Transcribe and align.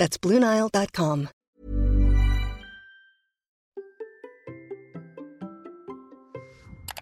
That's 0.00 0.18
BlueNile.com. 0.18 1.28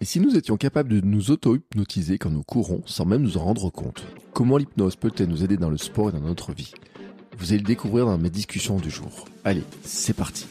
Et 0.00 0.04
si 0.04 0.18
nous 0.18 0.36
étions 0.36 0.56
capables 0.56 0.88
de 0.88 1.00
nous 1.00 1.30
auto-hypnotiser 1.30 2.18
quand 2.18 2.30
nous 2.30 2.42
courons 2.42 2.82
sans 2.86 3.04
même 3.04 3.22
nous 3.22 3.36
en 3.36 3.44
rendre 3.44 3.70
compte 3.70 4.04
Comment 4.32 4.56
l'hypnose 4.56 4.96
peut-elle 4.96 5.28
nous 5.28 5.44
aider 5.44 5.56
dans 5.56 5.70
le 5.70 5.76
sport 5.76 6.08
et 6.08 6.12
dans 6.12 6.18
notre 6.18 6.52
vie? 6.52 6.72
Vous 7.38 7.52
allez 7.52 7.58
le 7.58 7.66
découvrir 7.66 8.06
dans 8.06 8.18
mes 8.18 8.30
discussions 8.30 8.78
du 8.78 8.90
jour. 8.90 9.26
Allez, 9.44 9.62
c'est 9.84 10.16
parti 10.16 10.48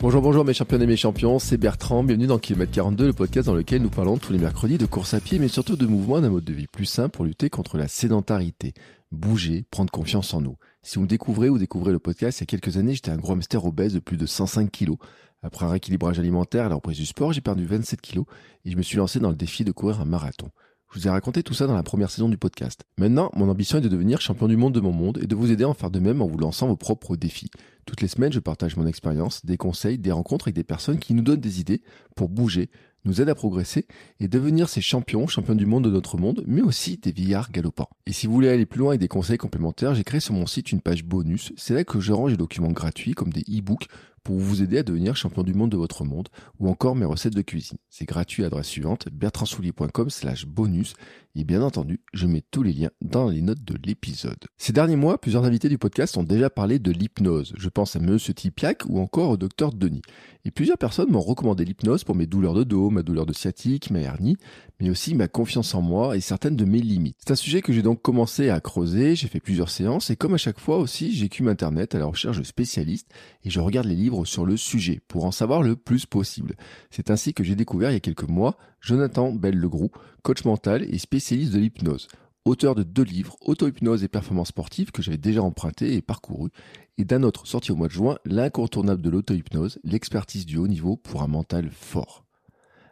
Bonjour, 0.00 0.22
bonjour 0.22 0.44
mes 0.44 0.54
champions 0.54 0.80
et 0.80 0.86
mes 0.86 0.96
champions, 0.96 1.38
c'est 1.38 1.58
Bertrand, 1.58 2.02
bienvenue 2.02 2.26
dans 2.26 2.38
Kilomètre 2.38 2.72
42, 2.72 3.06
le 3.08 3.12
podcast 3.12 3.46
dans 3.46 3.54
lequel 3.54 3.82
nous 3.82 3.90
parlons 3.90 4.16
tous 4.16 4.32
les 4.32 4.38
mercredis 4.38 4.78
de 4.78 4.86
course 4.86 5.12
à 5.12 5.20
pied, 5.20 5.38
mais 5.38 5.48
surtout 5.48 5.76
de 5.76 5.86
mouvement 5.86 6.22
d'un 6.22 6.30
mode 6.30 6.44
de 6.44 6.54
vie 6.54 6.66
plus 6.66 6.86
sain 6.86 7.10
pour 7.10 7.26
lutter 7.26 7.50
contre 7.50 7.76
la 7.76 7.86
sédentarité. 7.86 8.72
Bouger, 9.12 9.64
prendre 9.72 9.90
confiance 9.90 10.34
en 10.34 10.40
nous. 10.40 10.56
Si 10.82 10.94
vous 10.94 11.02
me 11.02 11.08
découvrez 11.08 11.48
ou 11.48 11.58
découvrez 11.58 11.90
le 11.90 11.98
podcast, 11.98 12.38
il 12.38 12.42
y 12.42 12.44
a 12.44 12.46
quelques 12.46 12.76
années, 12.76 12.94
j'étais 12.94 13.10
un 13.10 13.16
gros 13.16 13.32
hamster 13.32 13.64
obèse 13.64 13.92
de 13.92 13.98
plus 13.98 14.16
de 14.16 14.24
105 14.24 14.70
kilos. 14.70 14.98
Après 15.42 15.66
un 15.66 15.70
rééquilibrage 15.70 16.20
alimentaire 16.20 16.66
et 16.66 16.68
la 16.68 16.76
reprise 16.76 16.98
du 16.98 17.06
sport, 17.06 17.32
j'ai 17.32 17.40
perdu 17.40 17.66
27 17.66 18.00
kilos 18.00 18.26
et 18.64 18.70
je 18.70 18.76
me 18.76 18.82
suis 18.82 18.98
lancé 18.98 19.18
dans 19.18 19.30
le 19.30 19.34
défi 19.34 19.64
de 19.64 19.72
courir 19.72 20.00
un 20.00 20.04
marathon. 20.04 20.50
Je 20.92 20.98
vous 20.98 21.06
ai 21.08 21.10
raconté 21.10 21.42
tout 21.42 21.54
ça 21.54 21.66
dans 21.66 21.74
la 21.74 21.82
première 21.82 22.10
saison 22.10 22.28
du 22.28 22.36
podcast. 22.36 22.84
Maintenant, 22.98 23.30
mon 23.34 23.48
ambition 23.48 23.78
est 23.78 23.80
de 23.80 23.88
devenir 23.88 24.20
champion 24.20 24.46
du 24.46 24.56
monde 24.56 24.74
de 24.74 24.80
mon 24.80 24.92
monde 24.92 25.18
et 25.22 25.26
de 25.26 25.34
vous 25.34 25.50
aider 25.50 25.64
à 25.64 25.68
en 25.68 25.74
faire 25.74 25.90
de 25.90 26.00
même 26.00 26.22
en 26.22 26.26
vous 26.26 26.38
lançant 26.38 26.68
vos 26.68 26.76
propres 26.76 27.16
défis. 27.16 27.50
Toutes 27.86 28.02
les 28.02 28.08
semaines, 28.08 28.32
je 28.32 28.40
partage 28.40 28.76
mon 28.76 28.86
expérience, 28.86 29.44
des 29.44 29.56
conseils, 29.56 29.98
des 29.98 30.12
rencontres 30.12 30.48
avec 30.48 30.56
des 30.56 30.64
personnes 30.64 30.98
qui 30.98 31.14
nous 31.14 31.22
donnent 31.22 31.40
des 31.40 31.60
idées 31.60 31.82
pour 32.16 32.28
bouger, 32.28 32.70
nous 33.04 33.20
aident 33.20 33.30
à 33.30 33.34
progresser 33.34 33.86
et 34.18 34.28
devenir 34.28 34.68
ces 34.68 34.80
champions, 34.80 35.26
champions 35.26 35.54
du 35.54 35.66
monde 35.66 35.84
de 35.84 35.90
notre 35.90 36.18
monde, 36.18 36.44
mais 36.46 36.62
aussi 36.62 36.96
des 36.98 37.12
villards 37.12 37.50
galopants. 37.50 37.90
Et 38.06 38.12
si 38.12 38.26
vous 38.26 38.32
voulez 38.32 38.48
aller 38.48 38.66
plus 38.66 38.80
loin 38.80 38.90
avec 38.90 39.00
des 39.00 39.08
conseils 39.08 39.38
complémentaires, 39.38 39.94
j'ai 39.94 40.04
créé 40.04 40.20
sur 40.20 40.34
mon 40.34 40.46
site 40.46 40.72
une 40.72 40.80
page 40.80 41.04
bonus. 41.04 41.52
C'est 41.56 41.74
là 41.74 41.84
que 41.84 42.00
je 42.00 42.12
range 42.12 42.32
des 42.32 42.36
documents 42.36 42.72
gratuits 42.72 43.12
comme 43.12 43.32
des 43.32 43.42
e-books 43.42 43.86
pour 44.30 44.38
vous 44.38 44.62
aider 44.62 44.78
à 44.78 44.84
devenir 44.84 45.16
champion 45.16 45.42
du 45.42 45.54
monde 45.54 45.72
de 45.72 45.76
votre 45.76 46.04
monde 46.04 46.28
ou 46.60 46.68
encore 46.68 46.94
mes 46.94 47.04
recettes 47.04 47.34
de 47.34 47.42
cuisine. 47.42 47.78
C'est 47.88 48.04
gratuit 48.04 48.44
à 48.44 48.46
l'adresse 48.46 48.68
suivante 48.68 49.08
bertrandsoulier.com 49.10 50.08
slash 50.08 50.46
bonus 50.46 50.94
et 51.36 51.44
bien 51.44 51.62
entendu, 51.62 52.00
je 52.12 52.26
mets 52.26 52.42
tous 52.50 52.64
les 52.64 52.72
liens 52.72 52.90
dans 53.00 53.28
les 53.28 53.40
notes 53.40 53.62
de 53.62 53.76
l'épisode. 53.84 54.38
Ces 54.58 54.72
derniers 54.72 54.96
mois, 54.96 55.20
plusieurs 55.20 55.44
invités 55.44 55.68
du 55.68 55.78
podcast 55.78 56.16
ont 56.16 56.24
déjà 56.24 56.50
parlé 56.50 56.80
de 56.80 56.90
l'hypnose. 56.90 57.54
Je 57.56 57.68
pense 57.68 57.94
à 57.94 58.00
Monsieur 58.00 58.34
Tipiak 58.34 58.82
ou 58.88 58.98
encore 58.98 59.30
au 59.30 59.36
docteur 59.36 59.72
Denis. 59.72 60.02
Et 60.44 60.50
plusieurs 60.50 60.78
personnes 60.78 61.10
m'ont 61.10 61.20
recommandé 61.20 61.64
l'hypnose 61.64 62.02
pour 62.02 62.16
mes 62.16 62.26
douleurs 62.26 62.54
de 62.54 62.64
dos, 62.64 62.90
ma 62.90 63.02
douleur 63.02 63.26
de 63.26 63.32
sciatique, 63.32 63.90
ma 63.90 64.00
hernie, 64.00 64.38
mais 64.80 64.90
aussi 64.90 65.14
ma 65.14 65.28
confiance 65.28 65.72
en 65.74 65.82
moi 65.82 66.16
et 66.16 66.20
certaines 66.20 66.56
de 66.56 66.64
mes 66.64 66.80
limites. 66.80 67.16
C'est 67.20 67.32
un 67.32 67.36
sujet 67.36 67.62
que 67.62 67.72
j'ai 67.72 67.82
donc 67.82 68.02
commencé 68.02 68.50
à 68.50 68.60
creuser, 68.60 69.14
j'ai 69.14 69.28
fait 69.28 69.38
plusieurs 69.38 69.70
séances 69.70 70.10
et 70.10 70.16
comme 70.16 70.34
à 70.34 70.38
chaque 70.38 70.58
fois 70.58 70.78
aussi, 70.78 71.12
j'écume 71.12 71.46
internet 71.46 71.94
à 71.94 72.00
la 72.00 72.06
recherche 72.06 72.38
de 72.38 72.44
spécialistes 72.44 73.08
et 73.44 73.50
je 73.50 73.60
regarde 73.60 73.86
les 73.86 73.94
livres 73.94 74.18
sur 74.24 74.44
le 74.46 74.56
sujet 74.56 75.00
pour 75.08 75.24
en 75.24 75.30
savoir 75.30 75.62
le 75.62 75.76
plus 75.76 76.06
possible. 76.06 76.54
C'est 76.90 77.10
ainsi 77.10 77.34
que 77.34 77.44
j'ai 77.44 77.54
découvert 77.54 77.90
il 77.90 77.94
y 77.94 77.96
a 77.96 78.00
quelques 78.00 78.28
mois 78.28 78.56
Jonathan 78.80 79.32
Bell-Legroux, 79.32 79.90
coach 80.22 80.44
mental 80.44 80.82
et 80.82 80.98
spécialiste 80.98 81.52
de 81.52 81.58
l'hypnose 81.58 82.08
auteur 82.44 82.74
de 82.74 82.82
deux 82.82 83.02
livres, 83.02 83.36
Auto-hypnose 83.42 84.04
et 84.04 84.08
performance 84.08 84.48
sportive, 84.48 84.90
que 84.90 85.02
j'avais 85.02 85.18
déjà 85.18 85.42
emprunté 85.42 85.94
et 85.94 86.02
parcouru, 86.02 86.50
et 86.98 87.04
d'un 87.04 87.22
autre 87.22 87.46
sorti 87.46 87.72
au 87.72 87.76
mois 87.76 87.88
de 87.88 87.92
juin, 87.92 88.18
L'incontournable 88.24 89.02
de 89.02 89.10
l'auto-hypnose, 89.10 89.78
l'expertise 89.84 90.46
du 90.46 90.56
haut 90.56 90.68
niveau 90.68 90.96
pour 90.96 91.22
un 91.22 91.26
mental 91.26 91.70
fort. 91.70 92.24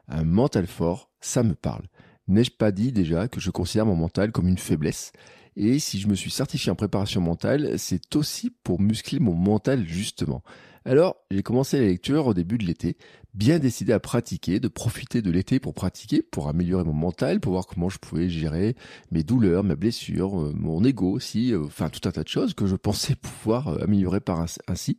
Un 0.08 0.24
mental 0.24 0.66
fort, 0.66 1.10
ça 1.20 1.42
me 1.42 1.54
parle. 1.54 1.86
N'ai-je 2.28 2.50
pas 2.50 2.72
dit 2.72 2.92
déjà 2.92 3.28
que 3.28 3.40
je 3.40 3.50
considère 3.50 3.86
mon 3.86 3.96
mental 3.96 4.32
comme 4.32 4.48
une 4.48 4.58
faiblesse? 4.58 5.12
Et 5.60 5.80
si 5.80 5.98
je 5.98 6.06
me 6.06 6.14
suis 6.14 6.30
certifié 6.30 6.70
en 6.70 6.76
préparation 6.76 7.20
mentale, 7.20 7.80
c'est 7.80 8.14
aussi 8.14 8.50
pour 8.62 8.80
muscler 8.80 9.18
mon 9.18 9.34
mental 9.34 9.84
justement. 9.88 10.44
Alors, 10.84 11.16
j'ai 11.32 11.42
commencé 11.42 11.80
la 11.80 11.86
lecture 11.86 12.28
au 12.28 12.32
début 12.32 12.58
de 12.58 12.64
l'été, 12.64 12.96
bien 13.34 13.58
décidé 13.58 13.92
à 13.92 13.98
pratiquer, 13.98 14.60
de 14.60 14.68
profiter 14.68 15.20
de 15.20 15.32
l'été 15.32 15.58
pour 15.58 15.74
pratiquer, 15.74 16.22
pour 16.22 16.46
améliorer 16.48 16.84
mon 16.84 16.92
mental, 16.92 17.40
pour 17.40 17.50
voir 17.52 17.66
comment 17.66 17.88
je 17.88 17.98
pouvais 17.98 18.28
gérer 18.28 18.76
mes 19.10 19.24
douleurs, 19.24 19.64
mes 19.64 19.74
blessures, 19.74 20.40
euh, 20.40 20.52
mon 20.54 20.84
ego 20.84 21.10
aussi, 21.10 21.52
euh, 21.52 21.64
enfin 21.64 21.88
tout 21.88 22.08
un 22.08 22.12
tas 22.12 22.22
de 22.22 22.28
choses 22.28 22.54
que 22.54 22.66
je 22.66 22.76
pensais 22.76 23.16
pouvoir 23.16 23.66
euh, 23.66 23.82
améliorer 23.82 24.20
par 24.20 24.46
ainsi. 24.68 24.96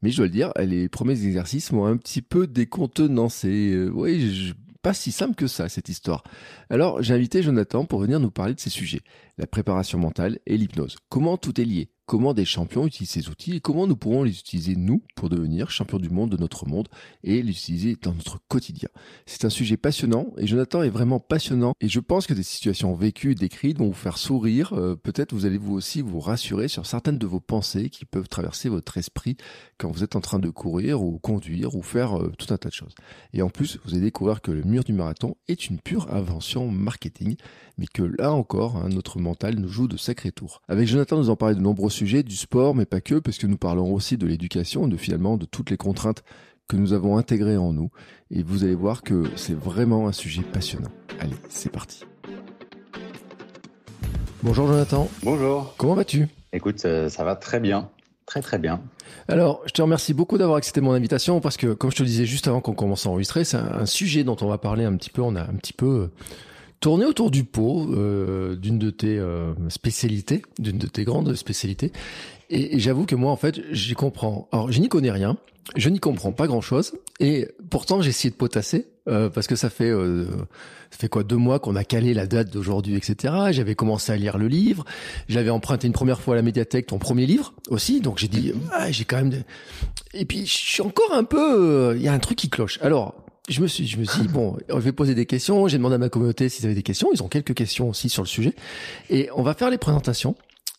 Mais 0.00 0.08
je 0.10 0.16
dois 0.16 0.26
le 0.26 0.32
dire, 0.32 0.52
les 0.58 0.88
premiers 0.88 1.22
exercices 1.26 1.70
m'ont 1.70 1.84
un 1.84 1.98
petit 1.98 2.22
peu 2.22 2.46
décontenancé. 2.46 3.88
oui, 3.92 4.34
je, 4.34 4.54
pas 4.88 4.94
si 4.94 5.12
simple 5.12 5.34
que 5.34 5.48
ça, 5.48 5.68
cette 5.68 5.90
histoire. 5.90 6.24
Alors, 6.70 7.02
j'ai 7.02 7.12
invité 7.12 7.42
Jonathan 7.42 7.84
pour 7.84 8.00
venir 8.00 8.20
nous 8.20 8.30
parler 8.30 8.54
de 8.54 8.60
ces 8.60 8.70
sujets. 8.70 9.02
La 9.36 9.46
préparation 9.46 9.98
mentale 9.98 10.38
et 10.46 10.56
l'hypnose. 10.56 10.96
Comment 11.10 11.36
tout 11.36 11.60
est 11.60 11.66
lié? 11.66 11.90
Comment 12.08 12.32
des 12.32 12.46
champions 12.46 12.86
utilisent 12.86 13.10
ces 13.10 13.28
outils 13.28 13.56
et 13.56 13.60
comment 13.60 13.86
nous 13.86 13.94
pourrons 13.94 14.22
les 14.22 14.36
utiliser 14.38 14.74
nous 14.76 15.02
pour 15.14 15.28
devenir 15.28 15.70
champions 15.70 15.98
du 15.98 16.08
monde 16.08 16.30
de 16.30 16.38
notre 16.38 16.66
monde 16.66 16.88
et 17.22 17.42
les 17.42 17.50
utiliser 17.50 17.96
dans 18.00 18.14
notre 18.14 18.40
quotidien. 18.48 18.88
C'est 19.26 19.44
un 19.44 19.50
sujet 19.50 19.76
passionnant 19.76 20.32
et 20.38 20.46
Jonathan 20.46 20.82
est 20.82 20.88
vraiment 20.88 21.20
passionnant 21.20 21.74
et 21.82 21.88
je 21.88 22.00
pense 22.00 22.26
que 22.26 22.32
des 22.32 22.42
situations 22.42 22.94
vécues, 22.94 23.34
décrites 23.34 23.78
vont 23.78 23.88
vous 23.88 23.92
faire 23.92 24.16
sourire. 24.16 24.72
Euh, 24.72 24.96
peut-être 24.96 25.34
vous 25.34 25.44
allez 25.44 25.58
vous 25.58 25.74
aussi 25.74 26.00
vous 26.00 26.18
rassurer 26.18 26.66
sur 26.68 26.86
certaines 26.86 27.18
de 27.18 27.26
vos 27.26 27.40
pensées 27.40 27.90
qui 27.90 28.06
peuvent 28.06 28.28
traverser 28.28 28.70
votre 28.70 28.96
esprit 28.96 29.36
quand 29.76 29.90
vous 29.90 30.02
êtes 30.02 30.16
en 30.16 30.22
train 30.22 30.38
de 30.38 30.48
courir 30.48 31.02
ou 31.02 31.18
conduire 31.18 31.74
ou 31.74 31.82
faire 31.82 32.18
euh, 32.18 32.32
tout 32.38 32.54
un 32.54 32.56
tas 32.56 32.70
de 32.70 32.74
choses. 32.74 32.94
Et 33.34 33.42
en 33.42 33.50
plus, 33.50 33.78
vous 33.84 33.92
allez 33.92 34.04
découvrir 34.04 34.40
que 34.40 34.50
le 34.50 34.62
mur 34.62 34.82
du 34.82 34.94
marathon 34.94 35.36
est 35.46 35.68
une 35.68 35.78
pure 35.78 36.10
invention 36.10 36.70
marketing, 36.70 37.36
mais 37.78 37.86
que 37.86 38.02
là 38.02 38.32
encore, 38.32 38.76
hein, 38.76 38.88
notre 38.90 39.18
mental 39.18 39.54
nous 39.54 39.68
joue 39.68 39.88
de 39.88 39.96
sacrés 39.96 40.32
tours. 40.32 40.60
Avec 40.68 40.88
Jonathan, 40.88 41.16
nous 41.16 41.30
en 41.30 41.36
parlons 41.36 41.56
de 41.56 41.60
nombreux 41.60 41.90
sujet 41.90 42.22
du 42.22 42.36
sport, 42.36 42.74
mais 42.74 42.84
pas 42.84 43.00
que, 43.00 43.14
parce 43.14 43.38
que 43.38 43.46
nous 43.46 43.56
parlons 43.56 43.94
aussi 43.94 44.18
de 44.18 44.26
l'éducation, 44.26 44.88
de 44.88 44.96
finalement 44.96 45.36
de 45.36 45.46
toutes 45.46 45.70
les 45.70 45.76
contraintes 45.76 46.24
que 46.68 46.76
nous 46.76 46.92
avons 46.92 47.16
intégrées 47.16 47.56
en 47.56 47.72
nous. 47.72 47.90
Et 48.30 48.42
vous 48.42 48.64
allez 48.64 48.74
voir 48.74 49.02
que 49.02 49.24
c'est 49.36 49.58
vraiment 49.58 50.08
un 50.08 50.12
sujet 50.12 50.42
passionnant. 50.42 50.90
Allez, 51.20 51.36
c'est 51.48 51.72
parti. 51.72 52.04
Bonjour 54.42 54.66
Jonathan. 54.66 55.08
Bonjour. 55.22 55.74
Comment 55.78 55.94
vas-tu? 55.94 56.28
Écoute, 56.52 56.84
euh, 56.84 57.08
ça 57.08 57.24
va 57.24 57.36
très 57.36 57.60
bien. 57.60 57.90
Très 58.26 58.42
très 58.42 58.58
bien. 58.58 58.82
Alors, 59.28 59.62
je 59.66 59.72
te 59.72 59.80
remercie 59.80 60.12
beaucoup 60.12 60.36
d'avoir 60.36 60.58
accepté 60.58 60.82
mon 60.82 60.92
invitation 60.92 61.40
parce 61.40 61.56
que, 61.56 61.72
comme 61.72 61.90
je 61.90 61.96
te 61.96 62.02
le 62.02 62.08
disais 62.08 62.26
juste 62.26 62.46
avant 62.46 62.60
qu'on 62.60 62.74
commence 62.74 63.06
à 63.06 63.08
enregistrer, 63.08 63.44
c'est 63.44 63.56
un, 63.56 63.86
sujet 63.86 64.22
dont 64.22 64.36
on 64.42 64.48
va 64.48 64.58
parler 64.58 64.84
un 64.84 64.94
petit 64.96 65.08
peu. 65.08 65.22
On 65.22 65.34
a 65.34 65.42
un 65.42 65.54
petit 65.56 65.72
peu 65.72 66.10
tourner 66.80 67.04
autour 67.04 67.30
du 67.30 67.44
pot 67.44 67.88
euh, 67.92 68.56
d'une 68.56 68.78
de 68.78 68.90
tes 68.90 69.18
euh, 69.18 69.52
spécialités, 69.68 70.42
d'une 70.58 70.78
de 70.78 70.86
tes 70.86 71.04
grandes 71.04 71.34
spécialités. 71.34 71.92
Et, 72.50 72.78
j'avoue 72.78 73.04
que 73.04 73.14
moi, 73.14 73.32
en 73.32 73.36
fait, 73.36 73.60
j'y 73.72 73.94
comprends. 73.94 74.48
Alors, 74.52 74.70
je 74.70 74.80
n'y 74.80 74.88
connais 74.88 75.10
rien, 75.10 75.36
je 75.76 75.88
n'y 75.88 75.98
comprends 75.98 76.32
pas 76.32 76.46
grand-chose, 76.46 76.94
et 77.20 77.48
pourtant 77.70 78.00
j'ai 78.00 78.10
essayé 78.10 78.30
de 78.30 78.36
potasser 78.36 78.86
euh, 79.08 79.28
parce 79.28 79.46
que 79.46 79.56
ça 79.56 79.68
fait 79.68 79.90
ça 80.90 80.96
fait 80.96 81.08
quoi 81.08 81.24
deux 81.24 81.36
mois 81.36 81.58
qu'on 81.58 81.76
a 81.76 81.84
calé 81.84 82.14
la 82.14 82.26
date 82.26 82.50
d'aujourd'hui, 82.50 82.96
etc. 82.96 83.34
J'avais 83.50 83.74
commencé 83.74 84.10
à 84.10 84.16
lire 84.16 84.38
le 84.38 84.48
livre, 84.48 84.86
j'avais 85.28 85.50
emprunté 85.50 85.86
une 85.86 85.92
première 85.92 86.20
fois 86.22 86.34
à 86.34 86.36
la 86.36 86.42
médiathèque 86.42 86.86
ton 86.86 86.98
premier 86.98 87.26
livre 87.26 87.52
aussi, 87.68 88.00
donc 88.00 88.16
j'ai 88.16 88.28
dit 88.28 88.54
ah, 88.72 88.90
j'ai 88.90 89.04
quand 89.04 89.16
même. 89.16 89.42
Et 90.14 90.24
puis 90.24 90.46
je 90.46 90.56
suis 90.56 90.82
encore 90.82 91.12
un 91.12 91.24
peu, 91.24 91.94
il 91.96 92.02
y 92.02 92.08
a 92.08 92.12
un 92.14 92.18
truc 92.18 92.38
qui 92.38 92.48
cloche. 92.48 92.78
Alors 92.80 93.27
je 93.48 93.60
me 93.60 93.66
suis, 93.66 93.86
je 93.86 93.98
me 93.98 94.04
suis 94.04 94.22
dit, 94.22 94.28
bon, 94.28 94.56
je 94.68 94.76
vais 94.76 94.92
poser 94.92 95.14
des 95.14 95.26
questions. 95.26 95.68
J'ai 95.68 95.78
demandé 95.78 95.94
à 95.94 95.98
ma 95.98 96.08
communauté 96.08 96.48
s'ils 96.48 96.66
avaient 96.66 96.74
des 96.74 96.82
questions. 96.82 97.08
Ils 97.12 97.22
ont 97.22 97.28
quelques 97.28 97.54
questions 97.54 97.88
aussi 97.88 98.08
sur 98.08 98.22
le 98.22 98.28
sujet. 98.28 98.54
Et 99.10 99.28
on 99.34 99.42
va 99.42 99.54
faire 99.54 99.70
les 99.70 99.78
présentations. 99.78 100.36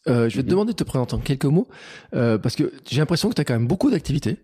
Euh, 0.08 0.30
je 0.30 0.38
vais 0.38 0.44
te 0.44 0.48
mhm. 0.48 0.52
demander 0.52 0.72
de 0.74 0.78
te 0.78 0.84
présenter 0.84 1.14
en 1.14 1.20
quelques 1.20 1.46
mots, 1.46 1.68
euh, 2.14 2.38
parce 2.38 2.56
que 2.56 2.72
j'ai 2.90 3.00
l'impression 3.00 3.30
que 3.30 3.36
tu 3.36 3.42
as 3.42 3.44
quand 3.44 3.54
même 3.54 3.68
beaucoup 3.68 3.92
d'activités. 3.92 4.38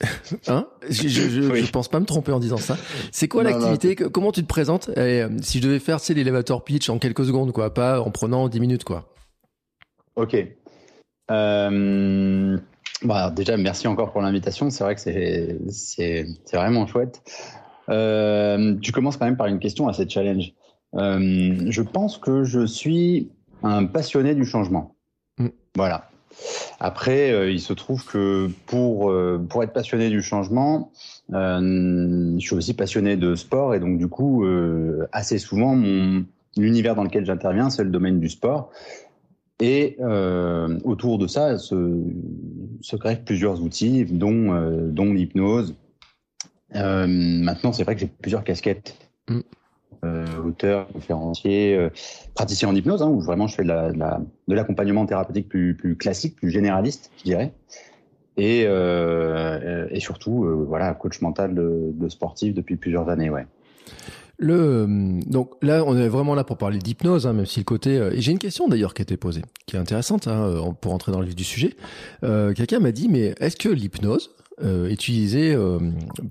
hein? 0.48 0.68
Je, 0.88 1.08
je, 1.08 1.28
je, 1.28 1.70
pense 1.72 1.88
pas 1.88 1.98
me 1.98 2.04
tromper 2.04 2.30
en 2.30 2.38
disant 2.38 2.58
ça. 2.58 2.76
C'est 3.10 3.26
quoi 3.26 3.42
l'activité? 3.42 3.96
Comment 3.96 4.30
tu 4.30 4.42
te 4.42 4.46
présentes? 4.46 4.90
Et, 4.90 5.22
euh, 5.22 5.28
Si 5.42 5.58
je 5.58 5.64
devais 5.64 5.80
faire, 5.80 5.98
c'est 5.98 6.14
l'elevator 6.14 6.62
pitch 6.62 6.88
en 6.88 6.98
quelques 6.98 7.24
secondes, 7.24 7.52
quoi, 7.52 7.74
pas 7.74 8.00
en 8.00 8.10
prenant 8.10 8.48
10 8.48 8.60
minutes, 8.60 8.84
quoi. 8.84 9.12
Ok. 10.14 10.36
Euh... 11.30 12.58
Bah, 13.02 13.30
déjà, 13.30 13.56
merci 13.56 13.86
encore 13.86 14.12
pour 14.12 14.22
l'invitation. 14.22 14.70
C'est 14.70 14.84
vrai 14.84 14.94
que 14.94 15.00
c'est 15.70 16.26
vraiment 16.52 16.86
chouette. 16.86 17.22
Euh, 17.88 18.76
tu 18.80 18.92
commences 18.92 19.16
quand 19.16 19.24
même 19.24 19.36
par 19.36 19.46
une 19.46 19.60
question 19.60 19.88
assez 19.88 20.08
challenge. 20.08 20.52
Euh, 20.94 21.66
je 21.68 21.82
pense 21.82 22.18
que 22.18 22.44
je 22.44 22.66
suis 22.66 23.30
un 23.62 23.84
passionné 23.84 24.34
du 24.34 24.44
changement. 24.44 24.96
Mm. 25.38 25.48
Voilà. 25.76 26.10
Après, 26.78 27.52
il 27.52 27.60
se 27.60 27.72
trouve 27.72 28.04
que 28.04 28.48
pour 28.66 29.12
pour 29.48 29.62
être 29.64 29.72
passionné 29.72 30.08
du 30.08 30.22
changement, 30.22 30.92
je 31.30 32.36
suis 32.38 32.54
aussi 32.54 32.74
passionné 32.74 33.16
de 33.16 33.34
sport 33.34 33.74
et 33.74 33.80
donc 33.80 33.98
du 33.98 34.06
coup, 34.06 34.46
assez 35.10 35.38
souvent, 35.38 35.74
l'univers 36.56 36.94
dans 36.94 37.02
lequel 37.02 37.24
j'interviens, 37.24 37.70
c'est 37.70 37.82
le 37.82 37.90
domaine 37.90 38.20
du 38.20 38.28
sport. 38.28 38.70
Et 39.60 39.96
euh, 40.00 40.78
autour 40.84 41.18
de 41.18 41.26
ça 41.26 41.58
se 42.80 42.96
créent 42.96 43.22
plusieurs 43.24 43.62
outils, 43.62 44.04
dont, 44.04 44.52
euh, 44.52 44.88
dont 44.88 45.12
l'hypnose. 45.12 45.74
Euh, 46.74 47.06
maintenant, 47.06 47.72
c'est 47.72 47.84
vrai 47.84 47.94
que 47.94 48.00
j'ai 48.00 48.06
plusieurs 48.08 48.44
casquettes. 48.44 48.96
Mm. 49.28 49.40
Euh, 50.04 50.26
auteur, 50.44 50.86
conférencier, 50.92 51.88
praticien 52.34 52.68
en 52.68 52.74
hypnose, 52.74 53.02
hein, 53.02 53.08
où 53.08 53.20
vraiment 53.20 53.48
je 53.48 53.56
fais 53.56 53.64
de, 53.64 53.68
la, 53.68 53.90
de 53.90 54.54
l'accompagnement 54.54 55.04
thérapeutique 55.06 55.48
plus, 55.48 55.74
plus 55.74 55.96
classique, 55.96 56.36
plus 56.36 56.50
généraliste, 56.50 57.10
je 57.18 57.24
dirais. 57.24 57.52
Et, 58.36 58.60
et 58.60 60.00
surtout, 60.00 60.46
voilà, 60.68 60.94
coach 60.94 61.20
mental 61.20 61.52
de, 61.52 61.90
de 61.92 62.08
sportif 62.08 62.54
depuis 62.54 62.76
plusieurs 62.76 63.08
années, 63.08 63.28
ouais. 63.28 63.46
Le, 64.40 64.54
euh, 64.54 65.20
donc 65.26 65.52
là, 65.62 65.82
on 65.84 65.96
est 65.96 66.08
vraiment 66.08 66.36
là 66.36 66.44
pour 66.44 66.56
parler 66.58 66.78
d'hypnose, 66.78 67.26
hein, 67.26 67.32
même 67.32 67.46
si 67.46 67.58
le 67.58 67.64
côté. 67.64 67.98
Euh, 67.98 68.12
et 68.12 68.20
j'ai 68.20 68.30
une 68.30 68.38
question 68.38 68.68
d'ailleurs 68.68 68.94
qui 68.94 69.02
a 69.02 69.04
été 69.04 69.16
posée, 69.16 69.42
qui 69.66 69.74
est 69.74 69.78
intéressante 69.78 70.28
hein, 70.28 70.44
euh, 70.44 70.72
pour 70.80 70.92
entrer 70.92 71.10
dans 71.10 71.20
le 71.20 71.26
vif 71.26 71.34
du 71.34 71.44
sujet. 71.44 71.76
Euh, 72.22 72.54
Quelqu'un 72.54 72.78
m'a 72.78 72.92
dit, 72.92 73.08
mais 73.08 73.34
est-ce 73.40 73.56
que 73.56 73.68
l'hypnose 73.68 74.30
euh, 74.62 74.88
utilisée, 74.88 75.56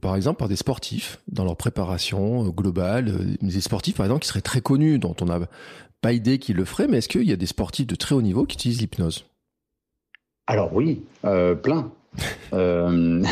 par 0.01 0.15
exemple, 0.15 0.39
par 0.39 0.47
des 0.47 0.55
sportifs 0.55 1.19
dans 1.27 1.43
leur 1.43 1.57
préparation 1.57 2.47
globale, 2.49 3.37
des 3.41 3.61
sportifs 3.61 3.95
par 3.95 4.05
exemple 4.05 4.21
qui 4.21 4.29
seraient 4.29 4.41
très 4.41 4.61
connus, 4.61 4.99
dont 4.99 5.15
on 5.21 5.25
n'a 5.25 5.39
pas 6.01 6.13
idée 6.13 6.37
qu'ils 6.37 6.55
le 6.55 6.65
feraient, 6.65 6.87
mais 6.87 6.97
est-ce 6.97 7.09
qu'il 7.09 7.23
y 7.23 7.33
a 7.33 7.37
des 7.37 7.45
sportifs 7.45 7.87
de 7.87 7.95
très 7.95 8.15
haut 8.15 8.21
niveau 8.21 8.45
qui 8.45 8.55
utilisent 8.55 8.81
l'hypnose? 8.81 9.25
Alors 10.45 10.73
oui, 10.73 11.03
plein. 11.21 11.91
Euh, 12.53 13.23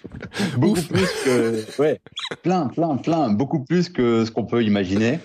beaucoup 0.58 0.82
plus 0.82 1.08
que, 1.24 1.80
ouais, 1.80 2.00
plein, 2.42 2.68
plein, 2.68 2.96
plein, 2.96 3.30
beaucoup 3.30 3.64
plus 3.64 3.88
que 3.88 4.24
ce 4.24 4.30
qu'on 4.30 4.44
peut 4.44 4.62
imaginer. 4.62 5.20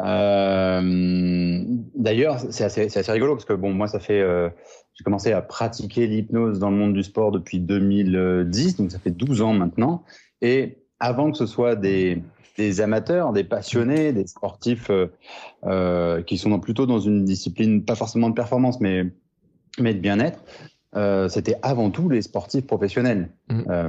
Euh, 0.00 1.62
D'ailleurs, 1.94 2.38
c'est 2.50 2.64
assez, 2.64 2.96
assez, 2.96 3.12
rigolo 3.12 3.34
parce 3.34 3.44
que 3.44 3.54
bon, 3.54 3.72
moi, 3.72 3.88
ça 3.88 3.98
fait, 3.98 4.20
euh, 4.20 4.48
j'ai 4.94 5.04
commencé 5.04 5.32
à 5.32 5.42
pratiquer 5.42 6.06
l'hypnose 6.06 6.58
dans 6.58 6.70
le 6.70 6.76
monde 6.76 6.94
du 6.94 7.02
sport 7.02 7.32
depuis 7.32 7.58
2010, 7.58 8.76
donc 8.76 8.92
ça 8.92 8.98
fait 8.98 9.10
12 9.10 9.42
ans 9.42 9.52
maintenant. 9.52 10.04
Et 10.40 10.78
avant 11.00 11.32
que 11.32 11.36
ce 11.36 11.46
soit 11.46 11.74
des, 11.74 12.22
des 12.56 12.80
amateurs, 12.80 13.32
des 13.32 13.44
passionnés, 13.44 14.12
des 14.12 14.26
sportifs 14.26 14.90
euh 15.64 16.22
qui 16.22 16.38
sont 16.38 16.58
plutôt 16.60 16.86
dans 16.86 17.00
une 17.00 17.24
discipline, 17.24 17.84
pas 17.84 17.96
forcément 17.96 18.28
de 18.28 18.34
performance, 18.34 18.80
mais, 18.80 19.04
mais 19.80 19.94
de 19.94 20.00
bien-être, 20.00 20.40
euh, 20.96 21.28
c'était 21.28 21.56
avant 21.62 21.90
tout 21.90 22.08
les 22.08 22.22
sportifs 22.22 22.66
professionnels. 22.66 23.28
Mmh. 23.50 23.62
Euh, 23.68 23.88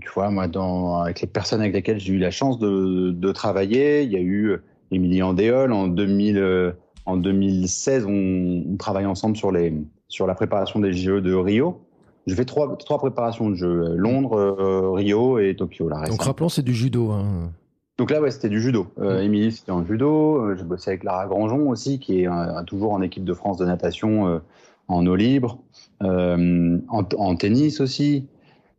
tu 0.00 0.08
vois, 0.14 0.30
moi, 0.30 0.46
dans, 0.46 0.98
avec 0.98 1.20
les 1.20 1.26
personnes 1.26 1.60
avec 1.60 1.74
lesquelles 1.74 1.98
j'ai 1.98 2.12
eu 2.12 2.18
la 2.18 2.30
chance 2.30 2.58
de, 2.58 3.10
de, 3.10 3.32
travailler, 3.32 4.02
il 4.02 4.12
y 4.12 4.16
a 4.16 4.20
eu 4.20 4.58
Émilie 4.92 5.22
Andéol 5.22 5.72
en 5.72 5.88
2000, 5.88 6.38
euh, 6.38 6.72
en 7.04 7.16
2016, 7.16 8.06
on, 8.06 8.72
on 8.72 8.76
travaille 8.76 9.06
ensemble 9.06 9.36
sur 9.36 9.50
les 9.50 9.74
sur 10.10 10.26
la 10.26 10.34
préparation 10.34 10.80
des 10.80 10.92
Jeux 10.92 11.20
de 11.20 11.34
Rio. 11.34 11.82
Je 12.26 12.34
fais 12.34 12.44
trois, 12.44 12.76
trois 12.76 12.98
préparations 12.98 13.50
de 13.50 13.54
jeux 13.54 13.94
Londres, 13.96 14.38
euh, 14.38 14.92
Rio 14.92 15.38
et 15.38 15.54
Tokyo. 15.56 15.88
Là, 15.88 16.04
Donc 16.06 16.22
rappelons, 16.22 16.48
c'est 16.48 16.62
du 16.62 16.74
judo. 16.74 17.10
Hein. 17.10 17.50
Donc 17.98 18.10
là, 18.10 18.20
ouais, 18.20 18.30
c'était 18.30 18.48
du 18.48 18.60
judo. 18.60 18.86
Euh, 18.98 19.18
mmh. 19.18 19.22
Émilie, 19.24 19.52
c'était 19.52 19.72
en 19.72 19.84
judo. 19.84 20.54
J'ai 20.54 20.64
bossé 20.64 20.90
avec 20.90 21.04
Lara 21.04 21.26
Grandjean 21.26 21.68
aussi, 21.68 21.98
qui 21.98 22.22
est 22.22 22.28
toujours 22.66 22.92
en 22.92 23.02
équipe 23.02 23.24
de 23.24 23.34
France 23.34 23.56
de 23.58 23.64
natation 23.64 24.40
en 24.88 25.06
eau 25.06 25.14
libre, 25.14 25.58
euh, 25.58 25.87
en, 26.00 26.80
en, 26.88 27.36
tennis 27.36 27.80
aussi. 27.80 28.26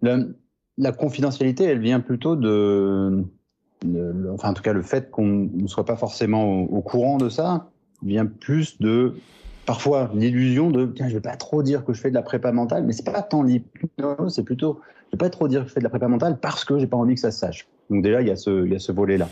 La, 0.02 0.92
confidentialité, 0.92 1.66
elle 1.66 1.80
vient 1.80 2.00
plutôt 2.00 2.36
de, 2.36 3.26
enfin 4.34 4.50
en 4.50 4.54
tout 4.54 4.62
cas 4.62 4.74
le 4.74 4.82
fait 4.82 5.10
qu'on 5.10 5.50
ne 5.54 5.68
soit 5.68 5.86
pas 5.86 5.96
forcément 5.96 6.62
au, 6.62 6.82
courant 6.82 7.18
de 7.18 7.30
ça 7.30 7.70
vient 8.02 8.26
plus 8.26 8.80
de 8.80 9.16
parfois 9.66 10.12
l'illusion 10.14 10.72
de 10.72 10.86
tiens 10.88 11.10
je 11.10 11.16
vais 11.16 11.22
pas 11.22 11.36
trop 11.36 11.64
dire 11.64 11.86
que 11.86 11.94
je 11.94 12.02
fais 12.02 12.10
de 12.10 12.16
la 12.16 12.22
prépa 12.22 12.52
mentale, 12.52 12.86
mais 12.86 12.94
c'est 12.94 13.06
pas 13.06 13.22
tant 13.22 13.44
l'hypnose, 13.44 14.34
c'est 14.34 14.44
plutôt 14.44 14.82
je 15.08 15.18
vais 15.18 15.18
pas 15.18 15.30
trop 15.30 15.48
dire 15.48 15.64
que 15.64 15.70
je 15.70 15.74
fais 15.74 15.80
de 15.80 15.86
la 15.86 15.90
prépa 15.90 16.08
mentale 16.08 16.40
parce 16.40 16.66
que 16.66 16.78
j'ai 16.80 16.88
pas 16.88 16.98
envie 16.98 17.16
que 17.16 17.22
ça 17.22 17.32
se 17.32 17.40
sache. 17.40 17.68
Donc 17.90 18.04
déjà 18.04 18.22
il 18.22 18.28
y 18.28 18.32
a 18.32 18.36
ce 18.36 18.66
il 18.66 18.72
y 18.72 18.76
a 18.76 18.80
ce 18.80 18.92
volet 18.92 19.18
là. 19.18 19.30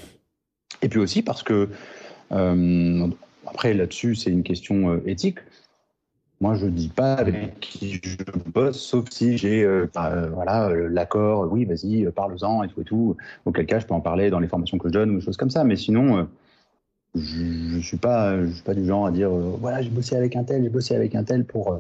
Et 0.82 0.90
puis 0.90 1.00
aussi 1.00 1.22
parce 1.22 1.44
que 1.44 1.70
euh, 2.32 3.08
après 3.46 3.74
là-dessus 3.74 4.16
c'est 4.16 4.32
une 4.32 4.44
question 4.44 4.92
euh, 4.92 5.04
éthique. 5.06 5.40
Moi, 6.40 6.54
je 6.54 6.68
dis 6.68 6.90
pas 6.90 7.16
avec 7.16 7.60
qui 7.60 7.94
je 7.94 8.16
bosse, 8.54 8.80
sauf 8.80 9.06
si 9.10 9.38
j'ai 9.38 9.64
euh, 9.64 9.90
bah, 9.94 10.12
euh 10.14 10.30
voilà 10.30 10.70
euh, 10.70 10.88
l'accord. 10.88 11.48
Oui, 11.52 11.66
vas-y, 11.66 12.06
parle-en 12.12 12.64
et 12.64 12.68
tout 12.68 12.82
et 12.82 12.84
tout. 12.84 13.18
Auquel 13.46 13.66
cas, 13.66 13.80
je 13.80 13.88
peux 13.88 13.96
en 13.96 14.02
parler 14.02 14.30
dans 14.30 14.40
les 14.40 14.48
formations 14.48 14.78
que 14.78 14.88
je 14.88 14.94
donne 14.94 15.12
ou 15.12 15.16
des 15.16 15.26
choses 15.26 15.38
comme 15.38 15.50
ça. 15.50 15.64
Mais 15.64 15.76
sinon, 15.76 16.28
je, 17.16 17.80
je 17.80 17.80
suis 17.80 17.98
pas, 17.98 18.36
du 18.38 18.86
genre 18.86 19.08
à 19.08 19.12
dire 19.12 19.32
voilà, 19.32 19.82
j'ai 19.82 19.90
bossé 19.90 20.16
avec 20.16 20.36
un 20.36 20.44
tel, 20.44 20.62
j'ai 20.62 20.70
bossé 20.70 20.96
avec 20.96 21.16
un 21.16 21.24
tel 21.24 21.44
pour 21.44 21.80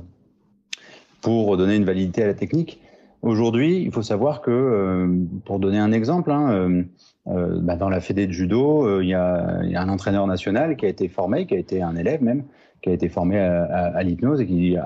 pour 1.21 1.55
donner 1.55 1.75
une 1.75 1.85
validité 1.85 2.23
à 2.23 2.27
la 2.27 2.33
technique. 2.33 2.81
Aujourd'hui, 3.21 3.83
il 3.83 3.91
faut 3.91 4.03
savoir 4.03 4.41
que, 4.41 5.07
pour 5.45 5.59
donner 5.59 5.79
un 5.79 5.91
exemple, 5.91 6.31
hein, 6.31 6.83
bah, 7.25 7.75
dans 7.75 7.89
la 7.89 7.99
fédé 7.99 8.25
de 8.25 8.31
judo, 8.31 9.01
il 9.01 9.07
y 9.07 9.13
a 9.13 9.59
un 9.75 9.89
entraîneur 9.89 10.25
national 10.25 10.77
qui 10.77 10.85
a 10.85 10.89
été 10.89 11.09
formé, 11.09 11.45
qui 11.45 11.55
a 11.55 11.57
été 11.57 11.81
un 11.81 11.95
élève 11.95 12.23
même, 12.23 12.43
qui 12.81 12.89
a 12.89 12.93
été 12.93 13.09
formé 13.09 13.39
à, 13.39 14.01
l'hypnose 14.03 14.41
et 14.41 14.45
qui, 14.47 14.77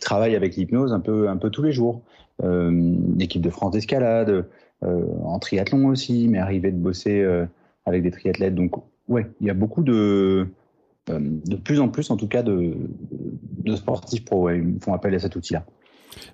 travaille 0.00 0.36
avec 0.36 0.56
l'hypnose 0.56 0.92
un 0.92 1.00
peu, 1.00 1.28
un 1.28 1.36
peu 1.36 1.50
tous 1.50 1.62
les 1.62 1.72
jours. 1.72 2.02
Euh, 2.42 2.94
équipe 3.18 3.42
de 3.42 3.50
France 3.50 3.72
d'escalade, 3.72 4.46
euh, 4.82 5.04
en 5.24 5.38
triathlon 5.38 5.88
aussi, 5.88 6.26
mais 6.28 6.38
arrivé 6.38 6.72
de 6.72 6.78
bosser 6.78 7.20
euh, 7.20 7.44
avec 7.84 8.02
des 8.02 8.10
triathlètes. 8.10 8.54
Donc, 8.54 8.72
ouais, 9.08 9.30
il 9.40 9.46
y 9.46 9.50
a 9.50 9.54
beaucoup 9.54 9.82
de, 9.82 10.46
euh, 11.10 11.18
de 11.20 11.56
plus 11.56 11.80
en 11.80 11.88
plus, 11.88 12.10
en 12.10 12.16
tout 12.16 12.28
cas, 12.28 12.42
de, 12.42 12.72
de 13.62 13.76
sportifs 13.76 14.24
pro. 14.24 14.44
Ouais, 14.44 14.62
font 14.80 14.94
appel 14.94 15.14
à 15.14 15.18
cet 15.18 15.36
outil-là. 15.36 15.66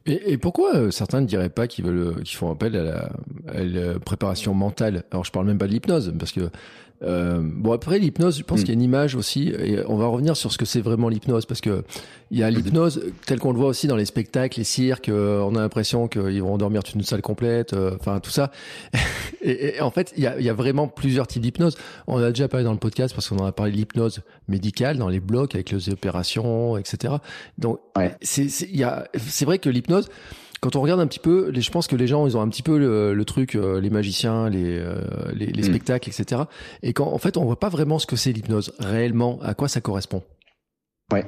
Et, 0.07 0.39
pourquoi 0.39 0.91
certains 0.93 1.21
ne 1.21 1.27
diraient 1.27 1.51
pas 1.51 1.67
qu'ils 1.67 1.85
veulent, 1.85 2.23
qu'ils 2.23 2.37
font 2.37 2.51
appel 2.51 2.77
à 2.77 2.85
la, 2.85 3.11
à 3.49 3.63
la, 3.65 3.99
préparation 3.99 4.55
mentale? 4.55 5.03
Alors, 5.11 5.25
je 5.25 5.33
parle 5.33 5.47
même 5.47 5.59
pas 5.59 5.67
de 5.67 5.73
l'hypnose, 5.73 6.15
parce 6.17 6.33
que 6.33 6.49
euh, 7.03 7.41
bon 7.43 7.73
après 7.73 7.99
l'hypnose, 7.99 8.39
je 8.39 8.43
pense 8.43 8.61
mm. 8.61 8.65
qu'il 8.65 8.69
y 8.69 8.73
a 8.73 8.75
une 8.75 8.83
image 8.83 9.15
aussi, 9.15 9.49
et 9.49 9.81
on 9.87 9.97
va 9.97 10.07
revenir 10.07 10.37
sur 10.37 10.53
ce 10.53 10.59
que 10.59 10.65
c'est 10.65 10.81
vraiment 10.81 11.09
l'hypnose, 11.09 11.47
parce 11.47 11.61
que 11.61 11.85
il 12.31 12.39
y 12.39 12.43
a 12.43 12.51
l'hypnose 12.51 13.03
tel 13.27 13.39
qu'on 13.39 13.53
le 13.53 13.59
voit 13.59 13.69
aussi 13.69 13.87
dans 13.87 13.97
les 13.97 14.05
spectacles, 14.05 14.59
les 14.59 14.65
cirques, 14.65 15.09
euh, 15.09 15.41
on 15.41 15.55
a 15.55 15.61
l'impression 15.61 16.09
qu'ils 16.09 16.43
vont 16.43 16.55
endormir 16.55 16.83
toute 16.83 16.95
une 16.95 17.03
salle 17.03 17.23
complète, 17.23 17.73
euh, 17.73 17.97
enfin 18.01 18.19
tout 18.21 18.31
ça. 18.31 18.51
et, 19.43 19.77
et, 19.77 19.81
en 19.81 19.91
fait, 19.91 20.13
il 20.17 20.25
y 20.25 20.27
a, 20.27 20.39
il 20.39 20.45
y 20.45 20.49
a 20.49 20.55
vraiment 20.55 20.89
plusieurs 20.89 21.27
types 21.27 21.43
d'hypnose. 21.43 21.77
On 22.07 22.19
a 22.19 22.29
déjà 22.31 22.49
parlé 22.49 22.65
dans 22.65 22.73
le 22.73 22.79
podcast 22.79 23.15
parce 23.15 23.29
qu'on 23.29 23.39
en 23.39 23.47
a 23.47 23.53
parlé 23.53 23.73
de 23.73 23.77
l'hypnose 23.77 24.23
médicale 24.49 24.97
dans 24.97 25.09
les 25.09 25.21
blocs 25.21 25.55
avec 25.55 25.71
les 25.71 25.89
opérations, 25.91 26.77
etc. 26.77 27.15
Donc 27.59 27.79
ouais. 27.97 28.15
c'est 28.23 28.49
c'est 28.49 29.45
vrai 29.45 29.59
que 29.59 29.69
l'hypnose 29.69 30.09
quand 30.67 30.75
on 30.75 30.83
regarde 30.83 30.99
un 30.99 31.07
petit 31.07 31.21
peu, 31.21 31.51
les, 31.51 31.61
je 31.61 31.71
pense 31.71 31.87
que 31.87 31.95
les 31.95 32.09
gens, 32.09 32.27
ils 32.27 32.37
ont 32.37 32.41
un 32.41 32.49
petit 32.49 32.65
peu 32.65 32.77
le, 32.77 33.15
le 33.15 33.25
truc, 33.25 33.55
euh, 33.55 33.81
les 33.81 33.89
magiciens, 33.89 34.49
les, 34.49 34.81
euh, 34.81 35.01
les, 35.33 35.47
les 35.47 35.63
mm. 35.63 35.67
spectacles, 35.67 36.09
etc. 36.09 36.43
Et 36.83 36.93
quand, 36.93 37.07
en 37.07 37.19
fait, 37.19 37.37
on 37.37 37.45
voit 37.45 37.61
pas 37.61 37.69
vraiment 37.69 38.01
ce 38.01 38.07
que 38.07 38.17
c'est 38.17 38.33
l'hypnose 38.33 38.73
réellement, 38.81 39.39
à 39.43 39.55
quoi 39.55 39.69
ça 39.69 39.81
correspond. 39.81 40.25
Ouais. 41.13 41.25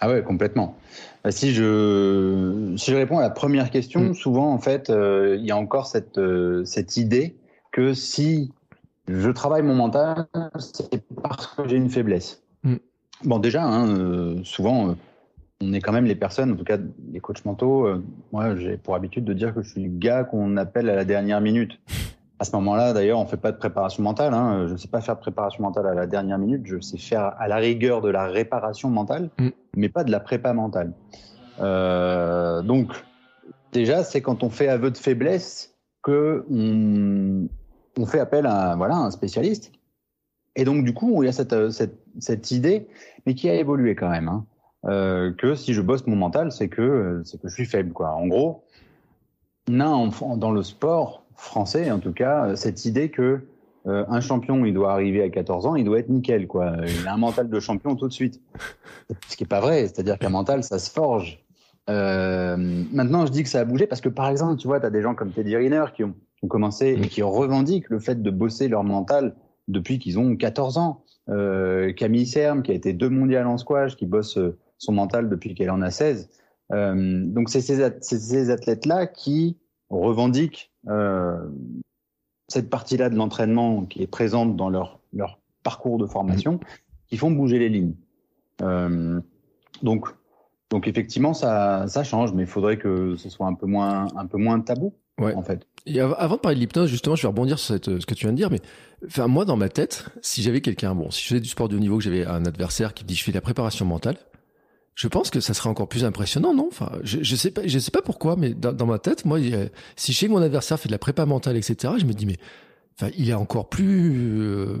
Ah 0.00 0.08
ouais, 0.08 0.22
complètement. 0.22 0.78
Bah, 1.22 1.32
si 1.32 1.52
je 1.52 2.72
si 2.78 2.92
je 2.92 2.96
réponds 2.96 3.18
à 3.18 3.22
la 3.22 3.28
première 3.28 3.68
question, 3.68 4.00
mm. 4.00 4.14
souvent 4.14 4.50
en 4.50 4.58
fait, 4.58 4.88
euh, 4.88 5.36
il 5.38 5.44
y 5.44 5.50
a 5.50 5.56
encore 5.58 5.86
cette 5.86 6.16
euh, 6.16 6.64
cette 6.64 6.96
idée 6.96 7.36
que 7.72 7.92
si 7.92 8.52
je 9.06 9.28
travaille 9.28 9.62
mon 9.62 9.74
mental, 9.74 10.28
c'est 10.58 11.02
parce 11.22 11.48
que 11.48 11.68
j'ai 11.68 11.76
une 11.76 11.90
faiblesse. 11.90 12.42
Mm. 12.62 12.76
Bon, 13.24 13.38
déjà, 13.38 13.64
hein, 13.64 13.86
euh, 13.88 14.40
souvent 14.44 14.96
on 15.60 15.72
est 15.72 15.80
quand 15.80 15.92
même 15.92 16.04
les 16.04 16.14
personnes, 16.14 16.52
en 16.52 16.56
tout 16.56 16.64
cas 16.64 16.78
les 17.12 17.20
coachs 17.20 17.44
mentaux. 17.44 17.86
Euh, 17.86 18.04
moi, 18.32 18.56
j'ai 18.56 18.76
pour 18.76 18.94
habitude 18.94 19.24
de 19.24 19.32
dire 19.32 19.54
que 19.54 19.62
je 19.62 19.70
suis 19.70 19.82
le 19.82 19.90
gars 19.90 20.24
qu'on 20.24 20.56
appelle 20.56 20.88
à 20.88 20.94
la 20.94 21.04
dernière 21.04 21.40
minute. 21.40 21.80
À 22.38 22.44
ce 22.44 22.52
moment-là, 22.52 22.92
d'ailleurs, 22.92 23.18
on 23.18 23.26
fait 23.26 23.36
pas 23.36 23.50
de 23.50 23.56
préparation 23.56 24.02
mentale. 24.04 24.32
Hein. 24.32 24.66
Je 24.68 24.72
ne 24.72 24.76
sais 24.76 24.86
pas 24.86 25.00
faire 25.00 25.16
de 25.16 25.20
préparation 25.20 25.64
mentale 25.64 25.88
à 25.88 25.94
la 25.94 26.06
dernière 26.06 26.38
minute. 26.38 26.62
Je 26.64 26.78
sais 26.78 26.96
faire 26.96 27.34
à 27.38 27.48
la 27.48 27.56
rigueur 27.56 28.00
de 28.00 28.08
la 28.08 28.26
réparation 28.26 28.88
mentale, 28.90 29.30
mm. 29.38 29.48
mais 29.76 29.88
pas 29.88 30.04
de 30.04 30.12
la 30.12 30.20
prépa 30.20 30.52
mentale. 30.52 30.92
Euh, 31.60 32.62
donc, 32.62 32.92
déjà, 33.72 34.04
c'est 34.04 34.20
quand 34.20 34.44
on 34.44 34.50
fait 34.50 34.68
aveu 34.68 34.92
de 34.92 34.96
faiblesse 34.96 35.74
que 36.04 36.46
on, 36.48 37.48
on 38.00 38.06
fait 38.06 38.20
appel 38.20 38.46
à 38.46 38.76
voilà 38.76 38.94
un 38.94 39.10
spécialiste. 39.10 39.72
Et 40.54 40.64
donc, 40.64 40.84
du 40.84 40.94
coup, 40.94 41.24
il 41.24 41.26
y 41.26 41.28
a 41.28 41.32
cette, 41.32 41.70
cette, 41.70 41.98
cette 42.20 42.52
idée, 42.52 42.86
mais 43.26 43.34
qui 43.34 43.48
a 43.48 43.54
évolué 43.54 43.96
quand 43.96 44.08
même. 44.08 44.28
Hein 44.28 44.46
euh, 44.86 45.32
que 45.32 45.54
si 45.54 45.74
je 45.74 45.80
bosse 45.80 46.06
mon 46.06 46.16
mental, 46.16 46.52
c'est 46.52 46.68
que 46.68 47.22
c'est 47.24 47.40
que 47.40 47.48
je 47.48 47.54
suis 47.54 47.66
faible, 47.66 47.92
quoi. 47.92 48.10
En 48.10 48.26
gros, 48.26 48.64
on 49.68 49.80
a 49.80 50.36
dans 50.36 50.50
le 50.52 50.62
sport 50.62 51.24
français, 51.34 51.90
en 51.90 51.98
tout 51.98 52.12
cas, 52.12 52.56
cette 52.56 52.84
idée 52.84 53.10
que 53.10 53.42
euh, 53.86 54.04
un 54.08 54.20
champion, 54.20 54.64
il 54.64 54.74
doit 54.74 54.92
arriver 54.92 55.22
à 55.22 55.30
14 55.30 55.66
ans, 55.66 55.76
il 55.76 55.84
doit 55.84 55.98
être 55.98 56.08
nickel, 56.08 56.46
quoi. 56.46 56.72
Il 56.86 57.06
a 57.06 57.14
un 57.14 57.18
mental 57.18 57.48
de 57.48 57.60
champion 57.60 57.96
tout 57.96 58.08
de 58.08 58.12
suite. 58.12 58.40
Ce 59.28 59.36
qui 59.36 59.44
est 59.44 59.48
pas 59.48 59.60
vrai, 59.60 59.82
c'est-à-dire 59.82 60.18
qu'un 60.18 60.30
mental, 60.30 60.62
ça 60.62 60.78
se 60.78 60.90
forge. 60.90 61.44
Euh, 61.88 62.56
maintenant, 62.92 63.24
je 63.24 63.32
dis 63.32 63.42
que 63.42 63.48
ça 63.48 63.60
a 63.60 63.64
bougé 63.64 63.86
parce 63.86 64.00
que, 64.00 64.10
par 64.10 64.28
exemple, 64.28 64.56
tu 64.56 64.66
vois, 64.66 64.80
tu 64.80 64.86
as 64.86 64.90
des 64.90 65.00
gens 65.00 65.14
comme 65.14 65.30
Teddy 65.30 65.56
Riner 65.56 65.86
qui 65.94 66.04
ont, 66.04 66.14
ont 66.42 66.48
commencé 66.48 66.98
et 67.00 67.08
qui 67.08 67.22
revendiquent 67.22 67.88
le 67.88 67.98
fait 67.98 68.22
de 68.22 68.30
bosser 68.30 68.68
leur 68.68 68.84
mental 68.84 69.34
depuis 69.68 69.98
qu'ils 69.98 70.18
ont 70.18 70.36
14 70.36 70.76
ans. 70.76 71.04
Euh, 71.30 71.92
Camille 71.92 72.26
Serme, 72.26 72.62
qui 72.62 72.72
a 72.72 72.74
été 72.74 72.92
deux 72.92 73.08
mondiales 73.08 73.46
en 73.46 73.56
squash, 73.56 73.96
qui 73.96 74.06
bosse 74.06 74.38
son 74.78 74.92
mental 74.92 75.28
depuis 75.28 75.54
qu'elle 75.54 75.70
en 75.70 75.82
a 75.82 75.90
16. 75.90 76.28
Euh, 76.72 77.24
donc, 77.26 77.50
c'est 77.50 77.60
ces, 77.60 77.90
ces 78.00 78.50
athlètes-là 78.50 79.06
qui 79.06 79.56
revendiquent 79.90 80.72
euh, 80.88 81.48
cette 82.48 82.70
partie-là 82.70 83.10
de 83.10 83.16
l'entraînement 83.16 83.84
qui 83.84 84.02
est 84.02 84.06
présente 84.06 84.56
dans 84.56 84.70
leur, 84.70 85.00
leur 85.12 85.38
parcours 85.62 85.98
de 85.98 86.06
formation, 86.06 86.60
qui 87.08 87.16
font 87.16 87.30
bouger 87.30 87.58
les 87.58 87.68
lignes. 87.68 87.94
Euh, 88.62 89.20
donc, 89.82 90.08
donc 90.70 90.88
effectivement, 90.88 91.34
ça, 91.34 91.86
ça 91.88 92.04
change, 92.04 92.32
mais 92.32 92.42
il 92.42 92.48
faudrait 92.48 92.78
que 92.78 93.16
ce 93.16 93.28
soit 93.28 93.46
un 93.46 93.54
peu 93.54 93.66
moins, 93.66 94.08
un 94.16 94.26
peu 94.26 94.38
moins 94.38 94.60
tabou, 94.60 94.94
ouais. 95.20 95.34
en 95.34 95.42
fait. 95.42 95.66
Et 95.86 96.00
avant 96.00 96.36
de 96.36 96.40
parler 96.40 96.56
de 96.56 96.60
l'hypnose, 96.60 96.90
justement, 96.90 97.16
je 97.16 97.22
vais 97.22 97.28
rebondir 97.28 97.58
sur 97.58 97.74
cette, 97.74 98.00
ce 98.00 98.04
que 98.04 98.14
tu 98.14 98.26
viens 98.26 98.32
de 98.32 98.36
dire, 98.36 98.50
mais 98.50 98.60
enfin 99.06 99.26
moi, 99.26 99.44
dans 99.44 99.56
ma 99.56 99.68
tête, 99.68 100.06
si 100.20 100.42
j'avais 100.42 100.60
quelqu'un, 100.60 100.94
bon, 100.94 101.10
si 101.10 101.22
je 101.22 101.28
faisais 101.28 101.40
du 101.40 101.48
sport 101.48 101.68
de 101.68 101.76
haut 101.76 101.80
niveau, 101.80 101.96
que 101.96 102.04
j'avais 102.04 102.26
un 102.26 102.44
adversaire 102.44 102.92
qui 102.92 103.04
me 103.04 103.08
dit 103.08 103.14
je 103.14 103.24
fais 103.24 103.30
de 103.30 103.36
la 103.36 103.42
préparation 103.42 103.86
mentale, 103.86 104.16
je 104.98 105.06
pense 105.06 105.30
que 105.30 105.38
ça 105.38 105.54
serait 105.54 105.68
encore 105.68 105.88
plus 105.88 106.04
impressionnant, 106.04 106.52
non? 106.54 106.66
Enfin, 106.72 106.90
je, 107.04 107.18
je 107.22 107.36
sais 107.36 107.52
pas, 107.52 107.62
je 107.64 107.78
sais 107.78 107.92
pas 107.92 108.02
pourquoi, 108.02 108.34
mais 108.34 108.52
dans, 108.52 108.72
dans 108.72 108.86
ma 108.86 108.98
tête, 108.98 109.24
moi, 109.24 109.38
si 109.94 110.12
chez 110.12 110.26
mon 110.26 110.42
adversaire 110.42 110.80
fait 110.80 110.88
de 110.88 110.92
la 110.92 110.98
prépa 110.98 111.24
mentale, 111.24 111.56
etc., 111.56 111.94
je 111.98 112.04
me 112.04 112.12
dis 112.12 112.26
mais, 112.26 112.36
enfin, 113.00 113.12
il 113.16 113.30
est 113.30 113.34
encore 113.34 113.68
plus, 113.68 114.40
euh, 114.40 114.78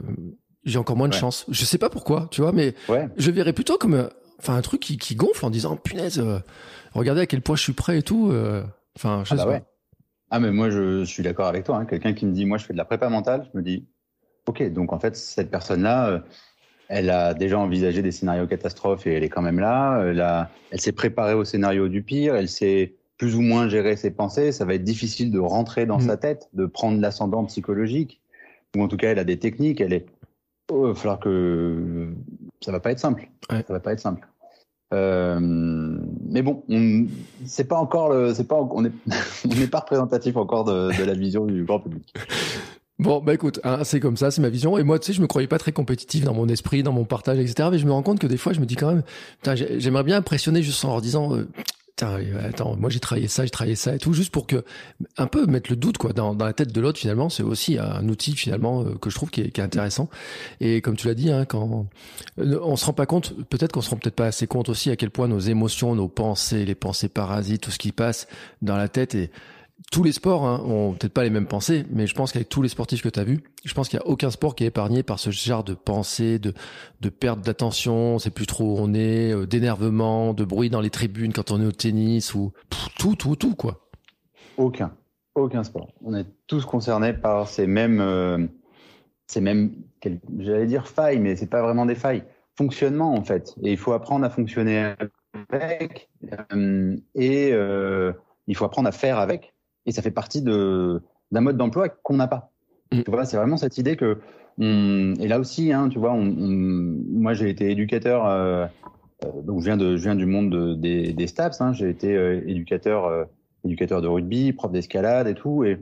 j'ai 0.64 0.76
encore 0.78 0.96
moins 0.96 1.06
de 1.06 1.14
ouais. 1.14 1.20
chance. 1.20 1.46
Je 1.48 1.64
sais 1.64 1.78
pas 1.78 1.88
pourquoi, 1.88 2.26
tu 2.32 2.40
vois, 2.40 2.50
mais 2.50 2.74
ouais. 2.88 3.08
je 3.16 3.30
verrais 3.30 3.52
plutôt 3.52 3.78
comme, 3.78 3.94
euh, 3.94 4.08
enfin, 4.40 4.56
un 4.56 4.60
truc 4.62 4.80
qui, 4.80 4.98
qui, 4.98 5.14
gonfle 5.14 5.44
en 5.46 5.50
disant 5.50 5.76
punaise, 5.76 6.18
euh, 6.18 6.40
regardez 6.94 7.20
à 7.20 7.26
quel 7.26 7.40
point 7.40 7.54
je 7.54 7.62
suis 7.62 7.72
prêt 7.72 7.98
et 7.98 8.02
tout. 8.02 8.30
euh, 8.32 8.64
Enfin, 8.96 9.22
je 9.24 9.34
ah 9.34 9.36
sais 9.36 9.44
bah 9.44 9.44
pas. 9.44 9.50
ouais. 9.52 9.62
Ah 10.30 10.40
mais 10.40 10.50
moi 10.50 10.68
je 10.70 11.04
suis 11.04 11.22
d'accord 11.22 11.46
avec 11.46 11.64
toi. 11.64 11.76
Hein. 11.76 11.84
Quelqu'un 11.86 12.12
qui 12.12 12.26
me 12.26 12.32
dit 12.32 12.44
moi 12.44 12.58
je 12.58 12.64
fais 12.66 12.72
de 12.72 12.78
la 12.78 12.84
prépa 12.84 13.08
mentale, 13.08 13.48
je 13.52 13.56
me 13.56 13.62
dis 13.62 13.86
ok 14.46 14.72
donc 14.72 14.92
en 14.92 14.98
fait 14.98 15.16
cette 15.16 15.50
personne-là, 15.52 16.08
euh, 16.08 16.18
elle 16.88 17.10
a 17.10 17.34
déjà 17.34 17.58
envisagé 17.58 18.02
des 18.02 18.12
scénarios 18.12 18.46
catastrophes 18.46 19.06
et 19.06 19.14
elle 19.14 19.24
est 19.24 19.28
quand 19.28 19.42
même 19.42 19.60
là. 19.60 20.02
Elle, 20.04 20.20
a, 20.20 20.50
elle 20.70 20.80
s'est 20.80 20.92
préparée 20.92 21.34
au 21.34 21.44
scénario 21.44 21.88
du 21.88 22.02
pire. 22.02 22.34
Elle 22.34 22.48
sait 22.48 22.94
plus 23.18 23.36
ou 23.36 23.42
moins 23.42 23.68
gérer 23.68 23.96
ses 23.96 24.10
pensées. 24.10 24.52
Ça 24.52 24.64
va 24.64 24.74
être 24.74 24.84
difficile 24.84 25.30
de 25.30 25.38
rentrer 25.38 25.84
dans 25.84 25.98
mmh. 25.98 26.08
sa 26.08 26.16
tête, 26.16 26.48
de 26.54 26.64
prendre 26.66 27.00
l'ascendant 27.00 27.44
psychologique. 27.44 28.20
Ou 28.76 28.82
en 28.82 28.88
tout 28.88 28.96
cas 28.96 29.10
elle 29.10 29.18
a 29.18 29.24
des 29.24 29.38
techniques. 29.38 29.80
Elle 29.80 29.92
est. 29.92 30.06
Oh, 30.72 30.86
il 30.86 30.88
va 30.88 30.94
falloir 30.94 31.20
que 31.20 32.08
ça 32.60 32.72
va 32.72 32.80
pas 32.80 32.90
être 32.90 32.98
simple. 32.98 33.28
Ouais. 33.50 33.62
Ça 33.66 33.72
va 33.72 33.80
pas 33.80 33.92
être 33.92 34.00
simple. 34.00 34.26
Euh, 34.94 35.38
mais 35.40 36.40
bon, 36.40 36.62
c'est 37.44 37.68
pas 37.68 37.76
encore 37.76 38.10
le, 38.10 38.32
c'est 38.32 38.48
pas, 38.48 38.56
on 38.56 38.80
n'est 38.80 38.92
on 39.44 39.54
n'est 39.54 39.66
pas 39.66 39.80
représentatif 39.80 40.36
encore 40.36 40.64
de, 40.64 40.96
de, 40.98 41.04
la 41.04 41.12
vision 41.12 41.44
du 41.44 41.64
grand 41.64 41.80
public. 41.80 42.14
Bon, 42.98 43.20
bah 43.20 43.34
écoute, 43.34 43.60
hein, 43.62 43.84
c'est 43.84 44.00
comme 44.00 44.16
ça, 44.16 44.32
c'est 44.32 44.42
ma 44.42 44.48
vision. 44.48 44.76
Et 44.76 44.82
moi, 44.82 44.98
tu 44.98 45.06
sais, 45.06 45.12
je 45.12 45.22
me 45.22 45.28
croyais 45.28 45.46
pas 45.46 45.58
très 45.58 45.70
compétitif 45.70 46.24
dans 46.24 46.34
mon 46.34 46.48
esprit, 46.48 46.82
dans 46.82 46.92
mon 46.92 47.04
partage, 47.04 47.38
etc. 47.38 47.68
Mais 47.70 47.78
je 47.78 47.86
me 47.86 47.92
rends 47.92 48.02
compte 48.02 48.18
que 48.18 48.26
des 48.26 48.36
fois, 48.36 48.52
je 48.52 48.60
me 48.60 48.66
dis 48.66 48.74
quand 48.74 48.92
même, 48.92 49.02
j'aimerais 49.78 50.02
bien 50.02 50.16
impressionner 50.16 50.64
juste 50.64 50.84
en 50.84 50.88
leur 50.88 51.00
disant, 51.00 51.36
euh, 51.36 51.46
attends, 52.48 52.76
moi 52.76 52.90
j'ai 52.90 53.00
travaillé 53.00 53.28
ça, 53.28 53.44
j'ai 53.44 53.50
travaillé 53.50 53.76
ça 53.76 53.94
et 53.94 53.98
tout, 53.98 54.12
juste 54.12 54.32
pour 54.32 54.46
que 54.46 54.64
un 55.16 55.26
peu 55.26 55.46
mettre 55.46 55.70
le 55.70 55.76
doute 55.76 55.98
quoi 55.98 56.12
dans, 56.12 56.34
dans 56.34 56.44
la 56.44 56.52
tête 56.52 56.72
de 56.72 56.80
l'autre. 56.80 56.98
Finalement, 56.98 57.28
c'est 57.28 57.44
aussi 57.44 57.78
un 57.78 58.08
outil 58.08 58.34
finalement 58.34 58.82
euh, 58.82 58.94
que 59.00 59.10
je 59.10 59.14
trouve 59.14 59.30
qui 59.30 59.42
est, 59.42 59.50
qui 59.50 59.60
est 59.60 59.64
intéressant. 59.64 60.08
Et 60.60 60.80
comme 60.80 60.96
tu 60.96 61.06
l'as 61.06 61.14
dit, 61.14 61.30
hein, 61.30 61.44
quand 61.44 61.86
on 62.36 62.76
se 62.76 62.84
rend 62.84 62.92
pas 62.92 63.06
compte, 63.06 63.34
peut-être 63.48 63.72
qu'on 63.72 63.80
se 63.80 63.90
rend 63.90 63.96
peut-être 63.96 64.16
pas 64.16 64.26
assez 64.26 64.48
compte 64.48 64.68
aussi 64.68 64.90
à 64.90 64.96
quel 64.96 65.10
point 65.10 65.28
nos 65.28 65.38
émotions, 65.38 65.94
nos 65.94 66.08
pensées, 66.08 66.64
les 66.64 66.74
pensées 66.74 67.08
parasites, 67.08 67.62
tout 67.62 67.70
ce 67.70 67.78
qui 67.78 67.92
passe 67.92 68.26
dans 68.60 68.76
la 68.76 68.88
tête 68.88 69.14
et 69.14 69.30
tous 69.92 70.02
les 70.02 70.12
sports 70.12 70.44
hein, 70.44 70.60
ont 70.64 70.92
peut-être 70.92 71.12
pas 71.12 71.22
les 71.22 71.30
mêmes 71.30 71.46
pensées, 71.46 71.86
mais 71.90 72.06
je 72.06 72.14
pense 72.14 72.32
qu'avec 72.32 72.48
tous 72.48 72.62
les 72.62 72.68
sportifs 72.68 73.02
que 73.02 73.08
tu 73.08 73.20
as 73.20 73.24
vus, 73.24 73.40
je 73.64 73.72
pense 73.74 73.88
qu'il 73.88 73.98
y 73.98 74.02
a 74.02 74.06
aucun 74.06 74.30
sport 74.30 74.54
qui 74.54 74.64
est 74.64 74.68
épargné 74.68 75.02
par 75.02 75.18
ce 75.18 75.30
genre 75.30 75.64
de 75.64 75.74
pensée, 75.74 76.38
de, 76.38 76.52
de 77.00 77.08
perte 77.08 77.40
d'attention, 77.40 78.18
c'est 78.18 78.30
plus 78.30 78.46
trop 78.46 78.64
où 78.64 78.76
on 78.78 78.92
est, 78.92 79.32
euh, 79.32 79.46
d'énervement, 79.46 80.34
de 80.34 80.44
bruit 80.44 80.68
dans 80.68 80.80
les 80.80 80.90
tribunes 80.90 81.32
quand 81.32 81.52
on 81.52 81.60
est 81.60 81.66
au 81.66 81.72
tennis 81.72 82.34
ou 82.34 82.52
tout, 82.98 83.14
tout, 83.14 83.36
tout 83.36 83.54
quoi. 83.54 83.88
Aucun, 84.56 84.92
aucun 85.34 85.62
sport. 85.62 85.92
On 86.04 86.14
est 86.14 86.26
tous 86.46 86.64
concernés 86.64 87.12
par 87.12 87.48
ces 87.48 87.66
mêmes, 87.66 88.00
euh, 88.00 88.46
ces 89.26 89.40
mêmes, 89.40 89.72
j'allais 90.38 90.66
dire 90.66 90.88
failles, 90.88 91.20
mais 91.20 91.36
c'est 91.36 91.46
pas 91.46 91.62
vraiment 91.62 91.86
des 91.86 91.94
failles, 91.94 92.24
fonctionnement 92.56 93.14
en 93.14 93.22
fait. 93.22 93.54
Et 93.62 93.70
il 93.70 93.78
faut 93.78 93.92
apprendre 93.92 94.24
à 94.24 94.30
fonctionner 94.30 94.92
avec, 95.50 96.10
euh, 96.52 96.96
et 97.14 97.52
il 98.48 98.56
faut 98.56 98.64
apprendre 98.64 98.88
à 98.88 98.92
faire 98.92 99.18
avec 99.18 99.54
et 99.88 99.92
ça 99.92 100.02
fait 100.02 100.12
partie 100.12 100.42
de 100.42 101.00
d'un 101.32 101.40
mode 101.40 101.56
d'emploi 101.56 101.88
qu'on 101.88 102.16
n'a 102.16 102.28
pas. 102.28 102.52
Mmh. 102.92 103.02
Tu 103.02 103.10
vois, 103.10 103.24
c'est 103.24 103.36
vraiment 103.36 103.56
cette 103.56 103.78
idée 103.78 103.96
que 103.96 104.18
on, 104.58 105.14
et 105.18 105.28
là 105.28 105.40
aussi, 105.40 105.72
hein, 105.72 105.88
tu 105.88 105.98
vois, 105.98 106.12
on, 106.12 106.26
on, 106.26 106.48
moi 107.10 107.32
j'ai 107.32 107.48
été 107.48 107.70
éducateur, 107.70 108.26
euh, 108.26 108.66
donc 109.42 109.60
je 109.60 109.64
viens 109.64 109.76
de 109.76 109.96
je 109.96 110.02
viens 110.02 110.14
du 110.14 110.26
monde 110.26 110.50
de, 110.50 110.74
des, 110.74 111.12
des 111.12 111.26
STAPS, 111.26 111.60
hein, 111.60 111.72
j'ai 111.72 111.88
été 111.88 112.14
euh, 112.14 112.42
éducateur 112.46 113.06
euh, 113.06 113.24
éducateur 113.64 114.02
de 114.02 114.08
rugby, 114.08 114.52
prof 114.52 114.70
d'escalade 114.70 115.26
et 115.26 115.34
tout, 115.34 115.64
et 115.64 115.78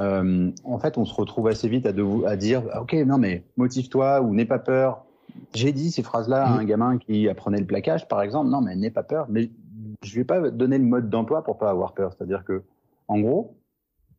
euh, 0.00 0.50
en 0.64 0.78
fait 0.78 0.96
on 0.96 1.04
se 1.04 1.14
retrouve 1.14 1.48
assez 1.48 1.68
vite 1.68 1.86
à, 1.86 1.92
de, 1.92 2.04
à 2.26 2.36
dire 2.36 2.62
ok 2.80 2.94
non 3.04 3.18
mais 3.18 3.42
motive-toi 3.56 4.20
ou 4.20 4.32
n'aie 4.32 4.44
pas 4.44 4.60
peur. 4.60 5.04
J'ai 5.54 5.72
dit 5.72 5.90
ces 5.90 6.02
phrases-là 6.02 6.46
mmh. 6.46 6.52
à 6.52 6.56
un 6.56 6.64
gamin 6.64 6.98
qui 6.98 7.28
apprenait 7.28 7.60
le 7.60 7.66
plaquage 7.66 8.06
par 8.06 8.22
exemple, 8.22 8.48
non 8.50 8.60
mais 8.60 8.76
n'aie 8.76 8.90
pas 8.90 9.02
peur, 9.02 9.26
mais 9.28 9.50
je 10.02 10.14
vais 10.14 10.24
pas 10.24 10.50
donner 10.50 10.78
le 10.78 10.84
mode 10.84 11.10
d'emploi 11.10 11.42
pour 11.42 11.58
pas 11.58 11.70
avoir 11.70 11.94
peur, 11.94 12.12
c'est-à-dire 12.12 12.44
que 12.44 12.62
en 13.10 13.18
gros, 13.18 13.60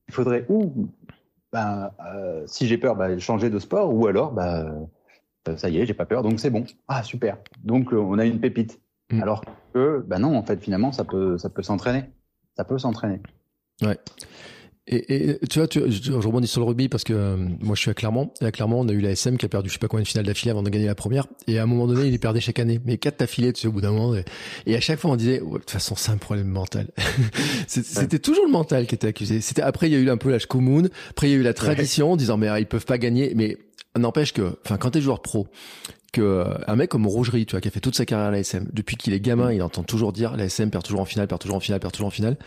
il 0.10 0.14
faudrait 0.14 0.46
ou, 0.50 0.90
ben, 1.54 1.92
euh, 2.14 2.44
si 2.46 2.68
j'ai 2.68 2.78
peur, 2.78 2.98
ben, 2.98 3.20
changer 3.20 3.50
de 3.50 3.58
sport, 3.58 3.94
ou 3.94 4.06
alors, 4.08 4.34
ben, 4.34 4.90
ça 5.56 5.70
y 5.70 5.80
est, 5.80 5.86
j'ai 5.86 5.94
pas 5.94 6.06
peur, 6.06 6.24
donc 6.24 6.40
c'est 6.42 6.50
bon. 6.50 6.66
Ah 6.90 7.02
super. 7.02 7.38
Donc 7.64 7.94
on 7.94 8.20
a 8.20 8.26
une 8.26 8.42
pépite. 8.42 8.82
Mmh. 9.12 9.24
Alors 9.24 9.44
que, 9.74 10.04
ben 10.06 10.20
non, 10.20 10.38
en 10.38 10.44
fait, 10.44 10.62
finalement, 10.62 10.92
ça 10.92 11.06
peut, 11.06 11.38
ça 11.38 11.50
peut 11.50 11.64
s'entraîner. 11.64 12.04
Ça 12.58 12.66
peut 12.66 12.78
s'entraîner. 12.78 13.22
Ouais. 13.82 13.98
Et, 14.92 15.32
et, 15.32 15.40
tu 15.48 15.60
vois, 15.60 15.68
tu, 15.68 15.80
je, 15.90 16.04
je, 16.04 16.12
rebondis 16.12 16.48
sur 16.48 16.60
le 16.60 16.68
rugby 16.68 16.90
parce 16.90 17.06
que 17.06 17.14
euh, 17.14 17.38
moi 17.62 17.76
je 17.76 17.82
suis 17.82 17.90
à 17.90 17.94
Clermont. 17.94 18.32
Et 18.42 18.46
à 18.46 18.52
Clermont, 18.52 18.82
on 18.82 18.90
a 18.90 18.92
eu 18.92 19.00
la 19.00 19.12
SM 19.12 19.38
qui 19.38 19.46
a 19.46 19.50
perdu 19.50 19.70
je 19.70 19.74
sais 19.74 19.80
pas 19.80 19.88
combien 19.88 20.04
de 20.04 20.08
finales 20.08 20.26
d'affilée 20.26 20.52
avant 20.52 20.64
de 20.64 20.70
gagner 20.70 20.86
la 20.86 20.96
première. 20.96 21.28
Et 21.48 21.60
à 21.60 21.64
un 21.64 21.66
moment 21.66 21.88
donné, 21.88 22.08
il 22.08 22.12
les 22.12 22.18
perdait 22.18 22.42
chaque 22.42 22.60
année. 22.60 22.82
Mais 22.86 22.98
quatre 22.98 23.20
d'affilée, 23.20 23.54
tu 23.54 23.62
sais, 23.62 23.68
au 23.68 23.72
bout 23.72 23.82
d'un 23.82 23.92
moment. 23.92 24.16
Et, 24.16 24.26
et, 24.66 24.76
à 24.76 24.82
chaque 24.82 25.00
fois, 25.00 25.12
on 25.12 25.16
disait, 25.16 25.40
de 25.40 25.46
toute 25.46 25.70
façon, 25.70 25.96
c'est 25.96 26.12
un 26.12 26.18
problème 26.18 26.48
mental. 26.48 26.88
C'était 27.68 28.16
ouais. 28.16 28.20
toujours 28.20 28.46
le 28.46 28.52
mental 28.52 28.86
qui 28.86 28.96
était 28.96 29.08
accusé. 29.08 29.40
C'était 29.40 29.62
après, 29.62 29.88
il 29.88 29.94
y 29.94 29.96
a 29.96 30.00
eu 30.00 30.10
un 30.10 30.18
peu 30.18 30.30
l'âge 30.30 30.46
commune. 30.46 30.90
Après, 31.10 31.30
il 31.30 31.32
y 31.32 31.36
a 31.36 31.38
eu 31.38 31.44
la 31.44 31.54
tradition, 31.54 32.08
ouais. 32.08 32.14
en 32.14 32.18
disant, 32.18 32.36
mais 32.36 32.50
ah, 32.50 32.60
ils 32.60 32.68
peuvent 32.68 32.86
pas 32.86 32.98
gagner. 32.98 33.32
Mais 33.34 33.58
n'empêche 33.98 34.34
que, 34.34 34.58
enfin, 34.66 34.78
quand 34.78 34.92
t'es 34.92 35.02
joueur 35.02 35.22
pro, 35.22 35.48
que 36.12 36.22
euh, 36.22 36.58
un 36.68 36.76
mec 36.76 36.90
comme 36.90 37.08
Rougerie, 37.08 37.46
tu 37.46 37.52
vois, 37.52 37.62
qui 37.62 37.68
a 37.68 37.72
fait 37.72 37.80
toute 37.80 37.96
sa 37.96 38.06
carrière 38.06 38.28
à 38.28 38.32
l'ASM, 38.32 38.68
depuis 38.74 38.98
qu'il 38.98 39.14
est 39.14 39.20
gamin, 39.20 39.52
il 39.52 39.62
entend 39.62 39.84
toujours 39.84 40.12
dire 40.14 40.36
l'ASM 40.36 40.70
perd 40.70 40.84
toujours 40.84 41.02
en 41.02 41.06
finale, 41.06 41.28
perd 41.28 41.42
toujours 41.42 41.58
en 41.58 41.62
finale, 41.62 41.80
perd 41.80 41.94
toujours 41.94 42.08
en 42.08 42.12
finale. 42.12 42.38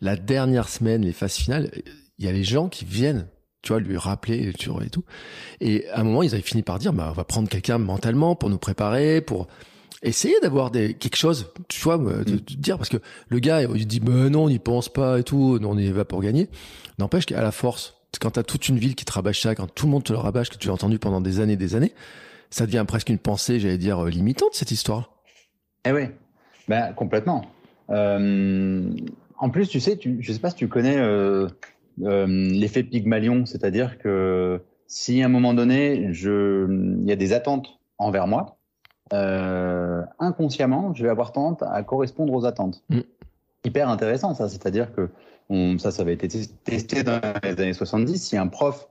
La 0.00 0.16
dernière 0.16 0.68
semaine, 0.68 1.02
les 1.02 1.12
phases 1.12 1.34
finales, 1.34 1.70
il 2.18 2.24
y 2.24 2.28
a 2.28 2.32
les 2.32 2.44
gens 2.44 2.68
qui 2.68 2.84
viennent, 2.84 3.26
tu 3.62 3.72
vois, 3.72 3.80
lui 3.80 3.96
rappeler 3.96 4.48
et 4.48 4.52
tout. 4.90 5.04
Et 5.60 5.88
à 5.90 6.00
un 6.00 6.04
moment, 6.04 6.22
ils 6.22 6.32
avaient 6.32 6.42
fini 6.42 6.62
par 6.62 6.78
dire, 6.78 6.92
bah, 6.92 7.08
on 7.10 7.14
va 7.14 7.24
prendre 7.24 7.48
quelqu'un 7.48 7.78
mentalement 7.78 8.36
pour 8.36 8.48
nous 8.48 8.58
préparer, 8.58 9.20
pour 9.20 9.48
essayer 10.02 10.34
d'avoir 10.40 10.70
des 10.70 10.94
quelque 10.94 11.16
chose, 11.16 11.52
tu 11.68 11.80
vois, 11.82 11.98
de, 11.98 12.22
de, 12.24 12.36
dire 12.38 12.78
parce 12.78 12.88
que 12.88 12.96
le 13.28 13.38
gars, 13.38 13.62
il 13.62 13.86
dit, 13.86 14.00
bah, 14.00 14.30
non, 14.30 14.44
on 14.44 14.48
n'y 14.48 14.58
pense 14.58 14.88
pas 14.88 15.18
et 15.18 15.24
tout, 15.24 15.58
on 15.62 15.78
y 15.78 15.90
va 15.90 16.06
pour 16.06 16.22
gagner. 16.22 16.48
N'empêche 16.98 17.26
qu'à 17.26 17.42
la 17.42 17.52
force, 17.52 17.94
quand 18.18 18.30
t'as 18.30 18.42
toute 18.42 18.68
une 18.68 18.78
ville 18.78 18.94
qui 18.94 19.04
te 19.04 19.12
rabâche 19.12 19.40
ça, 19.40 19.54
quand 19.54 19.66
tout 19.66 19.86
le 19.86 19.92
monde 19.92 20.04
te 20.04 20.12
le 20.12 20.18
rabâche, 20.18 20.48
que 20.48 20.56
tu 20.56 20.70
as 20.70 20.72
entendu 20.72 20.98
pendant 20.98 21.20
des 21.20 21.40
années, 21.40 21.56
des 21.56 21.74
années, 21.74 21.92
ça 22.50 22.66
devient 22.66 22.84
presque 22.86 23.08
une 23.08 23.18
pensée, 23.18 23.60
j'allais 23.60 23.78
dire, 23.78 24.04
limitante 24.04 24.54
cette 24.54 24.70
histoire. 24.70 25.12
Eh 25.84 25.92
oui, 25.92 26.08
ben 26.68 26.92
complètement. 26.92 27.44
Euh, 27.90 28.90
en 29.38 29.50
plus, 29.50 29.68
tu 29.68 29.80
sais, 29.80 29.96
tu, 29.96 30.18
je 30.20 30.32
sais 30.32 30.38
pas 30.38 30.50
si 30.50 30.56
tu 30.56 30.68
connais 30.68 30.98
euh, 30.98 31.48
euh, 32.02 32.26
l'effet 32.26 32.82
Pygmalion, 32.82 33.46
c'est-à-dire 33.46 33.98
que 33.98 34.60
si 34.86 35.22
à 35.22 35.26
un 35.26 35.28
moment 35.28 35.54
donné, 35.54 36.12
je, 36.12 36.66
il 37.00 37.08
y 37.08 37.12
a 37.12 37.16
des 37.16 37.32
attentes 37.32 37.78
envers 37.98 38.26
moi, 38.26 38.58
euh, 39.12 40.02
inconsciemment, 40.18 40.94
je 40.94 41.02
vais 41.02 41.08
avoir 41.08 41.32
tendance 41.32 41.62
à 41.62 41.82
correspondre 41.82 42.32
aux 42.32 42.44
attentes. 42.44 42.82
Mm. 42.90 43.00
Hyper 43.64 43.88
intéressant 43.88 44.34
ça, 44.34 44.48
c'est-à-dire 44.48 44.92
que 44.94 45.08
on, 45.48 45.78
ça, 45.78 45.90
ça 45.90 46.02
avait 46.02 46.14
été 46.14 46.28
testé 46.64 47.02
dans 47.02 47.20
les 47.42 47.60
années 47.60 47.72
70. 47.72 48.18
Si 48.18 48.36
un 48.36 48.46
prof, 48.46 48.88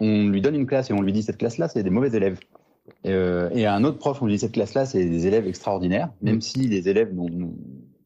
on 0.00 0.28
lui 0.28 0.40
donne 0.40 0.54
une 0.54 0.66
classe 0.66 0.90
et 0.90 0.92
on 0.92 1.00
lui 1.00 1.12
dit 1.12 1.22
cette 1.22 1.38
classe-là, 1.38 1.68
c'est 1.68 1.82
des 1.82 1.90
mauvais 1.90 2.14
élèves. 2.16 2.40
Euh, 3.06 3.50
et 3.50 3.66
à 3.66 3.74
un 3.74 3.84
autre 3.84 3.98
prof, 3.98 4.20
on 4.22 4.26
lui 4.26 4.34
dit 4.34 4.38
cette 4.38 4.52
classe-là, 4.52 4.86
c'est 4.86 5.04
des 5.04 5.26
élèves 5.26 5.46
extraordinaires, 5.46 6.10
même 6.20 6.36
mmh. 6.36 6.40
si 6.40 6.58
les 6.68 6.88
élèves 6.88 7.14
n'ont 7.14 7.54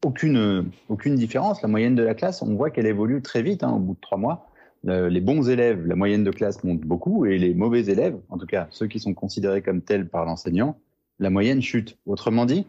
aucune, 0.03 0.69
aucune 0.89 1.15
différence. 1.15 1.61
La 1.61 1.67
moyenne 1.67 1.95
de 1.95 2.03
la 2.03 2.13
classe, 2.13 2.41
on 2.41 2.55
voit 2.55 2.69
qu'elle 2.69 2.85
évolue 2.85 3.21
très 3.21 3.41
vite, 3.41 3.63
hein, 3.63 3.71
au 3.71 3.79
bout 3.79 3.93
de 3.93 3.99
trois 3.99 4.17
mois. 4.17 4.47
Euh, 4.87 5.09
les 5.09 5.21
bons 5.21 5.49
élèves, 5.49 5.85
la 5.85 5.95
moyenne 5.95 6.23
de 6.23 6.31
classe 6.31 6.63
monte 6.63 6.81
beaucoup, 6.81 7.25
et 7.25 7.37
les 7.37 7.53
mauvais 7.53 7.85
élèves, 7.85 8.17
en 8.29 8.37
tout 8.37 8.45
cas 8.45 8.67
ceux 8.69 8.87
qui 8.87 8.99
sont 8.99 9.13
considérés 9.13 9.61
comme 9.61 9.81
tels 9.81 10.07
par 10.07 10.25
l'enseignant, 10.25 10.79
la 11.19 11.29
moyenne 11.29 11.61
chute. 11.61 11.97
Autrement 12.05 12.45
dit, 12.45 12.65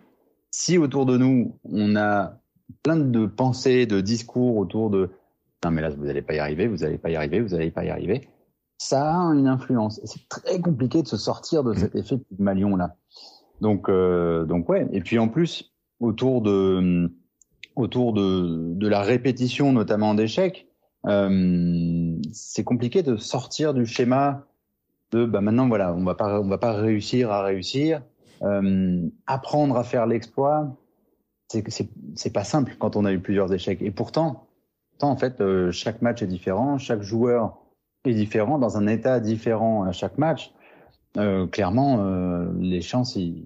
si 0.50 0.78
autour 0.78 1.04
de 1.06 1.18
nous, 1.18 1.58
on 1.64 1.96
a 1.96 2.40
plein 2.82 2.96
de 2.96 3.26
pensées, 3.26 3.86
de 3.86 4.00
discours 4.00 4.56
autour 4.56 4.90
de 4.90 5.10
non 5.64 5.70
mais 5.72 5.82
là 5.82 5.90
vous 5.90 6.04
n'allez 6.04 6.22
pas 6.22 6.34
y 6.34 6.38
arriver, 6.38 6.66
vous 6.68 6.78
n'allez 6.78 6.98
pas 6.98 7.10
y 7.10 7.16
arriver, 7.16 7.40
vous 7.40 7.54
n'allez 7.54 7.70
pas 7.70 7.84
y 7.84 7.90
arriver. 7.90 8.28
Ça 8.78 9.12
a 9.12 9.34
une 9.34 9.48
influence. 9.48 10.00
C'est 10.04 10.28
très 10.28 10.60
compliqué 10.60 11.02
de 11.02 11.08
se 11.08 11.16
sortir 11.16 11.64
de 11.64 11.74
cet 11.74 11.96
effet 11.96 12.16
de 12.16 12.42
malion 12.42 12.76
là. 12.76 12.96
Donc 13.60 13.88
euh, 13.88 14.44
donc 14.44 14.68
ouais. 14.68 14.88
Et 14.92 15.00
puis 15.00 15.18
en 15.18 15.28
plus 15.28 15.72
autour 16.00 16.42
de 16.42 17.12
autour 17.74 18.12
de 18.12 18.74
de 18.74 18.88
la 18.88 19.02
répétition 19.02 19.72
notamment 19.72 20.14
d'échecs, 20.14 20.68
euh, 21.06 22.16
c'est 22.32 22.64
compliqué 22.64 23.02
de 23.02 23.16
sortir 23.16 23.74
du 23.74 23.84
schéma 23.84 24.46
de 25.10 25.24
bah 25.24 25.40
maintenant 25.40 25.68
voilà 25.68 25.92
on 25.94 26.04
va 26.04 26.14
pas 26.14 26.40
on 26.40 26.48
va 26.48 26.58
pas 26.58 26.72
réussir 26.72 27.30
à 27.30 27.42
réussir. 27.42 28.02
Euh, 28.42 29.08
apprendre 29.26 29.76
à 29.76 29.82
faire 29.82 30.06
l'exploit, 30.06 30.76
c'est 31.48 31.64
c'est 32.14 32.32
pas 32.32 32.44
simple 32.44 32.76
quand 32.78 32.94
on 32.94 33.04
a 33.04 33.12
eu 33.12 33.18
plusieurs 33.18 33.52
échecs. 33.52 33.82
Et 33.82 33.90
pourtant 33.90 34.48
en 35.06 35.16
fait, 35.16 35.40
euh, 35.40 35.70
chaque 35.70 36.02
match 36.02 36.22
est 36.22 36.26
différent, 36.26 36.78
chaque 36.78 37.02
joueur 37.02 37.58
est 38.04 38.14
différent, 38.14 38.58
dans 38.58 38.76
un 38.76 38.86
état 38.86 39.20
différent 39.20 39.84
à 39.84 39.92
chaque 39.92 40.18
match. 40.18 40.52
Euh, 41.16 41.46
clairement, 41.46 42.00
euh, 42.00 42.52
les 42.58 42.80
chances, 42.80 43.16
ils, 43.16 43.44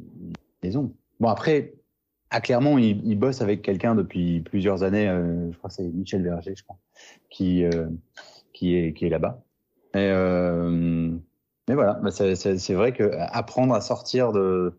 les 0.62 0.76
ont. 0.76 0.92
Bon, 1.20 1.28
après, 1.28 1.74
à 2.30 2.40
Clermont, 2.40 2.78
il, 2.78 3.06
il 3.06 3.18
bosse 3.18 3.40
avec 3.40 3.62
quelqu'un 3.62 3.94
depuis 3.94 4.40
plusieurs 4.40 4.82
années. 4.82 5.06
je 5.06 5.56
crois 5.58 5.68
que 5.68 5.76
c'est 5.76 5.88
Michel 5.88 6.22
Verger, 6.22 6.54
je 6.56 6.64
crois, 6.64 6.78
qui 7.30 7.64
qui 8.52 8.74
est 8.74 8.92
qui 8.94 9.06
est 9.06 9.08
là-bas. 9.08 9.42
Mais 9.94 10.10
mais 11.68 11.74
voilà, 11.74 11.94
bah, 12.02 12.10
c'est 12.10 12.74
vrai 12.74 12.92
que 12.92 13.10
apprendre 13.18 13.74
à 13.74 13.80
sortir 13.80 14.32
de 14.32 14.78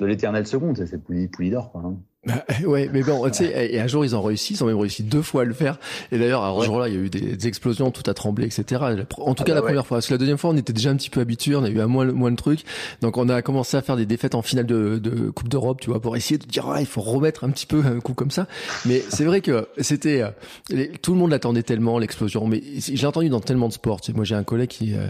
de 0.00 0.06
l'éternel 0.06 0.46
seconde, 0.46 0.76
c'est 0.76 0.98
Pouli, 1.02 1.50
d'or, 1.50 1.70
quoi. 1.70 1.82
Hein. 1.84 1.96
Bah, 2.26 2.44
ouais, 2.66 2.88
mais 2.92 3.02
bon, 3.02 3.28
tu 3.28 3.44
sais, 3.44 3.74
et 3.74 3.80
un 3.80 3.86
jour 3.86 4.04
ils 4.04 4.16
ont 4.16 4.22
réussi, 4.22 4.54
ils 4.54 4.64
ont 4.64 4.66
même 4.66 4.78
réussi 4.78 5.02
deux 5.02 5.22
fois 5.22 5.42
à 5.42 5.44
le 5.44 5.54
faire. 5.54 5.78
Et 6.12 6.18
d'ailleurs, 6.18 6.42
à 6.42 6.54
ce 6.60 6.64
jour-là, 6.64 6.88
il 6.88 6.94
y 6.94 6.96
a 6.96 7.00
eu 7.00 7.10
des, 7.10 7.46
explosions, 7.46 7.90
tout 7.90 8.08
a 8.08 8.14
tremblé, 8.14 8.46
etc. 8.46 8.82
En 9.18 9.34
tout 9.34 9.42
ah 9.42 9.44
cas, 9.44 9.52
bah 9.52 9.54
la 9.54 9.62
première 9.62 9.86
fois. 9.86 9.98
Parce 9.98 10.06
que 10.06 10.14
la 10.14 10.18
deuxième 10.18 10.38
fois, 10.38 10.50
on 10.50 10.56
était 10.56 10.72
déjà 10.72 10.90
un 10.90 10.96
petit 10.96 11.10
peu 11.10 11.20
habitués, 11.20 11.56
on 11.56 11.64
a 11.64 11.68
eu 11.68 11.80
un 11.80 11.86
moins, 11.86 12.06
moins 12.06 12.30
de 12.30 12.36
trucs. 12.36 12.64
Donc, 13.00 13.16
on 13.18 13.28
a 13.28 13.42
commencé 13.42 13.76
à 13.76 13.82
faire 13.82 13.96
des 13.96 14.06
défaites 14.06 14.34
en 14.34 14.42
finale 14.42 14.66
de, 14.66 14.98
de 14.98 15.30
Coupe 15.30 15.48
d'Europe, 15.48 15.80
tu 15.80 15.90
vois, 15.90 16.00
pour 16.00 16.16
essayer 16.16 16.38
de 16.38 16.46
dire, 16.46 16.68
ah, 16.68 16.80
il 16.80 16.86
faut 16.86 17.02
remettre 17.02 17.44
un 17.44 17.50
petit 17.50 17.66
peu 17.66 17.82
un 17.84 18.00
coup 18.00 18.14
comme 18.14 18.30
ça. 18.30 18.46
Mais 18.86 19.02
c'est 19.08 19.24
vrai 19.24 19.40
que 19.40 19.68
c'était, 19.78 20.22
euh, 20.22 20.86
tout 21.02 21.12
le 21.12 21.18
monde 21.18 21.30
l'attendait 21.30 21.62
tellement, 21.62 21.98
l'explosion. 21.98 22.46
Mais 22.46 22.62
j'ai 22.78 23.06
entendu 23.06 23.28
dans 23.28 23.40
tellement 23.40 23.68
de 23.68 23.74
sports. 23.74 24.00
Tu 24.00 24.12
sais, 24.12 24.16
moi, 24.16 24.24
j'ai 24.24 24.34
un 24.34 24.44
collègue 24.44 24.70
qui, 24.70 24.94
euh, 24.94 25.08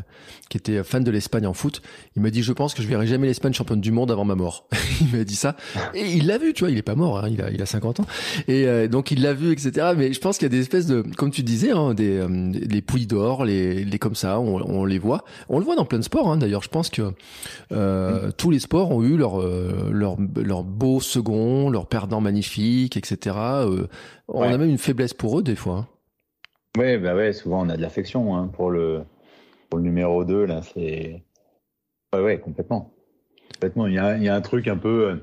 qui 0.48 0.58
était 0.58 0.82
fan 0.82 1.04
de 1.04 1.10
l'Espagne 1.10 1.46
en 1.46 1.54
foot. 1.54 1.82
Il 2.16 2.22
m'a 2.22 2.30
dit, 2.30 2.42
je 2.42 2.52
pense 2.52 2.74
que 2.74 2.82
je 2.82 2.88
verrai 2.88 3.06
jamais 3.06 3.26
l'Espagne 3.26 3.52
championne 3.52 3.80
du 3.80 3.92
monde 3.92 4.10
avant 4.10 4.24
ma 4.24 4.34
mort. 4.34 4.66
il 5.00 5.16
m'a 5.16 5.24
dit 5.24 5.36
ça. 5.36 5.56
Et 5.94 6.12
il 6.12 6.26
l'a 6.26 6.38
vu, 6.38 6.52
tu 6.52 6.64
vois, 6.64 6.70
il 6.70 6.78
est 6.78 6.82
pas 6.82 6.94
mort, 6.94 7.03
hein, 7.04 7.28
il 7.30 7.40
a, 7.42 7.50
il 7.50 7.60
a 7.60 7.66
50 7.66 8.00
ans. 8.00 8.06
Et 8.48 8.66
euh, 8.66 8.88
donc 8.88 9.10
il 9.10 9.22
l'a 9.22 9.34
vu, 9.34 9.52
etc. 9.52 9.92
Mais 9.96 10.12
je 10.12 10.20
pense 10.20 10.38
qu'il 10.38 10.46
y 10.46 10.50
a 10.50 10.54
des 10.56 10.60
espèces 10.60 10.86
de, 10.86 11.02
comme 11.16 11.30
tu 11.30 11.42
disais, 11.42 11.70
hein, 11.70 11.94
des 11.94 12.18
euh, 12.18 12.52
les 12.52 12.82
pouilles 12.82 13.06
d'or, 13.06 13.44
les, 13.44 13.84
les 13.84 13.98
comme 13.98 14.14
ça, 14.14 14.40
on, 14.40 14.56
on, 14.62 14.84
les 14.84 14.98
voit. 14.98 15.24
On 15.48 15.58
le 15.58 15.64
voit 15.64 15.76
dans 15.76 15.84
plein 15.84 15.98
de 15.98 16.04
sports. 16.04 16.30
Hein. 16.30 16.36
D'ailleurs, 16.36 16.62
je 16.62 16.68
pense 16.68 16.90
que 16.90 17.12
euh, 17.72 18.30
tous 18.36 18.50
les 18.50 18.58
sports 18.58 18.90
ont 18.90 19.02
eu 19.02 19.16
leur 19.16 19.40
euh, 19.40 19.90
leur 19.92 20.16
leur 20.36 20.64
beau 20.64 21.00
second, 21.00 21.70
leur 21.70 21.86
perdant 21.86 22.20
magnifique, 22.20 22.96
etc. 22.96 23.36
on 24.28 24.42
a 24.42 24.58
même 24.58 24.68
une 24.68 24.78
faiblesse 24.78 25.14
pour 25.14 25.38
eux 25.38 25.42
des 25.42 25.56
fois. 25.56 25.88
Ouais, 26.76 26.98
bah 26.98 27.14
ouais, 27.14 27.32
souvent 27.32 27.64
on 27.64 27.68
a 27.68 27.76
de 27.76 27.82
l'affection 27.82 28.48
pour 28.48 28.70
le 28.70 29.02
pour 29.70 29.78
le 29.78 29.84
numéro 29.84 30.24
2 30.24 30.44
là, 30.46 30.60
c'est 30.62 31.22
ouais, 32.14 32.20
ouais, 32.20 32.40
complètement. 32.40 32.93
Complètement, 33.64 33.86
il 33.86 33.94
y 33.94 33.98
a, 33.98 34.16
il 34.18 34.22
y 34.22 34.28
a 34.28 34.34
un 34.34 34.40
truc 34.42 34.68
un 34.68 34.76
peu 34.76 35.18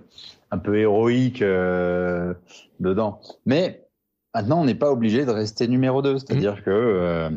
un 0.51 0.57
peu 0.57 0.77
héroïque 0.77 1.41
euh, 1.41 2.33
dedans. 2.79 3.21
Mais 3.45 3.87
maintenant, 4.35 4.61
on 4.61 4.65
n'est 4.65 4.75
pas 4.75 4.91
obligé 4.91 5.25
de 5.25 5.31
rester 5.31 5.67
numéro 5.67 6.01
2. 6.01 6.17
C'est-à-dire 6.17 6.55
mmh. 6.55 6.61
que, 6.61 6.69
euh, 6.69 7.29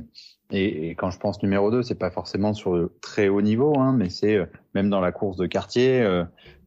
et, 0.50 0.88
et, 0.88 0.94
quand 0.94 1.11
je 1.11 1.18
pense 1.18 1.43
numéro 1.43 1.71
2, 1.71 1.82
c'est 1.82 1.95
pas 1.95 2.10
forcément 2.10 2.54
sur 2.54 2.75
le 2.75 2.97
très 3.00 3.28
haut 3.28 3.43
niveau, 3.43 3.78
hein, 3.78 3.95
mais 3.97 4.08
c'est 4.08 4.36
euh, 4.36 4.47
même 4.75 4.90
dans 4.90 5.00
la 5.00 5.12
course 5.12 5.36
de 5.36 5.47
quartier, 5.47 6.06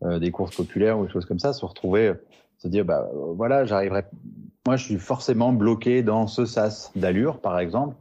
des 0.04 0.32
courses 0.32 0.56
populaires 0.56 1.00
ou 1.00 1.06
des 1.06 1.12
choses 1.12 1.26
comme 1.26 1.39
ça, 1.39 1.54
se 1.54 1.65
retrouver, 1.65 2.13
se 2.60 2.67
dire, 2.67 2.86
bah 2.86 3.10
voilà, 3.36 3.65
j'arriverai. 3.65 4.06
Moi, 4.65 4.78
je 4.78 4.84
suis 4.84 4.97
forcément 4.97 5.52
bloqué 5.52 6.04
dans 6.04 6.28
ce 6.28 6.45
sas 6.45 6.91
d'allure, 6.95 7.39
par 7.39 7.60
exemple. 7.60 7.95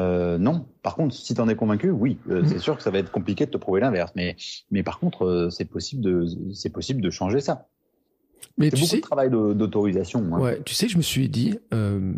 Euh, 0.00 0.38
non. 0.38 0.66
Par 0.82 0.96
contre, 0.96 1.14
si 1.14 1.34
tu 1.34 1.40
en 1.40 1.48
es 1.48 1.54
convaincu, 1.54 1.90
oui, 1.90 2.18
euh, 2.30 2.42
c'est 2.46 2.58
sûr 2.58 2.76
que 2.76 2.82
ça 2.82 2.90
va 2.90 2.98
être 2.98 3.10
compliqué 3.10 3.46
de 3.46 3.50
te 3.50 3.58
prouver 3.58 3.80
l'inverse. 3.80 4.12
Mais, 4.16 4.36
mais 4.70 4.82
par 4.82 4.98
contre, 4.98 5.26
euh, 5.26 5.50
c'est 5.50 5.66
possible 5.66 6.02
de, 6.02 6.26
c'est 6.54 6.70
possible 6.70 7.02
de 7.02 7.10
changer 7.10 7.40
ça. 7.40 7.66
Mais 8.56 8.70
tu 8.70 8.76
beaucoup 8.76 8.86
sais, 8.86 8.96
de 8.96 9.02
travail 9.02 9.30
d'autorisation. 9.30 10.20
Hein. 10.32 10.40
Ouais, 10.40 10.62
tu 10.64 10.74
sais, 10.74 10.88
je 10.88 10.96
me 10.96 11.02
suis 11.02 11.28
dit, 11.28 11.58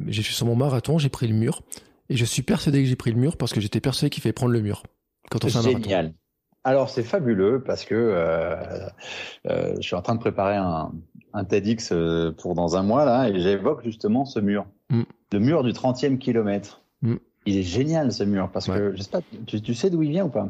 j'ai 0.07 0.23
fait 0.23 0.33
sur 0.33 0.47
mon 0.47 0.55
marathon, 0.57 0.99
j'ai 0.99 1.09
pris 1.09 1.27
le 1.27 1.35
mur, 1.35 1.63
et 2.09 2.17
je 2.17 2.25
suis 2.25 2.43
persuadé 2.43 2.83
que 2.83 2.89
j'ai 2.89 2.97
pris 2.97 3.11
le 3.11 3.19
mur 3.19 3.37
parce 3.37 3.53
que 3.53 3.61
j'étais 3.61 3.81
persuadé 3.81 4.11
qu'il 4.11 4.23
fallait 4.23 4.33
prendre 4.33 4.53
le 4.53 4.61
mur 4.61 4.85
quand 5.31 5.45
on 5.45 5.49
fait 5.49 5.59
un 5.59 5.63
marathon. 5.63 5.83
Génial. 5.83 6.15
Alors 6.65 6.91
c'est 6.91 7.03
fabuleux 7.03 7.63
parce 7.67 7.85
que 7.85 8.15
je 9.45 9.81
suis 9.81 9.97
en 9.97 10.03
train 10.03 10.15
de 10.15 10.21
préparer 10.21 10.57
un, 10.57 10.93
un 11.33 11.45
TEDx 11.45 11.93
pour 12.39 12.55
dans 12.55 12.77
un 12.77 12.83
mois 12.85 13.05
là, 13.05 13.29
et 13.29 13.41
j'évoque 13.41 13.83
justement 13.85 14.25
ce 14.25 14.39
mur, 14.39 14.67
mm. 14.91 15.03
le 15.33 15.39
mur 15.41 15.65
du 15.65 15.73
30e 15.73 16.19
kilomètre. 16.19 16.82
Il 17.47 17.57
est 17.57 17.63
génial 17.63 18.13
ce 18.13 18.25
mur 18.25 18.51
parce 18.53 18.67
que 18.67 18.95
je 18.97 19.03
sais 19.03 19.11
pas, 19.11 19.21
tu, 19.47 19.61
tu 19.61 19.75
sais 19.75 19.91
d'où 19.91 20.03
il 20.03 20.11
vient 20.11 20.25
ou 20.25 20.31
pas? 20.31 20.49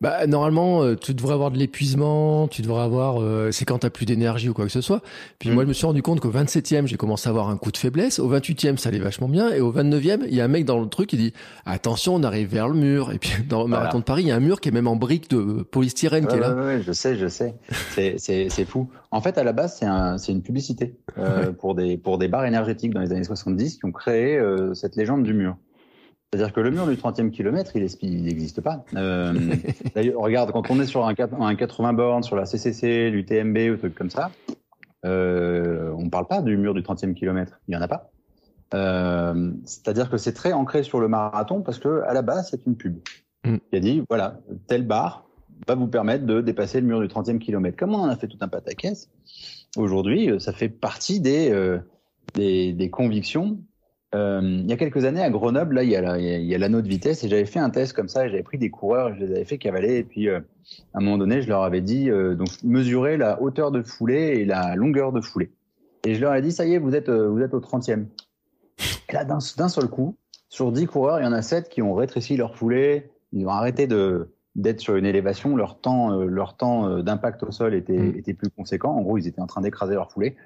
Bah 0.00 0.26
normalement 0.26 0.82
euh, 0.82 0.94
tu 0.94 1.12
devrais 1.12 1.34
avoir 1.34 1.50
de 1.50 1.58
l'épuisement, 1.58 2.46
tu 2.46 2.62
devrais 2.62 2.82
avoir 2.82 3.20
euh, 3.20 3.50
c'est 3.50 3.64
quand 3.64 3.78
t'as 3.78 3.90
plus 3.90 4.06
d'énergie 4.06 4.48
ou 4.48 4.54
quoi 4.54 4.64
que 4.64 4.70
ce 4.70 4.80
soit. 4.80 5.02
Puis 5.38 5.50
moi 5.50 5.62
mm. 5.62 5.66
je 5.66 5.68
me 5.68 5.72
suis 5.72 5.86
rendu 5.86 6.02
compte 6.02 6.20
qu'au 6.20 6.30
27e, 6.30 6.86
j'ai 6.86 6.96
commencé 6.96 7.28
à 7.28 7.30
avoir 7.30 7.48
un 7.48 7.56
coup 7.56 7.72
de 7.72 7.76
faiblesse, 7.76 8.18
au 8.20 8.32
28e 8.32 8.76
ça 8.76 8.90
allait 8.90 9.00
vachement 9.00 9.28
bien 9.28 9.50
et 9.50 9.60
au 9.60 9.72
29e, 9.72 10.20
il 10.28 10.34
y 10.34 10.40
a 10.40 10.44
un 10.44 10.48
mec 10.48 10.64
dans 10.64 10.78
le 10.78 10.88
truc 10.88 11.08
qui 11.08 11.16
dit 11.16 11.32
"Attention, 11.66 12.14
on 12.14 12.22
arrive 12.22 12.48
vers 12.48 12.68
le 12.68 12.74
mur." 12.74 13.12
Et 13.12 13.18
puis 13.18 13.42
dans 13.48 13.62
le 13.62 13.68
marathon 13.68 13.98
de 13.98 14.04
Paris, 14.04 14.22
il 14.22 14.28
y 14.28 14.32
a 14.32 14.36
un 14.36 14.40
mur 14.40 14.60
qui 14.60 14.68
est 14.68 14.72
même 14.72 14.88
en 14.88 14.96
briques 14.96 15.30
de 15.30 15.62
polystyrène 15.62 16.26
qui 16.26 16.36
est 16.36 16.40
là. 16.40 16.54
Ouais, 16.54 16.80
je 16.80 16.92
sais, 16.92 17.16
je 17.16 17.26
sais. 17.26 17.54
C'est 17.90 18.18
c'est 18.18 18.48
c'est 18.50 18.64
fou. 18.64 18.88
En 19.10 19.20
fait, 19.20 19.36
à 19.36 19.44
la 19.44 19.52
base, 19.52 19.76
c'est 19.78 19.86
un 19.86 20.18
c'est 20.18 20.32
une 20.32 20.42
publicité 20.42 20.96
euh, 21.18 21.52
pour 21.52 21.74
des 21.74 21.96
pour 21.96 22.18
des 22.18 22.28
bars 22.28 22.44
énergétiques 22.44 22.94
dans 22.94 23.00
les 23.00 23.10
années 23.10 23.24
70 23.24 23.78
qui 23.78 23.84
ont 23.84 23.92
créé 23.92 24.38
euh, 24.38 24.74
cette 24.74 24.94
légende 24.94 25.24
du 25.24 25.34
mur. 25.34 25.56
C'est-à-dire 26.30 26.52
que 26.52 26.60
le 26.60 26.70
mur 26.70 26.86
du 26.86 26.94
30e 26.94 27.30
kilomètre, 27.30 27.72
il 27.74 28.22
n'existe 28.22 28.60
pas. 28.60 28.84
Euh, 28.94 29.32
D'ailleurs, 29.94 30.20
regarde, 30.20 30.52
quand 30.52 30.70
on 30.70 30.78
est 30.78 30.86
sur 30.86 31.06
un, 31.06 31.14
un 31.40 31.54
80 31.54 31.92
bornes, 31.94 32.22
sur 32.22 32.36
la 32.36 32.44
CCC, 32.44 33.10
du 33.10 33.24
TMB 33.24 33.56
ou 33.72 33.76
trucs 33.76 33.94
comme 33.94 34.10
ça, 34.10 34.30
euh, 35.06 35.90
on 35.96 36.04
ne 36.04 36.10
parle 36.10 36.26
pas 36.26 36.42
du 36.42 36.58
mur 36.58 36.74
du 36.74 36.82
30e 36.82 37.14
kilomètre. 37.14 37.58
Il 37.66 37.70
n'y 37.70 37.76
en 37.76 37.80
a 37.80 37.88
pas. 37.88 38.10
Euh, 38.74 39.52
C'est-à-dire 39.64 40.10
que 40.10 40.18
c'est 40.18 40.34
très 40.34 40.52
ancré 40.52 40.82
sur 40.82 41.00
le 41.00 41.08
marathon 41.08 41.62
parce 41.62 41.78
que 41.78 42.02
à 42.02 42.12
la 42.12 42.20
base, 42.20 42.50
c'est 42.50 42.66
une 42.66 42.76
pub. 42.76 42.98
Mm. 43.46 43.56
Il 43.72 43.78
a 43.78 43.80
dit, 43.80 44.04
voilà, 44.10 44.38
telle 44.66 44.86
barre 44.86 45.24
va 45.66 45.76
vous 45.76 45.88
permettre 45.88 46.26
de 46.26 46.42
dépasser 46.42 46.82
le 46.82 46.86
mur 46.86 47.00
du 47.00 47.06
30e 47.06 47.38
kilomètre. 47.38 47.78
Comme 47.78 47.94
on 47.94 48.00
en 48.00 48.08
a 48.08 48.16
fait 48.16 48.28
tout 48.28 48.38
un 48.42 48.48
pataquès, 48.48 49.08
aujourd'hui, 49.78 50.38
ça 50.40 50.52
fait 50.52 50.68
partie 50.68 51.20
des, 51.20 51.78
des, 52.34 52.74
des 52.74 52.90
convictions 52.90 53.58
euh, 54.14 54.40
il 54.42 54.68
y 54.68 54.72
a 54.72 54.76
quelques 54.76 55.04
années 55.04 55.22
à 55.22 55.28
Grenoble, 55.28 55.74
là, 55.74 55.82
il 55.82 55.90
y 55.90 56.54
a, 56.54 56.58
l'anneau 56.58 56.80
de 56.80 56.88
vitesse 56.88 57.24
et 57.24 57.28
j'avais 57.28 57.44
fait 57.44 57.58
un 57.58 57.70
test 57.70 57.92
comme 57.92 58.08
ça. 58.08 58.26
J'avais 58.26 58.42
pris 58.42 58.56
des 58.56 58.70
coureurs, 58.70 59.14
je 59.14 59.20
les 59.20 59.32
avais 59.32 59.44
fait 59.44 59.58
cavaler 59.58 59.96
et 59.96 60.04
puis 60.04 60.28
euh, 60.28 60.40
à 60.94 60.98
un 60.98 61.00
moment 61.02 61.18
donné, 61.18 61.42
je 61.42 61.48
leur 61.48 61.62
avais 61.62 61.82
dit 61.82 62.10
euh, 62.10 62.34
donc 62.34 62.48
mesurer 62.64 63.18
la 63.18 63.40
hauteur 63.42 63.70
de 63.70 63.82
foulée 63.82 64.38
et 64.38 64.44
la 64.44 64.76
longueur 64.76 65.12
de 65.12 65.20
foulée. 65.20 65.52
Et 66.04 66.14
je 66.14 66.20
leur 66.20 66.34
ai 66.34 66.40
dit 66.40 66.52
ça 66.52 66.64
y 66.64 66.74
est, 66.74 66.78
vous 66.78 66.94
êtes 66.94 67.10
vous 67.10 67.40
êtes 67.40 67.52
au 67.52 67.60
30e. 67.60 68.06
Et 69.10 69.12
là, 69.12 69.24
d'un 69.24 69.40
seul 69.40 69.88
coup, 69.88 70.16
sur 70.48 70.72
10 70.72 70.86
coureurs, 70.86 71.20
il 71.20 71.24
y 71.24 71.26
en 71.26 71.32
a 71.32 71.42
7 71.42 71.68
qui 71.68 71.82
ont 71.82 71.94
rétréci 71.94 72.36
leur 72.36 72.56
foulée, 72.56 73.10
ils 73.32 73.44
ont 73.46 73.50
arrêté 73.50 73.86
de 73.86 74.32
d'être 74.54 74.80
sur 74.80 74.96
une 74.96 75.06
élévation, 75.06 75.54
leur 75.54 75.80
temps 75.80 76.16
leur 76.24 76.56
temps 76.56 77.00
d'impact 77.00 77.42
au 77.42 77.50
sol 77.50 77.74
était 77.74 77.98
mmh. 77.98 78.16
était 78.16 78.34
plus 78.34 78.50
conséquent. 78.50 78.92
En 78.92 79.02
gros, 79.02 79.18
ils 79.18 79.26
étaient 79.26 79.42
en 79.42 79.46
train 79.46 79.60
d'écraser 79.60 79.94
leur 79.94 80.10
foulée. 80.10 80.36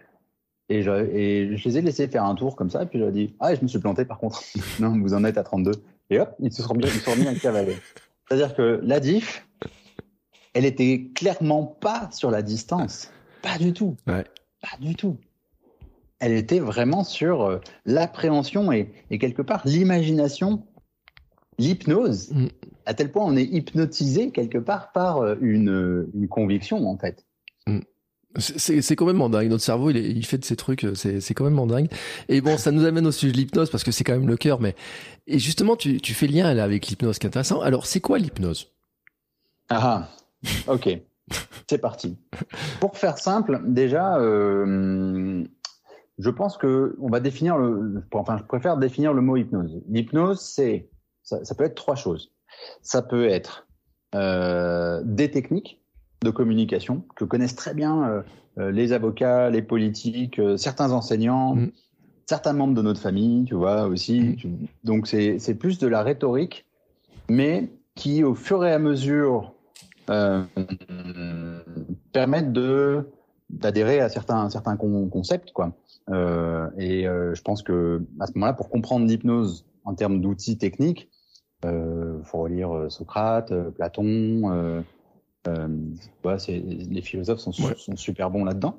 Et 0.72 0.82
je, 0.82 0.90
et 0.90 1.54
je 1.54 1.68
les 1.68 1.76
ai 1.76 1.82
laissés 1.82 2.08
faire 2.08 2.24
un 2.24 2.34
tour 2.34 2.56
comme 2.56 2.70
ça, 2.70 2.82
et 2.82 2.86
puis 2.86 2.98
j'ai 2.98 3.12
dit 3.12 3.34
Ah, 3.40 3.54
je 3.54 3.60
me 3.60 3.68
suis 3.68 3.78
planté 3.78 4.06
par 4.06 4.18
contre. 4.18 4.42
non, 4.80 4.98
vous 4.98 5.12
en 5.12 5.22
êtes 5.22 5.36
à 5.36 5.42
32. 5.42 5.72
Et 6.08 6.18
hop, 6.18 6.34
ils 6.40 6.50
se 6.50 6.62
sont 6.62 6.72
mis, 6.74 6.84
ils 6.84 6.90
se 6.90 7.00
sont 7.00 7.14
mis 7.14 7.28
à 7.28 7.34
cavaler. 7.34 7.76
C'est-à-dire 8.26 8.54
que 8.54 8.80
la 8.82 8.98
diff, 8.98 9.46
elle 10.54 10.64
était 10.64 11.10
clairement 11.14 11.66
pas 11.66 12.08
sur 12.10 12.30
la 12.30 12.40
distance. 12.40 13.10
Pas 13.42 13.58
du 13.58 13.74
tout. 13.74 13.96
Ouais. 14.06 14.24
Pas 14.62 14.78
du 14.80 14.94
tout. 14.94 15.18
Elle 16.20 16.32
était 16.32 16.60
vraiment 16.60 17.04
sur 17.04 17.42
euh, 17.42 17.58
l'appréhension 17.84 18.72
et, 18.72 18.90
et, 19.10 19.18
quelque 19.18 19.42
part 19.42 19.60
l'imagination, 19.66 20.64
l'hypnose, 21.58 22.30
mm. 22.30 22.46
à 22.86 22.94
tel 22.94 23.12
point 23.12 23.26
on 23.26 23.36
est 23.36 23.44
hypnotisé 23.44 24.30
quelque 24.30 24.58
part 24.58 24.92
par 24.92 25.18
euh, 25.18 25.34
une, 25.42 26.08
une 26.14 26.28
conviction 26.28 26.88
en 26.88 26.96
fait. 26.96 27.26
C'est 28.38 28.96
quand 28.96 29.06
même 29.06 29.30
dingue. 29.30 29.48
Notre 29.48 29.62
cerveau, 29.62 29.90
il, 29.90 29.96
il 29.96 30.24
fait 30.24 30.38
de 30.38 30.44
ces 30.44 30.56
trucs, 30.56 30.86
c'est 30.94 31.34
quand 31.34 31.48
même 31.48 31.66
dingue. 31.66 31.88
Et 32.28 32.40
bon, 32.40 32.56
ça 32.56 32.70
nous 32.70 32.84
amène 32.84 33.06
au 33.06 33.12
sujet 33.12 33.32
de 33.32 33.36
l'hypnose 33.36 33.70
parce 33.70 33.84
que 33.84 33.92
c'est 33.92 34.04
quand 34.04 34.14
même 34.14 34.28
le 34.28 34.36
cœur. 34.36 34.60
Mais 34.60 34.74
et 35.26 35.38
justement, 35.38 35.76
tu, 35.76 36.00
tu 36.00 36.14
fais 36.14 36.26
lien 36.26 36.52
là 36.54 36.64
avec 36.64 36.86
l'hypnose, 36.86 37.18
qui 37.18 37.26
est 37.26 37.28
intéressant. 37.28 37.60
Alors, 37.60 37.86
c'est 37.86 38.00
quoi 38.00 38.18
l'hypnose? 38.18 38.72
Ah, 39.68 40.08
ok, 40.66 40.88
c'est 41.70 41.78
parti. 41.78 42.18
Pour 42.80 42.96
faire 42.96 43.18
simple, 43.18 43.60
déjà, 43.66 44.18
euh, 44.18 45.44
je 46.18 46.30
pense 46.30 46.56
que 46.56 46.96
on 47.00 47.08
va 47.08 47.20
définir 47.20 47.56
le, 47.56 48.02
enfin, 48.12 48.36
je 48.38 48.44
préfère 48.44 48.76
définir 48.76 49.12
le 49.12 49.22
mot 49.22 49.36
hypnose. 49.36 49.80
L'hypnose, 49.88 50.40
c'est, 50.40 50.90
ça, 51.22 51.44
ça, 51.44 51.54
peut 51.54 51.64
être 51.64 51.74
trois 51.74 51.96
choses. 51.96 52.32
Ça 52.82 53.02
peut 53.02 53.28
être 53.28 53.66
euh, 54.14 55.00
des 55.04 55.30
techniques 55.30 55.81
de 56.22 56.30
communication 56.30 57.04
que 57.16 57.24
connaissent 57.24 57.56
très 57.56 57.74
bien 57.74 58.08
euh, 58.08 58.22
euh 58.58 58.70
les 58.70 58.92
avocats, 58.92 59.50
les 59.50 59.62
politiques, 59.62 60.38
euh, 60.38 60.56
certains 60.56 60.92
enseignants, 60.92 61.56
mm. 61.56 61.70
certains 62.26 62.52
membres 62.52 62.74
de 62.74 62.82
notre 62.82 63.00
famille, 63.00 63.44
tu 63.44 63.54
vois 63.54 63.86
aussi. 63.86 64.20
Mm. 64.20 64.36
Tu, 64.36 64.48
donc 64.84 65.06
c'est, 65.06 65.54
plus 65.58 65.78
de 65.78 65.86
la 65.86 66.02
rhétorique, 66.02 66.66
mais 67.28 67.70
qui, 67.94 68.24
au 68.24 68.34
fur 68.34 68.64
et 68.64 68.72
à 68.72 68.78
mesure, 68.78 69.54
permettent 72.12 72.52
de 72.52 73.08
d'adhérer 73.50 74.00
à 74.00 74.08
certains 74.08 74.48
certains 74.50 74.76
concepts 74.76 75.52
quoi. 75.52 75.72
Et 76.78 77.04
je 77.04 77.42
pense 77.42 77.62
que 77.62 78.02
à 78.18 78.26
ce 78.26 78.32
moment-là, 78.34 78.54
pour 78.54 78.68
comprendre 78.68 79.06
l'hypnose 79.06 79.64
en 79.84 79.94
termes 79.94 80.20
d'outils 80.20 80.58
techniques, 80.58 81.08
euh, 81.64 82.20
faut 82.24 82.38
relire 82.38 82.90
Socrate, 82.90 83.52
Platon. 83.70 84.84
Euh, 85.48 85.68
voilà, 86.22 86.38
les 86.48 87.02
philosophes 87.02 87.40
sont, 87.40 87.50
ouais. 87.64 87.74
sont 87.76 87.96
super 87.96 88.30
bons 88.30 88.44
là-dedans. 88.44 88.78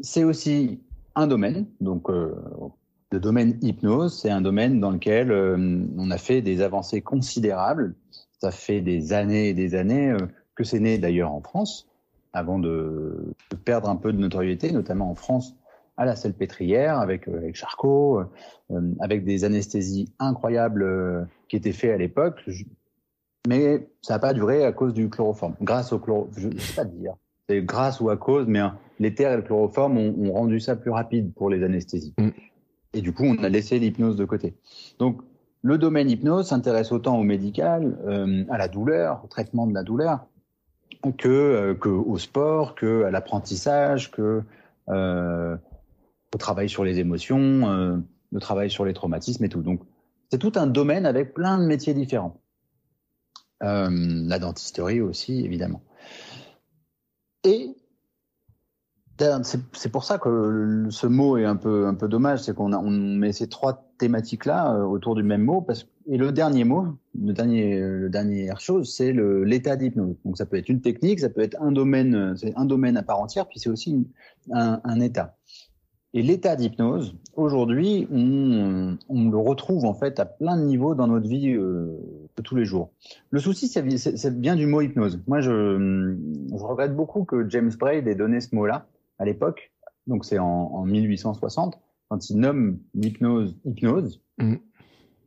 c'est 0.00 0.24
aussi 0.24 0.80
un 1.14 1.26
domaine, 1.26 1.66
donc 1.80 2.08
le 2.08 3.20
domaine 3.20 3.58
hypnose, 3.62 4.20
c'est 4.20 4.30
un 4.30 4.40
domaine 4.40 4.80
dans 4.80 4.90
lequel 4.90 5.30
on 5.32 6.10
a 6.10 6.18
fait 6.18 6.42
des 6.42 6.62
avancées 6.62 7.02
considérables. 7.02 7.94
Ça 8.40 8.50
fait 8.50 8.80
des 8.80 9.12
années 9.12 9.48
et 9.48 9.54
des 9.54 9.74
années 9.74 10.16
que 10.54 10.64
c'est 10.64 10.80
né 10.80 10.98
d'ailleurs 10.98 11.32
en 11.32 11.40
France 11.40 11.88
avant 12.32 12.58
de, 12.58 13.34
de, 13.50 13.56
perdre 13.56 13.88
un 13.88 13.96
peu 13.96 14.12
de 14.12 14.18
notoriété, 14.18 14.70
notamment 14.72 15.10
en 15.10 15.14
France 15.14 15.56
à 15.96 16.04
la 16.04 16.14
pétrière 16.38 16.98
avec, 16.98 17.28
euh, 17.28 17.38
avec 17.38 17.56
Charcot, 17.56 18.20
euh, 18.70 18.80
avec 19.00 19.24
des 19.24 19.44
anesthésies 19.44 20.12
incroyables 20.18 20.82
euh, 20.82 21.24
qui 21.48 21.56
étaient 21.56 21.72
faites 21.72 21.92
à 21.92 21.96
l'époque. 21.96 22.44
Mais 23.46 23.88
ça 24.02 24.14
n'a 24.14 24.18
pas 24.18 24.34
duré 24.34 24.64
à 24.64 24.72
cause 24.72 24.92
du 24.92 25.08
chloroforme. 25.08 25.54
Grâce 25.60 25.92
au 25.92 25.98
chloroforme, 25.98 26.34
je 26.36 26.48
ne 26.48 26.58
sais 26.58 26.74
pas 26.74 26.84
dire. 26.84 27.14
C'est 27.48 27.62
grâce 27.62 28.00
ou 28.00 28.10
à 28.10 28.16
cause, 28.16 28.46
mais 28.46 28.58
hein, 28.58 28.76
l'éther 28.98 29.32
et 29.32 29.36
le 29.36 29.42
chloroforme 29.42 29.98
ont, 29.98 30.14
ont, 30.18 30.32
rendu 30.32 30.58
ça 30.58 30.74
plus 30.74 30.90
rapide 30.90 31.32
pour 31.34 31.48
les 31.48 31.62
anesthésies. 31.62 32.14
Mm. 32.18 32.30
Et 32.94 33.00
du 33.00 33.12
coup, 33.12 33.24
on 33.24 33.42
a 33.42 33.48
laissé 33.48 33.78
l'hypnose 33.78 34.16
de 34.16 34.24
côté. 34.24 34.54
Donc, 34.98 35.20
le 35.62 35.78
domaine 35.78 36.10
hypnose 36.10 36.48
s'intéresse 36.48 36.92
autant 36.92 37.18
au 37.18 37.22
médical, 37.22 37.98
euh, 38.06 38.44
à 38.50 38.58
la 38.58 38.68
douleur, 38.68 39.22
au 39.24 39.28
traitement 39.28 39.66
de 39.66 39.74
la 39.74 39.82
douleur, 39.82 40.26
que, 41.12 41.28
euh, 41.28 41.74
que 41.74 41.88
au 41.88 42.18
sport, 42.18 42.74
que 42.74 43.04
à 43.04 43.10
l'apprentissage, 43.10 44.10
que 44.10 44.42
euh, 44.88 45.56
au 46.34 46.38
travail 46.38 46.68
sur 46.68 46.84
les 46.84 46.98
émotions, 46.98 47.68
euh, 47.68 47.96
le 48.32 48.40
travail 48.40 48.70
sur 48.70 48.84
les 48.84 48.92
traumatismes 48.92 49.44
et 49.44 49.48
tout. 49.48 49.62
Donc 49.62 49.80
c'est 50.30 50.38
tout 50.38 50.52
un 50.56 50.66
domaine 50.66 51.06
avec 51.06 51.34
plein 51.34 51.58
de 51.58 51.64
métiers 51.64 51.94
différents. 51.94 52.40
Euh, 53.62 53.88
la 53.90 54.38
dentisterie 54.38 55.00
aussi, 55.00 55.44
évidemment. 55.44 55.82
Et 57.44 57.74
c'est 59.42 59.90
pour 59.90 60.04
ça 60.04 60.18
que 60.18 60.88
ce 60.90 61.06
mot 61.06 61.38
est 61.38 61.46
un 61.46 61.56
peu 61.56 61.86
un 61.86 61.94
peu 61.94 62.06
dommage, 62.06 62.40
c'est 62.40 62.54
qu'on 62.54 62.74
on 62.74 62.90
met 62.90 63.32
ces 63.32 63.48
trois 63.48 63.90
thématiques 63.96 64.44
là 64.44 64.74
euh, 64.74 64.82
autour 64.82 65.14
du 65.14 65.22
même 65.22 65.42
mot 65.42 65.66
et 66.08 66.18
le 66.18 66.30
dernier 66.32 66.64
mot, 66.64 66.86
le 67.20 67.32
dernier, 67.32 67.80
le 67.80 68.08
dernière 68.08 68.60
chose, 68.60 68.94
c'est 68.94 69.12
l'état 69.12 69.74
d'hypnose. 69.74 70.16
Donc 70.24 70.38
ça 70.38 70.46
peut 70.46 70.56
être 70.56 70.68
une 70.68 70.80
technique, 70.80 71.18
ça 71.20 71.30
peut 71.30 71.40
être 71.40 71.60
un 71.60 71.72
domaine, 71.72 72.36
c'est 72.36 72.54
un 72.56 72.64
domaine 72.64 72.96
à 72.96 73.02
part 73.02 73.20
entière, 73.20 73.48
puis 73.48 73.58
c'est 73.58 73.70
aussi 73.70 74.06
un, 74.52 75.00
état. 75.00 75.36
Et 76.14 76.22
l'état 76.22 76.54
d'hypnose, 76.54 77.16
aujourd'hui, 77.34 78.06
on, 78.12 78.96
le 79.10 79.36
retrouve 79.36 79.84
en 79.84 79.94
fait 79.94 80.20
à 80.20 80.26
plein 80.26 80.56
de 80.56 80.62
niveaux 80.62 80.94
dans 80.94 81.08
notre 81.08 81.28
vie 81.28 81.54
euh, 81.54 81.98
de 82.36 82.42
tous 82.42 82.56
les 82.56 82.64
jours. 82.64 82.90
Le 83.30 83.40
souci, 83.40 83.68
c'est 83.68 84.40
bien 84.40 84.56
du 84.56 84.66
mot 84.66 84.80
hypnose. 84.80 85.22
Moi, 85.26 85.40
je, 85.40 86.16
je, 86.50 86.64
regrette 86.64 86.94
beaucoup 86.94 87.24
que 87.24 87.48
James 87.48 87.72
Braid 87.78 88.06
ait 88.06 88.14
donné 88.14 88.40
ce 88.40 88.54
mot-là 88.54 88.86
à 89.18 89.24
l'époque. 89.24 89.72
Donc 90.06 90.24
c'est 90.24 90.38
en, 90.38 90.46
en, 90.46 90.84
1860 90.84 91.78
quand 92.08 92.30
il 92.30 92.38
nomme 92.38 92.78
l'hypnose 92.94 93.56
hypnose. 93.64 94.20
Mmh 94.38 94.56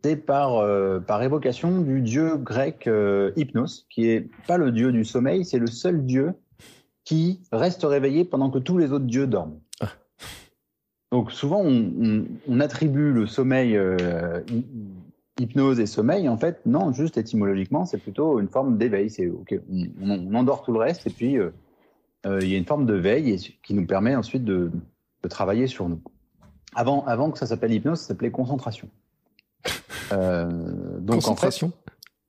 c'est 0.04 0.16
par, 0.16 0.58
euh, 0.58 1.00
par 1.00 1.22
évocation 1.24 1.82
du 1.82 2.02
dieu 2.02 2.38
grec 2.38 2.88
euh, 2.88 3.32
Hypnos, 3.36 3.86
qui 3.90 4.08
est 4.08 4.30
pas 4.48 4.58
le 4.58 4.72
dieu 4.72 4.92
du 4.92 5.04
sommeil, 5.04 5.46
c'est 5.46 5.60
le 5.60 5.68
seul 5.68 6.06
dieu 6.06 6.34
qui 7.04 7.42
reste 7.52 7.84
réveillé 7.84 8.24
pendant 8.24 8.50
que 8.50 8.60
tous 8.60 8.78
les 8.78 8.92
autres 8.92 9.06
dieux 9.06 9.28
dorment. 9.28 9.60
Ah. 9.82 9.90
Donc 11.12 11.32
souvent, 11.32 11.62
on, 11.62 11.92
on, 12.02 12.26
on, 12.48 12.60
attribue 12.60 13.12
le 13.12 13.26
sommeil, 13.26 13.76
euh, 13.76 14.42
hypnose 15.40 15.80
et 15.80 15.86
sommeil. 15.86 16.30
En 16.30 16.38
fait, 16.38 16.62
non, 16.66 16.92
juste 16.92 17.18
étymologiquement, 17.18 17.86
c'est 17.86 17.98
plutôt 17.98 18.40
une 18.40 18.48
forme 18.48 18.78
d'éveil. 18.78 19.10
C'est 19.10 19.28
ok, 19.28 19.56
on, 20.02 20.10
on, 20.10 20.34
endort 20.36 20.64
tout 20.64 20.72
le 20.72 20.80
reste 20.80 21.08
et 21.08 21.10
puis 21.10 21.38
euh, 21.38 21.52
euh, 22.26 22.40
il 22.42 22.50
y 22.50 22.56
a 22.56 22.58
une 22.58 22.66
forme 22.66 22.86
de 22.86 22.94
veille 22.94 23.58
qui 23.64 23.74
nous 23.74 23.86
permet 23.86 24.16
ensuite 24.16 24.44
de, 24.44 24.72
de 25.24 25.28
travailler 25.28 25.68
sur 25.68 25.90
nous. 25.90 26.02
Avant, 26.76 27.04
avant 27.06 27.32
que 27.32 27.40
ça 27.40 27.46
s'appelle 27.46 27.74
hypnose, 27.74 28.00
ça 28.00 28.08
s'appelait 28.10 28.32
concentration. 28.32 28.90
Euh, 30.12 30.50
donc 31.00 31.16
Concentration. 31.16 31.72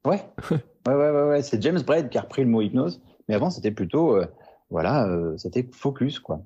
En 0.04 0.12
fait, 0.12 0.24
ouais. 0.50 0.58
ouais, 0.86 0.94
ouais, 0.94 1.10
ouais, 1.10 1.28
ouais. 1.28 1.42
C'est 1.42 1.62
James 1.62 1.80
Braid 1.80 2.08
qui 2.08 2.18
a 2.18 2.22
repris 2.22 2.42
le 2.42 2.48
mot 2.48 2.62
hypnose, 2.62 3.00
mais 3.28 3.34
avant 3.34 3.50
c'était 3.50 3.70
plutôt, 3.70 4.18
voilà, 4.70 5.08
c'était 5.36 5.68
focus 5.72 6.18
quoi. 6.18 6.42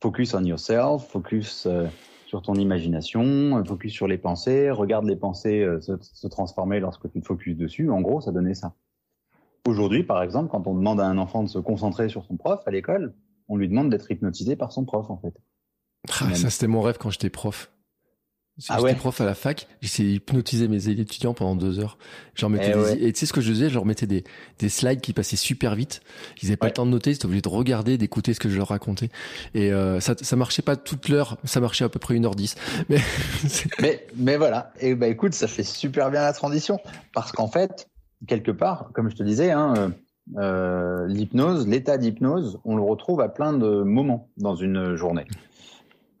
Focus 0.00 0.34
on 0.34 0.44
yourself, 0.44 1.06
focus 1.08 1.68
sur 2.32 2.40
ton 2.40 2.54
imagination, 2.54 3.62
focus 3.66 3.92
sur 3.92 4.08
les 4.08 4.16
pensées, 4.16 4.70
regarde 4.70 5.04
les 5.04 5.16
pensées 5.16 5.60
euh, 5.60 5.82
se, 5.82 5.92
se, 6.00 6.26
transformer 6.28 6.80
lorsque 6.80 7.10
tu 7.12 7.20
te 7.20 7.26
focuses 7.26 7.58
dessus. 7.58 7.90
En 7.90 8.00
gros, 8.00 8.22
ça 8.22 8.32
donnait 8.32 8.54
ça. 8.54 8.72
Aujourd'hui, 9.66 10.02
par 10.02 10.22
exemple, 10.22 10.48
quand 10.50 10.66
on 10.66 10.74
demande 10.74 10.98
à 10.98 11.04
un 11.04 11.18
enfant 11.18 11.42
de 11.42 11.48
se 11.50 11.58
concentrer 11.58 12.08
sur 12.08 12.24
son 12.24 12.38
prof 12.38 12.62
à 12.64 12.70
l'école, 12.70 13.14
on 13.48 13.58
lui 13.58 13.68
demande 13.68 13.90
d'être 13.90 14.10
hypnotisé 14.10 14.56
par 14.56 14.72
son 14.72 14.86
prof 14.86 15.10
en 15.10 15.18
fait. 15.18 15.34
Ah, 16.08 16.34
ça 16.34 16.48
c'était 16.48 16.68
mon 16.68 16.80
rêve 16.80 16.96
quand 16.98 17.10
j'étais 17.10 17.28
prof. 17.28 17.70
Ah 18.68 18.76
j'étais 18.76 18.82
ouais. 18.82 18.94
prof 18.94 19.18
à 19.20 19.24
la 19.24 19.34
fac, 19.34 19.66
j'essayais 19.80 20.10
d'hypnotiser 20.10 20.68
mes 20.68 20.88
étudiants 20.88 21.32
pendant 21.32 21.56
deux 21.56 21.80
heures. 21.80 21.96
Genre 22.34 22.50
mettais 22.50 22.70
eh 22.70 22.74
des... 22.74 22.78
ouais. 22.78 23.02
Et 23.02 23.12
tu 23.12 23.20
sais 23.20 23.26
ce 23.26 23.32
que 23.32 23.40
je 23.40 23.50
faisais? 23.50 23.70
Je 23.70 23.74
leur 23.74 23.86
mettais 23.86 24.06
des, 24.06 24.24
des 24.58 24.68
slides 24.68 25.00
qui 25.00 25.14
passaient 25.14 25.36
super 25.36 25.74
vite. 25.74 26.02
Ils 26.42 26.46
n'avaient 26.46 26.58
pas 26.58 26.66
ouais. 26.66 26.70
le 26.70 26.74
temps 26.74 26.84
de 26.84 26.90
noter, 26.90 27.10
ils 27.10 27.14
étaient 27.14 27.24
obligés 27.24 27.40
de 27.40 27.48
regarder, 27.48 27.96
d'écouter 27.96 28.34
ce 28.34 28.40
que 28.40 28.50
je 28.50 28.58
leur 28.58 28.68
racontais. 28.68 29.08
Et 29.54 29.72
euh, 29.72 30.00
ça, 30.00 30.14
ça 30.20 30.36
marchait 30.36 30.60
pas 30.60 30.76
toute 30.76 31.08
l'heure, 31.08 31.38
ça 31.44 31.60
marchait 31.60 31.84
à 31.84 31.88
peu 31.88 31.98
près 31.98 32.14
une 32.14 32.26
heure 32.26 32.34
dix. 32.34 32.54
Mais, 32.90 32.98
mais, 33.80 34.06
mais 34.16 34.36
voilà. 34.36 34.72
Et 34.80 34.94
bah 34.94 35.06
écoute, 35.06 35.32
ça 35.32 35.48
fait 35.48 35.62
super 35.62 36.10
bien 36.10 36.20
la 36.20 36.32
transition. 36.32 36.78
Parce 37.14 37.32
qu'en 37.32 37.48
fait, 37.48 37.88
quelque 38.26 38.50
part, 38.50 38.90
comme 38.92 39.10
je 39.10 39.16
te 39.16 39.22
disais, 39.22 39.50
hein, 39.50 39.74
euh, 39.76 39.88
euh 40.36 41.06
l'hypnose, 41.08 41.66
l'état 41.66 41.96
d'hypnose, 41.96 42.58
on 42.64 42.76
le 42.76 42.82
retrouve 42.82 43.20
à 43.20 43.28
plein 43.28 43.54
de 43.54 43.82
moments 43.82 44.28
dans 44.36 44.54
une 44.54 44.94
journée. 44.94 45.24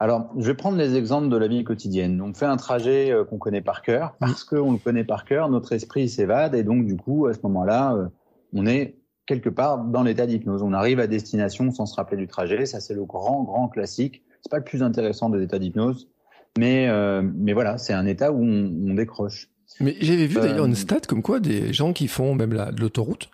Alors, 0.02 0.32
je 0.36 0.48
vais 0.48 0.54
prendre 0.54 0.76
les 0.76 0.96
exemples 0.96 1.28
de 1.28 1.36
la 1.36 1.46
vie 1.46 1.62
quotidienne. 1.62 2.20
On 2.20 2.34
fait 2.34 2.44
un 2.44 2.56
trajet 2.56 3.12
euh, 3.12 3.22
qu'on 3.24 3.38
connaît 3.38 3.60
par 3.60 3.82
cœur. 3.82 4.16
Parce 4.18 4.42
qu'on 4.42 4.72
le 4.72 4.78
connaît 4.78 5.04
par 5.04 5.24
cœur, 5.24 5.48
notre 5.48 5.72
esprit 5.74 6.08
s'évade 6.08 6.56
et 6.56 6.64
donc, 6.64 6.86
du 6.86 6.96
coup, 6.96 7.28
à 7.28 7.34
ce 7.34 7.38
moment-là, 7.44 7.94
euh, 7.94 8.08
on 8.52 8.66
est 8.66 8.96
quelque 9.26 9.48
part 9.48 9.84
dans 9.84 10.02
l'état 10.02 10.26
d'hypnose. 10.26 10.60
On 10.64 10.72
arrive 10.72 10.98
à 10.98 11.06
destination 11.06 11.70
sans 11.70 11.86
se 11.86 11.94
rappeler 11.94 12.16
du 12.16 12.26
trajet. 12.26 12.66
Ça, 12.66 12.80
c'est 12.80 12.94
le 12.94 13.04
grand, 13.04 13.44
grand 13.44 13.68
classique. 13.68 14.24
C'est 14.40 14.50
pas 14.50 14.58
le 14.58 14.64
plus 14.64 14.82
intéressant 14.82 15.30
des 15.30 15.40
états 15.40 15.60
d'hypnose, 15.60 16.08
mais 16.58 16.88
euh, 16.88 17.22
mais 17.22 17.52
voilà, 17.52 17.78
c'est 17.78 17.92
un 17.92 18.04
état 18.04 18.32
où 18.32 18.42
on, 18.42 18.90
on 18.90 18.94
décroche. 18.94 19.50
Mais 19.78 19.94
j'avais 20.00 20.26
vu 20.26 20.34
d'ailleurs 20.34 20.66
une 20.66 20.74
stat 20.74 21.02
comme 21.06 21.22
quoi 21.22 21.38
des 21.38 21.72
gens 21.72 21.92
qui 21.92 22.08
font 22.08 22.34
même 22.34 22.54
la, 22.54 22.72
de 22.72 22.80
l'autoroute, 22.80 23.30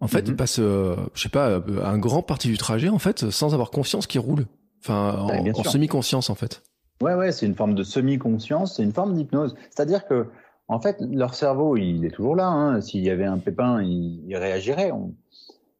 en 0.00 0.08
fait, 0.08 0.22
mm 0.22 0.24
-hmm. 0.24 0.30
ils 0.30 0.36
passent, 0.36 0.58
euh, 0.58 0.96
je 1.14 1.22
sais 1.22 1.28
pas, 1.28 1.62
un 1.84 1.98
grand 1.98 2.22
partie 2.22 2.48
du 2.48 2.58
trajet 2.58 2.88
en 2.88 2.98
fait 2.98 3.30
sans 3.30 3.54
avoir 3.54 3.70
confiance 3.70 4.08
qu'ils 4.08 4.20
roulent. 4.20 4.46
Enfin, 4.84 5.16
en, 5.18 5.46
en 5.48 5.64
semi-conscience, 5.64 6.28
en 6.28 6.34
fait. 6.34 6.62
Ouais, 7.00 7.14
ouais, 7.14 7.32
c'est 7.32 7.46
une 7.46 7.54
forme 7.54 7.74
de 7.74 7.82
semi-conscience, 7.82 8.76
c'est 8.76 8.82
une 8.82 8.92
forme 8.92 9.14
d'hypnose. 9.14 9.56
C'est-à-dire 9.70 10.06
que, 10.06 10.28
en 10.68 10.78
fait, 10.78 10.98
leur 11.00 11.34
cerveau, 11.34 11.76
il 11.76 12.04
est 12.04 12.10
toujours 12.10 12.36
là. 12.36 12.48
Hein. 12.48 12.80
S'il 12.80 13.02
y 13.02 13.10
avait 13.10 13.24
un 13.24 13.38
pépin, 13.38 13.82
il, 13.82 14.22
il 14.26 14.36
réagirait. 14.36 14.92
On... 14.92 15.14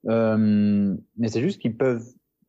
Euh, 0.06 0.96
mais 1.18 1.28
c'est 1.28 1.42
juste 1.42 1.60
qu'ils 1.60 1.76
peuvent 1.76 2.04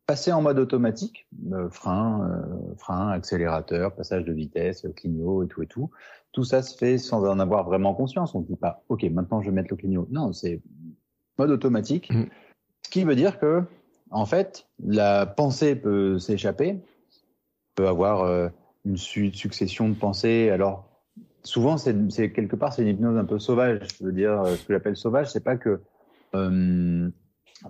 passer 0.06 0.32
en 0.32 0.40
mode 0.40 0.58
automatique, 0.58 1.26
euh, 1.52 1.68
frein, 1.68 2.28
euh, 2.28 2.74
frein, 2.78 3.10
accélérateur, 3.10 3.94
passage 3.94 4.24
de 4.24 4.32
vitesse, 4.32 4.86
clignot 4.96 5.44
et 5.44 5.48
tout 5.48 5.62
et 5.62 5.66
tout. 5.66 5.90
Tout 6.32 6.44
ça 6.44 6.62
se 6.62 6.76
fait 6.76 6.96
sans 6.96 7.24
en 7.24 7.38
avoir 7.38 7.64
vraiment 7.64 7.92
conscience. 7.94 8.34
On 8.34 8.40
ne 8.40 8.44
dit 8.44 8.56
pas, 8.56 8.84
ok, 8.88 9.02
maintenant 9.04 9.40
je 9.40 9.50
vais 9.50 9.54
mettre 9.54 9.68
le 9.70 9.76
clignot. 9.76 10.06
Non, 10.10 10.32
c'est 10.32 10.62
mode 11.38 11.50
automatique. 11.50 12.10
Mmh. 12.10 12.24
Ce 12.84 12.90
qui 12.90 13.04
veut 13.04 13.16
dire 13.16 13.38
que 13.38 13.64
en 14.10 14.26
fait, 14.26 14.66
la 14.84 15.26
pensée 15.26 15.76
peut 15.76 16.18
s'échapper, 16.18 16.78
peut 17.74 17.88
avoir 17.88 18.22
euh, 18.22 18.48
une 18.84 18.96
succession 18.96 19.88
de 19.88 19.94
pensées. 19.94 20.50
Alors, 20.50 20.88
souvent, 21.42 21.76
c'est 21.76 22.32
quelque 22.32 22.56
part, 22.56 22.72
c'est 22.72 22.82
une 22.82 22.88
hypnose 22.88 23.18
un 23.18 23.24
peu 23.24 23.38
sauvage. 23.38 23.80
Je 23.98 24.04
veux 24.04 24.12
dire, 24.12 24.40
euh, 24.42 24.56
ce 24.56 24.64
que 24.64 24.72
j'appelle 24.72 24.96
sauvage, 24.96 25.30
c'est 25.30 25.44
pas 25.44 25.56
que 25.56 25.80
euh, 26.34 27.10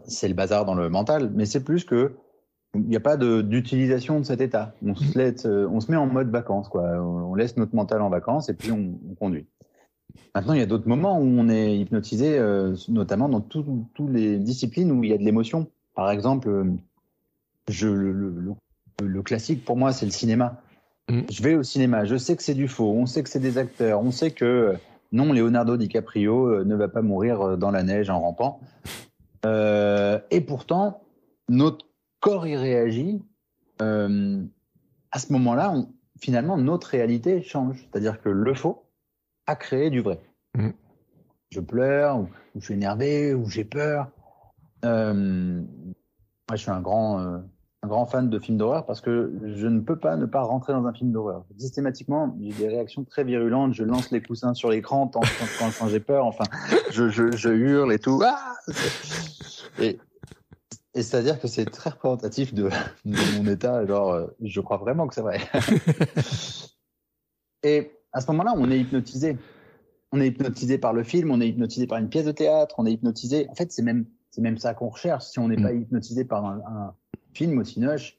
c'est 0.05 0.29
le 0.29 0.35
bazar 0.35 0.65
dans 0.65 0.75
le 0.75 0.89
mental, 0.89 1.31
mais 1.35 1.47
c'est 1.47 1.63
plus 1.63 1.85
que 1.85 2.15
il 2.75 2.89
n'y 2.89 2.97
a 2.97 3.01
pas 3.01 3.17
d'utilisation 3.17 4.21
de, 4.21 4.25
cet 4.25 4.41
état. 4.41 4.75
On 4.85 4.95
se, 4.95 5.19
laisse, 5.19 5.47
euh, 5.47 5.69
on 5.71 5.81
se 5.81 5.91
met 5.91 5.97
en 5.97 6.07
mode 6.07 6.31
vacances, 6.31 6.69
quoi. 6.69 6.83
On 6.83 7.35
laisse 7.35 7.57
notre 7.57 7.75
mental 7.75 8.03
en 8.03 8.11
vacances 8.11 8.49
et 8.49 8.55
puis 8.55 8.71
on, 8.71 8.99
conduit. 9.19 9.47
Maintenant, 10.35 10.53
il 10.53 10.59
y 10.59 10.63
a 10.63 10.67
d'autres 10.67 10.89
moments 10.89 11.19
où 11.19 11.25
on 11.25 11.49
est 11.49 11.79
hypnotisé, 11.79 12.39
euh, 12.39 12.75
notamment 12.89 13.29
dans 13.29 13.41
toutes 13.41 13.67
les 14.11 14.39
disciplines 14.39 14.93
où 14.93 15.03
il 15.05 15.11
y 15.11 15.15
a 15.15 15.19
de 15.19 15.23
l'émotion. 15.23 15.71
Par 15.97 16.11
exemple, 16.13 16.49
euh, 16.49 16.65
je, 17.69 17.89
le, 17.89 18.55
le, 19.03 19.23
classique 19.23 19.65
pour 19.65 19.77
moi, 19.77 19.93
c'est 19.93 20.07
le 20.07 20.13
cinéma. 20.13 20.63
Mm. 21.09 21.23
Je 21.29 21.43
vais 21.43 21.55
au 21.57 21.65
cinéma, 21.65 22.05
je 22.05 22.17
sais 22.17 22.37
que 22.37 22.45
c'est 22.45 22.55
du 22.55 22.69
faux, 22.69 22.93
on 22.93 23.07
sait 23.07 23.25
que 23.25 23.29
c'est 23.29 23.41
des 23.41 23.59
acteurs, 23.59 24.01
on 24.01 24.13
sait 24.13 24.31
que 24.31 24.77
non, 25.11 25.33
Leonardo 25.33 25.77
DiCaprio 25.77 26.65
ne 26.65 26.75
va 26.77 26.87
pas 26.87 27.03
mourir 27.03 27.59
dans 27.59 27.73
la 27.73 27.83
neige 27.83 28.11
en 28.11 28.21
rampant. 28.21 28.61
et 29.45 30.41
pourtant, 30.41 31.01
notre 31.49 31.87
corps 32.21 32.47
y 32.47 32.57
réagit, 32.57 33.23
euh, 33.83 34.43
à 35.11 35.19
ce 35.19 35.33
moment-là, 35.33 35.75
finalement, 36.21 36.57
notre 36.57 36.89
réalité 36.89 37.43
change. 37.43 37.79
C'est-à-dire 37.81 38.21
que 38.21 38.29
le 38.29 38.55
faux 38.55 38.85
a 39.47 39.57
créé 39.57 39.91
du 39.91 40.01
vrai. 40.01 40.21
Mm. 40.57 40.71
Je 41.51 41.61
pleure, 41.61 42.19
ou, 42.19 42.29
je 42.57 42.65
suis 42.65 42.75
énervé, 42.75 43.35
ou 43.35 43.49
j'ai 43.49 43.65
peur. 43.65 44.11
Euh, 44.85 45.63
moi, 46.49 46.55
je 46.55 46.57
suis 46.57 46.71
un 46.71 46.81
grand, 46.81 47.21
euh, 47.21 47.39
un 47.83 47.89
grand 47.89 48.07
fan 48.07 48.31
de 48.31 48.39
films 48.39 48.59
d'horreur 48.59 48.87
parce 48.87 49.01
que 49.01 49.33
je 49.45 49.67
ne 49.67 49.81
peux 49.81 49.99
pas 49.99 50.17
ne 50.17 50.27
pas 50.27 50.43
rentrer 50.43 50.73
dans 50.73 50.87
un 50.87 50.93
film 50.93 51.13
d'horreur. 51.13 51.45
Systématiquement, 51.59 52.37
j'ai 52.41 52.53
des 52.53 52.69
réactions 52.69 53.05
très 53.05 53.25
virulentes. 53.25 53.75
Je 53.75 53.85
lance 53.85 54.11
les 54.11 54.23
coussins 54.23 54.55
sur 54.55 54.71
l'écran 54.71 55.09
quand, 55.09 55.23
quand, 55.79 55.89
j'ai 55.89 56.01
peur. 56.01 56.27
Enfin, 56.27 56.45
je, 56.91 57.09
je, 57.09 57.33
je, 57.33 57.49
hurle 57.49 57.93
et 57.93 57.99
tout. 57.99 58.21
Ah 58.25 58.55
et, 59.79 59.99
et 60.97 61.03
c'est-à-dire 61.03 61.39
que 61.39 61.47
c'est 61.47 61.67
très 61.67 61.91
représentatif 61.91 62.55
de, 62.55 62.71
mon 63.05 63.47
état. 63.47 63.85
Genre, 63.85 64.13
euh, 64.13 64.27
je 64.43 64.61
crois 64.63 64.79
vraiment 64.79 65.07
que 65.07 65.15
c'est 65.15 65.21
vrai. 65.21 65.41
et 67.63 67.93
à 68.13 68.23
ce 68.23 68.27
moment-là, 68.29 68.55
on 68.57 68.71
est 68.71 68.81
hypnotisé. 68.81 69.37
On 70.11 70.23
est 70.23 70.29
hypnotisé 70.29 70.79
par 70.79 70.95
le 70.95 71.03
film, 71.03 71.31
on 71.31 71.43
est 71.43 71.49
hypnotisé 71.49 71.87
par 71.87 71.99
une 71.99 72.09
pièce 72.09 72.25
de 72.25 72.33
théâtre, 72.33 72.77
on 72.79 72.87
est 72.87 72.93
hypnotisé. 72.93 73.47
En 73.51 73.55
fait, 73.55 73.73
c'est 73.73 73.83
même, 73.83 74.07
c'est 74.37 74.43
même 74.43 74.59
ça 74.59 74.75
qu'on 74.75 74.91
recherche. 74.91 75.25
Si 75.25 75.39
on 75.39 75.49
n'est 75.49 75.57
pas 75.57 75.73
mm. 75.73 75.81
hypnotisé 75.81 76.25
par 76.27 76.45
un, 76.45 76.95
film 77.33 77.59
aussi 77.59 77.81
noche, 77.81 78.19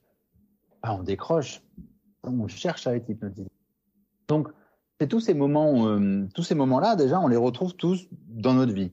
bah, 0.82 0.96
on 1.00 1.04
décroche. 1.04 1.62
On 2.24 2.48
cherche 2.48 2.88
à 2.88 2.96
être 2.96 3.08
hypnotisé. 3.08 3.48
Donc, 4.28 4.50
c'est 5.00 5.08
tous 5.08 5.20
ces 5.20 5.36
moments, 5.36 5.88
euh, 5.88 6.28
tous 6.34 6.42
ces 6.42 6.56
moments-là, 6.56 6.96
déjà, 6.96 7.20
on 7.20 7.28
les 7.28 7.38
retrouve 7.38 7.76
tous 7.76 8.08
dans 8.28 8.56
notre 8.56 8.74
vie. 8.74 8.92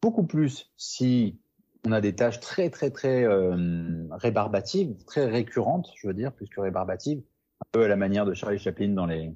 Beaucoup 0.00 0.22
plus 0.22 0.70
si 0.76 1.36
on 1.84 1.90
a 1.90 2.00
des 2.00 2.14
tâches 2.14 2.38
très 2.38 2.70
très 2.70 2.90
très 2.90 3.24
euh, 3.24 4.06
rébarbatives, 4.12 4.94
très 5.04 5.26
récurrentes, 5.26 5.90
je 5.96 6.06
veux 6.06 6.14
dire, 6.14 6.32
plus 6.32 6.46
que 6.46 6.60
rébarbatives, 6.60 7.22
un 7.60 7.66
peu 7.72 7.82
à 7.84 7.88
la 7.88 7.96
manière 7.96 8.24
de 8.24 8.34
Charlie 8.34 8.58
Chaplin 8.58 8.90
dans 8.90 9.06
les 9.06 9.34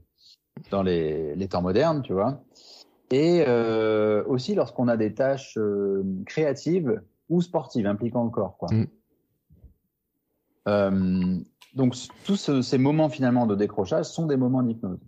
dans 0.70 0.84
les, 0.84 1.34
les 1.34 1.48
temps 1.48 1.62
modernes, 1.62 2.02
tu 2.02 2.12
vois. 2.12 2.40
Et 3.10 3.44
euh, 3.46 4.24
aussi 4.26 4.54
lorsqu'on 4.54 4.86
a 4.86 4.96
des 4.96 5.12
tâches 5.12 5.58
créatives 6.24 7.00
ou 7.28 7.40
sportives 7.40 7.86
impliquant 7.86 8.24
le 8.24 8.30
corps, 8.30 8.56
quoi. 8.56 8.68
Mm. 8.72 8.86
Euh, 10.68 11.38
donc 11.74 11.94
tous 12.24 12.62
ces 12.62 12.78
moments 12.78 13.08
finalement 13.08 13.46
de 13.46 13.54
décrochage 13.54 14.06
sont 14.06 14.26
des 14.26 14.36
moments 14.36 14.62
d'hypnose. 14.62 14.98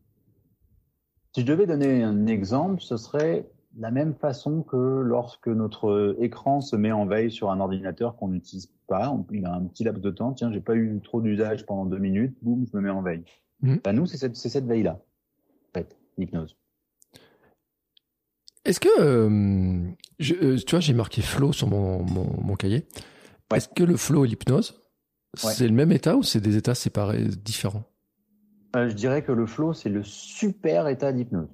Si 1.34 1.40
je 1.40 1.46
devais 1.46 1.66
donner 1.66 2.02
un 2.02 2.26
exemple, 2.26 2.80
ce 2.80 2.96
serait 2.96 3.48
la 3.76 3.90
même 3.90 4.14
façon 4.14 4.62
que 4.62 4.76
lorsque 4.76 5.48
notre 5.48 6.16
écran 6.20 6.60
se 6.60 6.76
met 6.76 6.92
en 6.92 7.06
veille 7.06 7.30
sur 7.30 7.50
un 7.50 7.60
ordinateur 7.60 8.16
qu'on 8.16 8.28
n'utilise 8.28 8.72
pas, 8.86 9.14
il 9.30 9.44
a 9.46 9.54
un 9.54 9.64
petit 9.64 9.84
laps 9.84 10.02
de 10.02 10.10
temps, 10.10 10.32
tiens, 10.32 10.52
j'ai 10.52 10.60
pas 10.60 10.74
eu 10.74 11.00
trop 11.02 11.20
d'usage 11.20 11.66
pendant 11.66 11.84
deux 11.84 11.98
minutes, 11.98 12.36
boum, 12.42 12.66
je 12.70 12.76
me 12.76 12.82
mets 12.82 12.90
en 12.90 13.02
veille. 13.02 13.24
Mmh. 13.60 13.76
nous, 13.92 14.06
c'est 14.06 14.16
cette, 14.16 14.36
cette 14.36 14.66
veille-là, 14.66 15.00
en 15.70 15.78
fait, 15.78 15.96
l'hypnose. 16.16 16.56
Est-ce 18.64 18.80
que, 18.80 19.00
euh, 19.00 19.90
je, 20.18 20.34
euh, 20.34 20.56
tu 20.56 20.70
vois, 20.70 20.80
j'ai 20.80 20.94
marqué 20.94 21.22
flow 21.22 21.52
sur 21.52 21.68
mon, 21.68 22.02
mon, 22.02 22.56
cahier. 22.56 22.86
Est-ce 23.54 23.68
que 23.68 23.84
le 23.84 23.96
flow 23.96 24.24
et 24.24 24.28
l'hypnose, 24.28 24.82
c'est 25.34 25.66
le 25.66 25.74
même 25.74 25.92
état 25.92 26.16
ou 26.16 26.22
c'est 26.22 26.40
des 26.40 26.56
états 26.56 26.74
séparés, 26.74 27.24
différents? 27.24 27.84
Euh, 28.76 28.88
Je 28.88 28.94
dirais 28.94 29.22
que 29.22 29.32
le 29.32 29.46
flow, 29.46 29.72
c'est 29.72 29.88
le 29.88 30.02
super 30.02 30.88
état 30.88 31.12
d'hypnose. 31.12 31.48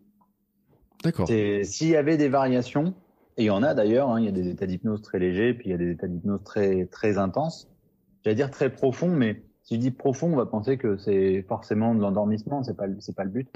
D'accord. 1.02 1.28
S'il 1.28 1.88
y 1.88 1.96
avait 1.96 2.16
des 2.16 2.28
variations, 2.28 2.94
et 3.36 3.44
il 3.44 3.46
y 3.46 3.50
en 3.50 3.62
a 3.62 3.74
d'ailleurs, 3.74 4.10
hein, 4.10 4.20
il 4.20 4.24
y 4.24 4.28
a 4.28 4.32
des 4.32 4.48
états 4.48 4.66
d'hypnose 4.66 5.02
très 5.02 5.18
légers, 5.18 5.54
puis 5.54 5.68
il 5.68 5.70
y 5.72 5.74
a 5.74 5.78
des 5.78 5.90
états 5.90 6.08
d'hypnose 6.08 6.42
très 6.44 6.86
très 6.86 7.18
intenses. 7.18 7.68
J'allais 8.24 8.36
dire 8.36 8.50
très 8.50 8.70
profonds, 8.70 9.14
mais 9.14 9.42
si 9.64 9.74
je 9.74 9.80
dis 9.80 9.90
profond, 9.90 10.32
on 10.32 10.36
va 10.36 10.46
penser 10.46 10.78
que 10.78 10.96
c'est 10.96 11.42
forcément 11.48 11.94
de 11.94 12.00
l'endormissement, 12.00 12.62
c'est 12.62 12.76
pas 12.76 12.86
c'est 13.00 13.14
pas 13.14 13.24
le 13.24 13.30
but. 13.30 13.48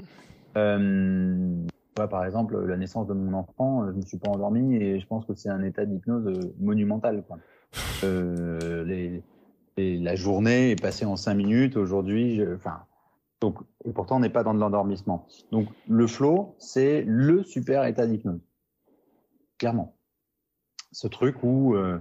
Euh, 0.57 1.65
par 2.07 2.25
exemple, 2.25 2.57
la 2.65 2.77
naissance 2.77 3.07
de 3.07 3.13
mon 3.13 3.33
enfant, 3.33 3.85
je 3.85 3.91
ne 3.91 3.97
me 3.97 4.01
suis 4.01 4.17
pas 4.17 4.29
endormi 4.29 4.75
et 4.75 4.99
je 4.99 5.07
pense 5.07 5.25
que 5.25 5.33
c'est 5.33 5.49
un 5.49 5.63
état 5.63 5.85
d'hypnose 5.85 6.53
monumental. 6.59 7.23
Quoi. 7.27 7.37
Euh, 8.03 9.19
la 9.77 10.15
journée 10.15 10.71
est 10.71 10.81
passée 10.81 11.05
en 11.05 11.15
cinq 11.15 11.35
minutes. 11.35 11.77
Aujourd'hui, 11.77 12.41
et 13.85 13.91
pourtant, 13.93 14.17
on 14.17 14.19
n'est 14.19 14.29
pas 14.29 14.43
dans 14.43 14.53
de 14.53 14.59
l'endormissement. 14.59 15.27
Donc, 15.51 15.67
le 15.87 16.07
flow, 16.07 16.55
c'est 16.59 17.03
le 17.07 17.43
super 17.43 17.85
état 17.85 18.05
d'hypnose. 18.05 18.41
Clairement. 19.57 19.95
Ce 20.91 21.07
truc 21.07 21.43
où, 21.43 21.75
euh, 21.75 21.99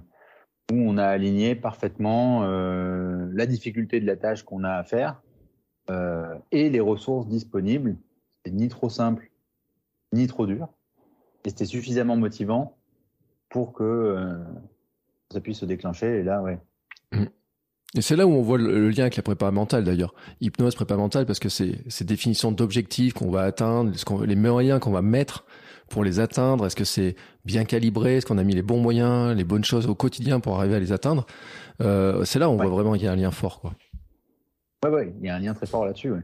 on 0.72 0.98
a 0.98 1.06
aligné 1.06 1.54
parfaitement 1.54 2.42
euh, 2.42 3.28
la 3.32 3.46
difficulté 3.46 4.00
de 4.00 4.06
la 4.06 4.16
tâche 4.16 4.42
qu'on 4.42 4.64
a 4.64 4.72
à 4.72 4.84
faire 4.84 5.22
euh, 5.90 6.34
et 6.50 6.70
les 6.70 6.80
ressources 6.80 7.26
disponibles. 7.28 7.96
C'est 8.44 8.52
ni 8.52 8.68
trop 8.68 8.88
simple, 8.88 9.27
ni 10.12 10.26
trop 10.26 10.46
dur. 10.46 10.68
Et 11.44 11.50
c'était 11.50 11.64
suffisamment 11.64 12.16
motivant 12.16 12.76
pour 13.48 13.72
que 13.72 13.84
euh, 13.84 14.38
ça 15.30 15.40
puisse 15.40 15.58
se 15.58 15.64
déclencher. 15.64 16.20
Et 16.20 16.22
là, 16.22 16.42
ouais, 16.42 16.58
mmh. 17.12 17.24
Et 17.94 18.02
c'est 18.02 18.16
là 18.16 18.26
où 18.26 18.30
on 18.30 18.42
voit 18.42 18.58
le, 18.58 18.90
lien 18.90 19.04
avec 19.04 19.16
la 19.16 19.22
prépa 19.22 19.50
mentale 19.50 19.84
d'ailleurs. 19.84 20.14
Hypnose, 20.40 20.74
prépa 20.74 20.96
mentale, 20.96 21.24
parce 21.24 21.38
que 21.38 21.48
c'est 21.48 21.76
ces 21.88 22.04
définitions 22.04 22.52
d'objectifs 22.52 23.14
qu'on 23.14 23.30
va 23.30 23.42
atteindre, 23.42 23.92
ce 23.96 24.24
les 24.24 24.36
moyens 24.36 24.78
qu'on 24.78 24.90
va 24.90 25.00
mettre 25.00 25.46
pour 25.88 26.04
les 26.04 26.20
atteindre. 26.20 26.66
Est-ce 26.66 26.76
que 26.76 26.84
c'est 26.84 27.16
bien 27.46 27.64
calibré? 27.64 28.16
Est-ce 28.16 28.26
qu'on 28.26 28.36
a 28.36 28.44
mis 28.44 28.54
les 28.54 28.62
bons 28.62 28.80
moyens, 28.80 29.34
les 29.34 29.44
bonnes 29.44 29.64
choses 29.64 29.86
au 29.86 29.94
quotidien 29.94 30.38
pour 30.38 30.58
arriver 30.58 30.74
à 30.74 30.80
les 30.80 30.92
atteindre? 30.92 31.24
Euh, 31.80 32.24
C'est 32.24 32.38
là 32.38 32.50
où 32.50 32.52
on 32.52 32.56
voit 32.56 32.68
vraiment 32.68 32.92
qu'il 32.92 33.04
y 33.04 33.08
a 33.08 33.12
un 33.12 33.16
lien 33.16 33.30
fort. 33.30 33.60
Quoi. 33.60 33.72
Ouais, 34.84 34.90
ouais, 34.90 35.14
il 35.18 35.26
y 35.26 35.30
a 35.30 35.36
un 35.36 35.40
lien 35.40 35.54
très 35.54 35.66
fort 35.66 35.86
là-dessus. 35.86 36.12
Ouais. 36.12 36.22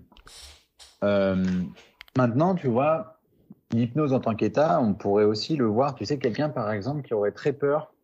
Euh, 1.03 1.43
maintenant, 2.15 2.55
tu 2.55 2.69
vois, 2.69 3.14
l'hypnose 3.75 4.13
en 4.13 4.21
tant 4.21 4.35
qu'état, 4.35 4.81
on 4.81 4.95
pourrait 4.95 5.25
aussi 5.25 5.57
le 5.57 5.67
voir. 5.67 5.95
Tu 5.95 6.05
sais, 6.05 6.19
quelqu'un 6.19 6.49
par 6.49 6.71
exemple 6.73 7.03
qui 7.03 7.15
aurait 7.15 7.33
très 7.33 7.53
peur 7.53 7.95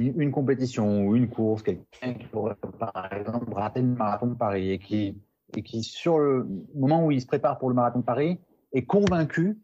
une 0.00 0.30
compétition 0.30 1.06
ou 1.06 1.16
une 1.16 1.28
course, 1.28 1.62
quelqu'un 1.62 2.14
qui 2.14 2.26
pourrait 2.26 2.56
par 2.78 3.12
exemple 3.12 3.52
rater 3.52 3.82
le 3.82 3.88
marathon 3.88 4.28
de 4.28 4.34
Paris 4.34 4.70
et 4.70 4.78
qui, 4.78 5.20
et 5.56 5.62
qui 5.62 5.82
sur 5.82 6.18
le 6.18 6.46
moment 6.74 7.04
où 7.04 7.10
il 7.10 7.20
se 7.20 7.26
prépare 7.26 7.58
pour 7.58 7.68
le 7.68 7.74
marathon 7.74 7.98
de 7.98 8.04
Paris 8.04 8.38
est 8.72 8.84
convaincu 8.84 9.58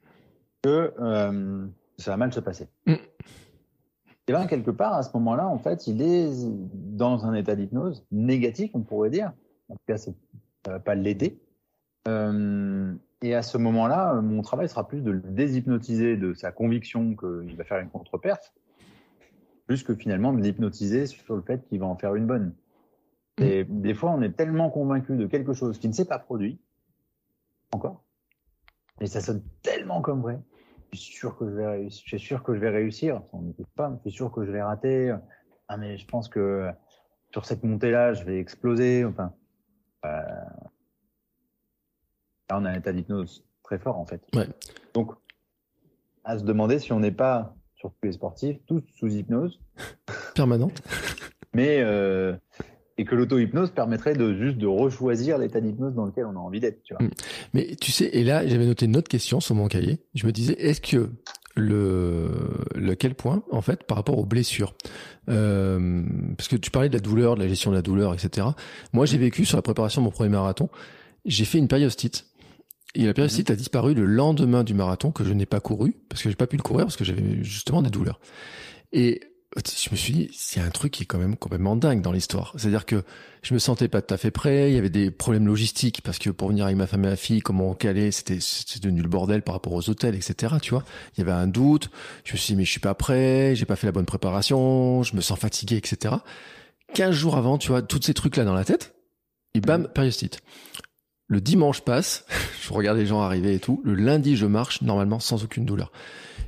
que 0.63 0.93
euh, 1.01 1.67
ça 1.97 2.11
va 2.11 2.17
mal 2.17 2.33
se 2.33 2.41
passer. 2.41 2.69
Mm. 2.87 2.95
Et 4.29 4.33
bien 4.33 4.47
quelque 4.47 4.73
part 4.73 4.95
à 4.95 5.03
ce 5.03 5.11
moment-là, 5.15 5.47
en 5.47 5.59
fait, 5.59 5.87
il 5.87 6.03
est 6.03 6.31
dans 6.75 7.25
un 7.25 7.35
état 7.35 7.55
d'hypnose 7.55 8.05
négatif, 8.11 8.73
on 8.75 8.83
pourrait 8.83 9.11
dire. 9.11 9.33
En 9.69 9.75
tout 9.75 9.85
cas, 9.87 9.97
ça 9.97 10.13
va 10.67 10.81
pas 10.81 10.95
l'aider. 10.95 11.41
Euh, 12.09 12.93
et 13.23 13.35
à 13.35 13.43
ce 13.43 13.57
moment-là, 13.59 14.21
mon 14.21 14.43
travail 14.43 14.69
sera 14.69 14.87
plus 14.87 15.01
de 15.01 15.11
le 15.11 15.21
déshypnotiser 15.21 16.17
de 16.17 16.35
sa 16.35 16.53
conviction 16.53 17.17
qu'il 17.17 17.57
va 17.57 17.65
faire 17.65 17.79
une 17.79 17.89
contre-perf 17.89 18.53
plus 19.67 19.83
que 19.83 19.95
finalement 19.95 20.33
de 20.33 20.41
l'hypnotiser 20.41 21.07
sur 21.07 21.35
le 21.35 21.43
fait 21.43 21.67
qu'il 21.67 21.81
va 21.81 21.87
en 21.87 21.97
faire 21.97 22.15
une 22.15 22.27
bonne. 22.27 22.55
Mm. 23.39 23.43
Et 23.43 23.65
des 23.65 23.95
fois, 23.95 24.11
on 24.11 24.23
est 24.23 24.33
tellement 24.33 24.71
convaincu 24.71 25.17
de 25.17 25.27
quelque 25.27 25.55
chose 25.55 25.79
qui 25.79 25.89
ne 25.89 25.93
s'est 25.93 26.05
pas 26.05 26.19
produit 26.19 26.61
encore, 27.73 28.05
et 29.01 29.07
ça 29.07 29.21
sonne 29.21 29.43
tellement 29.63 30.01
comme 30.01 30.23
vrai. 30.23 30.39
Je 30.93 30.99
suis 30.99 31.15
sûr 31.15 31.37
que 31.37 31.51
je 31.51 31.57
vais 31.57 31.67
réussir. 31.67 32.03
Je 32.05 32.17
suis 32.17 32.27
sûr 32.27 32.43
que 32.43 32.55
je 32.55 32.61
vais 32.61 32.71
réussir. 32.71 33.23
On 33.33 33.43
n'écoute 33.43 33.67
pas. 33.75 33.93
Je 34.05 34.11
suis 34.11 34.17
sûr 34.17 34.31
que 34.31 34.45
je 34.47 34.53
vais 34.53 34.63
rater. 34.63 35.15
Ah 35.69 35.77
mais 35.77 35.99
je 35.99 36.07
pense 36.07 36.29
que 36.29 36.71
sur 37.33 37.45
cette 37.45 37.65
montée-là, 37.65 38.15
je 38.15 38.25
vais 38.25 38.39
exploser. 38.39 39.05
Enfin, 39.05 39.35
euh... 40.05 40.23
là, 42.51 42.59
on 42.59 42.65
a 42.65 42.71
un 42.71 42.75
état 42.75 42.93
d'hypnose 42.93 43.45
très 43.63 43.79
fort 43.79 43.99
en 43.99 44.07
fait. 44.07 44.23
Ouais. 44.35 44.49
Donc, 44.95 45.13
à 46.25 46.39
se 46.39 46.45
demander 46.45 46.79
si 46.79 46.93
on 46.93 47.01
n'est 47.01 47.13
pas 47.13 47.55
sur 47.77 47.91
tous 47.91 48.07
les 48.07 48.13
sportifs, 48.13 48.59
tous 48.67 48.83
sous 48.99 49.09
hypnose. 49.09 49.61
Permanente. 50.35 50.83
Mais 51.55 51.81
euh, 51.81 52.35
et 52.99 53.05
que 53.05 53.15
l'auto-hypnose 53.15 53.71
permettrait 53.71 54.15
de 54.15 54.35
juste 54.35 54.59
de 54.59 54.67
rechoisir 54.67 55.39
l'état 55.39 55.61
d'hypnose 55.61 55.95
dans 55.95 56.07
lequel 56.07 56.27
on 56.27 56.37
a 56.37 56.41
envie 56.41 56.61
d'être. 56.61 56.83
Tu 56.83 56.95
vois. 56.95 57.07
Mm. 57.07 57.11
Mais 57.55 57.77
tu 57.77 57.93
sais, 57.93 58.07
et 58.13 58.25
là, 58.25 58.47
j'avais 58.47 58.67
noté 58.67 58.87
une 58.87 58.97
autre 58.97 59.09
question 59.09 59.41
sur 59.41 59.55
mon 59.55 59.69
cahier. 59.69 59.99
Je 60.15 60.27
me 60.27 60.33
disais, 60.33 60.55
est-ce 60.55 60.81
que 60.81 61.11
le, 61.57 62.29
lequel 62.75 63.15
point, 63.15 63.43
en 63.51 63.63
fait, 63.63 63.85
par 63.85 63.97
rapport 63.97 64.19
aux 64.19 64.27
blessures. 64.27 64.75
Euh, 65.29 66.05
parce 66.37 66.49
que 66.49 66.57
tu 66.57 66.71
parlais 66.71 66.89
de 66.89 66.95
la 66.95 67.01
douleur, 67.01 67.35
de 67.35 67.43
la 67.43 67.49
gestion 67.49 67.71
de 67.71 67.77
la 67.77 67.83
douleur, 67.83 68.15
etc. 68.15 68.47
Moi, 68.93 69.07
j'ai 69.07 69.19
vécu 69.19 69.45
sur 69.45 69.57
la 69.57 69.63
préparation 69.63 70.03
de 70.03 70.05
mon 70.05 70.11
premier 70.11 70.29
marathon, 70.29 70.69
j'ai 71.25 71.45
fait 71.45 71.59
une 71.59 71.69
périostite. 71.69 72.27
Et 72.97 73.05
la 73.05 73.13
périostite 73.13 73.51
a 73.51 73.57
disparu 73.57 73.93
le 73.93 74.07
lendemain 74.07 74.65
du 74.65 74.73
marathon 74.73 75.11
que 75.11 75.23
je 75.23 75.33
n'ai 75.35 75.45
pas 75.45 75.61
couru, 75.61 75.95
parce 76.09 76.23
que 76.23 76.31
j'ai 76.31 76.35
pas 76.35 76.47
pu 76.47 76.57
le 76.57 76.63
courir, 76.63 76.87
parce 76.87 76.97
que 76.97 77.05
j'avais 77.05 77.45
justement 77.45 77.83
des 77.83 77.91
douleurs. 77.91 78.21
Et 78.91 79.21
je 79.55 79.91
me 79.91 79.97
suis 79.97 80.15
dit, 80.15 80.31
c'est 80.33 80.61
un 80.61 80.71
truc 80.71 80.93
qui 80.93 81.03
est 81.03 81.07
quand 81.07 81.19
même 81.19 81.37
complètement 81.37 81.77
dingue 81.77 82.01
dans 82.01 82.13
l'histoire. 82.13 82.55
C'est-à-dire 82.57 82.87
que 82.87 83.05
je 83.43 83.53
me 83.53 83.59
sentais 83.59 83.89
pas 83.89 84.01
tout 84.01 84.15
à 84.15 84.17
fait 84.17 84.31
prêt, 84.31 84.71
il 84.71 84.75
y 84.75 84.79
avait 84.79 84.89
des 84.89 85.11
problèmes 85.11 85.47
logistiques 85.47 86.01
parce 86.01 86.19
que 86.19 86.31
pour 86.31 86.49
venir 86.49 86.65
avec 86.65 86.77
ma 86.79 86.87
femme 86.87 87.05
et 87.05 87.09
ma 87.09 87.17
fille, 87.17 87.41
comment 87.41 87.71
on 87.71 87.75
calait, 87.75 88.13
c'était 88.13 88.41
c'était 88.41 88.81
devenu 88.81 89.03
le 89.03 89.09
bordel 89.11 89.43
par 89.43 89.55
rapport 89.55 89.75
aux 89.75 89.91
hôtels, 89.91 90.15
etc. 90.15 90.55
Tu 90.63 90.71
vois, 90.71 90.83
il 91.15 91.21
y 91.21 91.23
avait 91.23 91.33
un 91.33 91.47
doute. 91.47 91.91
Je 92.25 92.33
me 92.33 92.39
suis 92.39 92.55
dit 92.55 92.57
mais 92.57 92.65
je 92.65 92.71
suis 92.71 92.81
pas 92.81 92.95
prêt, 92.95 93.55
j'ai 93.55 93.67
pas 93.67 93.77
fait 93.77 93.87
la 93.87 93.93
bonne 93.93 94.07
préparation, 94.07 95.03
je 95.03 95.15
me 95.15 95.21
sens 95.21 95.39
fatigué, 95.39 95.77
etc. 95.77 96.15
15 96.95 97.15
jours 97.15 97.37
avant, 97.37 97.59
tu 97.59 97.69
vois, 97.69 97.83
tous 97.83 98.01
ces 98.03 98.15
trucs 98.15 98.37
là 98.37 98.45
dans 98.45 98.55
la 98.55 98.65
tête, 98.65 98.95
et 99.55 99.61
bam, 99.61 99.87
périostite. 99.89 100.41
Le 101.29 101.41
dimanche 101.41 101.81
passe, 101.81 102.25
je 102.63 102.73
regarde 102.73 102.99
les 102.99 103.07
gens 103.07 103.21
arriver 103.21 103.55
et 103.55 103.61
tout. 103.61 103.81
Le 103.85 103.95
lundi, 103.95 104.37
je 104.37 104.47
marche 104.47 104.83
normalement 104.83 105.21
sans 105.21 105.45
aucune 105.45 105.65
douleur. 105.65 105.93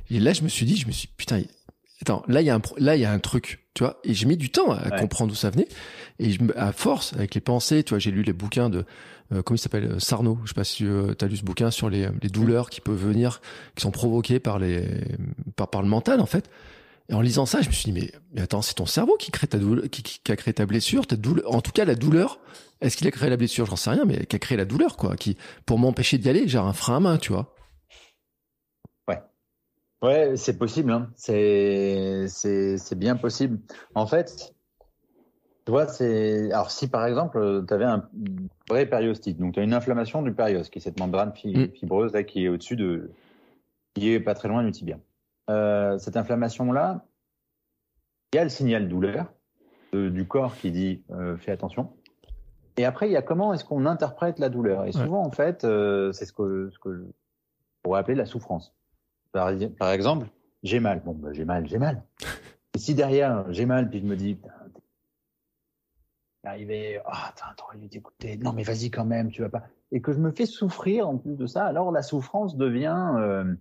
Et 0.09 0.19
là, 0.19 0.33
je 0.33 0.43
me 0.43 0.49
suis 0.49 0.65
dit, 0.65 0.77
je 0.77 0.87
me 0.87 0.91
suis 0.91 1.07
putain, 1.07 1.41
attends, 2.01 2.23
là 2.27 2.41
il 2.41 2.47
y 2.47 2.49
a 2.49 2.55
un 2.55 2.61
là 2.77 2.95
il 2.95 3.01
y 3.01 3.05
a 3.05 3.11
un 3.11 3.19
truc, 3.19 3.59
tu 3.73 3.83
vois, 3.83 3.99
et 4.03 4.13
j'ai 4.13 4.25
mis 4.25 4.37
du 4.37 4.49
temps 4.49 4.71
à 4.71 4.89
comprendre 4.91 5.31
d'où 5.31 5.35
ça 5.35 5.49
venait 5.49 5.67
et 6.19 6.31
je, 6.31 6.39
à 6.55 6.71
force 6.71 7.13
avec 7.13 7.35
les 7.35 7.41
pensées, 7.41 7.83
tu 7.83 7.89
vois, 7.89 7.99
j'ai 7.99 8.11
lu 8.11 8.23
les 8.23 8.33
bouquins 8.33 8.69
de 8.69 8.85
euh, 9.31 9.41
comment 9.41 9.55
il 9.55 9.59
s'appelle 9.59 9.85
euh, 9.85 9.99
Sarno, 9.99 10.39
je 10.43 10.49
sais 10.49 10.55
pas 10.55 10.63
si 10.63 10.85
euh, 10.85 11.13
tu 11.17 11.23
as 11.23 11.27
lu 11.27 11.37
ce 11.37 11.43
bouquin 11.43 11.71
sur 11.71 11.89
les, 11.89 12.09
les 12.21 12.29
douleurs 12.29 12.69
qui 12.69 12.81
peuvent 12.81 12.95
venir 12.95 13.41
qui 13.75 13.81
sont 13.81 13.91
provoquées 13.91 14.39
par 14.39 14.59
les 14.59 14.85
par 15.55 15.69
par 15.69 15.81
le 15.81 15.87
mental 15.87 16.19
en 16.21 16.25
fait. 16.25 16.49
Et 17.09 17.13
en 17.13 17.21
lisant 17.21 17.45
ça, 17.45 17.61
je 17.61 17.67
me 17.67 17.73
suis 17.73 17.91
dit 17.91 17.99
mais, 17.99 18.11
mais 18.33 18.41
attends, 18.41 18.61
c'est 18.61 18.75
ton 18.75 18.85
cerveau 18.85 19.17
qui 19.17 19.31
crée 19.31 19.47
ta 19.47 19.57
douleur, 19.57 19.89
qui, 19.89 20.03
qui, 20.03 20.31
a 20.31 20.35
créé 20.35 20.53
ta 20.53 20.65
blessure, 20.65 21.07
ta 21.07 21.15
douleur. 21.15 21.53
En 21.53 21.61
tout 21.61 21.71
cas, 21.71 21.85
la 21.85 21.95
douleur. 21.95 22.39
Est-ce 22.81 22.95
qu'il 22.95 23.07
a 23.07 23.11
créé 23.11 23.29
la 23.29 23.35
blessure? 23.35 23.65
J'en 23.65 23.75
sais 23.75 23.89
rien, 23.89 24.05
mais 24.05 24.25
qui 24.25 24.35
a 24.35 24.39
créé 24.39 24.57
la 24.57 24.65
douleur, 24.65 24.95
quoi. 24.95 25.15
Qui 25.15 25.37
pour 25.65 25.79
m'empêcher 25.79 26.17
d'y 26.17 26.29
aller, 26.29 26.47
j'ai 26.47 26.59
un 26.59 26.71
frein 26.71 26.97
à 26.97 26.99
main, 26.99 27.17
tu 27.17 27.33
vois. 27.33 27.53
Ouais, 30.01 30.37
c'est 30.37 30.57
possible. 30.57 30.91
Hein. 30.91 31.09
C'est 31.15 32.27
c'est 32.27 32.97
bien 32.97 33.15
possible. 33.15 33.59
En 33.95 34.07
fait, 34.07 34.53
tu 35.65 35.71
vois, 35.71 35.87
c'est 35.87 36.51
alors 36.51 36.71
si 36.71 36.87
par 36.87 37.05
exemple 37.05 37.65
tu 37.67 37.73
avais 37.73 37.85
un 37.85 38.09
vrai 38.69 38.85
périostite, 38.85 39.37
donc 39.37 39.55
tu 39.55 39.59
as 39.59 39.63
une 39.63 39.73
inflammation 39.73 40.21
du 40.21 40.33
périos, 40.33 40.63
qui 40.63 40.79
est 40.79 40.81
cette 40.81 40.99
membrane 40.99 41.33
mm. 41.43 41.71
fibreuse 41.73 42.13
là 42.13 42.23
qui 42.23 42.45
est 42.45 42.47
au-dessus 42.47 42.77
de, 42.77 43.11
qui 43.93 44.11
est 44.11 44.19
pas 44.21 44.35
très 44.35 44.47
loin 44.47 44.63
du 44.63 44.71
tibia. 44.71 44.97
Euh, 45.49 45.97
cette 45.97 46.15
inflammation 46.15 46.71
là, 46.71 47.05
il 48.31 48.37
y 48.37 48.39
a 48.39 48.43
le 48.43 48.49
signal 48.49 48.87
douleur 48.87 49.33
du 49.91 50.27
corps 50.27 50.55
qui 50.55 50.71
dit 50.71 51.03
euh, 51.09 51.35
fais 51.37 51.51
attention. 51.51 51.91
Et 52.77 52.85
après, 52.85 53.09
il 53.09 53.11
y 53.11 53.17
a 53.17 53.21
comment 53.21 53.53
est-ce 53.53 53.65
qu'on 53.65 53.85
interprète 53.85 54.39
la 54.39 54.49
douleur. 54.49 54.85
Et 54.85 54.91
souvent, 54.91 55.21
en 55.25 55.31
fait, 55.31 55.63
euh, 55.63 56.11
c'est 56.13 56.25
ce 56.25 56.31
que 56.31 56.69
ce 56.71 56.79
que 56.79 56.95
je 56.95 57.03
pourrais 57.81 57.99
appeler 57.99 58.15
la 58.15 58.25
souffrance. 58.25 58.73
Par, 59.31 59.51
par 59.77 59.91
exemple, 59.91 60.27
j'ai 60.63 60.79
mal. 60.79 61.01
Bon, 61.03 61.13
bah, 61.13 61.29
j'ai 61.33 61.43
mal, 61.43 61.67
j'ai 61.67 61.79
mal. 61.79 62.03
Et 62.75 62.77
si 62.77 62.93
derrière, 62.93 63.51
j'ai 63.51 63.65
mal, 63.65 63.89
puis 63.89 63.99
je 63.99 64.05
me 64.05 64.15
dis, 64.15 64.39
arrivé, 66.43 67.01
ah, 67.05 67.33
oh, 67.35 67.53
t'aurais 67.57 67.77
dû 67.77 67.89
t'écouter. 67.89 68.37
Non, 68.37 68.53
mais 68.53 68.63
vas-y 68.63 68.91
quand 68.91 69.05
même, 69.05 69.31
tu 69.31 69.41
vas 69.41 69.49
pas. 69.49 69.63
Et 69.91 70.01
que 70.01 70.13
je 70.13 70.19
me 70.19 70.31
fais 70.31 70.45
souffrir 70.45 71.09
en 71.09 71.17
plus 71.17 71.35
de 71.35 71.47
ça, 71.47 71.65
alors 71.65 71.91
la 71.91 72.03
souffrance 72.03 72.55
devient 72.55 73.13
euh, 73.17 73.55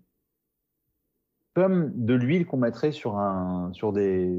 comme 1.58 1.92
de 1.96 2.14
l'huile 2.14 2.46
qu'on 2.46 2.56
mettrait 2.56 2.92
sur 2.92 3.16
un, 3.16 3.72
sur 3.72 3.92
des, 3.92 4.32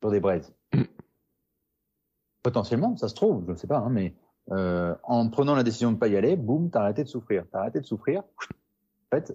sur 0.00 0.12
des 0.12 0.20
braises. 0.20 0.54
Potentiellement, 2.44 2.96
ça 2.96 3.08
se 3.08 3.14
trouve, 3.16 3.44
je 3.46 3.52
ne 3.52 3.56
sais 3.56 3.66
pas, 3.66 3.78
hein, 3.78 3.90
mais 3.90 4.14
euh, 4.52 4.94
en 5.02 5.28
prenant 5.30 5.56
la 5.56 5.64
décision 5.64 5.90
de 5.90 5.96
pas 5.96 6.06
y 6.06 6.16
aller, 6.16 6.36
boum, 6.36 6.70
t'as 6.70 6.82
arrêté 6.82 7.02
de 7.02 7.08
souffrir. 7.08 7.44
T'as 7.50 7.58
arrêté 7.58 7.80
de 7.80 7.84
souffrir. 7.84 8.20
En 8.20 9.16
fait, 9.16 9.34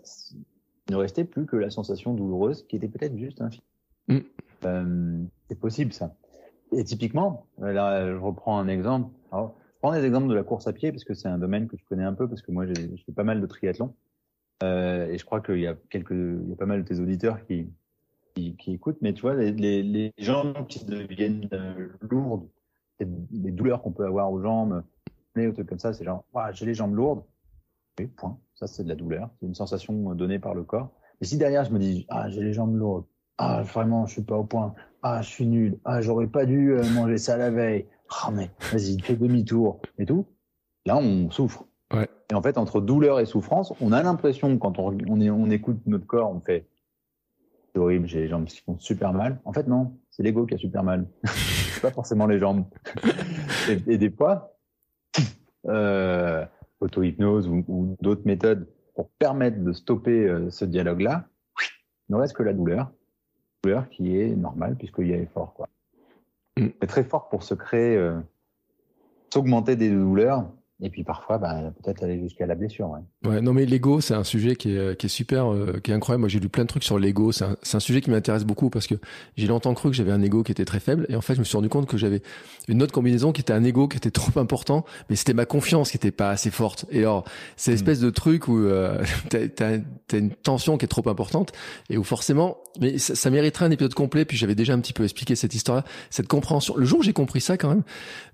il 0.87 0.93
ne 0.93 0.95
restait 0.95 1.25
plus 1.25 1.45
que 1.45 1.57
la 1.57 1.69
sensation 1.69 2.13
douloureuse 2.13 2.65
qui 2.67 2.77
était 2.77 2.87
peut-être 2.87 3.17
juste 3.17 3.41
un 3.41 3.49
mm. 4.07 4.19
euh, 4.63 5.23
c'est 5.49 5.59
possible 5.59 5.91
ça. 5.91 6.15
Et 6.71 6.85
typiquement, 6.85 7.47
là, 7.59 8.13
je 8.13 8.17
reprends 8.17 8.59
un 8.59 8.69
exemple. 8.69 9.11
Alors, 9.33 9.57
je 9.73 9.79
prends 9.81 9.91
des 9.91 10.05
exemples 10.05 10.29
de 10.29 10.35
la 10.35 10.43
course 10.43 10.67
à 10.67 10.73
pied 10.73 10.93
parce 10.93 11.03
que 11.03 11.13
c'est 11.13 11.27
un 11.27 11.37
domaine 11.37 11.67
que 11.67 11.75
je 11.75 11.83
connais 11.83 12.05
un 12.05 12.13
peu 12.13 12.29
parce 12.29 12.41
que 12.41 12.51
moi, 12.53 12.65
j'ai 12.65 12.95
fais 13.05 13.11
pas 13.11 13.25
mal 13.25 13.41
de 13.41 13.45
triathlon. 13.45 13.93
Euh, 14.61 15.07
et 15.07 15.17
je 15.17 15.25
crois 15.25 15.41
qu'il 15.41 15.59
y 15.59 15.67
a 15.67 15.75
pas 15.75 16.65
mal 16.65 16.83
de 16.83 16.87
tes 16.87 16.99
auditeurs 16.99 17.43
qui, 17.45 17.69
écoutent. 18.67 18.99
Mais 19.01 19.13
tu 19.13 19.21
vois, 19.21 19.35
les, 19.35 20.13
jambes 20.17 20.67
qui 20.67 20.85
deviennent 20.85 21.47
euh, 21.53 21.89
lourdes, 22.01 22.47
les 22.99 23.51
douleurs 23.51 23.81
qu'on 23.81 23.91
peut 23.91 24.05
avoir 24.05 24.31
aux 24.31 24.41
jambes, 24.41 24.83
ou 25.35 25.51
trucs 25.51 25.67
comme 25.67 25.79
ça, 25.79 25.93
c'est 25.93 26.05
genre, 26.05 26.25
j'ai 26.51 26.65
les 26.65 26.73
jambes 26.73 26.95
lourdes. 26.95 27.23
Oui, 27.99 28.07
point. 28.07 28.39
Ça, 28.55 28.67
c'est 28.67 28.83
de 28.83 28.89
la 28.89 28.95
douleur. 28.95 29.29
C'est 29.39 29.45
une 29.45 29.55
sensation 29.55 30.15
donnée 30.15 30.39
par 30.39 30.55
le 30.55 30.63
corps. 30.63 30.91
Et 31.21 31.25
si 31.25 31.37
derrière, 31.37 31.63
je 31.63 31.71
me 31.71 31.79
dis, 31.79 32.05
ah, 32.09 32.29
j'ai 32.29 32.41
les 32.41 32.53
jambes 32.53 32.75
lourdes. 32.75 33.05
Ah, 33.37 33.61
vraiment, 33.63 34.05
je 34.05 34.13
suis 34.13 34.21
pas 34.23 34.37
au 34.37 34.43
point. 34.43 34.73
Ah, 35.01 35.21
je 35.21 35.29
suis 35.29 35.45
nul. 35.45 35.79
Ah, 35.85 36.01
j'aurais 36.01 36.27
pas 36.27 36.45
dû 36.45 36.71
euh, 36.71 36.83
manger 36.91 37.17
ça 37.17 37.37
la 37.37 37.49
veille. 37.49 37.87
Ah, 38.09 38.31
mais 38.31 38.51
vas-y, 38.71 38.99
fais 38.99 39.15
demi-tour 39.15 39.81
et 39.97 40.05
tout. 40.05 40.25
Là, 40.85 40.97
on 40.97 41.29
souffre. 41.31 41.65
Et 42.34 42.36
en 42.36 42.41
fait, 42.41 42.58
entre 42.58 42.82
douleur 42.82 43.19
et 43.19 43.28
souffrance, 43.28 43.74
on 43.80 43.91
a 43.91 44.02
l'impression, 44.02 44.58
quand 44.58 44.80
on, 44.80 44.98
on, 45.08 45.22
est, 45.22 45.30
on 45.30 45.52
écoute 45.52 45.78
notre 45.86 46.08
corps, 46.08 46.32
on 46.32 46.39
fait, 46.39 46.67
c'est 47.72 47.78
horrible, 47.78 48.08
j'ai 48.08 48.22
les 48.22 48.28
jambes 48.28 48.46
qui 48.46 48.60
font 48.60 48.76
super 48.80 49.13
mal. 49.13 49.39
En 49.46 49.54
fait, 49.54 49.67
non, 49.67 50.00
c'est 50.10 50.24
l'ego 50.24 50.48
qui 50.48 50.56
a 50.56 50.58
super 50.58 50.84
mal. 50.84 51.08
c'est 51.26 51.82
pas 51.84 51.91
forcément 51.91 52.26
les 52.26 52.39
jambes. 52.39 52.65
et, 53.69 53.93
et 53.93 53.98
des 54.00 54.10
fois, 54.10 54.58
euh, 55.67 56.43
auto-hypnose 56.80 57.48
ou, 57.48 57.96
d'autres 58.02 58.26
méthodes 58.26 58.67
pour 58.96 59.12
permettre 59.12 59.63
de 59.63 59.72
stopper 59.72 60.28
euh, 60.28 60.50
ce 60.50 60.65
dialogue-là, 60.65 61.28
il 62.10 62.15
ne 62.15 62.19
reste 62.19 62.36
que 62.36 62.41
la 62.41 62.54
douleur. 62.54 62.91
Douleur 63.63 63.88
qui 63.89 64.17
est 64.19 64.36
normale 64.36 64.76
puisqu'il 64.76 65.10
y 65.10 65.13
a 65.13 65.17
effort. 65.17 65.54
Quoi. 65.54 65.69
Mm. 66.58 66.69
C'est 66.82 66.88
très 66.88 67.04
fort 67.04 67.30
pour 67.30 67.43
se 67.43 67.54
créer, 67.54 67.96
euh, 67.96 68.19
s'augmenter 69.32 69.76
des 69.76 69.91
douleurs 69.91 70.50
et 70.84 70.89
puis 70.89 71.04
parfois, 71.06 71.38
bah, 71.38 71.72
peut-être 71.82 72.04
aller 72.04 72.19
jusqu'à 72.19 72.46
la 72.46 72.56
blessure. 72.56 72.89
Ouais. 72.89 73.30
ouais 73.30 73.41
non 73.41 73.54
mais 73.54 73.65
l'ego, 73.65 74.02
c'est 74.02 74.13
un 74.13 74.26
sujet 74.26 74.58
qui 74.58 74.76
est, 74.76 75.00
qui 75.00 75.06
est 75.06 75.10
super, 75.10 75.52
euh, 75.52 75.80
qui 75.82 75.91
est 75.91 75.93
incroyable. 75.93 76.19
Moi, 76.19 76.30
j'ai 76.30 76.41
lu 76.41 76.50
plein 76.50 76.63
de 76.63 76.67
trucs 76.67 76.84
sur 76.84 77.00
l'ego. 77.00 77.32
C'est 77.32 77.46
un, 77.46 77.56
un, 77.74 77.80
sujet 77.80 78.02
qui 78.02 78.12
m'intéresse 78.12 78.43
beaucoup 78.43 78.69
parce 78.69 78.86
que 78.86 78.96
j'ai 79.38 79.48
longtemps 79.48 79.74
cru 79.74 79.89
que 79.89 79.96
j'avais 79.96 80.12
un 80.12 80.22
ego 80.22 80.43
qui 80.43 80.52
était 80.52 80.65
très 80.65 80.82
faible. 80.82 81.06
Et 81.08 81.15
en 81.15 81.22
fait, 81.22 81.36
je 81.36 81.39
me 81.39 81.46
suis 81.46 81.56
rendu 81.56 81.69
compte 81.69 81.88
que 81.88 81.98
j'avais 81.98 82.22
une 82.67 82.84
autre 82.84 82.91
combinaison 82.91 83.32
qui 83.32 83.39
était 83.39 83.54
un 83.54 83.63
ego 83.63 83.88
qui 83.88 83.96
était 83.96 84.12
trop 84.12 84.38
important, 84.38 84.84
mais 85.10 85.15
c'était 85.15 85.34
ma 85.34 85.46
confiance 85.46 85.91
qui 85.91 85.98
était 85.98 86.12
pas 86.12 86.30
assez 86.30 86.52
forte. 86.52 86.86
Et 86.91 87.00
alors, 87.00 87.24
c'est 87.56 87.72
hmm. 87.72 87.76
l'espèce 87.76 88.00
de 88.02 88.10
truc 88.10 88.50
où 88.50 88.58
euh, 88.58 89.02
t'as 89.30 89.78
as, 90.12 90.17
une 90.17 90.32
tension 90.32 90.78
qui 90.78 90.84
est 90.84 90.89
trop 90.89 91.08
importante 91.08 91.54
et 91.89 91.98
où 91.98 92.04
forcément, 92.04 92.58
mais 92.82 92.98
ça, 92.98 93.15
ça 93.15 93.30
mériterait 93.30 93.65
un 93.65 93.72
épisode 93.72 93.93
complet. 93.93 94.26
Puis 94.26 94.36
j'avais 94.36 94.56
déjà 94.56 94.74
un 94.74 94.80
petit 94.80 94.93
peu 94.93 95.06
expliqué 95.06 95.36
cette 95.38 95.56
histoire-là, 95.56 95.86
cette 96.10 96.28
compréhension. 96.28 96.76
Le 96.76 96.84
jour 96.84 97.00
où 97.00 97.04
j'ai 97.04 97.13
compris 97.13 97.39
ça, 97.39 97.58
quand 97.58 97.69
même, 97.69 97.84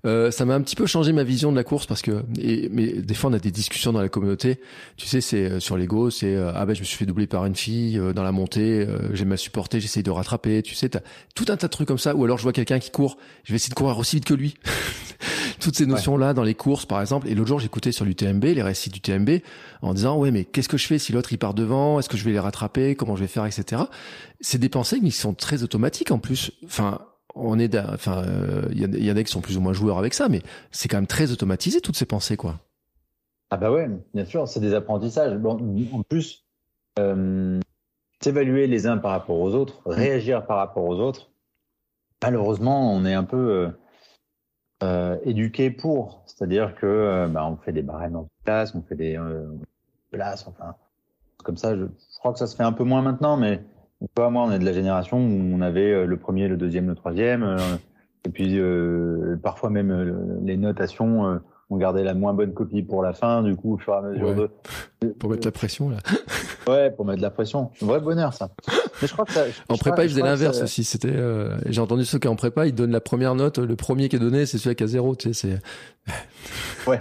euh, 0.04 0.32
ça 0.32 0.44
m'a 0.44 0.54
un 0.54 0.62
petit 0.62 0.76
peu 0.76 0.86
changé 0.86 1.12
ma 1.12 1.22
vision 1.22 1.52
de 1.52 1.56
la 1.56 1.64
course 1.64 1.86
parce 1.86 2.02
que 2.02 2.24
et, 2.40 2.68
mais 2.70 2.92
des 2.92 3.14
fois 3.14 3.30
on 3.30 3.32
a 3.32 3.38
des 3.38 3.50
discussions 3.50 3.92
dans 3.92 4.00
la 4.00 4.08
communauté. 4.08 4.60
Tu 4.96 5.06
sais, 5.06 5.20
c'est 5.20 5.44
euh, 5.44 5.60
sur 5.60 5.76
l'ego, 5.76 6.10
c'est 6.10 6.34
euh, 6.34 6.52
ah 6.54 6.66
ben 6.66 6.74
je 6.74 6.80
me 6.80 6.84
suis 6.84 6.96
fait 6.96 7.06
doubler 7.06 7.26
par 7.26 7.46
une 7.46 7.54
fille 7.54 7.98
euh, 7.98 8.12
dans 8.12 8.22
la 8.22 8.32
montée, 8.32 8.86
j'ai 9.12 9.24
mal 9.24 9.38
supporté, 9.38 9.80
j'essaye 9.80 10.02
de 10.02 10.10
rattraper. 10.10 10.62
Tu 10.62 10.74
sais, 10.74 10.88
t'as 10.88 11.00
tout 11.34 11.44
un 11.48 11.56
tas 11.56 11.66
de 11.66 11.72
trucs 11.72 11.88
comme 11.88 11.98
ça. 11.98 12.14
Ou 12.14 12.24
alors 12.24 12.38
je 12.38 12.42
vois 12.42 12.52
quelqu'un 12.52 12.78
qui 12.78 12.90
court, 12.90 13.18
je 13.44 13.52
vais 13.52 13.56
essayer 13.56 13.70
de 13.70 13.74
courir 13.74 13.98
aussi 13.98 14.16
vite 14.16 14.24
que 14.24 14.34
lui. 14.34 14.54
Toutes 15.60 15.76
ces 15.76 15.84
notions 15.84 16.16
là 16.16 16.32
dans 16.32 16.42
les 16.42 16.54
courses 16.54 16.86
par 16.86 17.00
exemple. 17.00 17.28
Et 17.28 17.34
l'autre 17.34 17.48
jour 17.48 17.60
j'écoutais 17.60 17.92
sur 17.92 18.04
l'UTMB 18.06 18.44
les 18.44 18.62
récits 18.62 18.88
du 18.88 19.00
TMB 19.00 19.40
en 19.82 19.92
disant 19.92 20.16
ouais 20.16 20.30
mais 20.30 20.44
qu'est-ce 20.44 20.68
que 20.68 20.78
je 20.78 20.86
fais 20.86 20.98
si 20.98 21.12
l'autre 21.12 21.32
il 21.32 21.38
part 21.38 21.52
devant? 21.52 21.98
Est-ce 21.98 22.08
que 22.08 22.16
je 22.16 22.24
vais 22.24 22.32
les 22.32 22.38
rattraper? 22.38 22.94
Comment 22.94 23.16
je 23.16 23.22
vais 23.22 23.28
faire? 23.28 23.44
Etc. 23.44 23.82
C'est 24.40 24.58
des 24.58 24.70
pensées 24.70 25.00
qui 25.00 25.10
sont 25.10 25.34
très 25.34 25.62
automatiques 25.62 26.10
en 26.10 26.18
plus. 26.18 26.52
Enfin 26.64 27.00
on 27.34 27.58
est, 27.58 27.76
enfin, 27.78 28.24
il 28.70 28.78
y, 28.78 29.04
y, 29.06 29.12
en 29.12 29.16
a 29.16 29.22
qui 29.22 29.30
sont 29.30 29.40
plus 29.40 29.56
ou 29.56 29.60
moins 29.60 29.72
joueurs 29.72 29.98
avec 29.98 30.14
ça, 30.14 30.28
mais 30.28 30.42
c'est 30.70 30.88
quand 30.88 30.96
même 30.96 31.06
très 31.06 31.32
automatisé 31.32 31.80
toutes 31.80 31.96
ces 31.96 32.06
pensées, 32.06 32.36
quoi. 32.36 32.56
Ah 33.50 33.56
bah 33.56 33.72
ouais, 33.72 33.90
bien 34.14 34.24
sûr, 34.24 34.46
c'est 34.46 34.60
des 34.60 34.74
apprentissages. 34.74 35.36
Bon, 35.36 35.58
en 35.92 36.02
plus, 36.02 36.44
euh, 37.00 37.60
s'évaluer 38.22 38.68
les 38.68 38.86
uns 38.86 38.98
par 38.98 39.10
rapport 39.10 39.38
aux 39.40 39.54
autres, 39.54 39.82
mm. 39.86 39.90
réagir 39.90 40.46
par 40.46 40.58
rapport 40.58 40.84
aux 40.84 41.00
autres. 41.00 41.30
Malheureusement, 42.22 42.92
on 42.94 43.04
est 43.04 43.14
un 43.14 43.24
peu 43.24 43.36
euh, 43.36 43.68
euh 44.84 45.18
éduqué 45.24 45.70
pour, 45.70 46.22
c'est-à-dire 46.26 46.76
que 46.76 46.86
euh, 46.86 47.26
bah, 47.28 47.46
on 47.46 47.56
fait 47.56 47.72
des 47.72 47.82
barèmes 47.82 48.16
en 48.16 48.28
classe, 48.44 48.74
on 48.74 48.82
fait 48.82 48.94
des 48.94 49.16
euh, 49.16 49.46
places, 50.10 50.46
enfin 50.46 50.76
comme 51.38 51.56
ça. 51.56 51.74
Je, 51.74 51.84
je, 51.84 52.18
crois 52.18 52.32
que 52.32 52.38
ça 52.38 52.46
se 52.46 52.54
fait 52.54 52.62
un 52.62 52.72
peu 52.72 52.84
moins 52.84 53.02
maintenant, 53.02 53.36
mais 53.36 53.64
toi, 54.14 54.30
moi, 54.30 54.44
on 54.44 54.52
est 54.52 54.58
de 54.58 54.64
la 54.64 54.72
génération 54.72 55.18
où 55.18 55.54
on 55.54 55.60
avait 55.60 56.06
le 56.06 56.16
premier, 56.16 56.48
le 56.48 56.56
deuxième, 56.56 56.88
le 56.88 56.94
troisième, 56.94 57.56
et 58.24 58.28
puis 58.30 58.58
parfois 59.42 59.70
même 59.70 60.40
les 60.44 60.56
notations 60.56 61.40
on 61.70 61.76
gardait 61.76 62.02
la 62.02 62.14
moins 62.14 62.34
bonne 62.34 62.52
copie 62.52 62.82
pour 62.82 63.02
la 63.02 63.12
fin, 63.12 63.42
du 63.42 63.54
coup, 63.54 63.74
au 63.74 63.78
fur 63.78 63.94
et 63.94 63.96
à 63.96 64.02
mesure 64.02 64.34
de. 64.34 64.50
Pour 65.18 65.30
mettre 65.30 65.46
la 65.46 65.52
pression, 65.52 65.88
là. 65.88 65.98
ouais, 66.68 66.90
pour 66.90 67.04
mettre 67.06 67.22
la 67.22 67.30
pression. 67.30 67.70
vrai 67.80 68.00
bonheur, 68.00 68.34
ça. 68.34 68.50
Mais 69.00 69.06
je 69.06 69.12
crois 69.12 69.24
que 69.24 69.32
ça, 69.32 69.44
En 69.68 69.76
prépa, 69.76 70.04
ils 70.04 70.10
faisaient 70.10 70.22
l'inverse 70.22 70.60
aussi. 70.62 70.82
C'était, 70.82 71.14
euh, 71.14 71.56
j'ai 71.66 71.80
entendu 71.80 72.04
ceux 72.04 72.18
qui 72.18 72.26
en 72.26 72.34
prépa, 72.34 72.66
ils 72.66 72.74
donnent 72.74 72.90
la 72.90 73.00
première 73.00 73.36
note, 73.36 73.58
le 73.58 73.76
premier 73.76 74.08
qui 74.08 74.16
est 74.16 74.20
donné, 74.20 74.46
c'est 74.46 74.58
celui 74.58 74.74
qui 74.74 74.82
a 74.82 74.88
zéro, 74.88 75.14
tu 75.14 75.32
sais, 75.32 75.60
c'est. 76.06 76.90
ouais. 76.90 77.00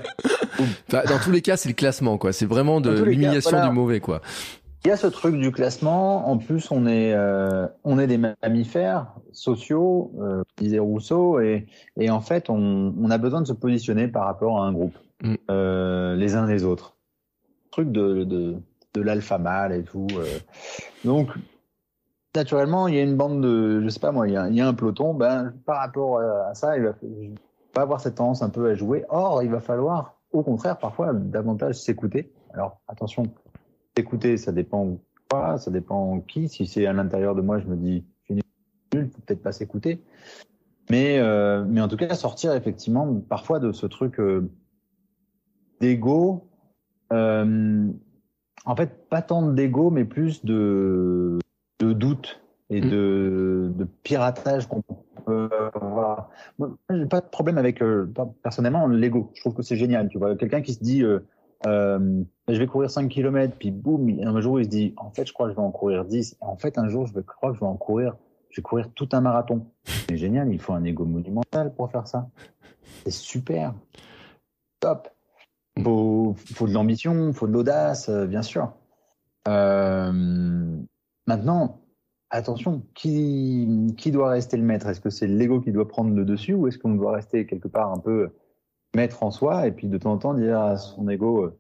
dans 0.92 1.20
tous 1.24 1.32
les 1.32 1.42
cas, 1.42 1.58
c'est 1.58 1.70
le 1.70 1.76
classement, 1.76 2.20
quoi. 2.20 2.32
C'est 2.32 2.46
vraiment 2.46 2.80
de 2.80 2.92
l'humiliation 2.92 3.68
du 3.68 3.74
mauvais, 3.74 4.00
quoi. 4.00 4.22
Il 4.86 4.88
y 4.88 4.92
a 4.92 4.98
ce 4.98 5.08
truc 5.08 5.36
du 5.36 5.52
classement. 5.52 6.30
En 6.30 6.38
plus, 6.38 6.72
on 6.72 6.86
est, 6.88 7.14
euh, 7.14 7.68
on 7.84 8.00
est 8.00 8.08
des 8.08 8.18
mammifères 8.18 9.14
sociaux, 9.34 10.14
euh, 10.22 10.44
disait 10.58 10.80
Rousseau, 10.80 11.42
et, 11.42 11.68
et 11.98 12.10
en 12.10 12.22
fait, 12.22 12.50
on, 12.50 12.94
on, 12.98 13.12
a 13.12 13.18
besoin 13.18 13.42
de 13.42 13.48
se 13.48 13.54
positionner 13.54 14.08
par 14.08 14.26
rapport 14.26 14.62
à 14.62 14.66
un 14.66 14.72
groupe, 14.72 14.98
mm. 15.22 15.36
euh, 15.52 16.16
les 16.16 16.36
uns 16.36 16.48
les 16.48 16.64
autres. 16.64 16.96
Truc 17.72 17.92
de, 17.92 18.24
de, 18.24 18.56
de 18.94 19.02
l'alpha 19.02 19.38
mâle 19.38 19.74
et 19.74 19.84
tout. 19.84 20.08
Donc, 21.04 21.30
naturellement, 22.34 22.88
il 22.88 22.96
y 22.96 23.00
a 23.00 23.04
une 23.04 23.18
bande 23.18 23.42
de, 23.42 23.82
je 23.82 23.90
sais 23.90 24.00
pas 24.00 24.12
moi, 24.12 24.30
il 24.30 24.34
y 24.34 24.38
a, 24.38 24.48
il 24.48 24.56
y 24.56 24.62
a 24.62 24.68
un 24.68 24.74
peloton. 24.74 25.14
Ben, 25.14 25.54
par 25.66 25.80
rapport 25.80 26.20
à 26.20 26.54
ça, 26.56 26.78
il 26.78 26.84
va, 26.84 26.96
va 27.76 27.82
avoir 27.82 28.00
cette 28.00 28.16
tendance 28.16 28.42
un 28.42 28.50
peu 28.50 28.70
à 28.70 28.76
jouer. 28.76 29.04
Or, 29.10 29.44
il 29.44 29.52
va 29.52 29.60
falloir, 29.60 30.16
au 30.32 30.42
contraire, 30.42 30.78
parfois 30.78 31.14
davantage 31.14 31.76
s'écouter. 31.76 32.32
Alors, 32.54 32.80
attention, 32.88 33.24
Écoutez, 33.96 34.38
ça 34.38 34.52
dépend 34.52 35.00
quoi, 35.30 35.58
ça 35.58 35.72
dépend 35.72 36.20
qui. 36.22 36.50
Si 36.50 36.66
c'est 36.66 36.86
à 36.86 36.94
l'intérieur 36.94 37.36
de 37.36 37.42
moi, 37.42 37.60
je 37.60 37.66
me 37.68 37.76
dis, 37.76 38.04
je 38.22 38.34
suis 38.34 38.44
nul, 38.94 39.10
faut 39.10 39.22
peut-être 39.26 39.42
pas 39.42 39.52
s'écouter. 39.52 40.02
Mais, 40.90 41.20
euh, 41.20 41.64
mais 41.68 41.82
en 41.82 41.88
tout 41.88 41.98
cas, 41.98 42.16
sortir 42.16 42.54
effectivement 42.54 43.22
parfois 43.30 43.60
de 43.60 43.72
ce 43.72 43.86
truc 43.86 44.20
euh, 44.20 44.50
d'ego. 45.80 46.48
Euh, 47.14 47.88
en 48.66 48.76
fait, 48.76 49.08
pas 49.10 49.22
tant 49.22 49.42
d'ego, 49.52 49.92
mais 49.92 50.06
plus 50.06 50.44
de, 50.44 51.40
de 51.80 51.94
doute 51.94 52.42
et 52.70 52.82
mmh. 52.82 52.90
de, 52.90 53.72
de 53.76 53.84
piratage 54.04 54.68
qu'on 54.68 54.84
peut 55.26 55.50
avoir. 55.74 56.30
Moi, 56.58 56.76
j'ai 56.90 57.06
pas 57.06 57.22
de 57.22 57.28
problème 57.28 57.58
avec, 57.58 57.82
euh, 57.82 58.12
personnellement, 58.44 58.88
l'ego. 58.88 59.32
Je 59.36 59.42
trouve 59.42 59.54
que 59.54 59.64
c'est 59.64 59.76
génial. 59.76 60.10
Tu 60.10 60.18
vois, 60.18 60.36
quelqu'un 60.36 60.62
qui 60.62 60.74
se 60.74 60.84
dit, 60.84 61.04
euh, 61.66 62.24
je 62.48 62.58
vais 62.58 62.68
courir 62.68 62.90
5 62.90 63.10
km, 63.10 63.56
puis 63.58 63.72
boum, 63.72 64.10
un 64.22 64.42
jour 64.42 64.60
il 64.60 64.66
se 64.66 64.70
dit, 64.70 64.94
en 64.98 65.12
fait, 65.12 65.26
je 65.26 65.34
crois 65.34 65.48
que 65.48 65.54
je 65.54 65.58
vais 65.58 65.64
en 65.64 65.72
courir 65.72 66.06
10. 66.06 66.34
Et 66.34 66.46
en 66.46 66.58
fait, 66.58 66.78
un 66.78 66.88
jour, 66.88 67.06
je 67.08 67.20
croire 67.20 67.52
que 67.52 67.58
je 67.58 67.62
vais 67.62 67.70
en 67.70 67.78
courir, 67.78 68.16
je 68.50 68.62
vais 68.62 68.64
courir 68.64 68.90
tout 68.94 69.10
un 69.12 69.22
marathon. 69.22 69.68
C'est 70.08 70.18
génial, 70.18 70.52
il 70.54 70.60
faut 70.60 70.74
un 70.74 70.84
ego 70.84 71.06
monumental 71.06 71.74
pour 71.74 71.92
faire 71.92 72.08
ça. 72.08 72.30
C'est 73.04 73.12
super. 73.12 73.74
Top. 74.80 75.10
Faut, 75.84 76.36
faut 76.54 76.68
de 76.68 76.74
l'ambition, 76.74 77.32
faut 77.34 77.48
de 77.48 77.54
l'audace, 77.54 78.10
euh, 78.10 78.26
bien 78.26 78.42
sûr. 78.42 78.74
Euh, 79.48 80.12
maintenant, 81.26 81.82
attention, 82.30 82.84
qui, 82.94 83.94
qui 83.98 84.12
doit 84.12 84.30
rester 84.30 84.58
le 84.58 84.64
maître? 84.64 84.88
Est-ce 84.88 85.00
que 85.00 85.10
c'est 85.10 85.28
l'ego 85.28 85.62
qui 85.62 85.72
doit 85.72 85.88
prendre 85.88 86.14
le 86.14 86.26
dessus 86.26 86.54
ou 86.54 86.68
est-ce 86.68 86.78
qu'on 86.78 86.96
doit 86.96 87.14
rester 87.14 87.46
quelque 87.46 87.68
part 87.68 87.92
un 87.92 88.00
peu 88.00 88.32
mettre 88.96 89.24
en 89.24 89.32
soi 89.32 89.68
et 89.68 89.72
puis 89.72 89.88
de 89.88 89.98
temps 89.98 90.14
en 90.14 90.18
temps 90.18 90.34
dire 90.34 90.60
à 90.60 90.78
son 90.78 91.08
ego 91.10 91.46
euh, 91.46 91.60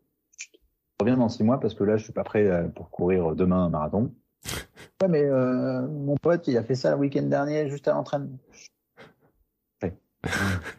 reviens 0.99 1.17
dans 1.17 1.29
six 1.29 1.43
mois 1.43 1.59
parce 1.59 1.73
que 1.73 1.83
là 1.83 1.97
je 1.97 2.03
suis 2.03 2.13
pas 2.13 2.23
prêt 2.23 2.45
euh, 2.45 2.67
pour 2.67 2.89
courir 2.89 3.35
demain 3.35 3.65
un 3.65 3.69
marathon. 3.69 4.13
Ouais 5.01 5.07
mais 5.07 5.23
euh, 5.23 5.87
mon 5.87 6.17
pote 6.17 6.45
il 6.47 6.57
a 6.57 6.63
fait 6.63 6.75
ça 6.75 6.91
le 6.91 6.97
week-end 6.97 7.21
dernier 7.21 7.69
juste 7.69 7.87
à 7.87 7.93
l'entraînement. 7.93 8.37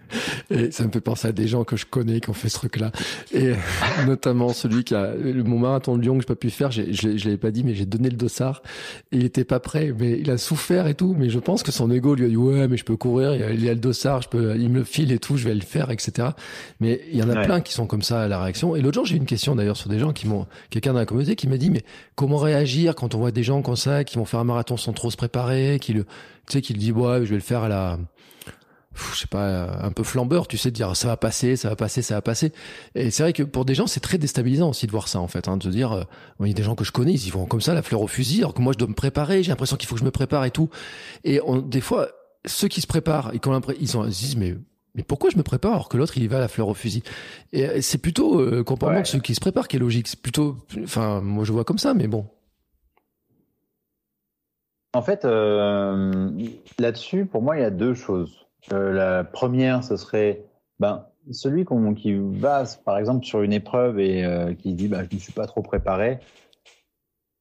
Et 0.50 0.70
ça 0.70 0.84
me 0.84 0.90
fait 0.90 1.00
penser 1.00 1.28
à 1.28 1.32
des 1.32 1.46
gens 1.46 1.64
que 1.64 1.76
je 1.76 1.86
connais 1.86 2.20
qui 2.20 2.30
ont 2.30 2.34
fait 2.34 2.48
ce 2.48 2.56
truc-là. 2.56 2.90
Et 3.32 3.52
notamment 4.06 4.52
celui 4.52 4.84
qui 4.84 4.94
a 4.94 5.14
mon 5.44 5.58
marathon 5.58 5.96
de 5.96 6.02
Lyon 6.02 6.14
que 6.14 6.22
j'ai 6.22 6.26
pas 6.26 6.34
pu 6.34 6.50
faire. 6.50 6.70
Je, 6.70 6.82
je, 6.90 7.24
l'avais 7.24 7.36
pas 7.36 7.50
dit, 7.50 7.62
mais 7.64 7.74
j'ai 7.74 7.86
donné 7.86 8.10
le 8.10 8.16
dossard. 8.16 8.62
Et 9.12 9.18
il 9.18 9.24
était 9.24 9.44
pas 9.44 9.60
prêt, 9.60 9.94
mais 9.98 10.18
il 10.18 10.30
a 10.30 10.38
souffert 10.38 10.86
et 10.86 10.94
tout. 10.94 11.14
Mais 11.16 11.30
je 11.30 11.38
pense 11.38 11.62
que 11.62 11.70
son 11.70 11.90
ego 11.90 12.14
lui 12.14 12.24
a 12.24 12.28
dit 12.28 12.36
ouais, 12.36 12.68
mais 12.68 12.76
je 12.76 12.84
peux 12.84 12.96
courir. 12.96 13.34
Il 13.34 13.64
y 13.64 13.68
a, 13.68 13.74
le 13.74 13.80
dossard, 13.80 14.22
je 14.22 14.28
peux, 14.28 14.56
il 14.56 14.70
me 14.70 14.78
le 14.80 14.84
file 14.84 15.12
et 15.12 15.18
tout, 15.18 15.36
je 15.36 15.44
vais 15.44 15.54
le 15.54 15.60
faire, 15.60 15.90
etc. 15.90 16.28
Mais 16.80 17.00
il 17.10 17.18
y 17.18 17.22
en 17.22 17.30
a 17.30 17.42
plein 17.42 17.60
qui 17.60 17.72
sont 17.72 17.86
comme 17.86 18.02
ça 18.02 18.22
à 18.22 18.28
la 18.28 18.42
réaction. 18.42 18.74
Et 18.74 18.80
l'autre 18.80 18.96
jour, 18.96 19.06
j'ai 19.06 19.14
eu 19.14 19.18
une 19.18 19.26
question 19.26 19.54
d'ailleurs 19.54 19.76
sur 19.76 19.88
des 19.88 19.98
gens 19.98 20.12
qui 20.12 20.26
m'ont, 20.26 20.46
quelqu'un 20.70 20.92
dans 20.92 20.98
la 20.98 21.06
communauté 21.06 21.36
qui 21.36 21.48
m'a 21.48 21.56
dit 21.56 21.70
mais 21.70 21.82
comment 22.16 22.38
réagir 22.38 22.94
quand 22.94 23.14
on 23.14 23.18
voit 23.18 23.30
des 23.30 23.42
gens 23.42 23.62
comme 23.62 23.76
ça 23.76 24.04
qui 24.04 24.16
vont 24.16 24.24
faire 24.24 24.40
un 24.40 24.44
marathon 24.44 24.76
sans 24.76 24.92
trop 24.92 25.10
se 25.10 25.16
préparer, 25.16 25.78
qui 25.80 25.92
le, 25.92 26.04
tu 26.04 26.54
sais, 26.54 26.60
qui 26.62 26.72
le 26.72 26.78
dit 26.78 26.92
ouais, 26.92 27.20
je 27.24 27.30
vais 27.30 27.36
le 27.36 27.40
faire 27.40 27.62
à 27.62 27.68
la 27.68 27.98
je 28.94 29.18
sais 29.18 29.26
pas, 29.26 29.46
euh, 29.46 29.68
un 29.80 29.92
peu 29.92 30.02
flambeur, 30.02 30.48
tu 30.48 30.58
sais, 30.58 30.70
de 30.70 30.74
dire 30.74 30.94
ça 30.96 31.08
va 31.08 31.16
passer, 31.16 31.56
ça 31.56 31.68
va 31.68 31.76
passer, 31.76 32.02
ça 32.02 32.14
va 32.14 32.22
passer. 32.22 32.52
Et 32.94 33.10
c'est 33.10 33.22
vrai 33.22 33.32
que 33.32 33.42
pour 33.42 33.64
des 33.64 33.74
gens, 33.74 33.86
c'est 33.86 34.00
très 34.00 34.18
déstabilisant 34.18 34.70
aussi 34.70 34.86
de 34.86 34.92
voir 34.92 35.08
ça, 35.08 35.20
en 35.20 35.28
fait, 35.28 35.48
hein, 35.48 35.56
de 35.56 35.62
se 35.62 35.68
dire, 35.68 35.92
euh, 35.92 36.04
il 36.40 36.48
y 36.48 36.50
a 36.50 36.54
des 36.54 36.62
gens 36.62 36.74
que 36.74 36.84
je 36.84 36.92
connais, 36.92 37.12
ils 37.12 37.26
y 37.26 37.30
vont 37.30 37.46
comme 37.46 37.60
ça, 37.60 37.74
la 37.74 37.82
fleur 37.82 38.00
au 38.02 38.08
fusil, 38.08 38.40
alors 38.40 38.54
que 38.54 38.62
moi, 38.62 38.72
je 38.72 38.78
dois 38.78 38.88
me 38.88 38.94
préparer, 38.94 39.42
j'ai 39.42 39.50
l'impression 39.50 39.76
qu'il 39.76 39.88
faut 39.88 39.94
que 39.94 40.00
je 40.00 40.04
me 40.04 40.10
prépare 40.10 40.44
et 40.44 40.50
tout. 40.50 40.70
Et 41.24 41.40
on, 41.44 41.58
des 41.58 41.80
fois, 41.80 42.08
ceux 42.44 42.68
qui 42.68 42.80
se 42.80 42.86
préparent, 42.86 43.32
ils, 43.34 43.40
ils, 43.80 43.96
ont, 43.96 44.06
ils 44.06 44.14
se 44.14 44.20
disent, 44.20 44.36
mais 44.36 44.56
mais 44.96 45.04
pourquoi 45.04 45.30
je 45.30 45.36
me 45.36 45.42
prépare 45.42 45.72
alors 45.74 45.88
que 45.88 45.96
l'autre 45.96 46.14
il 46.16 46.24
y 46.24 46.26
va 46.26 46.38
à 46.38 46.40
la 46.40 46.48
fleur 46.48 46.68
au 46.68 46.74
fusil? 46.74 47.02
Et 47.52 47.68
euh, 47.68 47.80
c'est 47.80 47.98
plutôt 47.98 48.40
euh, 48.40 48.64
comportement 48.64 49.00
de 49.00 49.06
ceux 49.06 49.20
qui 49.20 49.34
se 49.34 49.40
préparent 49.40 49.68
qui 49.68 49.76
est 49.76 49.80
logique. 49.80 50.08
C'est 50.08 50.20
plutôt, 50.20 50.56
enfin, 50.82 51.20
moi 51.20 51.44
je 51.44 51.52
vois 51.52 51.64
comme 51.64 51.78
ça, 51.78 51.94
mais 51.94 52.08
bon. 52.08 52.26
En 54.92 55.02
fait, 55.02 55.24
euh, 55.24 56.28
là-dessus, 56.80 57.24
pour 57.24 57.42
moi, 57.42 57.56
il 57.56 57.62
y 57.62 57.64
a 57.64 57.70
deux 57.70 57.94
choses. 57.94 58.46
Euh, 58.72 58.92
la 58.92 59.24
première, 59.24 59.82
ce 59.84 59.96
serait 59.96 60.44
ben, 60.78 61.06
celui 61.30 61.64
qui 61.96 62.14
va, 62.14 62.64
par 62.84 62.98
exemple, 62.98 63.24
sur 63.24 63.42
une 63.42 63.52
épreuve 63.52 63.98
et 64.00 64.24
euh, 64.24 64.54
qui 64.54 64.74
dit 64.74 64.88
ben, 64.88 65.06
Je 65.10 65.16
ne 65.16 65.20
suis 65.20 65.32
pas 65.32 65.46
trop 65.46 65.62
préparé. 65.62 66.20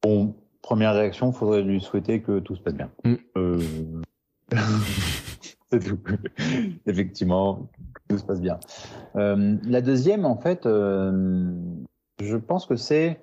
Bon, 0.02 0.34
première 0.62 0.94
réaction, 0.94 1.30
il 1.30 1.34
faudrait 1.34 1.62
lui 1.62 1.80
souhaiter 1.80 2.20
que 2.20 2.38
tout 2.38 2.56
se 2.56 2.62
passe 2.62 2.74
bien. 2.74 2.90
Mm. 3.04 3.14
Euh... 3.36 3.60
C'est 5.70 5.78
tout. 5.78 6.00
Effectivement, 6.86 7.70
tout 8.08 8.18
se 8.18 8.24
passe 8.24 8.40
bien. 8.40 8.58
La 9.14 9.80
deuxième, 9.80 10.24
en 10.24 10.36
fait, 10.36 10.64
je 10.64 12.36
pense 12.36 12.66
que 12.66 12.74
c'est 12.74 13.20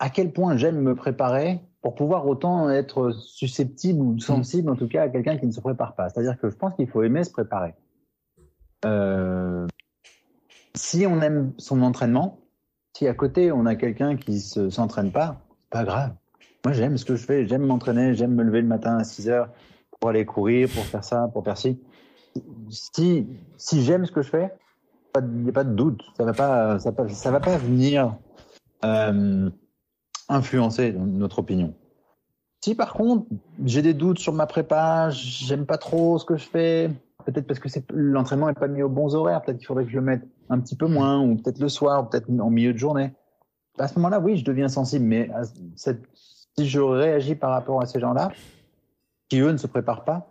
à 0.00 0.10
quel 0.10 0.32
point 0.32 0.56
j'aime 0.56 0.80
me 0.80 0.96
préparer 0.96 1.60
pour 1.82 1.94
pouvoir 1.94 2.26
autant 2.26 2.68
être 2.70 3.10
susceptible 3.12 4.00
ou 4.00 4.18
sensible, 4.18 4.70
en 4.70 4.76
tout 4.76 4.88
cas, 4.88 5.02
à 5.02 5.08
quelqu'un 5.08 5.38
qui 5.38 5.46
ne 5.46 5.52
se 5.52 5.60
prépare 5.60 5.94
pas. 5.94 6.08
C'est-à-dire 6.08 6.38
que 6.38 6.50
je 6.50 6.56
pense 6.56 6.74
qu'il 6.74 6.88
faut 6.88 7.02
aimer 7.02 7.24
se 7.24 7.30
préparer. 7.30 7.74
Euh, 8.84 9.66
si 10.74 11.06
on 11.06 11.20
aime 11.20 11.52
son 11.58 11.82
entraînement, 11.82 12.38
si 12.96 13.06
à 13.06 13.14
côté 13.14 13.52
on 13.52 13.66
a 13.66 13.76
quelqu'un 13.76 14.16
qui 14.16 14.40
se 14.40 14.68
s'entraîne 14.70 15.10
pas, 15.10 15.40
pas 15.70 15.84
grave. 15.84 16.12
Moi, 16.64 16.74
j'aime 16.74 16.98
ce 16.98 17.04
que 17.04 17.16
je 17.16 17.24
fais, 17.24 17.46
j'aime 17.46 17.64
m'entraîner, 17.64 18.14
j'aime 18.14 18.34
me 18.34 18.42
lever 18.42 18.60
le 18.60 18.68
matin 18.68 18.98
à 18.98 19.04
6 19.04 19.30
heures 19.30 19.48
pour 19.98 20.10
aller 20.10 20.26
courir, 20.26 20.68
pour 20.68 20.84
faire 20.84 21.04
ça, 21.04 21.28
pour 21.32 21.44
faire 21.44 21.56
ci. 21.56 21.80
Si, 22.68 23.26
si 23.56 23.82
j'aime 23.82 24.04
ce 24.04 24.12
que 24.12 24.22
je 24.22 24.28
fais, 24.28 24.52
il 25.18 25.42
n'y 25.42 25.48
a 25.48 25.52
pas 25.52 25.64
de 25.64 25.74
doute, 25.74 26.02
ça 26.16 26.24
va 26.24 26.32
pas, 26.32 26.78
ça, 26.78 26.92
ça 27.08 27.30
va 27.30 27.40
pas 27.40 27.56
venir 27.56 28.16
euh, 28.84 29.50
influencer 30.30 30.92
notre 30.92 31.40
opinion. 31.40 31.74
Si 32.62 32.74
par 32.74 32.94
contre 32.94 33.26
j'ai 33.64 33.82
des 33.82 33.94
doutes 33.94 34.18
sur 34.18 34.32
ma 34.32 34.46
prépa, 34.46 35.10
j'aime 35.10 35.66
pas 35.66 35.78
trop 35.78 36.18
ce 36.18 36.24
que 36.24 36.36
je 36.36 36.44
fais, 36.44 36.90
peut-être 37.26 37.46
parce 37.46 37.58
que 37.58 37.68
l'entraînement 37.92 38.46
n'est 38.46 38.54
pas 38.54 38.68
mis 38.68 38.82
aux 38.82 38.88
bons 38.88 39.14
horaires, 39.14 39.42
peut-être 39.42 39.58
qu'il 39.58 39.66
faudrait 39.66 39.84
que 39.84 39.90
je 39.90 39.96
le 39.96 40.02
mette 40.02 40.22
un 40.48 40.58
petit 40.60 40.76
peu 40.76 40.86
moins, 40.86 41.20
ou 41.20 41.36
peut-être 41.36 41.58
le 41.58 41.68
soir, 41.68 42.02
ou 42.02 42.06
peut-être 42.06 42.28
en 42.30 42.50
milieu 42.50 42.72
de 42.72 42.78
journée. 42.78 43.12
À 43.78 43.88
ce 43.88 43.94
moment-là, 43.96 44.20
oui, 44.20 44.36
je 44.36 44.44
deviens 44.44 44.68
sensible, 44.68 45.04
mais 45.04 45.30
si 45.76 46.66
je 46.68 46.80
réagis 46.80 47.34
par 47.34 47.50
rapport 47.50 47.80
à 47.80 47.86
ces 47.86 48.00
gens-là, 48.00 48.30
qui 49.28 49.40
eux 49.40 49.52
ne 49.52 49.56
se 49.56 49.66
préparent 49.66 50.04
pas, 50.04 50.26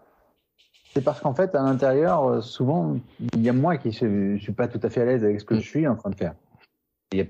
c'est 0.94 1.02
parce 1.02 1.22
qu'en 1.22 1.34
fait, 1.34 1.56
à 1.56 1.62
l'intérieur, 1.64 2.44
souvent, 2.44 2.98
il 3.34 3.42
y 3.42 3.50
a 3.50 3.54
moi 3.54 3.78
qui 3.78 3.90
ne 4.04 4.38
suis 4.38 4.54
pas 4.54 4.68
tout 4.68 4.80
à 4.84 4.90
fait 4.90 5.02
à 5.02 5.06
l'aise 5.06 5.24
avec 5.24 5.40
ce 5.40 5.46
que 5.46 5.56
je 5.56 5.62
suis 5.62 5.88
en 5.88 5.96
train 5.96 6.10
de 6.10 6.16
faire. 6.16 6.34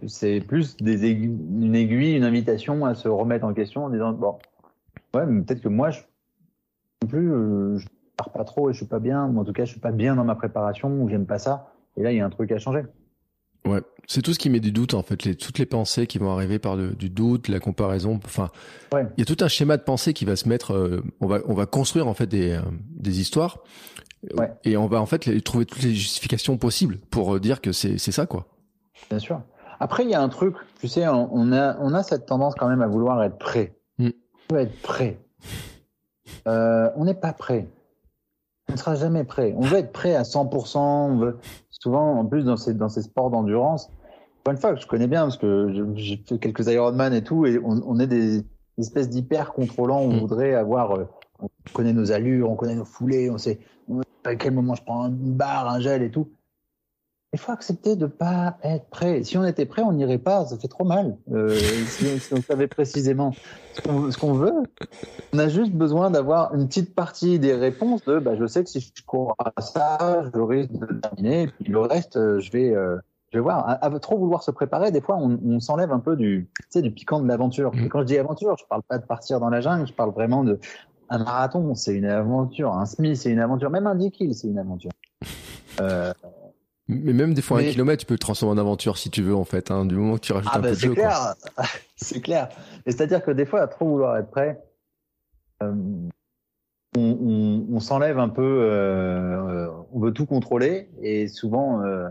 C'est 0.08 0.42
plus 0.42 0.76
des 0.78 1.10
une 1.10 1.74
aiguille, 1.74 2.16
une 2.16 2.26
invitation 2.26 2.86
à 2.86 2.96
se 2.96 3.08
remettre 3.08 3.46
en 3.46 3.54
question 3.54 3.86
en 3.86 3.90
disant 3.90 4.12
bon, 4.12 4.38
ouais, 5.14 5.26
mais 5.26 5.42
peut-être 5.44 5.62
que 5.62 5.70
moi, 5.70 5.90
je, 5.90 6.02
non 7.02 7.08
plus, 7.08 7.32
euh, 7.32 7.78
je 7.78 7.88
pars 8.18 8.32
pas 8.32 8.44
trop 8.44 8.70
et 8.70 8.74
je 8.74 8.78
suis 8.80 8.86
pas 8.86 9.00
bien, 9.00 9.26
ou 9.28 9.40
en 9.40 9.46
tout 9.46 9.54
cas, 9.54 9.64
je 9.64 9.72
suis 9.72 9.80
pas 9.80 9.92
bien 9.92 10.18
dans 10.18 10.26
ma 10.26 10.36
préparation 10.36 10.90
ou 11.02 11.08
j'aime 11.08 11.26
pas 11.26 11.40
ça. 11.40 11.72
Et 11.96 12.04
là, 12.04 12.12
il 12.12 12.18
y 12.18 12.20
a 12.20 12.26
un 12.26 12.30
truc 12.30 12.52
à 12.52 12.60
changer. 12.60 12.84
Ouais, 13.66 13.82
c'est 14.06 14.22
tout 14.22 14.34
ce 14.34 14.40
qui 14.40 14.50
met 14.50 14.60
du 14.60 14.72
doute 14.72 14.94
en 14.94 15.04
fait, 15.04 15.24
les, 15.24 15.36
toutes 15.36 15.60
les 15.60 15.66
pensées 15.66 16.08
qui 16.08 16.18
vont 16.18 16.32
arriver 16.32 16.60
par 16.60 16.78
du 16.78 17.10
doute, 17.10 17.48
la 17.48 17.60
comparaison. 17.60 18.20
Enfin, 18.24 18.50
il 18.94 19.20
y 19.20 19.22
a 19.22 19.26
tout 19.26 19.38
un 19.42 19.48
schéma 19.48 19.78
de 19.78 19.84
pensée 19.84 20.14
qui 20.14 20.26
va 20.26 20.36
se 20.36 20.48
mettre. 20.48 20.74
Euh, 20.74 21.04
on 21.20 21.28
va 21.28 21.40
on 21.46 21.54
va 21.54 21.66
construire 21.66 22.08
en 22.08 22.14
fait 22.14 22.28
des 22.28 22.52
euh, 22.52 22.62
des 22.90 23.20
histoires 23.20 23.60
ouais. 24.38 24.50
et 24.64 24.78
on 24.78 24.88
va 24.88 25.02
en 25.02 25.06
fait 25.06 25.26
les, 25.26 25.42
trouver 25.42 25.66
toutes 25.66 25.84
les 25.84 25.94
justifications 25.94 26.58
possibles 26.58 27.00
pour 27.12 27.38
dire 27.42 27.60
que 27.60 27.74
c'est 27.74 27.98
c'est 27.98 28.14
ça 28.14 28.26
quoi. 28.26 28.48
Bien 29.10 29.20
sûr. 29.20 29.42
Après, 29.80 30.04
il 30.04 30.10
y 30.10 30.14
a 30.14 30.22
un 30.22 30.30
truc, 30.30 30.56
tu 30.80 30.88
sais, 30.88 31.08
on 31.08 31.52
a, 31.52 31.78
on 31.80 31.94
a 31.94 32.04
cette 32.04 32.26
tendance 32.26 32.56
quand 32.56 32.68
même 32.68 32.82
à 32.82 32.88
vouloir 32.88 33.24
être 33.24 33.38
prêt. 33.38 33.76
Mm. 33.98 34.10
On 34.50 34.56
veut 34.56 34.62
être 34.62 34.82
prêt. 34.82 35.20
Euh, 36.48 36.90
on 36.96 37.06
n'est 37.06 37.14
pas 37.14 37.34
prêt. 37.34 37.68
On 38.68 38.74
ne 38.74 38.78
sera 38.78 38.96
jamais 38.96 39.24
prêt. 39.24 39.54
On 39.58 39.62
veut 39.62 39.78
être 39.78 39.92
prêt 39.92 40.16
à 40.16 40.24
100%. 40.24 40.78
On 40.78 41.18
veut... 41.18 41.38
souvent, 41.70 42.20
en 42.20 42.26
plus, 42.26 42.44
dans 42.44 42.58
ces, 42.58 42.74
dans 42.74 42.90
ces 42.90 43.04
sports 43.04 43.30
d'endurance, 43.30 43.90
une 44.50 44.58
fois, 44.58 44.76
je 44.76 44.86
connais 44.88 45.08
bien 45.08 45.24
parce 45.24 45.38
que 45.38 45.94
j'ai 45.96 46.18
fait 46.18 46.38
quelques 46.40 46.68
Ironman 46.68 47.14
et 47.14 47.24
tout, 47.24 47.46
et 47.46 47.60
on, 47.60 47.82
on 47.86 48.00
est 48.00 48.08
des 48.08 48.44
espèces 48.78 49.10
d'hyper 49.10 49.54
contrôlants. 49.54 50.02
On 50.02 50.14
mm. 50.14 50.20
voudrait 50.20 50.54
avoir, 50.56 50.98
euh, 50.98 51.06
on 51.40 51.48
connaît 51.74 51.94
nos 51.94 52.12
allures, 52.12 52.50
on 52.50 52.56
connaît 52.56 52.76
nos 52.76 52.86
foulées, 52.86 53.30
on 53.30 53.38
sait 53.38 53.60
à 54.26 54.36
quel 54.36 54.54
moment 54.54 54.76
je 54.76 54.84
prends 54.84 55.08
une 55.08 55.34
barre, 55.34 55.70
un 55.70 55.80
gel 55.80 56.04
et 56.04 56.12
tout. 56.12 56.30
Il 57.32 57.40
faut 57.40 57.52
accepter 57.52 57.96
de 57.96 58.08
pas 58.08 58.58
être 58.64 58.90
prêt. 58.90 59.24
Si 59.24 59.38
on 59.38 59.46
était 59.46 59.68
prêt, 59.68 59.84
on 59.84 59.92
n'irait 59.92 60.18
pas. 60.18 60.46
Ça 60.46 60.58
fait 60.58 60.68
trop 60.68 60.84
mal. 60.84 61.16
Euh, 61.32 61.56
si, 61.88 62.34
on 62.34 62.42
savait 62.42 62.68
précisément 62.68 63.34
ce 63.86 64.18
qu'on 64.18 64.34
veut, 64.34 64.54
on 65.34 65.40
a 65.40 65.48
juste 65.48 65.72
besoin 65.72 66.10
d'avoir 66.10 66.56
une 66.56 66.68
petite 66.68 66.96
partie 66.96 67.38
des 67.38 67.54
réponses. 67.54 68.04
De, 68.06 68.18
bah, 68.20 68.36
je 68.36 68.48
sais 68.48 68.64
que 68.64 68.70
si 68.70 68.80
je 68.80 69.04
cours 69.04 69.36
à 69.38 69.62
ça, 69.62 70.24
je 70.34 70.40
risque 70.40 70.72
de 70.72 70.88
terminer. 71.00 71.44
Et 71.44 71.48
puis 71.48 71.72
le 71.72 71.80
reste, 71.82 72.18
euh, 72.18 72.40
je 72.40 72.52
vais, 72.52 72.74
euh, 72.74 72.98
je 73.32 73.38
vais 73.38 73.44
voir. 73.44 73.78
À, 73.80 74.00
trop 74.00 74.18
vouloir 74.18 74.42
se 74.42 74.50
préparer, 74.50 74.92
des 74.92 75.02
fois, 75.02 75.18
on, 75.18 75.40
on 75.46 75.60
s'enlève 75.60 75.92
un 75.92 76.00
peu 76.00 76.16
du, 76.16 76.50
tu 76.56 76.66
sais, 76.70 76.82
du 76.82 76.90
piquant 76.90 77.22
de 77.22 77.28
l'aventure. 77.28 77.76
Mmh. 77.76 77.90
Quand 77.90 78.00
je 78.00 78.06
dis 78.06 78.18
aventure, 78.18 78.58
je 78.58 78.66
parle 78.66 78.82
pas 78.82 78.98
de 78.98 79.06
partir 79.06 79.40
dans 79.40 79.50
la 79.50 79.62
jungle. 79.62 79.86
Je 79.86 79.94
parle 79.94 80.12
vraiment 80.12 80.44
de 80.44 80.60
un 81.10 81.20
marathon, 81.20 81.76
c'est 81.76 81.96
une 81.96 82.06
aventure. 82.06 82.74
Un 82.74 82.86
semi, 82.86 83.16
c'est 83.16 83.32
une 83.32 83.40
aventure. 83.40 83.70
Même 83.70 83.88
un 83.88 83.96
10 83.96 84.12
kills, 84.12 84.34
c'est 84.34 84.48
une 84.48 84.60
aventure. 84.60 84.92
Euh, 85.82 86.14
mais 86.90 87.14
même 87.14 87.36
des 87.36 87.44
fois 87.44 87.60
un 87.60 87.64
kilomètre, 87.64 88.02
tu 88.02 88.06
peux 88.08 88.16
le 88.16 88.20
transformer 88.20 88.56
en 88.56 88.58
aventure 88.58 88.98
si 88.98 89.12
tu 89.12 89.22
veux 89.22 89.36
en 89.36 89.46
fait. 89.46 89.70
Hein, 89.70 89.86
du 89.86 89.96
moment 89.96 90.16
que 90.16 90.22
tu 90.22 90.34
rajoutes 90.34 90.50
ah 90.52 90.58
un 90.58 90.62
bah 90.62 90.70
peu 90.70 90.76
de 90.76 90.80
jeu. 90.80 90.94
Clair. 90.94 91.36
c'est 91.96 92.20
clair. 92.20 92.50
C'est-à-dire 92.88 93.24
que 93.24 93.30
des 93.30 93.46
fois, 93.46 93.62
à 93.62 93.68
trop 93.68 93.88
vouloir 93.88 94.18
être 94.18 94.32
prêt, 94.32 94.60
euh, 95.62 95.72
on, 96.98 97.02
on, 97.02 97.76
on 97.76 97.80
s'enlève 97.80 98.18
un 98.18 98.30
peu. 98.30 98.42
Euh, 98.42 99.68
euh 99.68 99.70
on 99.92 100.00
veut 100.00 100.14
tout 100.14 100.26
contrôler 100.26 100.90
et 101.02 101.28
souvent, 101.28 101.84
euh, 101.84 102.10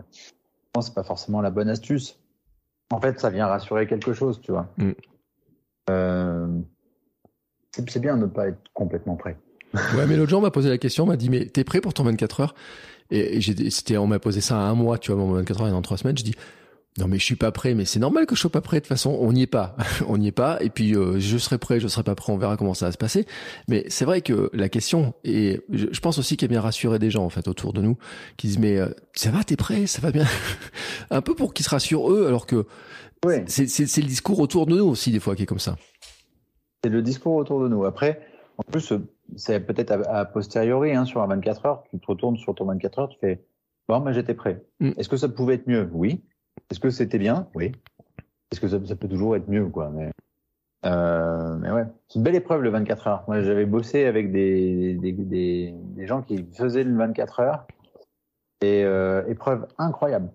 c'est 0.81 0.95
pas 0.95 1.05
forcément 1.05 1.41
la 1.41 1.51
bonne 1.51 1.69
astuce. 1.69 2.19
En 2.91 3.01
fait, 3.01 3.21
ça 3.21 3.31
vient 3.31 3.47
rassurer 3.47 3.87
quelque 3.87 4.13
chose, 4.13 4.41
tu 4.41 4.53
vois. 4.53 4.69
Mm. 4.79 4.91
Euh, 5.91 6.47
c'est 7.77 8.01
bien 8.01 8.17
de 8.17 8.23
ne 8.23 8.27
pas 8.27 8.49
être 8.49 8.61
complètement 8.75 9.17
prêt. 9.17 9.37
Ouais, 9.75 10.07
mais 10.07 10.17
l'autre 10.17 10.31
jour, 10.31 10.39
on 10.39 10.43
m'a 10.43 10.51
posé 10.51 10.69
la 10.69 10.79
question, 10.79 11.05
on 11.05 11.07
m'a 11.07 11.17
dit, 11.17 11.31
mais 11.31 11.47
t'es 11.47 11.65
prêt 11.65 11.81
pour 11.81 11.95
ton 11.95 12.05
24 12.05 12.41
heures? 12.41 12.55
Et 13.11 13.41
c'était, 13.71 13.97
on 13.97 14.07
m'a 14.07 14.19
posé 14.19 14.41
ça 14.41 14.57
à 14.57 14.63
un 14.65 14.75
mois, 14.75 14.99
tu 14.99 15.13
vois, 15.13 15.21
mon 15.21 15.33
24 15.33 15.63
heures 15.63 15.69
et 15.69 15.71
dans 15.71 15.83
trois 15.83 15.97
semaines. 15.97 16.19
Je 16.19 16.25
dis, 16.25 16.35
non 16.99 17.07
mais 17.07 17.19
je 17.19 17.25
suis 17.25 17.37
pas 17.37 17.53
prêt, 17.53 17.75
mais 17.75 17.85
c'est 17.85 18.01
normal 18.01 18.27
que 18.27 18.35
je 18.35 18.41
sois 18.41 18.51
pas 18.51 18.61
prêt. 18.61 18.79
De 18.79 18.81
toute 18.81 18.89
façon, 18.89 19.17
on 19.21 19.33
n'y 19.33 19.43
est 19.43 19.47
pas, 19.47 19.77
on 20.09 20.19
n'y 20.19 20.29
est 20.29 20.33
pas. 20.33 20.59
Et 20.61 20.69
puis 20.69 20.95
euh, 20.95 21.19
je 21.19 21.39
serai 21.39 21.57
prêt, 21.57 21.81
je 21.81 21.89
serai 21.89 22.03
pas 22.03 22.15
prêt, 22.15 22.33
on 22.33 22.39
verra 22.39 22.57
comment 22.57 22.75
ça 22.75 22.87
va 22.87 22.93
se 22.93 22.99
passer. 22.99 23.27
Mais 23.69 23.85
c'est 23.89 24.05
vrai 24.05 24.21
que 24.21 24.51
la 24.53 24.69
question 24.69 25.15
et 25.25 25.61
je 25.71 26.01
pense 26.01 26.19
aussi 26.19 26.37
qu'il 26.37 26.49
y 26.49 26.51
a 26.51 26.53
bien 26.53 26.61
rassuré 26.61 26.99
des 26.99 27.11
gens 27.11 27.25
en 27.25 27.31
fait 27.31 27.47
autour 27.49 27.73
de 27.73 27.81
nous 27.81 27.97
qui 28.37 28.49
disent 28.49 28.59
mais 28.59 28.79
euh, 28.79 28.89
ça 29.15 29.31
va, 29.31 29.45
t'es 29.45 29.57
prêt, 29.57 29.87
ça 29.87 30.01
va 30.01 30.11
bien, 30.11 30.27
un 31.11 31.23
peu 31.23 31.35
pour 31.35 31.55
qu'ils 31.55 31.65
se 31.65 31.71
rassurent 31.71 32.11
eux, 32.11 32.27
alors 32.27 32.47
que 32.47 32.67
ouais. 33.25 33.45
c'est, 33.47 33.69
c'est 33.69 34.01
le 34.01 34.09
discours 34.09 34.41
autour 34.41 34.67
de 34.67 34.77
nous 34.77 34.85
aussi 34.85 35.13
des 35.13 35.21
fois 35.21 35.37
qui 35.37 35.45
est 35.45 35.47
comme 35.47 35.59
ça. 35.61 35.77
C'est 36.83 36.91
le 36.91 37.03
discours 37.03 37.35
autour 37.35 37.63
de 37.63 37.69
nous. 37.69 37.85
Après, 37.85 38.21
en 38.57 38.63
plus, 38.63 38.93
c'est 39.37 39.61
peut-être 39.61 39.93
à, 40.09 40.25
posteriori, 40.25 40.95
hein, 40.95 41.05
sur 41.05 41.23
un 41.23 41.27
24 41.27 41.67
heures, 41.67 41.85
tu 41.91 41.99
te 41.99 42.07
retournes 42.07 42.37
sur 42.37 42.55
ton 42.55 42.67
24 42.67 42.99
heures, 42.99 43.09
tu 43.09 43.19
fais, 43.19 43.45
bon, 43.89 44.01
mais 44.01 44.13
j'étais 44.13 44.35
prêt. 44.35 44.63
Mm. 44.81 44.93
Est-ce 44.97 45.09
que 45.09 45.17
ça 45.17 45.29
pouvait 45.29 45.55
être 45.55 45.67
mieux? 45.67 45.89
Oui. 45.93 46.23
Est-ce 46.71 46.81
que 46.81 46.91
c'était 46.91 47.19
bien? 47.19 47.49
Oui. 47.55 47.73
Est-ce 48.51 48.61
que 48.61 48.69
ça, 48.69 48.79
ça, 48.85 48.97
peut 48.97 49.09
toujours 49.09 49.37
être 49.37 49.49
mieux, 49.49 49.67
quoi? 49.67 49.91
Mais, 49.91 50.11
euh, 50.87 51.57
mais 51.59 51.71
ouais, 51.71 51.85
c'est 52.09 52.19
une 52.19 52.23
belle 52.23 52.35
épreuve 52.35 52.63
le 52.63 52.71
24 52.71 53.07
heures. 53.07 53.25
Moi, 53.29 53.43
j'avais 53.43 53.67
bossé 53.67 54.07
avec 54.07 54.33
des, 54.33 54.95
des, 54.95 55.13
des, 55.13 55.75
des, 55.75 56.07
gens 56.07 56.23
qui 56.23 56.47
faisaient 56.53 56.85
le 56.85 56.97
24 56.97 57.41
heures 57.41 57.67
et 58.61 58.85
euh, 58.85 59.27
épreuve 59.29 59.67
incroyable, 59.77 60.31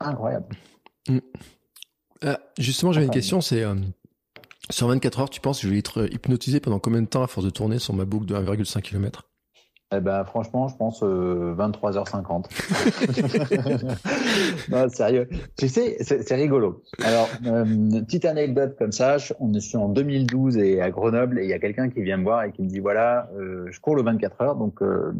incroyable. 0.00 0.54
Mm. 1.08 1.18
Euh, 2.24 2.36
justement, 2.58 2.92
j'avais 2.92 3.06
une 3.06 3.12
question, 3.12 3.40
c'est 3.40 3.64
euh, 3.64 3.74
sur 4.70 4.88
24 4.88 5.20
heures, 5.20 5.30
tu 5.30 5.40
penses 5.40 5.60
que 5.60 5.66
je 5.66 5.72
vais 5.72 5.78
être 5.78 6.12
hypnotisé 6.12 6.60
pendant 6.60 6.78
combien 6.78 7.02
de 7.02 7.06
temps 7.06 7.22
à 7.22 7.26
force 7.26 7.44
de 7.44 7.50
tourner 7.50 7.78
sur 7.78 7.94
ma 7.94 8.04
boucle 8.04 8.26
de 8.26 8.34
1,5 8.34 8.80
km 8.82 9.26
eh 9.92 9.98
ben, 9.98 10.24
franchement, 10.24 10.68
je 10.68 10.76
pense 10.76 11.02
euh, 11.02 11.52
23h50. 11.56 12.44
non, 14.70 14.88
sérieux. 14.88 15.28
Tu 15.58 15.68
sais, 15.68 15.96
c'est 16.00 16.34
rigolo. 16.36 16.84
Alors, 17.02 17.28
euh, 17.46 17.64
petite 18.02 18.24
anecdote 18.24 18.76
comme 18.78 18.92
ça, 18.92 19.16
on 19.40 19.52
est 19.52 19.74
en 19.74 19.88
2012 19.88 20.58
et 20.58 20.80
à 20.80 20.90
Grenoble 20.90 21.40
et 21.40 21.42
il 21.42 21.48
y 21.50 21.52
a 21.52 21.58
quelqu'un 21.58 21.90
qui 21.90 22.02
vient 22.02 22.18
me 22.18 22.22
voir 22.22 22.44
et 22.44 22.52
qui 22.52 22.62
me 22.62 22.68
dit 22.68 22.78
voilà, 22.78 23.28
euh, 23.34 23.66
je 23.72 23.80
cours 23.80 23.96
le 23.96 24.04
24 24.04 24.40
heures, 24.42 24.54
donc 24.54 24.80
euh, 24.80 25.12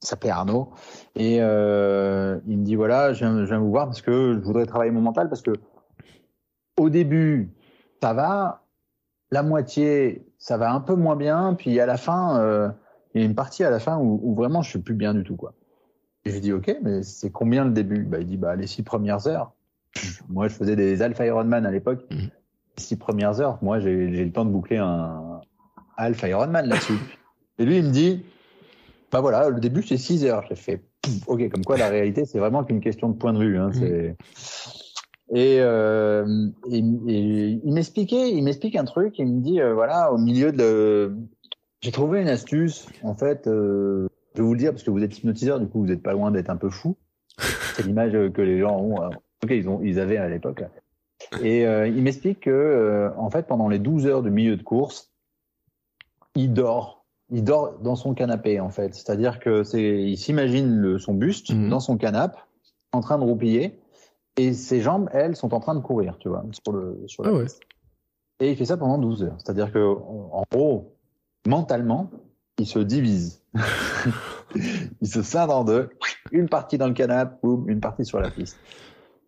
ça 0.00 0.10
s'appelle 0.10 0.30
Arnaud 0.30 0.70
et 1.14 1.38
euh, 1.40 2.38
il 2.46 2.58
me 2.58 2.64
dit 2.64 2.76
voilà, 2.76 3.12
je 3.12 3.18
viens, 3.18 3.40
je 3.40 3.50
viens 3.50 3.58
vous 3.58 3.70
voir 3.70 3.84
parce 3.84 4.00
que 4.00 4.32
je 4.32 4.38
voudrais 4.38 4.64
travailler 4.64 4.90
mon 4.92 5.02
mental 5.02 5.28
parce 5.28 5.42
que 5.42 5.52
au 6.78 6.88
début 6.88 7.50
ça 8.00 8.14
va, 8.14 8.62
la 9.30 9.42
moitié, 9.42 10.26
ça 10.38 10.56
va 10.56 10.72
un 10.72 10.80
peu 10.80 10.94
moins 10.94 11.16
bien, 11.16 11.54
puis 11.54 11.78
à 11.80 11.86
la 11.86 11.96
fin, 11.96 12.38
euh, 12.40 12.68
il 13.14 13.20
y 13.20 13.24
a 13.24 13.26
une 13.26 13.34
partie 13.34 13.64
à 13.64 13.70
la 13.70 13.78
fin 13.78 13.98
où, 13.98 14.20
où, 14.22 14.34
vraiment 14.34 14.62
je 14.62 14.70
suis 14.70 14.78
plus 14.78 14.94
bien 14.94 15.14
du 15.14 15.24
tout, 15.24 15.36
quoi. 15.36 15.54
Et 16.24 16.30
je 16.30 16.34
lui 16.34 16.40
dis, 16.40 16.52
ok, 16.52 16.76
mais 16.82 17.02
c'est 17.02 17.30
combien 17.30 17.64
le 17.64 17.70
début? 17.70 18.02
Bah, 18.02 18.18
il 18.20 18.26
dit, 18.26 18.36
bah, 18.36 18.54
les 18.56 18.66
six 18.66 18.82
premières 18.82 19.26
heures. 19.26 19.52
moi, 20.28 20.48
je 20.48 20.54
faisais 20.54 20.76
des 20.76 21.00
Alpha 21.00 21.24
Ironman 21.24 21.64
à 21.64 21.70
l'époque. 21.70 22.04
Mmh. 22.10 22.16
Les 22.16 22.82
six 22.82 22.96
premières 22.96 23.40
heures, 23.40 23.58
moi, 23.62 23.80
j'ai 23.80 24.06
le 24.06 24.32
temps 24.32 24.44
de 24.44 24.50
boucler 24.50 24.76
un 24.76 25.40
Alpha 25.96 26.28
Ironman 26.28 26.66
là-dessus. 26.66 26.98
Et 27.58 27.64
lui, 27.64 27.78
il 27.78 27.84
me 27.84 27.90
dit, 27.90 28.24
bah 29.10 29.20
voilà, 29.20 29.48
le 29.48 29.60
début, 29.60 29.82
c'est 29.82 29.96
six 29.96 30.24
heures. 30.24 30.44
J'ai 30.48 30.56
fait, 30.56 30.82
ok, 31.26 31.48
comme 31.50 31.64
quoi 31.64 31.78
la 31.78 31.88
réalité, 31.88 32.24
c'est 32.26 32.38
vraiment 32.38 32.64
qu'une 32.64 32.80
question 32.80 33.08
de 33.08 33.14
point 33.14 33.32
de 33.32 33.38
vue. 33.38 33.58
Hein, 33.58 33.70
mmh. 33.70 34.14
Et, 35.32 35.58
euh, 35.60 36.48
et, 36.70 36.78
et, 36.78 37.60
il 37.64 37.72
m'expliquait, 37.72 38.30
il 38.32 38.42
m'explique 38.42 38.76
un 38.76 38.84
truc. 38.84 39.18
Il 39.18 39.26
me 39.26 39.40
dit, 39.40 39.60
euh, 39.60 39.74
voilà, 39.74 40.12
au 40.12 40.18
milieu 40.18 40.50
de, 40.50 41.14
j'ai 41.82 41.92
trouvé 41.92 42.20
une 42.20 42.28
astuce. 42.28 42.88
En 43.02 43.14
fait, 43.14 43.46
euh, 43.46 44.08
je 44.34 44.42
vais 44.42 44.46
vous 44.46 44.54
le 44.54 44.58
dire 44.58 44.72
parce 44.72 44.82
que 44.82 44.90
vous 44.90 45.04
êtes 45.04 45.16
hypnotiseur, 45.16 45.60
du 45.60 45.68
coup, 45.68 45.80
vous 45.80 45.86
n'êtes 45.86 46.02
pas 46.02 46.12
loin 46.12 46.32
d'être 46.32 46.50
un 46.50 46.56
peu 46.56 46.70
fou. 46.70 46.96
C'est 47.76 47.86
l'image 47.86 48.12
que 48.32 48.42
les 48.42 48.58
gens 48.58 48.76
ont. 48.78 49.02
Euh, 49.02 49.08
ok, 49.44 49.50
ils 49.50 49.68
ont, 49.68 49.80
ils 49.82 50.00
avaient 50.00 50.16
à 50.16 50.28
l'époque. 50.28 50.64
Et 51.42 51.62
il 51.62 52.02
m'explique 52.02 52.40
que, 52.40 53.12
en 53.16 53.30
fait, 53.30 53.46
pendant 53.46 53.68
les 53.68 53.78
12 53.78 54.06
heures 54.06 54.22
de 54.22 54.30
milieu 54.30 54.56
de 54.56 54.62
course, 54.62 55.12
il 56.34 56.52
dort. 56.52 57.04
Il 57.30 57.44
dort 57.44 57.78
dans 57.78 57.94
son 57.94 58.14
canapé, 58.14 58.58
en 58.58 58.70
fait. 58.70 58.94
C'est-à-dire 58.94 59.38
que 59.38 59.62
c'est, 59.62 60.02
il 60.02 60.16
s'imagine 60.16 60.98
son 60.98 61.14
buste 61.14 61.52
mmh. 61.52 61.68
dans 61.68 61.78
son 61.78 61.98
canapé, 61.98 62.38
en 62.92 63.00
train 63.00 63.18
de 63.18 63.22
roupiller 63.22 63.78
et 64.36 64.52
ses 64.54 64.80
jambes, 64.80 65.08
elles, 65.12 65.36
sont 65.36 65.54
en 65.54 65.60
train 65.60 65.74
de 65.74 65.80
courir, 65.80 66.16
tu 66.18 66.28
vois, 66.28 66.44
sur 66.64 66.72
le 66.72 67.02
sur 67.06 67.24
la 67.24 67.30
ah 67.30 67.34
ouais. 67.34 67.46
Et 68.40 68.50
il 68.52 68.56
fait 68.56 68.64
ça 68.64 68.76
pendant 68.76 68.98
12 68.98 69.24
heures. 69.24 69.36
C'est-à-dire 69.38 69.70
que, 69.70 69.78
en 69.78 70.44
gros, 70.50 70.96
mentalement, 71.46 72.10
il 72.58 72.66
se 72.66 72.78
divise. 72.78 73.42
il 74.54 75.08
se 75.08 75.22
scinde 75.22 75.50
en 75.50 75.64
deux. 75.64 75.90
Une 76.32 76.48
partie 76.48 76.78
dans 76.78 76.88
le 76.88 76.94
canapé, 76.94 77.36
boum, 77.42 77.68
une 77.68 77.80
partie 77.80 78.04
sur 78.04 78.18
la 78.18 78.30
piste. 78.30 78.58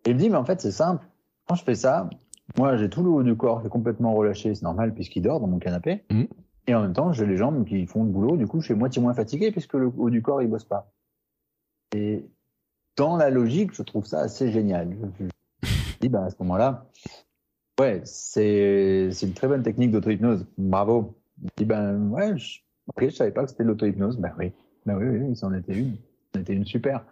Et 0.05 0.09
il 0.09 0.15
me 0.15 0.19
dit, 0.19 0.29
mais 0.29 0.37
en 0.37 0.45
fait, 0.45 0.61
c'est 0.61 0.71
simple. 0.71 1.05
Quand 1.47 1.55
je 1.55 1.63
fais 1.63 1.75
ça, 1.75 2.09
moi, 2.57 2.75
j'ai 2.77 2.89
tout 2.89 3.03
le 3.03 3.09
haut 3.09 3.23
du 3.23 3.35
corps 3.35 3.61
qui 3.61 3.67
est 3.67 3.69
complètement 3.69 4.13
relâché. 4.15 4.55
C'est 4.55 4.63
normal 4.63 4.93
puisqu'il 4.93 5.21
dort 5.21 5.39
dans 5.39 5.47
mon 5.47 5.59
canapé. 5.59 6.03
Mmh. 6.09 6.23
Et 6.67 6.75
en 6.75 6.81
même 6.81 6.93
temps, 6.93 7.11
j'ai 7.13 7.25
les 7.25 7.37
jambes 7.37 7.65
qui 7.65 7.85
font 7.85 8.03
le 8.03 8.09
boulot. 8.09 8.37
Du 8.37 8.47
coup, 8.47 8.61
je 8.61 8.65
suis 8.65 8.73
moitié 8.73 9.01
moins 9.01 9.13
fatigué 9.13 9.51
puisque 9.51 9.73
le 9.73 9.91
haut 9.95 10.09
du 10.09 10.21
corps, 10.21 10.41
il 10.41 10.49
bosse 10.49 10.63
pas. 10.63 10.91
Et 11.95 12.25
dans 12.95 13.17
la 13.17 13.29
logique, 13.29 13.73
je 13.73 13.83
trouve 13.83 14.05
ça 14.05 14.19
assez 14.19 14.51
génial. 14.51 14.95
Je, 15.19 15.25
je 15.63 15.97
dis, 15.99 16.09
bah, 16.09 16.25
à 16.25 16.29
ce 16.29 16.35
moment-là, 16.39 16.85
ouais, 17.79 18.01
c'est, 18.05 19.09
une 19.21 19.33
très 19.33 19.47
bonne 19.47 19.63
technique 19.63 19.91
d'auto-hypnose. 19.91 20.45
Bravo. 20.57 21.15
Je 21.43 21.49
dis, 21.57 21.65
ben, 21.65 22.09
ouais, 22.09 22.37
je, 22.37 22.59
ok, 22.87 23.05
je 23.05 23.15
savais 23.15 23.31
pas 23.31 23.43
que 23.43 23.49
c'était 23.49 23.63
l'auto-hypnose. 23.63 24.17
Ben 24.17 24.33
oui. 24.37 24.51
Ben 24.85 24.97
oui, 24.97 25.05
oui, 25.17 25.35
c'en 25.35 25.53
était 25.53 25.73
une. 25.73 25.97
C'en 26.33 26.41
était 26.41 26.53
une 26.53 26.65
super. 26.65 27.05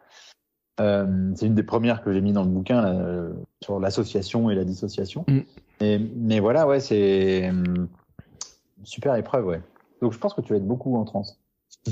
Euh, 0.80 1.32
c'est 1.36 1.46
une 1.46 1.56
des 1.56 1.64
premières 1.64 2.04
que 2.04 2.12
j'ai 2.12 2.22
mis 2.22 2.34
dans 2.34 2.44
le 2.44 2.50
bouquin 2.50 2.82
là, 2.82 2.94
euh, 2.94 3.34
sur 3.62 3.80
l'association 3.80 4.50
et 4.50 4.56
la 4.56 4.64
dissociation. 4.64 5.26
Mm. 5.28 5.40
Et, 5.82 6.00
mais 6.00 6.40
voilà, 6.40 6.68
ouais, 6.68 6.80
c'est 6.80 7.46
une 7.46 7.88
super 8.84 9.16
épreuve, 9.16 9.46
ouais. 9.46 9.62
Donc 10.02 10.14
je 10.14 10.18
pense 10.18 10.34
que 10.34 10.42
tu 10.42 10.54
vas 10.54 10.58
être 10.58 10.68
beaucoup 10.68 10.96
en 10.96 11.06
transe. 11.06 11.40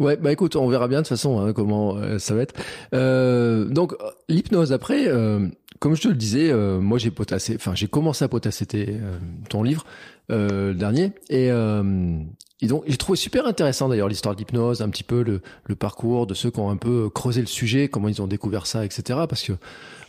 Ouais, 0.00 0.16
bah 0.16 0.32
écoute, 0.32 0.56
on 0.56 0.66
verra 0.66 0.88
bien 0.88 0.98
de 0.98 1.02
toute 1.02 1.10
façon 1.10 1.40
hein, 1.40 1.52
comment 1.52 1.96
euh, 1.96 2.18
ça 2.18 2.34
va 2.34 2.42
être. 2.42 2.54
Euh, 2.94 3.66
donc 3.66 3.94
l'hypnose 4.28 4.72
après, 4.72 5.06
euh, 5.06 5.46
comme 5.78 5.94
je 5.94 6.02
te 6.02 6.08
le 6.08 6.14
disais, 6.14 6.50
euh, 6.50 6.80
moi 6.80 6.98
j'ai 6.98 7.12
potassé, 7.12 7.54
enfin 7.54 7.76
j'ai 7.76 7.86
commencé 7.86 8.24
à 8.24 8.28
potasser 8.28 8.66
euh, 8.74 9.18
ton 9.48 9.62
livre 9.62 9.84
dernier 10.28 11.12
et, 11.28 11.48
et 11.48 12.66
donc 12.66 12.84
j'ai 12.86 12.96
trouvé 12.96 13.16
super 13.16 13.46
intéressant 13.46 13.90
d'ailleurs 13.90 14.08
l'histoire 14.08 14.34
de 14.34 14.40
l'hypnose, 14.40 14.80
un 14.80 14.88
petit 14.88 15.04
peu 15.04 15.22
le, 15.22 15.42
le, 15.64 15.74
parcours 15.76 16.26
de 16.26 16.32
ceux 16.32 16.50
qui 16.50 16.60
ont 16.60 16.70
un 16.70 16.78
peu 16.78 17.10
creusé 17.10 17.42
le 17.42 17.46
sujet, 17.46 17.88
comment 17.88 18.08
ils 18.08 18.22
ont 18.22 18.26
découvert 18.26 18.66
ça, 18.66 18.86
etc. 18.86 19.20
Parce 19.28 19.42
que 19.42 19.52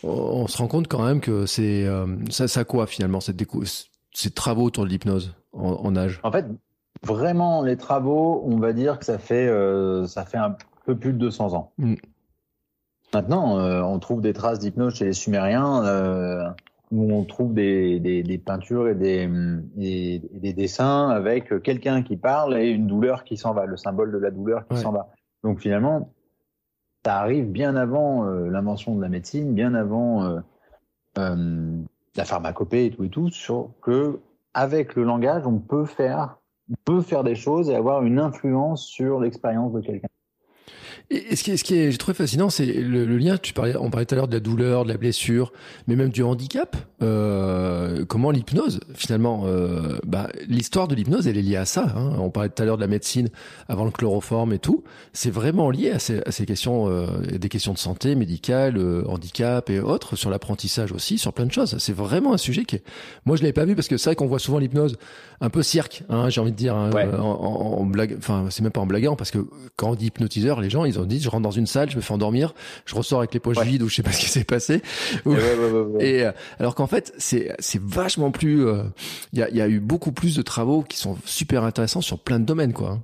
on, 0.04 0.48
se 0.48 0.58
rend 0.58 0.70
compte 0.70 0.88
quand 0.88 1.04
même 1.04 1.20
que 1.20 1.46
c'est 1.46 1.86
ça, 2.30 2.48
ça 2.48 2.64
quoi 2.64 2.88
finalement 2.88 3.20
cette 3.20 3.44
ces 4.14 4.30
travaux 4.32 4.64
autour 4.64 4.86
de 4.86 4.90
l'hypnose 4.90 5.34
en, 5.52 5.74
en 5.74 5.96
âge. 5.98 6.22
En 6.24 6.32
fait, 6.32 6.46
Vraiment, 7.04 7.62
les 7.62 7.78
travaux, 7.78 8.44
on 8.46 8.58
va 8.58 8.74
dire 8.74 9.00
que 9.00 9.06
ça 9.06 9.18
fait, 9.18 9.48
euh, 9.48 10.06
ça 10.08 10.26
fait 10.26 10.38
un 10.38 10.56
peu 10.86 10.96
plus 10.96 11.14
de 11.14 11.18
200 11.18 11.54
ans. 11.54 11.72
Mm. 11.78 11.96
Maintenant, 13.14 13.58
on 13.86 13.98
trouve 14.00 14.22
des 14.22 14.34
traces 14.34 14.60
d'hypnose 14.60 14.96
chez 14.96 15.06
les 15.06 15.14
Sumériens 15.14 16.54
où 16.92 17.14
on 17.14 17.24
trouve 17.24 17.54
des, 17.54 18.00
des, 18.00 18.24
des 18.24 18.38
peintures 18.38 18.90
et 18.90 18.96
des, 18.96 19.30
et, 19.80 20.20
des 20.34 20.54
dessins 20.54 21.10
avec 21.10 21.62
quelqu'un 21.64 22.04
qui 22.04 22.18
parle 22.18 22.58
et 22.58 22.70
une 22.70 22.88
douleur 22.88 23.24
qui 23.24 23.38
s'en 23.38 23.54
va, 23.54 23.66
le 23.66 23.78
symbole 23.78 24.12
de 24.12 24.18
la 24.18 24.32
douleur 24.32 24.68
qui 24.68 24.78
s'en 24.78 24.92
va. 24.92 25.08
Donc 25.44 25.62
finalement, 25.62 26.12
ça 27.06 27.20
arrive 27.20 27.52
bien 27.52 27.76
avant 27.76 28.26
euh, 28.26 28.50
l'invention 28.50 28.96
de 28.96 29.02
la 29.02 29.10
médecine, 29.10 29.54
bien 29.54 29.76
avant 29.76 30.24
euh, 30.24 30.40
euh, 31.20 31.78
la 32.16 32.26
pharmacopée 32.26 32.88
et 32.88 32.92
tout 32.92 33.04
et 33.04 33.10
tout, 33.10 33.30
sur 33.30 33.70
que 33.82 34.20
avec 34.56 34.96
le 34.96 35.04
langage, 35.04 35.46
on 35.46 35.60
peut 35.60 35.86
faire, 35.86 36.38
peut 36.84 37.02
faire 37.02 37.24
des 37.24 37.36
choses 37.36 37.70
et 37.70 37.76
avoir 37.76 38.04
une 38.04 38.20
influence 38.20 38.86
sur 38.86 39.20
l'expérience 39.20 39.74
de 39.74 39.82
quelqu'un. 39.82 40.08
Et 41.12 41.36
ce 41.36 41.44
qui 41.44 41.52
est, 41.52 41.58
ce 41.58 41.64
qui 41.64 41.76
est 41.76 41.92
j'ai 41.92 41.98
trouvé 41.98 42.16
fascinant, 42.16 42.50
c'est 42.50 42.66
le, 42.66 43.06
le, 43.06 43.18
lien. 43.18 43.38
Tu 43.38 43.54
parlais, 43.54 43.76
on 43.76 43.92
parlait 43.92 44.06
tout 44.06 44.16
à 44.16 44.18
l'heure 44.18 44.28
de 44.28 44.34
la 44.34 44.40
douleur, 44.40 44.86
de 44.86 44.90
la 44.90 44.98
blessure, 44.98 45.54
mais 45.88 45.96
même 45.96 46.10
du 46.10 46.24
handicap. 46.24 46.76
Euh, 47.04 48.06
comment 48.06 48.32
l'hypnose, 48.32 48.80
finalement, 48.96 49.44
euh, 49.46 49.98
bah, 50.06 50.30
l'histoire 50.48 50.88
de 50.88 50.96
l'hypnose, 50.96 51.28
elle 51.28 51.38
est 51.38 51.44
liée 51.44 51.58
à 51.58 51.66
ça. 51.66 51.94
Hein. 51.96 52.14
On 52.18 52.32
parlait 52.32 52.50
tout 52.50 52.62
à 52.64 52.66
l'heure 52.66 52.78
de 52.78 52.82
la 52.82 52.88
médecine 52.88 53.30
avant 53.68 53.86
le 53.86 53.92
chloroforme 53.92 54.54
et 54.54 54.60
tout. 54.60 54.84
C'est 55.14 55.30
vraiment 55.30 55.70
lié 55.70 55.92
à 55.92 56.00
ces, 56.00 56.22
à 56.26 56.32
ces 56.32 56.46
questions, 56.46 56.90
euh, 56.90 57.06
des 57.38 57.50
questions 57.50 57.74
de 57.74 57.78
santé 57.78 58.16
médicale, 58.16 58.78
euh, 58.78 59.04
handicap 59.08 59.70
et 59.70 59.80
autres, 59.80 60.16
sur 60.16 60.32
l'apprentissage 60.32 60.92
aussi, 60.92 61.20
sur 61.20 61.34
plein 61.34 61.46
de 61.46 61.52
choses. 61.52 61.78
C'est 61.78 61.96
vraiment 61.96 62.34
un 62.34 62.38
sujet 62.38 62.66
qui, 62.66 62.78
est... 62.78 62.84
moi, 63.26 63.36
je 63.36 63.44
l'avais 63.44 63.54
pas 63.54 63.66
vu 63.66 63.76
parce 63.76 63.88
que 63.88 63.98
c'est 63.98 64.10
vrai 64.10 64.16
qu'on 64.16 64.28
voit 64.28 64.40
souvent 64.40 64.58
l'hypnose 64.58 64.98
un 65.42 65.50
peu 65.50 65.62
cirque, 65.62 66.04
hein, 66.10 66.30
j'ai 66.30 66.42
envie 66.42 66.52
de 66.52 66.58
dire, 66.58 66.76
hein, 66.76 66.90
en, 67.20 67.22
en, 67.22 67.80
en, 67.80 67.86
blague. 67.86 68.16
Enfin, 68.18 68.48
c'est 68.50 68.64
même 68.64 68.72
pas 68.72 68.82
en 68.82 68.86
blaguant 68.86 69.16
parce 69.16 69.32
que 69.32 69.46
quand 69.76 69.92
on 69.92 69.96
dit 69.96 70.08
hypnotiseur, 70.08 70.62
les 70.62 70.70
gens, 70.70 70.86
ils 70.86 70.95
ont 71.00 71.06
dit, 71.06 71.20
je 71.20 71.30
rentre 71.30 71.44
dans 71.44 71.52
une 71.52 71.68
salle, 71.68 71.90
je 71.90 71.96
me 71.96 72.02
fais 72.02 72.14
endormir, 72.14 72.54
je 72.86 72.96
ressors 72.96 73.20
avec 73.20 73.34
les 73.34 73.40
poches 73.40 73.60
vides 73.60 73.82
ou 73.82 73.90
je 73.90 73.96
sais 73.96 74.04
pas 74.04 74.12
ce 74.12 74.20
qui 74.20 74.30
s'est 74.30 74.44
passé. 74.44 74.82
et 76.00 76.24
euh, 76.24 76.32
alors 76.60 76.76
qu'en 76.76 76.88
fait, 76.88 77.14
c'est 77.18 77.54
c'est 77.60 77.82
vachement 77.82 78.32
plus. 78.32 78.66
Euh, 78.66 78.84
il 79.34 79.40
y, 79.40 79.44
a, 79.44 79.50
y 79.50 79.62
a 79.62 79.68
eu 79.68 79.80
beaucoup 79.80 80.12
plus 80.12 80.36
de 80.36 80.42
travaux 80.42 80.82
qui 80.84 80.98
sont 80.98 81.18
super 81.26 81.64
intéressants 81.64 82.02
sur 82.02 82.20
plein 82.20 82.40
de 82.40 82.46
domaines, 82.46 82.74
quoi. 82.74 83.00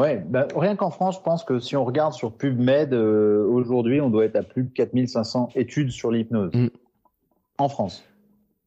Ouais, 0.00 0.24
bah, 0.28 0.48
rien 0.56 0.74
qu'en 0.74 0.90
France, 0.90 1.16
je 1.16 1.22
pense 1.22 1.44
que 1.44 1.60
si 1.60 1.76
on 1.76 1.84
regarde 1.84 2.14
sur 2.14 2.32
PubMed, 2.32 2.92
euh, 2.92 3.46
aujourd'hui, 3.46 4.00
on 4.00 4.10
doit 4.10 4.24
être 4.24 4.36
à 4.36 4.42
plus 4.42 4.64
de 4.64 4.70
4500 4.70 5.50
études 5.54 5.90
sur 5.90 6.10
l'hypnose. 6.10 6.52
Mm. 6.52 6.68
En 7.58 7.68
France. 7.68 8.04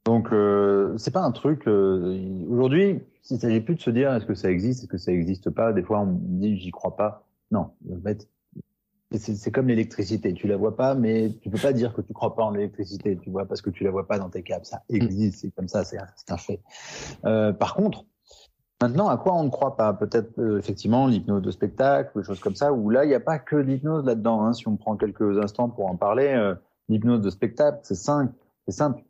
Donc, 0.05 0.32
euh, 0.32 0.97
c'est 0.97 1.11
pas 1.11 1.22
un 1.22 1.34
truc. 1.34 1.68
aujourd'hui, 1.68 3.01
il 3.30 3.39
s'agit 3.39 3.59
plus 3.59 3.76
de 3.76 3.82
se 3.82 3.89
dire 3.89 4.13
est-ce 4.13 4.26
que 4.26 4.36
ça 4.36 4.49
existe, 4.49 4.84
est-ce 4.84 4.89
que 4.89 4.97
ça 4.97 5.11
existe 5.11 5.49
pas. 5.49 5.74
Des 5.74 5.84
fois, 5.84 5.99
on 5.99 6.18
dit 6.22 6.57
j'y 6.57 6.72
crois 6.72 6.95
pas. 6.95 7.26
Non, 7.51 7.72
en 7.91 8.01
fait, 8.01 8.28
c'est 9.16 9.51
comme 9.51 9.68
l'électricité, 9.70 10.34
tu 10.34 10.47
la 10.47 10.58
vois 10.58 10.76
pas, 10.76 10.93
mais 10.93 11.32
tu 11.41 11.49
peux 11.49 11.58
pas 11.58 11.72
dire 11.72 11.93
que 11.93 12.01
tu 12.01 12.14
crois 12.14 12.36
pas 12.36 12.43
en 12.43 12.51
l'électricité, 12.51 13.18
tu 13.18 13.30
vois, 13.30 13.45
parce 13.45 13.62
que 13.62 13.70
tu 13.70 13.86
la 13.86 13.91
vois 13.91 14.05
pas 14.05 14.20
dans 14.20 14.30
tes 14.30 14.43
câbles. 14.43 14.66
Ça 14.66 14.84
existe, 14.89 15.39
c'est 15.39 15.51
comme 15.51 15.70
ça, 15.70 15.86
c'est 15.86 15.97
un 16.30 16.38
fait. 16.38 16.60
Euh, 17.24 17.53
par 17.53 17.76
contre, 17.76 18.05
maintenant, 18.82 19.08
à 19.08 19.18
quoi 19.18 19.34
on 19.34 19.43
ne 19.43 19.49
croit 19.49 19.78
pas? 19.78 19.93
Peut-être 19.93 20.38
euh, 20.39 20.58
effectivement 20.58 21.08
l'hypnose 21.08 21.41
de 21.41 21.51
spectacle, 21.51 22.12
des 22.18 22.24
choses 22.24 22.41
comme 22.41 22.55
ça, 22.55 22.74
où 22.74 22.89
là, 22.89 23.05
il 23.05 23.08
n'y 23.08 23.16
a 23.16 23.22
pas 23.22 23.39
que 23.39 23.55
l'hypnose 23.55 24.05
là-dedans. 24.05 24.43
Hein, 24.43 24.51
si 24.51 24.68
on 24.68 24.76
prend 24.76 24.97
quelques 24.97 25.38
instants 25.41 25.70
pour 25.70 25.86
en 25.86 25.95
parler, 25.95 26.28
euh, 26.28 26.55
l'hypnose 26.89 27.22
de 27.22 27.30
spectacle, 27.30 27.80
c'est 27.84 27.95
simple, 27.95 28.34
c'est 28.68 28.76
simple. 28.76 29.01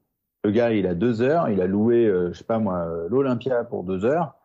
Le 0.43 0.51
gars, 0.51 0.71
il 0.71 0.85
a 0.85 0.93
deux 0.93 1.23
heures, 1.23 1.49
il 1.49 1.59
a 1.59 1.65
loué, 1.65 2.05
je 2.05 2.37
sais 2.37 2.43
pas 2.43 2.59
moi, 2.59 2.87
l'Olympia 3.09 3.63
pour 3.63 3.83
deux 3.83 4.05
heures 4.05 4.35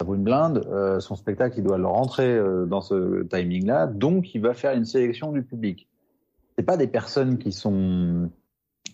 ça 0.00 0.06
vaut 0.06 0.14
une 0.14 0.24
blinde. 0.24 0.66
Euh, 0.72 0.98
son 0.98 1.14
spectacle, 1.14 1.58
il 1.58 1.62
doit 1.62 1.76
le 1.76 1.86
rentrer 1.86 2.26
euh, 2.26 2.64
dans 2.64 2.80
ce 2.80 3.22
timing-là, 3.24 3.86
donc 3.86 4.34
il 4.34 4.40
va 4.40 4.54
faire 4.54 4.72
une 4.72 4.86
sélection 4.86 5.30
du 5.30 5.42
public. 5.42 5.88
C'est 6.56 6.64
pas 6.64 6.78
des 6.78 6.86
personnes 6.86 7.36
qui 7.36 7.52
sont, 7.52 8.30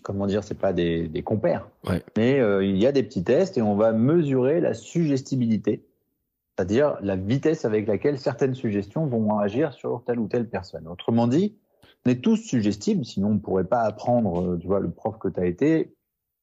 comment 0.03 0.27
dire, 0.27 0.43
c'est 0.43 0.59
pas 0.59 0.73
des, 0.73 1.07
des 1.07 1.23
compères, 1.23 1.69
ouais. 1.87 2.03
mais 2.17 2.41
euh, 2.41 2.65
il 2.65 2.77
y 2.77 2.85
a 2.85 2.91
des 2.91 3.03
petits 3.03 3.23
tests 3.23 3.57
et 3.57 3.61
on 3.61 3.77
va 3.77 3.93
mesurer 3.93 4.59
la 4.59 4.73
suggestibilité, 4.73 5.85
c'est-à-dire 6.57 6.97
la 7.01 7.15
vitesse 7.15 7.63
avec 7.63 7.87
laquelle 7.87 8.19
certaines 8.19 8.53
suggestions 8.53 9.05
vont 9.05 9.39
agir 9.39 9.71
sur 9.71 10.03
telle 10.05 10.19
ou 10.19 10.27
telle 10.27 10.49
personne. 10.49 10.89
Autrement 10.89 11.27
dit, 11.27 11.55
on 12.05 12.09
est 12.09 12.21
tous 12.21 12.35
suggestibles, 12.35 13.05
sinon 13.05 13.29
on 13.29 13.39
pourrait 13.39 13.63
pas 13.63 13.83
apprendre, 13.83 14.57
tu 14.57 14.67
vois, 14.67 14.81
le 14.81 14.89
prof 14.89 15.17
que 15.19 15.29
tu 15.29 15.39
as 15.39 15.45
été, 15.45 15.95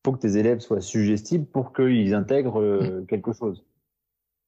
faut 0.07 0.13
que 0.13 0.21
tes 0.21 0.39
élèves 0.39 0.61
soient 0.61 0.81
suggestibles 0.81 1.45
pour 1.45 1.75
qu'ils 1.75 2.15
intègrent 2.15 2.63
mmh. 2.63 3.07
quelque 3.09 3.35
chose. 3.35 3.63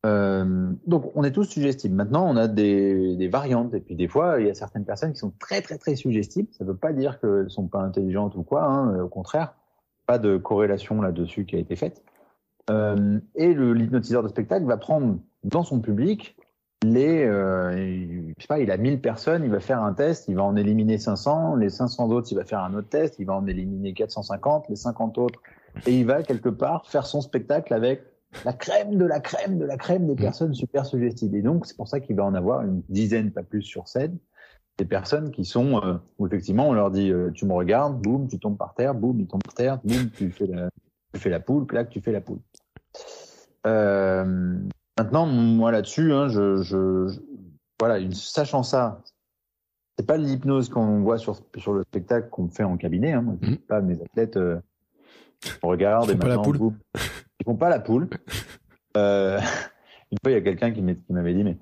Euh, 0.06 0.70
donc, 0.86 1.10
on 1.14 1.24
est 1.24 1.32
tous 1.32 1.44
suggestibles. 1.44 1.94
Maintenant, 1.94 2.26
on 2.28 2.36
a 2.36 2.46
des, 2.48 3.28
variantes. 3.28 3.74
Et 3.74 3.80
puis, 3.80 3.96
des 3.96 4.08
fois, 4.08 4.40
il 4.40 4.46
y 4.46 4.50
a 4.50 4.54
certaines 4.54 4.84
personnes 4.84 5.12
qui 5.12 5.18
sont 5.18 5.32
très, 5.38 5.62
très, 5.62 5.78
très 5.78 5.96
suggestibles. 5.96 6.48
Ça 6.52 6.64
ne 6.64 6.70
veut 6.70 6.76
pas 6.76 6.92
dire 6.92 7.20
qu'elles 7.20 7.50
sont 7.50 7.66
pas 7.66 7.80
intelligentes 7.80 8.36
ou 8.36 8.42
quoi. 8.42 8.64
Hein, 8.64 9.00
au 9.00 9.08
contraire, 9.08 9.54
pas 10.06 10.18
de 10.18 10.36
corrélation 10.36 11.02
là-dessus 11.02 11.44
qui 11.44 11.56
a 11.56 11.58
été 11.58 11.74
faite. 11.76 12.02
Euh, 12.70 13.18
et 13.34 13.54
l'hypnotiseur 13.54 14.22
de 14.22 14.28
spectacle 14.28 14.64
va 14.64 14.76
prendre 14.76 15.18
dans 15.44 15.62
son 15.62 15.80
public 15.80 16.36
les, 16.84 17.24
euh, 17.24 17.72
je 18.36 18.42
sais 18.42 18.48
pas, 18.48 18.58
il 18.58 18.70
a 18.70 18.76
1000 18.76 19.00
personnes, 19.00 19.44
il 19.44 19.50
va 19.50 19.60
faire 19.60 19.82
un 19.82 19.94
test, 19.94 20.26
il 20.28 20.36
va 20.36 20.42
en 20.42 20.56
éliminer 20.56 20.98
500, 20.98 21.56
les 21.56 21.70
500 21.70 22.10
autres, 22.10 22.28
il 22.30 22.36
va 22.36 22.44
faire 22.44 22.60
un 22.60 22.74
autre 22.74 22.88
test, 22.88 23.16
il 23.18 23.26
va 23.26 23.34
en 23.34 23.46
éliminer 23.46 23.94
450, 23.94 24.68
les 24.68 24.76
50 24.76 25.18
autres, 25.18 25.40
et 25.86 25.98
il 25.98 26.06
va 26.06 26.22
quelque 26.22 26.48
part 26.48 26.86
faire 26.86 27.06
son 27.06 27.20
spectacle 27.20 27.72
avec 27.72 28.02
la 28.44 28.52
crème 28.52 28.96
de 28.96 29.04
la 29.04 29.20
crème 29.20 29.58
de 29.58 29.64
la 29.64 29.76
crème 29.76 30.06
des 30.06 30.14
mm. 30.14 30.16
personnes 30.16 30.54
super 30.54 30.86
suggestives. 30.86 31.34
Et 31.34 31.42
donc, 31.42 31.66
c'est 31.66 31.76
pour 31.76 31.88
ça 31.88 32.00
qu'il 32.00 32.16
va 32.16 32.24
en 32.24 32.34
avoir 32.34 32.62
une 32.62 32.82
dizaine, 32.88 33.30
pas 33.30 33.42
plus, 33.42 33.62
sur 33.62 33.88
scène, 33.88 34.18
des 34.78 34.84
personnes 34.84 35.30
qui 35.30 35.44
sont, 35.44 35.82
euh, 35.82 35.94
où 36.18 36.26
effectivement, 36.26 36.68
on 36.68 36.72
leur 36.72 36.90
dit, 36.90 37.10
euh, 37.10 37.30
tu 37.30 37.46
me 37.46 37.52
regardes, 37.52 38.00
boum, 38.00 38.28
tu 38.28 38.38
tombes 38.38 38.58
par 38.58 38.74
terre, 38.74 38.94
boum, 38.94 39.20
il 39.20 39.26
tombe 39.26 39.42
par 39.42 39.54
terre, 39.54 39.80
boum, 39.84 40.10
tu 40.10 40.30
fais 40.30 40.46
la, 40.46 40.70
tu 41.12 41.20
fais 41.20 41.30
la 41.30 41.40
poule, 41.40 41.66
clac, 41.66 41.88
tu 41.88 42.00
fais 42.00 42.12
la 42.12 42.20
poule. 42.20 42.40
Euh, 43.66 44.58
maintenant, 44.98 45.26
moi 45.26 45.72
là-dessus, 45.72 46.12
hein, 46.12 46.28
je, 46.28 46.62
je, 46.62 47.18
voilà, 47.80 47.98
une, 47.98 48.12
sachant 48.12 48.62
ça, 48.62 49.02
c'est 49.98 50.06
pas 50.06 50.18
l'hypnose 50.18 50.68
qu'on 50.68 51.00
voit 51.00 51.18
sur, 51.18 51.38
sur 51.56 51.72
le 51.72 51.82
spectacle 51.82 52.28
qu'on 52.28 52.48
fait 52.48 52.64
en 52.64 52.76
cabinet. 52.76 53.12
Hein, 53.12 53.22
moi, 53.22 53.34
mm. 53.40 53.56
pas 53.68 53.80
mes 53.80 54.00
athlètes. 54.00 54.36
Euh, 54.36 54.60
on 55.62 55.68
regarde 55.68 56.10
et 56.10 56.14
maintenant, 56.14 56.28
la 56.28 56.38
poule. 56.38 56.58
Boum, 56.58 56.78
font 57.46 57.56
pas 57.56 57.70
la 57.70 57.80
poule. 57.80 58.08
Euh, 58.96 59.38
une 60.10 60.16
fois, 60.22 60.30
il 60.30 60.32
y 60.32 60.36
a 60.36 60.40
quelqu'un 60.40 60.70
qui 60.70 60.80
m'avait 61.10 61.34
dit, 61.34 61.44
mais 61.44 61.58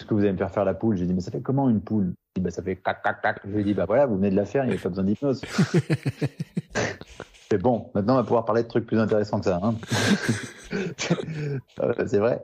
est-ce 0.00 0.08
que 0.08 0.14
vous 0.14 0.20
allez 0.20 0.32
me 0.32 0.38
faire 0.38 0.50
faire 0.50 0.64
la 0.64 0.72
poule? 0.72 0.96
J'ai 0.96 1.04
dit, 1.04 1.12
mais 1.12 1.20
ça 1.20 1.30
fait 1.30 1.42
comment 1.42 1.68
une 1.68 1.82
poule? 1.82 2.14
Dit, 2.34 2.40
bah, 2.40 2.50
ça 2.50 2.62
fait 2.62 2.76
cac, 2.76 3.02
cac, 3.02 3.20
cac. 3.20 3.40
Je 3.44 3.50
lui 3.50 3.60
ai 3.60 3.64
dit, 3.64 3.74
bah 3.74 3.84
voilà, 3.84 4.06
vous 4.06 4.16
venez 4.16 4.30
de 4.30 4.36
la 4.36 4.46
faire, 4.46 4.64
il 4.64 4.70
n'y 4.70 4.76
a 4.76 4.78
pas 4.78 4.88
besoin 4.88 5.04
d'hypnose. 5.04 5.42
C'est 7.50 7.58
bon, 7.58 7.90
maintenant 7.94 8.14
on 8.14 8.16
va 8.16 8.22
pouvoir 8.22 8.46
parler 8.46 8.62
de 8.62 8.68
trucs 8.68 8.86
plus 8.86 8.98
intéressants 8.98 9.38
que 9.38 9.44
ça. 9.44 9.60
Hein 9.62 9.74
c'est 12.06 12.18
vrai. 12.18 12.42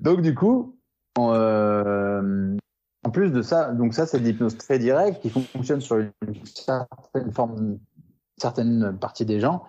donc 0.00 0.20
du 0.20 0.34
coup, 0.34 0.76
en, 1.16 1.32
euh, 1.34 2.56
en, 3.04 3.10
plus 3.10 3.30
de 3.30 3.42
ça, 3.42 3.72
donc 3.72 3.94
ça 3.94 4.06
c'est 4.06 4.18
de 4.18 4.24
l'hypnose 4.24 4.58
très 4.58 4.80
directe 4.80 5.22
qui 5.22 5.30
fonctionne 5.30 5.80
sur 5.80 5.98
une 5.98 6.12
certaine 6.44 7.32
forme 7.32 7.78
certaines 8.40 8.96
parties 8.98 9.24
des 9.24 9.40
gens. 9.40 9.64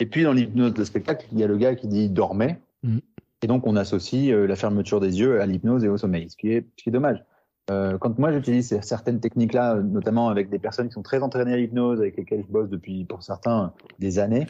Et 0.00 0.06
puis 0.06 0.22
dans 0.22 0.32
l'hypnose 0.32 0.74
de 0.74 0.84
spectacle, 0.84 1.26
il 1.32 1.38
y 1.38 1.44
a 1.44 1.46
le 1.46 1.56
gars 1.56 1.74
qui 1.74 1.88
dit 1.88 2.08
dormez. 2.08 2.56
Mm. 2.82 2.98
Et 3.42 3.46
donc 3.46 3.66
on 3.66 3.76
associe 3.76 4.32
euh, 4.32 4.46
la 4.46 4.56
fermeture 4.56 5.00
des 5.00 5.20
yeux 5.20 5.40
à 5.40 5.46
l'hypnose 5.46 5.84
et 5.84 5.88
au 5.88 5.96
sommeil, 5.96 6.28
ce 6.30 6.36
qui 6.36 6.52
est, 6.52 6.66
ce 6.76 6.82
qui 6.82 6.88
est 6.88 6.92
dommage. 6.92 7.24
Euh, 7.70 7.98
quand 7.98 8.18
moi 8.18 8.32
j'utilise 8.32 8.80
certaines 8.80 9.20
techniques-là, 9.20 9.76
notamment 9.76 10.28
avec 10.28 10.48
des 10.48 10.58
personnes 10.58 10.88
qui 10.88 10.94
sont 10.94 11.02
très 11.02 11.22
entraînées 11.22 11.52
à 11.52 11.56
l'hypnose, 11.56 12.00
avec 12.00 12.16
lesquelles 12.16 12.42
je 12.46 12.52
bosse 12.52 12.70
depuis 12.70 13.04
pour 13.04 13.22
certains 13.22 13.72
des 13.98 14.18
années, 14.18 14.46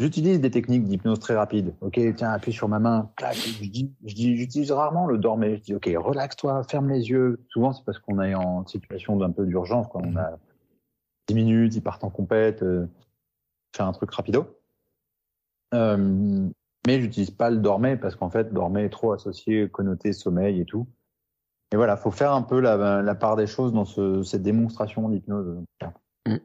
j'utilise 0.00 0.40
des 0.40 0.50
techniques 0.50 0.84
d'hypnose 0.84 1.20
très 1.20 1.36
rapides. 1.36 1.74
Ok, 1.82 2.00
tiens, 2.16 2.30
appuie 2.30 2.52
sur 2.52 2.68
ma 2.68 2.78
main, 2.78 3.10
clac. 3.16 3.36
Je 3.36 3.68
dis, 3.68 3.92
je 4.04 4.14
dis, 4.14 4.36
j'utilise 4.36 4.72
rarement 4.72 5.06
le 5.06 5.18
dormez. 5.18 5.58
Je 5.58 5.62
dis, 5.62 5.74
ok, 5.74 5.90
relaxe-toi, 5.96 6.62
ferme 6.64 6.88
les 6.88 7.10
yeux. 7.10 7.40
Souvent 7.48 7.72
c'est 7.72 7.84
parce 7.84 7.98
qu'on 7.98 8.20
est 8.22 8.34
en 8.34 8.66
situation 8.66 9.16
d'un 9.16 9.30
peu 9.30 9.44
d'urgence, 9.44 9.86
quoi. 9.88 10.00
On 10.04 10.16
a 10.16 10.38
10 11.30 11.34
minutes, 11.34 11.76
ils 11.76 11.82
partent 11.82 12.02
en 12.02 12.10
compète, 12.10 12.62
euh, 12.64 12.86
faire 13.76 13.86
un 13.86 13.92
truc 13.92 14.10
rapido. 14.10 14.58
Euh, 15.74 16.48
mais 16.86 17.00
j'utilise 17.00 17.30
pas 17.30 17.50
le 17.50 17.58
dormait 17.58 17.96
parce 17.96 18.16
qu'en 18.16 18.30
fait, 18.30 18.52
dormait 18.52 18.86
est 18.86 18.90
trop 18.90 19.12
associé, 19.12 19.68
connoté 19.68 20.12
sommeil 20.12 20.60
et 20.60 20.64
tout. 20.64 20.88
Et 21.72 21.76
voilà, 21.76 21.96
faut 21.96 22.10
faire 22.10 22.32
un 22.32 22.42
peu 22.42 22.58
la, 22.58 23.14
part 23.14 23.36
des 23.36 23.46
choses 23.46 23.72
dans 23.72 23.84
cette 24.24 24.42
démonstration 24.42 25.08
d'hypnose. 25.08 25.62
Mm. 26.26 26.36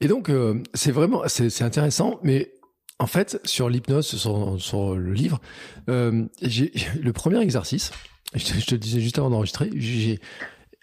Et 0.00 0.08
donc, 0.08 0.30
euh, 0.30 0.60
c'est 0.74 0.90
vraiment, 0.90 1.22
c'est 1.28 1.62
intéressant, 1.62 2.18
mais 2.24 2.52
en 2.98 3.06
fait, 3.06 3.40
sur 3.44 3.68
l'hypnose, 3.68 4.06
sur, 4.16 4.96
le 4.96 5.12
livre, 5.12 5.40
j'ai 5.86 6.72
le 7.00 7.12
premier 7.12 7.40
exercice, 7.40 7.92
je 8.34 8.66
te, 8.66 8.74
disais 8.74 8.98
juste 8.98 9.18
avant 9.18 9.30
d'enregistrer, 9.30 9.70
j'ai 9.74 10.18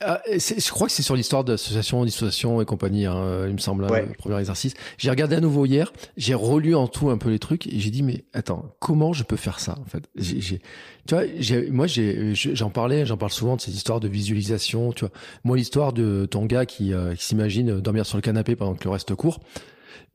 ah, 0.01 0.21
je 0.27 0.69
crois 0.69 0.87
que 0.87 0.93
c'est 0.93 1.03
sur 1.03 1.15
l'histoire 1.15 1.43
d'association, 1.43 2.03
dissociation 2.05 2.61
et 2.61 2.65
compagnie, 2.65 3.05
hein, 3.05 3.45
il 3.47 3.53
me 3.53 3.59
semble, 3.59 3.85
hein, 3.85 4.05
le 4.07 4.13
premier 4.13 4.39
exercice. 4.39 4.73
J'ai 4.97 5.09
regardé 5.09 5.35
à 5.35 5.39
nouveau 5.39 5.65
hier, 5.65 5.93
j'ai 6.17 6.33
relu 6.33 6.75
en 6.75 6.87
tout 6.87 7.09
un 7.09 7.17
peu 7.17 7.29
les 7.29 7.39
trucs 7.39 7.67
et 7.67 7.79
j'ai 7.79 7.89
dit 7.89 8.03
mais 8.03 8.23
attends, 8.33 8.75
comment 8.79 9.13
je 9.13 9.23
peux 9.23 9.35
faire 9.35 9.59
ça 9.59 9.77
en 9.79 9.85
fait? 9.85 10.03
J'ai, 10.15 10.61
Tu 11.07 11.15
vois, 11.15 11.23
moi 11.71 11.87
j'en 11.87 12.69
parlais, 12.69 13.05
j'en 13.05 13.17
parle 13.17 13.31
souvent 13.31 13.55
de 13.55 13.61
ces 13.61 13.71
histoires 13.71 13.99
de 13.99 14.07
visualisation. 14.07 14.91
Tu 14.93 15.05
vois, 15.05 15.13
moi 15.43 15.57
l'histoire 15.57 15.93
de 15.93 16.25
ton 16.25 16.45
gars 16.45 16.65
qui, 16.65 16.93
euh, 16.93 17.15
qui 17.15 17.25
s'imagine 17.25 17.79
dormir 17.79 18.05
sur 18.05 18.17
le 18.17 18.21
canapé 18.21 18.55
pendant 18.55 18.75
que 18.75 18.83
le 18.83 18.91
reste 18.91 19.15
court, 19.15 19.39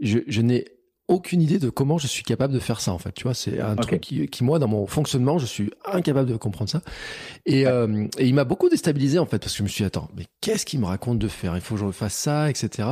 je, 0.01 0.19
je 0.27 0.41
n'ai 0.43 0.65
aucune 1.09 1.41
idée 1.41 1.59
de 1.59 1.71
comment 1.71 1.99
je 1.99 2.07
suis 2.07 2.25
capable 2.25 2.53
de 2.53 2.59
faire 2.59 2.81
ça 2.81 2.93
en 2.93 2.99
fait. 2.99 3.13
Tu 3.13 3.25
vois 3.25 3.35
c'est 3.35 3.61
un 3.61 3.77
truc 3.77 4.01
qui, 4.01 4.27
qui, 4.29 4.45
moi 4.45 4.59
dans 4.59 4.69
mon 4.69 4.87
fonctionnement 4.87 5.39
je 5.39 5.47
suis 5.47 5.71
incapable 5.85 6.31
de 6.31 6.37
comprendre 6.37 6.71
ça. 6.71 6.83
Et, 7.45 7.67
euh, 7.67 8.07
et 8.19 8.27
il 8.27 8.35
m'a 8.35 8.45
beaucoup 8.45 8.69
déstabilisé 8.69 9.19
en 9.19 9.27
fait 9.27 9.39
parce 9.39 9.53
que 9.53 9.59
je 9.59 9.63
me 9.63 9.69
suis 9.69 9.83
dit 9.83 9.87
attends 9.87 10.09
mais 10.17 10.25
qu'est-ce 10.41 10.67
qu'il 10.67 10.81
me 10.81 10.87
raconte 10.87 11.19
de 11.19 11.29
faire? 11.29 11.55
Il 11.55 11.61
faut 11.61 11.77
que 11.77 11.81
je 11.81 11.91
fasse 11.93 12.15
ça 12.15 12.51
etc 12.51 12.89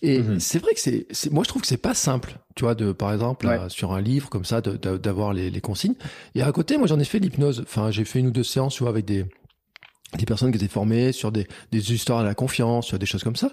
et 0.00 0.20
mhm. 0.20 0.38
c'est 0.38 0.60
vrai 0.60 0.74
que 0.74 0.80
c'est 0.80 1.32
moi 1.32 1.42
je 1.42 1.48
trouve 1.48 1.62
que 1.62 1.68
c'est 1.68 1.76
pas 1.76 1.94
simple 1.94 2.38
tu 2.54 2.64
vois 2.64 2.74
de 2.74 2.92
par 2.92 3.12
exemple 3.12 3.46
euh, 3.46 3.68
sur 3.68 3.92
un 3.92 4.00
livre 4.00 4.28
comme 4.28 4.44
ça 4.44 4.60
d'avoir 4.60 5.32
les, 5.32 5.50
les 5.50 5.60
consignes. 5.60 5.94
Et 6.34 6.42
à 6.42 6.50
côté 6.52 6.76
moi 6.76 6.86
j'en 6.86 6.98
ai 6.98 7.04
fait 7.04 7.18
l'hypnose. 7.18 7.60
Enfin 7.60 7.90
j'ai 7.90 8.04
fait 8.04 8.18
une 8.20 8.28
ou 8.28 8.32
deux 8.32 8.44
séances 8.44 8.74
tu 8.74 8.82
vois 8.82 8.90
avec 8.90 9.04
des 9.04 9.26
des 10.16 10.24
personnes 10.24 10.50
qui 10.50 10.56
étaient 10.56 10.72
formées 10.72 11.12
sur 11.12 11.30
des, 11.32 11.46
des 11.70 11.92
histoires 11.92 12.20
à 12.20 12.24
la 12.24 12.34
confiance, 12.34 12.86
sur 12.86 12.98
des 12.98 13.06
choses 13.06 13.22
comme 13.22 13.36
ça. 13.36 13.52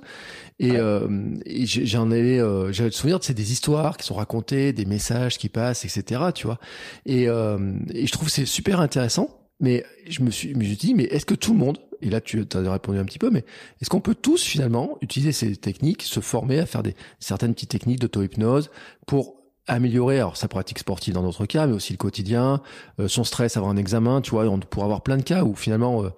Et, 0.60 0.72
euh, 0.78 1.08
j'en 1.46 2.12
ai, 2.12 2.40
euh, 2.40 2.72
j'ai 2.72 2.86
le 2.86 2.92
souvenir 2.92 3.20
de 3.20 3.24
c'est 3.24 3.34
des 3.34 3.52
histoires 3.52 3.98
qui 3.98 4.08
sont 4.08 4.16
racontées, 4.16 4.72
des 4.72 4.86
messages 4.86 5.38
qui 5.38 5.50
passent, 5.50 5.84
etc. 5.84 6.22
Tu 6.34 6.48
vois. 6.48 6.60
Et, 7.06 7.28
euh, 7.28 7.74
et 7.94 8.08
je 8.08 8.12
trouve 8.12 8.30
c'est 8.30 8.46
super 8.46 8.80
intéressant. 8.80 9.42
Mais 9.62 9.86
je 10.10 10.22
me 10.22 10.32
suis, 10.32 10.54
me 10.54 10.64
suis 10.66 10.76
dit, 10.76 10.94
mais 10.94 11.04
est-ce 11.04 11.26
que 11.26 11.34
tout 11.34 11.54
le 11.54 11.60
monde, 11.60 11.78
et 12.02 12.10
là 12.10 12.20
tu 12.20 12.46
as 12.54 12.72
répondu 12.72 13.00
un 13.00 13.06
petit 13.06 13.20
peu, 13.20 13.30
mais 13.30 13.46
est-ce 13.82 13.90
qu'on 13.90 14.02
peut 14.02 14.16
tous 14.16 14.44
finalement 14.44 14.98
utiliser 15.02 15.32
ces 15.32 15.56
techniques, 15.56 16.04
se 16.04 16.20
former 16.20 16.60
à 16.60 16.66
faire 16.66 16.84
des 16.84 16.94
certaines 17.22 17.54
petites 17.54 17.70
techniques 17.70 18.00
d'auto-hypnose 18.00 18.70
pour 19.08 19.45
améliorer 19.68 20.20
alors 20.20 20.38
sa 20.38 20.48
pratique 20.48 20.80
sportive 20.80 21.14
dans 21.14 21.24
notre 21.24 21.46
cas, 21.46 21.68
mais 21.68 21.74
aussi 21.74 21.94
le 21.94 21.98
quotidien, 21.98 22.62
euh, 23.00 23.08
son 23.08 23.24
stress 23.24 23.58
avoir 23.58 23.72
un 23.72 23.78
examen, 23.78 24.22
tu 24.22 24.32
vois, 24.32 24.46
on 24.46 24.60
pourrait 24.60 24.86
avoir 24.86 25.02
plein 25.02 25.18
de 25.18 25.24
cas 25.24 25.44
où 25.44 25.56
finalement 25.56 26.04
euh, 26.04 26.10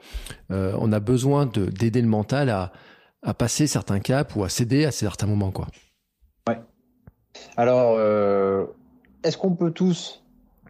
euh, 0.52 0.74
on 0.80 0.91
a 0.91 1.00
besoin 1.00 1.45
de 1.45 1.66
d'aider 1.66 2.02
le 2.02 2.08
mental 2.08 2.50
à, 2.50 2.72
à 3.24 3.34
passer 3.34 3.68
certains 3.68 4.00
caps 4.00 4.36
ou 4.36 4.43
à 4.43 4.50
céder 4.50 4.86
à 4.86 4.91
certains 4.91 5.28
moments, 5.28 5.52
quoi. 5.52 5.68
Ouais. 6.48 6.60
Alors, 7.56 8.00
est-ce 9.24 9.38
qu'on 9.38 9.56
peut 9.56 9.72
tous 9.72 10.24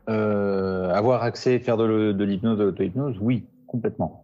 avoir 0.07 1.23
accès, 1.23 1.59
faire 1.59 1.77
de, 1.77 2.11
de 2.11 2.23
l'hypnose, 2.23 2.57
de 2.57 2.63
l'auto-hypnose? 2.63 3.17
Oui, 3.21 3.45
complètement. 3.67 4.23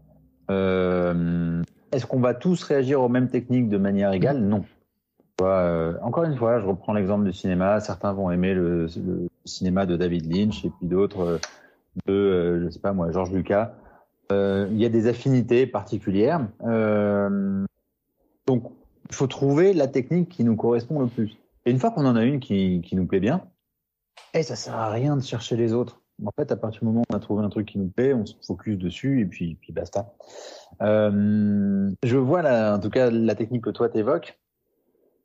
est-ce 0.49 2.05
qu'on 2.05 2.19
va 2.19 2.33
tous 2.33 2.63
réagir 2.63 3.01
aux 3.01 3.09
mêmes 3.09 3.29
techniques 3.29 3.69
de 3.69 3.77
manière 3.77 4.11
égale? 4.11 4.39
Non. 4.39 4.63
Euh, 5.41 5.97
encore 6.01 6.23
une 6.23 6.35
fois, 6.35 6.59
je 6.59 6.65
reprends 6.65 6.93
l'exemple 6.93 7.25
du 7.25 7.33
cinéma. 7.33 7.79
Certains 7.79 8.13
vont 8.13 8.29
aimer 8.31 8.53
le, 8.53 8.87
cinéma 9.45 9.85
de 9.85 9.97
David 9.97 10.31
Lynch 10.31 10.63
et 10.65 10.69
puis 10.69 10.87
d'autres 10.87 11.21
euh, 11.21 11.39
de, 12.05 12.13
euh, 12.13 12.63
je 12.63 12.69
sais 12.69 12.79
pas 12.79 12.93
moi, 12.93 13.11
Georges 13.11 13.31
Lucas. 13.31 13.73
Il 14.31 14.77
y 14.77 14.85
a 14.85 14.89
des 14.89 15.05
affinités 15.05 15.67
particulières. 15.67 16.47
donc, 18.47 18.63
il 19.09 19.15
faut 19.15 19.27
trouver 19.27 19.73
la 19.73 19.87
technique 19.87 20.29
qui 20.29 20.43
nous 20.43 20.55
correspond 20.55 20.99
le 21.01 21.07
plus. 21.07 21.37
Et 21.67 21.71
une 21.71 21.77
fois 21.77 21.91
qu'on 21.91 22.07
en 22.07 22.15
a 22.15 22.23
une 22.23 22.39
qui, 22.39 22.81
qui 22.81 22.95
nous 22.95 23.05
plaît 23.05 23.19
bien, 23.19 23.43
et 24.33 24.39
eh, 24.39 24.43
ça 24.43 24.55
sert 24.55 24.73
à 24.73 24.89
rien 24.89 25.15
de 25.15 25.21
chercher 25.21 25.55
les 25.55 25.71
autres. 25.73 26.01
En 26.25 26.31
fait, 26.35 26.51
à 26.51 26.55
partir 26.55 26.79
du 26.79 26.87
moment 26.87 27.01
où 27.01 27.13
on 27.13 27.15
a 27.15 27.19
trouvé 27.19 27.43
un 27.43 27.49
truc 27.49 27.67
qui 27.67 27.77
nous 27.77 27.89
plaît, 27.89 28.15
on 28.15 28.25
se 28.25 28.33
focus 28.43 28.75
dessus 28.79 29.21
et 29.21 29.25
puis, 29.25 29.55
puis 29.61 29.71
basta. 29.71 30.11
je 30.81 32.17
vois 32.17 32.41
là, 32.41 32.75
en 32.75 32.79
tout 32.79 32.89
cas, 32.89 33.11
la 33.11 33.35
technique 33.35 33.65
que 33.65 33.69
toi 33.69 33.87
t'évoques 33.87 34.39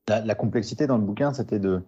la, 0.08 0.34
complexité 0.34 0.86
dans 0.86 0.98
le 0.98 1.04
bouquin, 1.04 1.32
c'était 1.32 1.58
de, 1.58 1.82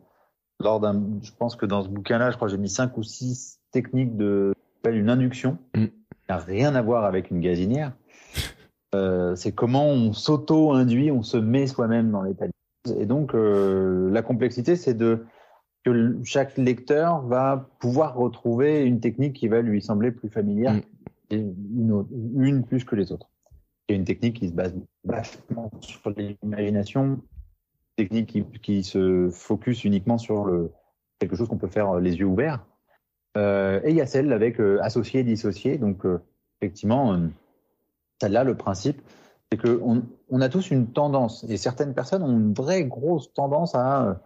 lors 0.60 0.80
d'un, 0.80 1.02
je 1.22 1.30
pense 1.32 1.56
que 1.56 1.66
dans 1.66 1.82
ce 1.82 1.88
bouquin-là, 1.88 2.30
je 2.30 2.36
crois 2.36 2.48
que 2.48 2.52
j'ai 2.52 2.58
mis 2.58 2.68
cinq 2.68 2.96
ou 2.96 3.02
six 3.02 3.60
techniques 3.72 4.16
de, 4.16 4.54
une 4.88 5.10
induction, 5.10 5.58
mm. 5.74 5.86
qui 5.86 5.92
n'a 6.28 6.38
rien 6.38 6.74
à 6.74 6.82
voir 6.82 7.04
avec 7.04 7.30
une 7.30 7.40
gazinière. 7.40 7.92
Euh, 8.96 9.36
c'est 9.36 9.52
comment 9.52 9.86
on 9.86 10.12
s'auto-induit, 10.12 11.12
on 11.12 11.22
se 11.22 11.36
met 11.36 11.68
soi-même 11.68 12.10
dans 12.10 12.22
l'état 12.22 12.46
Et 12.98 13.06
donc, 13.06 13.36
euh, 13.36 14.10
la 14.10 14.20
complexité, 14.20 14.74
c'est 14.74 14.94
de 14.94 15.26
que 15.84 16.18
chaque 16.24 16.58
lecteur 16.58 17.24
va 17.24 17.68
pouvoir 17.78 18.16
retrouver 18.16 18.82
une 18.82 18.98
technique 18.98 19.34
qui 19.34 19.46
va 19.46 19.62
lui 19.62 19.80
sembler 19.80 20.10
plus 20.10 20.28
familière, 20.28 20.72
mm. 20.72 20.80
et 21.30 21.36
une, 21.36 22.04
une 22.36 22.64
plus 22.64 22.82
que 22.84 22.96
les 22.96 23.12
autres. 23.12 23.30
Et 23.86 23.94
une 23.94 24.02
technique 24.02 24.40
qui 24.40 24.48
se 24.48 24.54
base 24.54 24.74
vachement 25.04 25.70
sur 25.78 26.10
l'imagination, 26.10 27.20
technique 28.02 28.28
qui, 28.28 28.44
qui, 28.60 28.82
se 28.82 29.28
focus 29.30 29.84
uniquement 29.84 30.16
sur 30.16 30.44
le, 30.44 30.72
quelque 31.18 31.36
chose 31.36 31.48
qu'on 31.48 31.58
peut 31.58 31.68
faire 31.68 31.90
euh, 31.90 32.00
les 32.00 32.16
yeux 32.16 32.26
ouverts. 32.26 32.64
Euh, 33.36 33.80
et 33.84 33.90
il 33.90 33.96
y 33.96 34.00
a 34.00 34.06
celle 34.06 34.32
avec 34.32 34.60
euh, 34.60 34.78
associé, 34.82 35.22
dissocié. 35.22 35.78
Donc, 35.78 36.04
euh, 36.04 36.20
effectivement, 36.60 37.16
celle-là, 38.20 38.44
le 38.44 38.56
principe, 38.56 39.00
c'est 39.50 39.58
qu'on 39.58 40.02
on 40.30 40.40
a 40.40 40.48
tous 40.48 40.70
une 40.70 40.88
tendance, 40.88 41.44
et 41.48 41.56
certaines 41.56 41.94
personnes 41.94 42.22
ont 42.22 42.38
une 42.38 42.54
vraie 42.54 42.84
grosse 42.84 43.32
tendance 43.32 43.74
à 43.74 44.20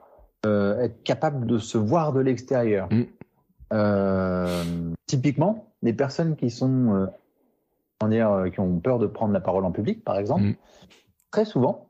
être 0.45 1.03
capable 1.05 1.47
de 1.47 1.57
se 1.57 1.79
voir 1.79 2.13
de 2.13 2.21
l'extérieur. 2.21 2.89
Mm. 2.91 4.95
typiquement, 5.07 5.73
les 5.81 5.95
personnes 5.95 6.37
qui 6.37 6.51
sont, 6.51 7.09
dire, 8.09 8.45
qui 8.53 8.61
ont 8.61 8.79
peur 8.81 8.99
de 8.99 9.07
prendre 9.07 9.33
la 9.33 9.41
parole 9.41 9.65
en 9.65 9.71
public, 9.71 10.05
par 10.05 10.19
exemple, 10.19 10.43
mm. 10.43 10.57
très 11.31 11.47
souvent, 11.47 11.84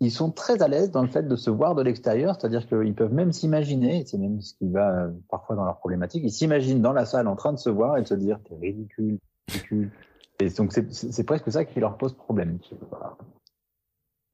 ils 0.00 0.10
sont 0.10 0.30
très 0.30 0.62
à 0.62 0.68
l'aise 0.68 0.90
dans 0.90 1.02
le 1.02 1.08
fait 1.08 1.26
de 1.26 1.36
se 1.36 1.48
voir 1.48 1.74
de 1.74 1.82
l'extérieur, 1.82 2.36
c'est-à-dire 2.38 2.66
qu'ils 2.66 2.94
peuvent 2.94 3.14
même 3.14 3.32
s'imaginer, 3.32 4.04
c'est 4.06 4.18
même 4.18 4.40
ce 4.40 4.54
qui 4.54 4.68
va 4.68 4.90
euh, 4.90 5.10
parfois 5.30 5.56
dans 5.56 5.64
leur 5.64 5.78
problématique, 5.78 6.22
ils 6.24 6.32
s'imaginent 6.32 6.82
dans 6.82 6.92
la 6.92 7.06
salle 7.06 7.28
en 7.28 7.36
train 7.36 7.52
de 7.52 7.58
se 7.58 7.70
voir 7.70 7.96
et 7.96 8.02
de 8.02 8.06
se 8.06 8.14
dire 8.14 8.38
t'es 8.44 8.56
ridicule, 8.56 9.18
ridicule. 9.48 9.90
Et 10.38 10.50
donc 10.50 10.72
c'est 10.72 11.24
presque 11.24 11.50
ça 11.50 11.64
qui 11.64 11.80
leur 11.80 11.96
pose 11.96 12.12
problème. 12.12 12.58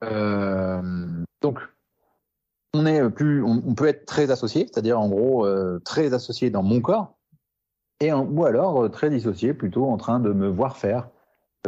Euh, 0.02 1.24
donc 1.40 1.60
on 2.74 2.86
est 2.86 3.08
plus, 3.10 3.44
on, 3.44 3.74
peut 3.74 3.86
être 3.86 4.04
très 4.04 4.32
associé, 4.32 4.66
c'est-à-dire 4.66 4.98
en 4.98 5.08
gros 5.08 5.46
euh, 5.46 5.78
très 5.84 6.12
associé 6.12 6.50
dans 6.50 6.64
mon 6.64 6.80
corps, 6.80 7.14
et 8.00 8.12
ou 8.12 8.44
alors 8.44 8.90
très 8.90 9.10
dissocié, 9.10 9.54
plutôt 9.54 9.84
en 9.86 9.96
train 9.96 10.18
de 10.18 10.32
me 10.32 10.48
voir 10.48 10.76
faire. 10.76 11.08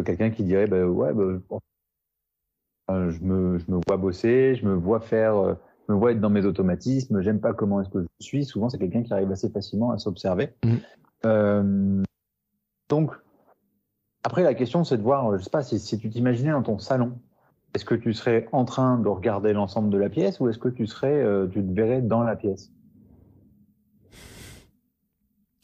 Quelqu'un 0.04 0.30
qui 0.30 0.42
dirait 0.42 0.66
bah, 0.66 0.84
ouais, 0.84 1.12
bah, 1.12 1.58
je, 2.88 3.20
me, 3.22 3.58
je 3.58 3.70
me 3.70 3.80
vois 3.86 3.96
bosser, 3.96 4.54
je 4.56 4.66
me 4.66 4.74
vois 4.74 5.00
faire, 5.00 5.36
euh, 5.36 5.54
je 5.86 5.92
me 5.92 5.98
vois 5.98 6.12
être 6.12 6.20
dans 6.20 6.30
mes 6.30 6.44
automatismes, 6.44 7.20
j'aime 7.20 7.40
pas 7.40 7.52
comment 7.52 7.80
est-ce 7.80 7.90
que 7.90 8.02
je 8.02 8.24
suis. 8.24 8.44
Souvent, 8.44 8.68
c'est 8.68 8.78
quelqu'un 8.78 9.02
qui 9.02 9.12
arrive 9.12 9.30
assez 9.30 9.48
facilement 9.48 9.90
à 9.90 9.98
s'observer. 9.98 10.54
Mmh. 10.64 10.74
Euh, 11.26 12.02
donc, 12.88 13.12
après, 14.22 14.42
la 14.42 14.54
question, 14.54 14.84
c'est 14.84 14.96
de 14.96 15.02
voir, 15.02 15.36
je 15.38 15.42
sais 15.42 15.50
pas, 15.50 15.62
si, 15.62 15.78
si 15.78 15.98
tu 15.98 16.08
t'imaginais 16.10 16.52
dans 16.52 16.62
ton 16.62 16.78
salon, 16.78 17.18
est-ce 17.74 17.84
que 17.84 17.94
tu 17.94 18.12
serais 18.14 18.48
en 18.52 18.64
train 18.64 18.98
de 18.98 19.08
regarder 19.08 19.52
l'ensemble 19.52 19.90
de 19.90 19.98
la 19.98 20.08
pièce 20.08 20.40
ou 20.40 20.48
est-ce 20.48 20.58
que 20.58 20.68
tu 20.68 20.86
serais, 20.86 21.22
euh, 21.22 21.46
tu 21.48 21.62
te 21.62 21.72
verrais 21.72 22.02
dans 22.02 22.22
la 22.22 22.36
pièce 22.36 22.70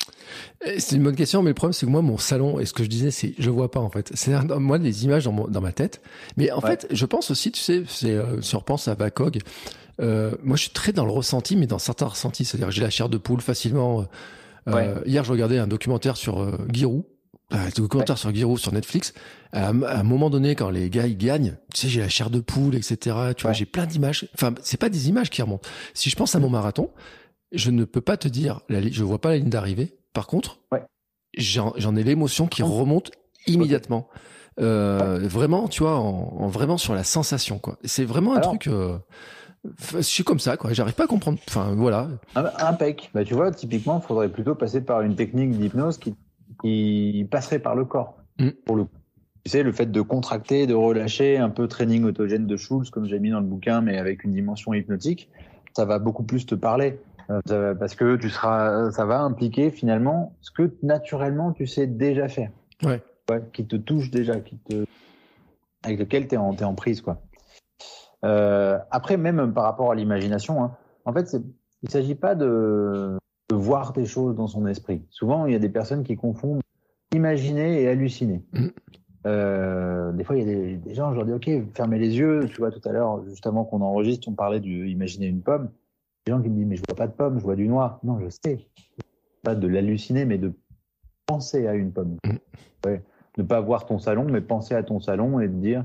Eh, 0.08 0.49
c'est 0.78 0.96
une 0.96 1.02
bonne 1.02 1.16
question, 1.16 1.42
mais 1.42 1.50
le 1.50 1.54
problème 1.54 1.72
c'est 1.72 1.86
que 1.86 1.90
moi 1.90 2.02
mon 2.02 2.18
salon 2.18 2.60
et 2.60 2.66
ce 2.66 2.72
que 2.72 2.84
je 2.84 2.88
disais 2.88 3.10
c'est 3.10 3.34
je 3.38 3.50
vois 3.50 3.70
pas 3.70 3.80
en 3.80 3.90
fait. 3.90 4.10
C'est 4.14 4.32
moi 4.58 4.78
des 4.78 5.04
images 5.04 5.24
dans, 5.24 5.48
dans, 5.48 5.60
ma 5.60 5.72
tête, 5.72 6.02
mais 6.36 6.50
en 6.52 6.60
fait 6.60 6.86
je 6.90 7.06
pense 7.06 7.30
aussi, 7.30 7.50
tu 7.50 7.60
sais, 7.60 7.84
c'est 7.88 8.10
euh, 8.10 8.40
si 8.42 8.54
on 8.56 8.58
repense 8.58 8.86
à 8.88 8.94
Bacog, 8.94 9.40
euh, 10.00 10.32
moi 10.42 10.56
je 10.56 10.62
suis 10.62 10.70
très 10.70 10.92
dans 10.92 11.04
le 11.04 11.10
ressenti, 11.10 11.56
mais 11.56 11.66
dans 11.66 11.78
certains 11.78 12.06
ressentis, 12.06 12.44
c'est-à-dire 12.44 12.70
j'ai 12.70 12.82
la 12.82 12.90
chair 12.90 13.08
de 13.08 13.18
poule 13.18 13.40
facilement. 13.40 14.06
Euh, 14.68 15.00
hier 15.06 15.24
je 15.24 15.32
regardais 15.32 15.58
un 15.58 15.66
documentaire 15.66 16.16
sur 16.16 16.40
euh, 16.40 16.56
Giroud, 16.72 17.04
un 17.50 17.68
documentaire 17.70 18.18
sur 18.18 18.34
Giroud 18.34 18.58
sur 18.58 18.72
Netflix. 18.72 19.14
À, 19.52 19.70
un 19.70 20.02
moment 20.02 20.30
donné, 20.30 20.54
quand 20.54 20.70
les 20.70 20.90
gars 20.90 21.06
ils 21.06 21.16
gagnent, 21.18 21.56
tu 21.74 21.80
sais, 21.80 21.88
j'ai 21.88 22.00
la 22.00 22.08
chair 22.08 22.30
de 22.30 22.40
poule, 22.40 22.76
etc. 22.76 23.16
Tu 23.36 23.42
vois, 23.42 23.52
j'ai 23.52 23.66
plein 23.66 23.86
d'images. 23.86 24.28
Enfin, 24.34 24.54
c'est 24.62 24.76
pas 24.76 24.88
des 24.88 25.08
images 25.08 25.30
qui 25.30 25.42
remontent. 25.42 25.68
Si 25.92 26.08
je 26.08 26.16
pense 26.16 26.34
à 26.34 26.38
mon 26.38 26.50
marathon, 26.50 26.90
je 27.52 27.70
ne 27.70 27.84
peux 27.84 28.00
pas 28.00 28.16
te 28.16 28.28
dire, 28.28 28.60
je 28.68 29.02
vois 29.02 29.20
pas 29.20 29.30
la 29.30 29.38
ligne 29.38 29.50
d'arrivée 29.50 29.96
par 30.12 30.26
contre, 30.26 30.60
j'en 31.36 31.96
ai 31.96 32.02
l'émotion 32.02 32.46
qui 32.46 32.62
remonte 32.62 33.10
immédiatement. 33.46 34.08
Euh, 34.60 35.20
vraiment, 35.22 35.68
tu 35.68 35.82
vois, 35.82 35.96
en, 35.96 36.48
vraiment 36.48 36.76
sur 36.76 36.94
la 36.94 37.04
sensation, 37.04 37.58
quoi. 37.58 37.78
C'est 37.84 38.04
vraiment 38.04 38.34
un 38.34 38.40
truc. 38.40 38.66
Euh, 38.66 38.98
je 39.94 40.00
suis 40.00 40.24
comme 40.24 40.40
ça, 40.40 40.56
quoi. 40.56 40.72
J'arrive 40.72 40.94
pas 40.94 41.04
à 41.04 41.06
comprendre. 41.06 41.38
Enfin, 41.48 41.74
voilà. 41.76 42.08
Impec. 42.34 43.10
Bah, 43.14 43.24
tu 43.24 43.34
vois, 43.34 43.50
typiquement, 43.52 44.00
il 44.02 44.06
faudrait 44.06 44.28
plutôt 44.28 44.54
passer 44.54 44.80
par 44.80 45.02
une 45.02 45.14
technique 45.14 45.50
d'hypnose 45.52 45.98
qui, 45.98 46.14
qui 46.62 47.26
passerait 47.30 47.60
par 47.60 47.74
le 47.74 47.84
corps. 47.84 48.16
Mm. 48.38 48.50
Pour 48.66 48.76
le 48.76 48.86
tu 49.44 49.50
sais, 49.50 49.62
le 49.62 49.72
fait 49.72 49.90
de 49.90 50.00
contracter, 50.02 50.66
de 50.66 50.74
relâcher, 50.74 51.38
un 51.38 51.48
peu 51.48 51.66
training 51.66 52.04
autogène 52.04 52.46
de 52.46 52.56
Schulz, 52.56 52.90
comme 52.90 53.06
j'ai 53.06 53.18
mis 53.18 53.30
dans 53.30 53.40
le 53.40 53.46
bouquin, 53.46 53.80
mais 53.80 53.96
avec 53.96 54.24
une 54.24 54.32
dimension 54.32 54.74
hypnotique, 54.74 55.30
ça 55.74 55.86
va 55.86 55.98
beaucoup 55.98 56.24
plus 56.24 56.44
te 56.44 56.54
parler. 56.54 57.00
Euh, 57.30 57.74
parce 57.74 57.94
que 57.94 58.16
tu 58.16 58.28
seras, 58.28 58.90
ça 58.90 59.04
va 59.04 59.20
impliquer 59.20 59.70
finalement 59.70 60.36
ce 60.40 60.50
que 60.50 60.74
naturellement 60.82 61.52
tu 61.52 61.66
sais 61.66 61.86
déjà 61.86 62.28
faire. 62.28 62.50
Ouais. 62.82 63.02
ouais 63.30 63.42
qui 63.52 63.66
te 63.66 63.76
touche 63.76 64.10
déjà, 64.10 64.40
qui 64.40 64.56
te. 64.58 64.84
avec 65.84 65.98
lequel 65.98 66.26
tu 66.26 66.34
es, 66.34 66.38
es, 66.38 66.64
en 66.64 66.74
prise. 66.74 67.00
Quoi. 67.00 67.22
Euh, 68.24 68.78
après, 68.90 69.16
même 69.16 69.52
par 69.52 69.64
rapport 69.64 69.92
à 69.92 69.94
l'imagination, 69.94 70.62
hein, 70.62 70.76
en 71.04 71.12
fait, 71.12 71.32
il 71.32 71.86
ne 71.86 71.90
s'agit 71.90 72.14
pas 72.14 72.34
de, 72.34 73.16
de, 73.48 73.54
voir 73.54 73.92
des 73.92 74.06
choses 74.06 74.34
dans 74.34 74.46
son 74.46 74.66
esprit. 74.66 75.02
Souvent, 75.10 75.46
il 75.46 75.52
y 75.52 75.56
a 75.56 75.60
des 75.60 75.68
personnes 75.68 76.02
qui 76.02 76.16
confondent 76.16 76.60
imaginer 77.14 77.82
et 77.82 77.88
halluciner. 77.88 78.42
Mmh. 78.52 78.66
Euh, 79.26 80.12
des 80.12 80.24
fois, 80.24 80.36
il 80.36 80.38
y 80.40 80.42
a 80.42 80.54
des, 80.54 80.76
des, 80.76 80.94
gens, 80.94 81.10
je 81.12 81.16
leur 81.16 81.26
dis, 81.26 81.32
OK, 81.32 81.50
fermez 81.74 81.98
les 81.98 82.16
yeux. 82.16 82.48
Tu 82.48 82.58
vois, 82.58 82.70
tout 82.70 82.86
à 82.88 82.92
l'heure, 82.92 83.24
juste 83.24 83.46
avant 83.46 83.64
qu'on 83.64 83.80
enregistre, 83.80 84.28
on 84.28 84.34
parlait 84.34 84.60
d'imaginer 84.60 85.26
une 85.26 85.42
pomme. 85.42 85.70
Des 86.26 86.32
gens 86.32 86.42
qui 86.42 86.48
me 86.48 86.56
disent, 86.56 86.66
mais 86.66 86.76
je 86.76 86.82
vois 86.88 86.96
pas 86.96 87.06
de 87.06 87.12
pomme, 87.12 87.38
je 87.38 87.44
vois 87.44 87.56
du 87.56 87.66
noir. 87.66 87.98
Non, 88.02 88.18
je 88.20 88.28
sais. 88.28 88.66
Pas 89.42 89.54
de 89.54 89.66
l'halluciner, 89.66 90.24
mais 90.24 90.38
de 90.38 90.52
penser 91.26 91.66
à 91.66 91.74
une 91.74 91.92
pomme. 91.92 92.16
Ouais. 92.84 93.02
Ne 93.38 93.42
pas 93.42 93.60
voir 93.60 93.86
ton 93.86 93.98
salon, 93.98 94.24
mais 94.24 94.40
penser 94.40 94.74
à 94.74 94.82
ton 94.82 95.00
salon 95.00 95.40
et 95.40 95.46
te 95.46 95.52
dire, 95.52 95.84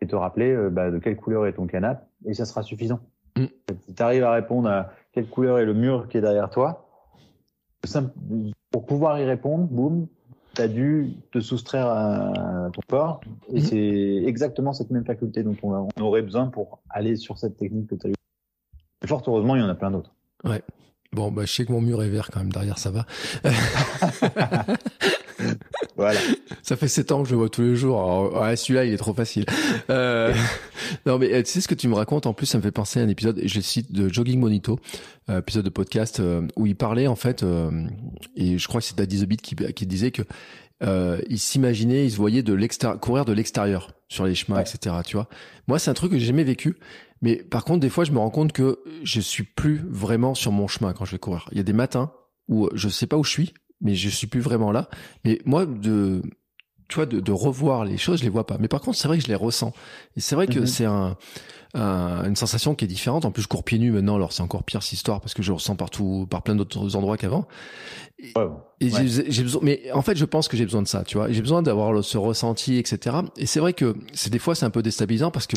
et 0.00 0.06
te 0.06 0.16
rappeler 0.16 0.52
euh, 0.52 0.70
bah, 0.70 0.90
de 0.90 0.98
quelle 0.98 1.16
couleur 1.16 1.46
est 1.46 1.54
ton 1.54 1.66
canapé, 1.66 2.02
et 2.24 2.34
ça 2.34 2.44
sera 2.44 2.62
suffisant. 2.62 3.00
Mm. 3.36 3.44
Si 3.86 3.94
tu 3.94 4.02
arrives 4.02 4.24
à 4.24 4.32
répondre 4.32 4.68
à 4.68 4.90
quelle 5.12 5.28
couleur 5.28 5.58
est 5.58 5.64
le 5.64 5.74
mur 5.74 6.08
qui 6.08 6.18
est 6.18 6.20
derrière 6.20 6.50
toi, 6.50 6.88
pour 8.70 8.86
pouvoir 8.86 9.20
y 9.20 9.24
répondre, 9.24 9.64
boum, 9.64 10.06
tu 10.54 10.62
as 10.62 10.68
dû 10.68 11.14
te 11.30 11.40
soustraire 11.40 11.86
à 11.86 12.70
ton 12.72 12.80
corps, 12.88 13.20
et 13.52 13.58
mm. 13.58 13.60
c'est 13.60 14.22
exactement 14.26 14.72
cette 14.72 14.90
même 14.90 15.04
faculté 15.04 15.42
dont 15.42 15.56
on, 15.62 15.88
aurait 16.00 16.22
besoin 16.22 16.46
pour 16.46 16.80
aller 16.90 17.16
sur 17.16 17.38
cette 17.38 17.56
technique 17.56 17.88
que 17.88 17.94
tu 17.94 18.06
as 18.06 18.10
eue. 19.06 19.08
fort 19.08 19.22
heureusement, 19.26 19.56
il 19.56 19.62
y 19.62 19.64
en 19.64 19.68
a 19.68 19.74
plein 19.74 19.90
d'autres. 19.90 20.12
Ouais. 20.44 20.62
Bon, 21.12 21.30
bah, 21.30 21.44
je 21.46 21.52
sais 21.52 21.64
que 21.64 21.72
mon 21.72 21.80
mur 21.80 22.02
est 22.02 22.08
vert 22.08 22.30
quand 22.30 22.40
même, 22.40 22.52
derrière 22.52 22.78
ça 22.78 22.90
va. 22.90 23.06
voilà. 25.96 26.20
Ça 26.62 26.76
fait 26.76 26.88
sept 26.88 27.12
ans 27.12 27.22
que 27.22 27.28
je 27.28 27.34
le 27.34 27.38
vois 27.38 27.48
tous 27.48 27.62
les 27.62 27.76
jours. 27.76 27.98
Alors, 27.98 28.42
ouais, 28.42 28.56
celui-là, 28.56 28.84
il 28.84 28.92
est 28.92 28.98
trop 28.98 29.14
facile. 29.14 29.46
Euh, 29.88 30.34
non, 31.06 31.18
mais 31.18 31.42
tu 31.42 31.50
sais 31.50 31.60
ce 31.60 31.68
que 31.68 31.74
tu 31.74 31.88
me 31.88 31.94
racontes? 31.94 32.26
En 32.26 32.34
plus, 32.34 32.46
ça 32.46 32.58
me 32.58 32.62
fait 32.62 32.72
penser 32.72 33.00
à 33.00 33.04
un 33.04 33.08
épisode. 33.08 33.40
Je 33.42 33.60
cite 33.60 33.92
de 33.92 34.12
Jogging 34.12 34.38
Monito, 34.38 34.78
euh, 35.30 35.38
épisode 35.38 35.64
de 35.64 35.70
podcast 35.70 36.20
euh, 36.20 36.46
où 36.56 36.66
il 36.66 36.76
parlait 36.76 37.06
en 37.06 37.16
fait, 37.16 37.42
euh, 37.42 37.70
et 38.34 38.58
je 38.58 38.68
crois 38.68 38.80
que 38.80 38.86
c'est 38.86 38.98
Daddy 38.98 39.22
The 39.22 39.28
Beat 39.28 39.42
qui, 39.42 39.54
qui 39.54 39.86
disait 39.86 40.10
que 40.10 40.22
euh, 40.82 41.20
il 41.28 41.38
s'imaginait, 41.38 42.04
il 42.04 42.10
se 42.10 42.16
voyait 42.16 42.42
de 42.42 42.52
l'extérieur, 42.52 43.00
courir 43.00 43.24
de 43.24 43.32
l'extérieur 43.32 43.92
sur 44.08 44.26
les 44.26 44.34
chemins, 44.34 44.60
etc. 44.60 44.96
Tu 45.04 45.16
vois. 45.16 45.28
Moi, 45.68 45.78
c'est 45.78 45.90
un 45.90 45.94
truc 45.94 46.12
que 46.12 46.18
j'ai 46.18 46.26
jamais 46.26 46.44
vécu. 46.44 46.76
Mais 47.22 47.36
par 47.36 47.64
contre, 47.64 47.80
des 47.80 47.90
fois, 47.90 48.04
je 48.04 48.12
me 48.12 48.18
rends 48.18 48.30
compte 48.30 48.52
que 48.52 48.80
je 49.02 49.20
suis 49.20 49.44
plus 49.44 49.84
vraiment 49.88 50.34
sur 50.34 50.52
mon 50.52 50.68
chemin 50.68 50.92
quand 50.92 51.04
je 51.04 51.12
vais 51.12 51.18
courir. 51.18 51.48
Il 51.52 51.56
y 51.56 51.60
a 51.60 51.64
des 51.64 51.72
matins 51.72 52.12
où 52.48 52.68
je 52.74 52.88
sais 52.88 53.06
pas 53.06 53.16
où 53.16 53.24
je 53.24 53.30
suis, 53.30 53.54
mais 53.80 53.94
je 53.94 54.08
suis 54.08 54.26
plus 54.26 54.40
vraiment 54.40 54.72
là. 54.72 54.88
Mais 55.24 55.40
moi, 55.44 55.66
de, 55.66 56.22
tu 56.88 56.96
vois, 56.96 57.06
de, 57.06 57.20
de 57.20 57.32
revoir 57.32 57.84
les 57.84 57.98
choses, 57.98 58.20
je 58.20 58.24
les 58.24 58.30
vois 58.30 58.46
pas. 58.46 58.58
Mais 58.58 58.68
par 58.68 58.80
contre, 58.80 58.98
c'est 58.98 59.08
vrai 59.08 59.18
que 59.18 59.24
je 59.24 59.28
les 59.28 59.34
ressens. 59.34 59.72
Et 60.16 60.20
c'est 60.20 60.34
vrai 60.34 60.46
que 60.46 60.60
mhm. 60.60 60.66
c'est 60.66 60.84
un, 60.84 61.16
un, 61.74 62.24
une 62.24 62.36
sensation 62.36 62.74
qui 62.74 62.84
est 62.84 62.88
différente. 62.88 63.24
En 63.24 63.30
plus, 63.30 63.42
je 63.42 63.48
cours 63.48 63.64
pieds 63.64 63.78
nus 63.78 63.90
maintenant, 63.90 64.16
alors 64.16 64.32
c'est 64.32 64.42
encore 64.42 64.62
pire 64.62 64.82
cette 64.82 64.92
histoire 64.92 65.20
parce 65.20 65.34
que 65.34 65.42
je 65.42 65.52
ressens 65.52 65.76
partout, 65.76 66.26
par 66.30 66.42
plein 66.42 66.54
d'autres 66.54 66.96
endroits 66.96 67.16
qu'avant. 67.16 67.46
Et, 68.18 68.32
et 68.80 68.90
j'ai 69.28 69.42
besoin, 69.42 69.60
mais 69.62 69.90
en 69.92 70.02
fait, 70.02 70.16
je 70.16 70.24
pense 70.24 70.48
que 70.48 70.56
j'ai 70.56 70.64
besoin 70.64 70.82
de 70.82 70.88
ça, 70.88 71.04
tu 71.04 71.18
vois. 71.18 71.30
J'ai 71.30 71.42
besoin 71.42 71.62
d'avoir 71.62 72.02
ce 72.02 72.16
ressenti, 72.18 72.76
etc. 72.76 73.16
Et 73.36 73.46
c'est 73.46 73.60
vrai 73.60 73.72
que 73.72 73.94
c'est 74.12 74.30
des 74.30 74.38
fois 74.38 74.54
c'est 74.54 74.64
un 74.64 74.70
peu 74.70 74.82
déstabilisant 74.82 75.30
parce 75.30 75.46
que 75.46 75.56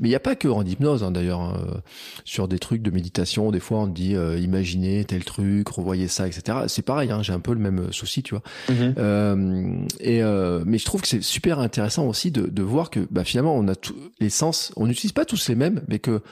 mais 0.00 0.08
il 0.08 0.10
n'y 0.10 0.16
a 0.16 0.20
pas 0.20 0.36
que 0.36 0.48
en 0.48 0.64
hypnose, 0.64 1.02
hein, 1.02 1.10
d'ailleurs. 1.10 1.40
Hein, 1.40 1.82
sur 2.24 2.48
des 2.48 2.58
trucs 2.58 2.82
de 2.82 2.90
méditation, 2.90 3.50
des 3.50 3.60
fois 3.60 3.78
on 3.78 3.86
dit 3.86 4.14
euh, 4.14 4.38
imaginez 4.38 5.04
tel 5.04 5.24
truc, 5.24 5.68
revoyez 5.68 6.08
ça, 6.08 6.26
etc. 6.26 6.58
C'est 6.68 6.82
pareil, 6.82 7.10
hein, 7.10 7.22
j'ai 7.22 7.32
un 7.32 7.40
peu 7.40 7.52
le 7.52 7.60
même 7.60 7.92
souci, 7.92 8.22
tu 8.22 8.34
vois. 8.34 8.42
Mm-hmm. 8.68 8.94
euh, 8.98 9.86
et 10.00 10.22
euh, 10.22 10.62
mais 10.66 10.78
je 10.78 10.84
trouve 10.84 11.02
que 11.02 11.08
c'est 11.08 11.22
super 11.22 11.58
intéressant 11.58 12.06
aussi 12.06 12.30
de, 12.30 12.46
de 12.46 12.62
voir 12.62 12.90
que 12.90 13.00
bah, 13.10 13.24
finalement 13.24 13.54
on 13.54 13.68
a 13.68 13.74
tous 13.74 13.94
les 14.20 14.30
sens, 14.30 14.72
on 14.76 14.86
n'utilise 14.86 15.12
pas 15.12 15.24
tous 15.24 15.48
les 15.48 15.54
mêmes, 15.54 15.82
mais 15.88 15.98
que 15.98 16.22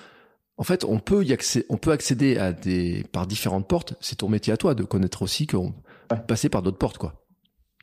en 0.56 0.64
fait 0.64 0.84
on 0.84 0.98
peut 0.98 1.24
y 1.24 1.32
accéder, 1.32 1.66
on 1.68 1.76
peut 1.76 1.92
accéder 1.92 2.36
à 2.38 2.52
des 2.52 3.04
par 3.12 3.26
différentes 3.26 3.68
portes. 3.68 3.94
C'est 4.00 4.16
ton 4.16 4.28
métier 4.28 4.52
à 4.52 4.56
toi 4.56 4.74
de 4.74 4.84
connaître 4.84 5.22
aussi 5.22 5.46
qu'on 5.46 5.72
peut 6.08 6.16
passer 6.26 6.48
par 6.48 6.62
d'autres 6.62 6.78
portes, 6.78 6.98
quoi. 6.98 7.20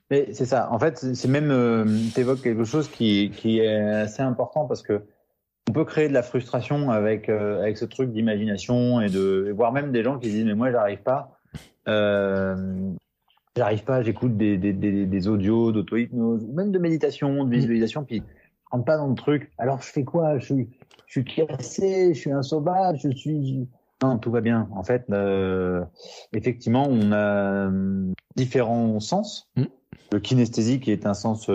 C'est 0.10 0.46
ça. 0.46 0.70
En 0.74 0.78
fait, 0.78 0.98
c'est 1.16 1.30
même 1.30 1.52
euh, 1.52 1.86
tu 2.14 2.20
évoques 2.20 2.42
quelque 2.42 2.66
chose 2.66 2.90
qui, 2.90 3.32
qui 3.34 3.60
est 3.60 3.78
assez 3.78 4.22
important 4.22 4.66
parce 4.66 4.82
que 4.82 5.04
on 5.70 5.74
peut 5.74 5.86
créer 5.86 6.08
de 6.08 6.14
la 6.14 6.24
frustration 6.24 6.90
avec 6.90 7.30
euh, 7.30 7.62
avec 7.62 7.78
ce 7.78 7.86
truc 7.86 8.12
d'imagination 8.12 9.00
et 9.02 9.10
de 9.10 9.54
voire 9.56 9.72
même 9.72 9.92
des 9.92 10.04
gens 10.04 10.18
qui 10.18 10.30
disent 10.30 10.46
mais 10.46 10.56
moi 10.56 10.72
j'arrive 10.72 11.02
pas 11.02 11.38
euh, 11.88 12.92
j'arrive 13.56 13.84
pas 13.84 14.02
j'écoute 14.02 14.36
des, 14.38 14.58
des, 14.58 14.74
des, 14.74 15.06
des 15.06 15.28
audios 15.28 15.72
d'auto-hypnose 15.72 16.44
ou 16.44 16.54
même 16.54 16.72
de 16.72 16.80
méditation 16.80 17.46
de 17.46 17.52
visualisation 17.56 18.04
puis 18.04 18.24
je 18.26 18.70
rentre 18.72 18.86
pas 18.86 18.98
dans 18.98 19.08
le 19.08 19.16
truc. 19.16 19.52
Alors 19.58 19.82
je 19.82 19.88
fais 19.88 20.04
quoi? 20.04 20.40
Je 20.40 20.46
suis 20.46 20.70
je 21.06 21.12
suis 21.12 21.26
cassé 21.26 22.14
je 22.14 22.20
suis 22.20 22.32
un 22.32 22.44
sauvage 22.44 23.02
je 23.04 23.10
suis 23.10 23.68
non 24.02 24.18
tout 24.18 24.32
va 24.32 24.42
bien. 24.42 24.68
En 24.74 24.84
fait 24.84 25.06
euh, 25.12 25.84
effectivement 26.34 26.88
on 26.90 27.12
a 27.12 27.70
différents 28.36 29.00
sens. 29.00 29.50
Mmh. 29.56 29.64
le 30.12 30.20
kinesthésique 30.20 30.88
est 30.88 31.06
un 31.06 31.14
sens 31.14 31.50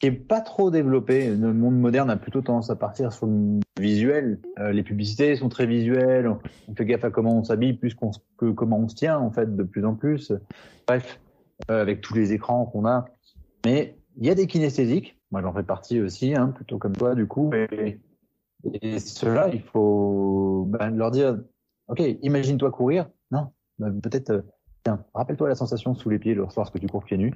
qui 0.00 0.06
est 0.08 0.12
pas 0.12 0.40
trop 0.40 0.70
développé. 0.70 1.34
Le 1.34 1.52
monde 1.52 1.78
moderne 1.78 2.10
a 2.10 2.16
plutôt 2.16 2.42
tendance 2.42 2.70
à 2.70 2.76
partir 2.76 3.12
sur 3.12 3.26
le 3.26 3.60
visuel. 3.80 4.40
Euh, 4.58 4.72
les 4.72 4.82
publicités 4.82 5.36
sont 5.36 5.48
très 5.48 5.66
visuelles. 5.66 6.28
On 6.68 6.74
fait 6.74 6.84
gaffe 6.84 7.04
à 7.04 7.10
comment 7.10 7.38
on 7.38 7.44
s'habille 7.44 7.74
plus 7.74 7.94
qu'on 7.94 8.10
que 8.36 8.50
comment 8.50 8.78
on 8.78 8.88
se 8.88 8.94
tient 8.94 9.18
en 9.18 9.30
fait 9.30 9.56
de 9.56 9.62
plus 9.62 9.84
en 9.84 9.94
plus. 9.94 10.32
Bref, 10.86 11.18
euh, 11.70 11.80
avec 11.80 12.00
tous 12.02 12.14
les 12.14 12.32
écrans 12.32 12.66
qu'on 12.66 12.86
a. 12.86 13.06
Mais 13.64 13.96
il 14.18 14.26
y 14.26 14.30
a 14.30 14.34
des 14.34 14.46
kinesthésiques. 14.46 15.18
Moi, 15.30 15.42
j'en 15.42 15.52
fais 15.52 15.62
partie 15.62 16.00
aussi, 16.00 16.34
hein, 16.34 16.48
plutôt 16.48 16.78
comme 16.78 16.94
toi 16.94 17.14
du 17.14 17.26
coup. 17.26 17.50
Et, 17.54 17.98
et 18.82 18.98
ceux-là, 18.98 19.48
il 19.52 19.62
faut 19.62 20.66
ben, 20.68 20.90
leur 20.90 21.10
dire, 21.10 21.38
ok, 21.88 22.02
imagine-toi 22.22 22.70
courir. 22.70 23.08
Non, 23.30 23.48
ben, 23.78 23.98
peut-être. 24.00 24.30
Euh, 24.30 24.42
tiens, 24.84 25.04
rappelle-toi 25.14 25.48
la 25.48 25.54
sensation 25.54 25.94
sous 25.94 26.10
les 26.10 26.18
pieds 26.18 26.34
lorsque 26.34 26.78
tu 26.78 26.86
cours 26.86 27.02
pieds 27.02 27.16
nus, 27.16 27.32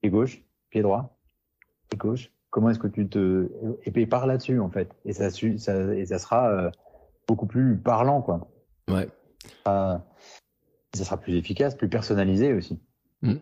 pied 0.00 0.10
gauche, 0.10 0.44
pied 0.70 0.82
droit 0.82 1.18
gauche 1.96 2.30
Comment 2.50 2.70
est-ce 2.70 2.78
que 2.78 2.86
tu 2.86 3.08
te 3.08 3.50
et 3.84 3.90
puis 3.90 4.06
par 4.06 4.26
là-dessus 4.26 4.60
en 4.60 4.70
fait 4.70 4.88
et 5.04 5.12
ça 5.12 5.30
ça 5.30 5.94
et 5.94 6.06
ça 6.06 6.18
sera 6.18 6.48
euh, 6.50 6.70
beaucoup 7.26 7.46
plus 7.46 7.76
parlant 7.76 8.22
quoi. 8.22 8.48
Ouais. 8.88 9.08
ça 9.66 10.00
sera 10.92 11.16
plus 11.16 11.36
efficace, 11.36 11.74
plus 11.74 11.88
personnalisé 11.88 12.52
aussi. 12.52 12.78
Mmh. 13.22 13.34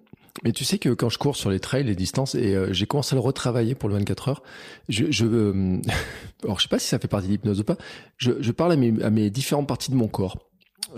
Mais 0.44 0.52
tu 0.52 0.64
sais 0.64 0.78
que 0.78 0.88
quand 0.88 1.08
je 1.08 1.18
cours 1.18 1.36
sur 1.36 1.50
les 1.50 1.60
trails, 1.60 1.84
les 1.84 1.94
distances, 1.94 2.34
et 2.34 2.54
euh, 2.54 2.72
j'ai 2.72 2.86
commencé 2.86 3.14
à 3.14 3.16
le 3.16 3.20
retravailler 3.20 3.74
pour 3.74 3.88
le 3.88 3.96
24 3.96 4.28
heures, 4.28 4.42
je, 4.88 5.10
je 5.10 5.26
euh, 5.26 5.78
alors 6.44 6.58
je 6.58 6.62
sais 6.62 6.68
pas 6.68 6.78
si 6.78 6.88
ça 6.88 6.98
fait 6.98 7.08
partie 7.08 7.26
de 7.26 7.32
l'hypnose 7.32 7.60
ou 7.60 7.64
pas, 7.64 7.76
je, 8.16 8.32
je 8.40 8.52
parle 8.52 8.72
à 8.72 8.76
mes, 8.76 9.02
à 9.02 9.10
mes 9.10 9.30
différentes 9.30 9.68
parties 9.68 9.90
de 9.90 9.96
mon 9.96 10.08
corps. 10.08 10.38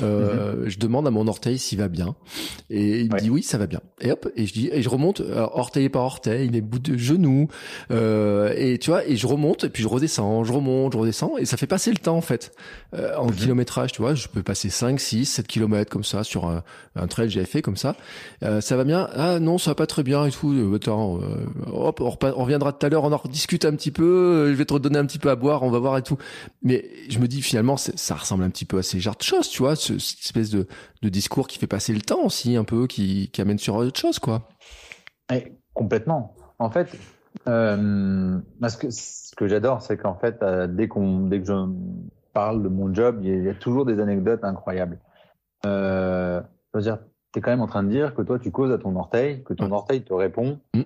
Euh, 0.03 0.65
je 0.67 0.79
demande 0.79 1.07
à 1.07 1.11
mon 1.11 1.27
orteil 1.29 1.59
s'il 1.59 1.79
va 1.79 1.89
bien. 1.89 2.15
Et 2.71 3.01
il 3.01 3.13
me 3.13 3.19
dit 3.19 3.31
oui 3.31 3.43
ça 3.43 3.59
va 3.59 3.67
bien. 3.67 3.81
Et 4.01 4.11
hop 4.11 4.29
et 4.37 4.47
je 4.47 4.53
dis 4.53 4.69
et 4.73 4.83
je 4.83 4.89
remonte 4.89 5.21
euh, 5.21 5.47
orteil 5.53 5.89
par 5.89 6.03
orteil 6.03 6.49
les 6.49 6.61
bouts 6.61 6.79
de 6.79 6.97
genoux 6.97 7.49
euh, 7.91 8.53
et 8.57 8.79
tu 8.79 8.91
vois 8.91 9.07
et 9.07 9.17
je 9.17 9.27
remonte 9.27 9.65
et 9.65 9.69
puis 9.69 9.83
je 9.83 9.89
redescends 9.89 10.45
je 10.45 10.53
remonte 10.53 10.93
je 10.93 10.99
redescends. 10.99 11.37
Et 11.39 11.45
ça 11.45 11.57
fait 11.57 11.67
passer 11.67 11.91
le 11.91 11.99
temps 11.99 12.17
en 12.17 12.21
fait. 12.21 12.53
Euh, 12.95 13.17
en 13.17 13.27
mhm. 13.27 13.35
kilométrage 13.35 13.93
tu 13.93 14.03
vois 14.03 14.15
je 14.15 14.29
peux 14.29 14.43
passer 14.43 14.71
5 14.71 14.99
6 14.99 15.25
7 15.27 15.47
kilomètres 15.47 15.91
comme 15.91 16.05
ça 16.05 16.25
sur 16.25 16.47
un, 16.47 16.63
un 16.97 17.07
trail 17.07 17.31
j'avais 17.31 17.47
fait 17.47 17.63
comme 17.63 17.77
ça. 17.77 17.97
Euh, 18.43 18.61
ça 18.61 18.77
va 18.77 18.85
bien? 18.85 19.09
Ah 19.15 19.39
non 19.39 19.59
ça 19.59 19.71
va 19.71 19.75
pas 19.75 19.87
très 19.87 20.03
bien 20.03 20.27
et 20.27 20.31
tout. 20.31 20.53
Euh, 20.53 20.77
attends 20.77 21.21
hop 21.73 22.01
on, 22.01 22.17
on, 22.23 22.43
reviendra 22.43 22.73
tout 22.73 22.85
à 22.87 22.89
l'heure 22.89 23.05
on 23.05 23.13
en 23.13 23.17
rediscute 23.17 23.65
un 23.65 23.73
petit 23.73 23.91
peu 23.91 24.49
je 24.51 24.55
vais 24.55 24.65
te 24.65 24.73
redonner 24.73 24.99
un 24.99 25.07
petit 25.07 25.19
peu 25.19 25.31
à 25.31 25.37
boire 25.37 25.63
on 25.63 25.71
va 25.71 25.79
voir 25.79 25.97
et 25.99 26.03
tout. 26.03 26.19
Mais 26.63 26.85
je 27.09 27.19
me 27.19 27.29
dis 27.29 27.43
finalement 27.43 27.77
ça 27.77 28.15
ressemble 28.15 28.45
un 28.45 28.51
petit 28.51 28.65
peu 28.65 28.79
à 28.79 28.83
ces 28.83 28.99
genres 29.01 29.17
de 29.17 29.23
choses 29.23 29.49
tu 29.49 29.63
vois 29.63 29.77
cette 29.85 30.21
espèce 30.25 30.51
de, 30.51 30.67
de, 31.03 31.09
discours 31.09 31.47
qui 31.47 31.59
fait 31.59 31.67
passer 31.67 31.93
le 31.93 32.01
temps 32.01 32.25
aussi, 32.25 32.57
un 32.57 32.65
peu, 32.65 32.87
qui, 32.87 33.31
qui 33.31 33.41
amène 33.41 33.59
sur 33.59 33.77
autre 33.77 33.99
chose, 33.99 34.19
quoi. 34.19 34.49
Et 35.33 35.53
complètement. 35.73 36.35
En 36.59 36.71
fait, 36.71 36.97
euh, 37.49 38.39
parce 38.61 38.77
que 38.77 38.91
ce 38.91 39.35
que 39.35 39.47
j'adore, 39.47 39.83
c'est 39.83 39.97
qu'en 39.97 40.15
fait, 40.15 40.43
euh, 40.43 40.67
dès 40.67 40.89
qu'on, 40.89 41.27
dès 41.27 41.41
que 41.41 41.47
je 41.47 41.73
parle 42.33 42.63
de 42.63 42.69
mon 42.69 42.93
job, 42.93 43.21
il 43.23 43.45
y, 43.45 43.49
a, 43.49 43.55
toujours 43.55 43.85
des 43.85 44.01
anecdotes 44.01 44.45
incroyables. 44.45 44.99
Euh, 45.67 46.41
je 46.73 46.79
veux 46.79 46.83
dire, 46.83 46.99
t'es 47.33 47.41
quand 47.41 47.51
même 47.51 47.63
en 47.63 47.67
train 47.67 47.83
de 47.83 47.91
dire 47.91 48.15
que 48.15 48.23
toi, 48.23 48.39
tu 48.39 48.51
causes 48.51 48.73
à 48.73 48.79
ton 48.79 48.95
orteil, 48.97 49.43
que 49.45 49.55
ton 49.55 49.71
orteil 49.73 50.03
te 50.03 50.13
répond. 50.13 50.61
Mm. 50.75 50.83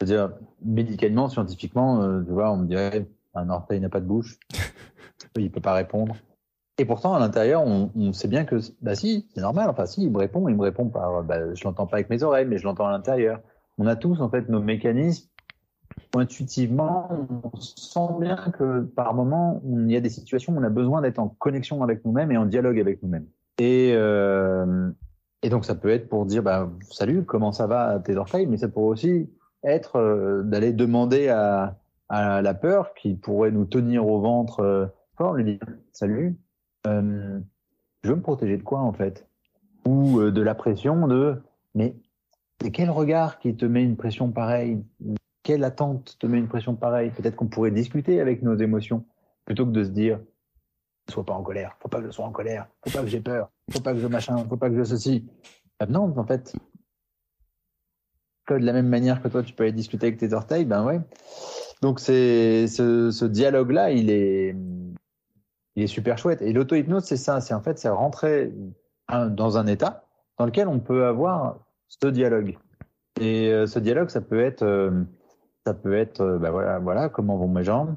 Je 0.00 0.06
veux 0.06 0.06
dire, 0.06 0.32
médicalement, 0.64 1.28
scientifiquement, 1.28 2.02
euh, 2.02 2.22
tu 2.22 2.32
vois, 2.32 2.50
on 2.50 2.56
me 2.56 2.66
dirait, 2.66 3.06
un 3.34 3.50
orteil 3.50 3.80
n'a 3.80 3.88
pas 3.88 4.00
de 4.00 4.06
bouche, 4.06 4.38
il 5.36 5.50
peut 5.50 5.60
pas 5.60 5.74
répondre. 5.74 6.16
Et 6.80 6.86
pourtant, 6.86 7.12
à 7.12 7.18
l'intérieur, 7.18 7.62
on, 7.66 8.14
sait 8.14 8.26
bien 8.26 8.46
que, 8.46 8.56
bah 8.80 8.94
si, 8.94 9.28
c'est 9.34 9.42
normal. 9.42 9.68
Enfin, 9.68 9.84
si, 9.84 10.02
il 10.02 10.10
me 10.10 10.16
répond, 10.16 10.48
il 10.48 10.56
me 10.56 10.62
répond 10.62 10.88
par, 10.88 11.22
bah, 11.22 11.52
je 11.54 11.62
l'entends 11.64 11.86
pas 11.86 11.98
avec 11.98 12.08
mes 12.08 12.22
oreilles, 12.22 12.46
mais 12.46 12.56
je 12.56 12.64
l'entends 12.64 12.86
à 12.86 12.90
l'intérieur. 12.90 13.40
On 13.76 13.86
a 13.86 13.96
tous, 13.96 14.22
en 14.22 14.30
fait, 14.30 14.48
nos 14.48 14.62
mécanismes. 14.62 15.28
Intuitivement, 16.16 17.10
on 17.44 17.60
sent 17.60 18.14
bien 18.18 18.36
que 18.58 18.80
par 18.80 19.12
moment, 19.12 19.60
il 19.62 19.92
y 19.92 19.96
a 19.96 20.00
des 20.00 20.08
situations 20.08 20.54
où 20.54 20.58
on 20.58 20.62
a 20.62 20.70
besoin 20.70 21.02
d'être 21.02 21.18
en 21.18 21.28
connexion 21.28 21.82
avec 21.82 22.02
nous-mêmes 22.06 22.32
et 22.32 22.38
en 22.38 22.46
dialogue 22.46 22.80
avec 22.80 23.02
nous-mêmes. 23.02 23.26
Et, 23.58 23.92
euh, 23.94 24.90
et 25.42 25.50
donc, 25.50 25.66
ça 25.66 25.74
peut 25.74 25.90
être 25.90 26.08
pour 26.08 26.24
dire, 26.24 26.42
bah, 26.42 26.70
salut, 26.90 27.24
comment 27.24 27.52
ça 27.52 27.66
va 27.66 27.98
tes 27.98 28.16
orteils, 28.16 28.46
mais 28.46 28.56
ça 28.56 28.68
pourrait 28.68 28.92
aussi 28.92 29.30
être 29.64 29.96
euh, 29.96 30.42
d'aller 30.44 30.72
demander 30.72 31.28
à, 31.28 31.76
à 32.08 32.40
la 32.40 32.54
peur 32.54 32.94
qui 32.94 33.16
pourrait 33.16 33.50
nous 33.50 33.66
tenir 33.66 34.06
au 34.06 34.18
ventre 34.22 34.60
euh, 34.60 34.86
fort, 35.18 35.34
lui 35.34 35.44
dire 35.44 35.58
Salut, 35.92 36.38
euh, 36.86 37.40
je 38.02 38.08
veux 38.10 38.16
me 38.16 38.22
protéger 38.22 38.56
de 38.56 38.62
quoi 38.62 38.80
en 38.80 38.92
fait? 38.92 39.28
Ou 39.86 40.20
euh, 40.20 40.30
de 40.30 40.42
la 40.42 40.54
pression 40.54 41.06
de 41.06 41.40
Mais 41.74 41.94
c'est 42.60 42.70
quel 42.70 42.90
regard 42.90 43.38
qui 43.38 43.54
te 43.56 43.64
met 43.64 43.82
une 43.82 43.96
pression 43.96 44.30
pareille? 44.30 44.82
Quelle 45.42 45.64
attente 45.64 46.16
te 46.18 46.26
met 46.26 46.38
une 46.38 46.48
pression 46.48 46.76
pareille? 46.76 47.10
Peut-être 47.10 47.36
qu'on 47.36 47.48
pourrait 47.48 47.70
discuter 47.70 48.20
avec 48.20 48.42
nos 48.42 48.56
émotions 48.56 49.04
plutôt 49.44 49.66
que 49.66 49.72
de 49.72 49.84
se 49.84 49.90
dire 49.90 50.20
ne 51.08 51.12
sois 51.12 51.24
pas 51.24 51.34
en 51.34 51.42
colère, 51.42 51.76
faut 51.80 51.88
pas 51.88 52.00
que 52.00 52.06
je 52.06 52.10
sois 52.12 52.26
en 52.26 52.30
colère, 52.30 52.68
faut 52.84 52.90
pas 52.90 53.02
que 53.02 53.08
j'ai 53.08 53.20
peur, 53.20 53.50
faut 53.72 53.80
pas 53.80 53.92
que 53.92 53.98
je 53.98 54.06
machin, 54.06 54.36
faut 54.48 54.56
pas 54.56 54.68
que 54.68 54.76
je 54.76 54.84
ceci. 54.84 55.26
Ah, 55.80 55.86
non, 55.86 56.14
en 56.16 56.24
fait, 56.24 56.54
de 58.58 58.64
la 58.64 58.72
même 58.72 58.88
manière 58.88 59.22
que 59.22 59.28
toi, 59.28 59.42
tu 59.42 59.54
peux 59.54 59.64
aller 59.64 59.72
discuter 59.72 60.06
avec 60.06 60.18
tes 60.18 60.32
orteils, 60.32 60.64
ben 60.64 60.84
ouais. 60.84 61.00
Donc 61.82 62.00
c'est 62.00 62.66
ce, 62.68 63.10
ce 63.10 63.24
dialogue-là, 63.24 63.90
il 63.92 64.10
est, 64.10 64.54
il 65.76 65.82
est 65.82 65.88
super 65.88 66.18
chouette. 66.18 66.42
Et 66.42 66.52
l'auto-hypnose, 66.52 67.04
c'est 67.04 67.16
ça, 67.16 67.40
c'est 67.40 67.54
en 67.54 67.60
fait, 67.60 67.78
c'est 67.78 67.88
rentrer 67.88 68.52
dans 69.08 69.58
un 69.58 69.66
état 69.66 70.04
dans 70.38 70.46
lequel 70.46 70.68
on 70.68 70.80
peut 70.80 71.06
avoir 71.06 71.58
ce 71.88 72.08
dialogue. 72.08 72.56
Et 73.20 73.48
euh, 73.48 73.66
ce 73.66 73.78
dialogue, 73.78 74.08
ça 74.08 74.20
peut 74.20 74.40
être, 74.40 74.62
euh, 74.62 75.02
ça 75.66 75.74
peut 75.74 75.94
être, 75.94 76.20
euh, 76.20 76.38
ben 76.38 76.50
voilà, 76.50 76.78
voilà, 76.78 77.08
comment 77.08 77.36
vont 77.36 77.48
mes 77.48 77.64
jambes, 77.64 77.96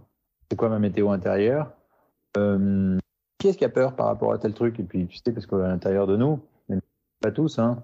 c'est 0.49 0.57
quoi 0.57 0.69
ma 0.69 0.80
météo 0.80 1.09
intérieure, 1.11 1.71
qui 2.34 3.47
est-ce 3.47 3.57
qui 3.57 3.65
a 3.65 3.69
peur 3.69 3.95
par 3.95 4.07
rapport 4.07 4.34
à 4.34 4.38
tel 4.39 4.53
truc, 4.53 4.80
et 4.80 4.84
puis 4.84 5.07
tu 5.07 5.17
sais, 5.17 5.32
parce 5.32 5.45
qu'à 5.45 5.57
l'intérieur 5.57 6.07
de 6.07 6.17
nous, 6.17 6.39
pas 7.21 7.32
tous, 7.32 7.59
hein. 7.59 7.84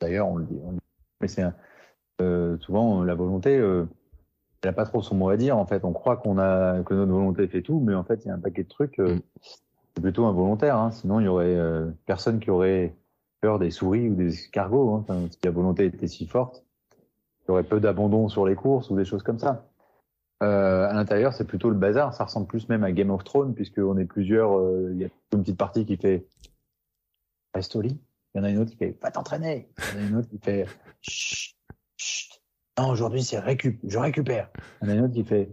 D'ailleurs, 0.00 0.28
on 0.28 0.36
le 0.36 0.44
dit, 0.44 0.58
mais 1.20 1.28
c'est 1.28 1.44
euh, 2.20 2.58
souvent 2.58 3.04
la 3.04 3.14
volonté, 3.14 3.56
euh, 3.56 3.86
n'a 4.64 4.72
pas 4.72 4.84
trop 4.84 5.02
son 5.02 5.14
mot 5.14 5.28
à 5.28 5.36
dire. 5.36 5.56
En 5.56 5.66
fait, 5.66 5.84
on 5.84 5.92
croit 5.92 6.16
qu'on 6.16 6.38
a 6.38 6.82
que 6.82 6.94
notre 6.94 7.12
volonté 7.12 7.46
fait 7.48 7.62
tout, 7.62 7.80
mais 7.80 7.94
en 7.94 8.04
fait, 8.04 8.24
il 8.24 8.28
y 8.28 8.30
a 8.30 8.34
un 8.34 8.38
paquet 8.38 8.64
de 8.64 8.68
trucs. 8.68 8.98
Euh, 8.98 9.16
mm. 9.16 9.20
c'est 9.94 10.02
plutôt 10.02 10.26
involontaire. 10.26 10.76
Hein. 10.76 10.90
Sinon, 10.90 11.20
il 11.20 11.24
y 11.24 11.28
aurait 11.28 11.54
euh, 11.54 11.90
personne 12.06 12.40
qui 12.40 12.50
aurait 12.50 12.94
peur 13.40 13.58
des 13.58 13.70
souris 13.70 14.08
ou 14.08 14.14
des 14.14 14.34
escargots. 14.34 14.94
Hein. 14.94 15.04
Enfin, 15.08 15.26
si 15.30 15.38
la 15.44 15.50
volonté 15.50 15.86
était 15.86 16.08
si 16.08 16.26
forte, 16.26 16.64
il 17.42 17.48
y 17.48 17.50
aurait 17.52 17.62
peu 17.62 17.80
d'abandon 17.80 18.28
sur 18.28 18.46
les 18.46 18.56
courses 18.56 18.90
ou 18.90 18.96
des 18.96 19.04
choses 19.04 19.22
comme 19.22 19.38
ça. 19.38 19.64
Euh, 20.42 20.88
à 20.88 20.92
l'intérieur, 20.92 21.32
c'est 21.32 21.46
plutôt 21.46 21.70
le 21.70 21.76
bazar. 21.76 22.14
Ça 22.14 22.24
ressemble 22.24 22.46
plus 22.46 22.68
même 22.68 22.84
à 22.84 22.92
Game 22.92 23.10
of 23.10 23.24
Thrones, 23.24 23.54
puisqu'on 23.54 23.96
est 23.96 24.04
plusieurs. 24.04 24.60
Il 24.90 24.98
y 24.98 25.04
a 25.04 25.08
une 25.32 25.42
petite 25.42 25.58
partie 25.58 25.84
qui 25.84 25.96
fait 25.96 26.26
reste 27.54 27.74
au 27.76 27.80
lit. 27.80 27.98
Il 28.34 28.38
y 28.38 28.40
en 28.40 28.44
a 28.44 28.50
une 28.50 28.58
autre 28.58 28.70
qui 28.70 28.76
fait 28.76 28.96
va 29.02 29.10
t'entraîner. 29.10 29.68
Il 29.78 29.98
y 29.98 30.02
en 30.02 30.04
a 30.04 30.08
une 30.08 30.16
autre 30.16 30.28
qui 30.28 30.38
fait 30.38 30.66
chut, 31.00 31.56
chut. 31.96 32.37
Non, 32.78 32.90
aujourd'hui 32.90 33.22
c'est 33.22 33.38
récup, 33.38 33.80
je 33.84 33.98
récupère. 33.98 34.50
Il 34.82 34.88
y 34.88 34.90
en 34.90 34.92
a 34.92 34.96
une 34.96 35.04
autre 35.04 35.14
qui 35.14 35.24
fait 35.24 35.50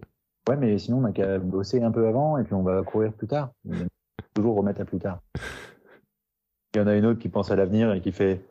ouais, 0.48 0.58
mais 0.58 0.78
sinon 0.78 1.00
on 1.00 1.06
a 1.06 1.12
qu'à 1.12 1.40
bosser 1.40 1.82
un 1.82 1.92
peu 1.92 2.08
avant 2.08 2.38
et 2.38 2.44
puis 2.44 2.54
on 2.54 2.64
va 2.64 2.84
courir 2.84 3.14
plus 3.14 3.28
tard. 3.28 3.52
Toujours 4.34 4.56
remettre 4.56 4.82
à 4.82 4.86
plus 4.86 5.00
tard. 5.00 5.22
Il 6.74 6.80
y 6.80 6.82
en 6.82 6.88
a 6.88 6.96
une 6.96 7.06
autre 7.06 7.20
qui 7.20 7.30
pense 7.30 7.52
à 7.52 7.56
l'avenir 7.56 7.94
et 7.94 8.02
qui 8.02 8.12
fait 8.12 8.46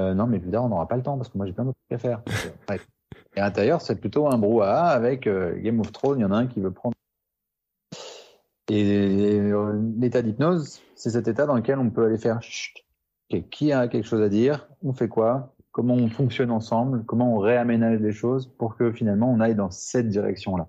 euh, 0.00 0.14
non, 0.14 0.26
mais 0.26 0.38
plus 0.38 0.50
tard 0.50 0.64
on 0.64 0.68
n'aura 0.68 0.86
pas 0.86 0.96
le 0.96 1.02
temps 1.02 1.16
parce 1.16 1.28
que 1.28 1.36
moi 1.36 1.46
j'ai 1.46 1.52
plein 1.52 1.64
d'autres 1.64 1.78
trucs 1.88 1.96
à 1.96 1.98
faire. 1.98 2.22
Et 3.34 3.40
à 3.40 3.44
l'intérieur, 3.44 3.80
c'est 3.80 3.96
plutôt 3.96 4.26
un 4.28 4.36
brouhaha 4.36 4.88
avec 4.88 5.26
euh, 5.26 5.58
Game 5.58 5.80
of 5.80 5.90
Thrones. 5.92 6.18
Il 6.18 6.22
y 6.22 6.24
en 6.24 6.32
a 6.32 6.36
un 6.36 6.46
qui 6.46 6.60
veut 6.60 6.70
prendre. 6.70 6.94
Et 8.70 9.40
l'état 9.98 10.22
d'hypnose, 10.22 10.80
c'est 10.94 11.10
cet 11.10 11.28
état 11.28 11.46
dans 11.46 11.56
lequel 11.56 11.78
on 11.78 11.90
peut 11.90 12.06
aller 12.06 12.18
faire 12.18 12.42
chut, 12.42 12.84
qui 13.50 13.72
a 13.72 13.88
quelque 13.88 14.06
chose 14.06 14.22
à 14.22 14.28
dire? 14.28 14.68
On 14.82 14.92
fait 14.92 15.08
quoi? 15.08 15.54
Comment 15.72 15.94
on 15.94 16.08
fonctionne 16.08 16.50
ensemble 16.50 17.04
Comment 17.06 17.34
on 17.34 17.38
réaménage 17.38 18.00
les 18.00 18.12
choses 18.12 18.46
pour 18.58 18.76
que 18.76 18.92
finalement 18.92 19.32
on 19.32 19.40
aille 19.40 19.54
dans 19.54 19.70
cette 19.70 20.08
direction-là 20.08 20.68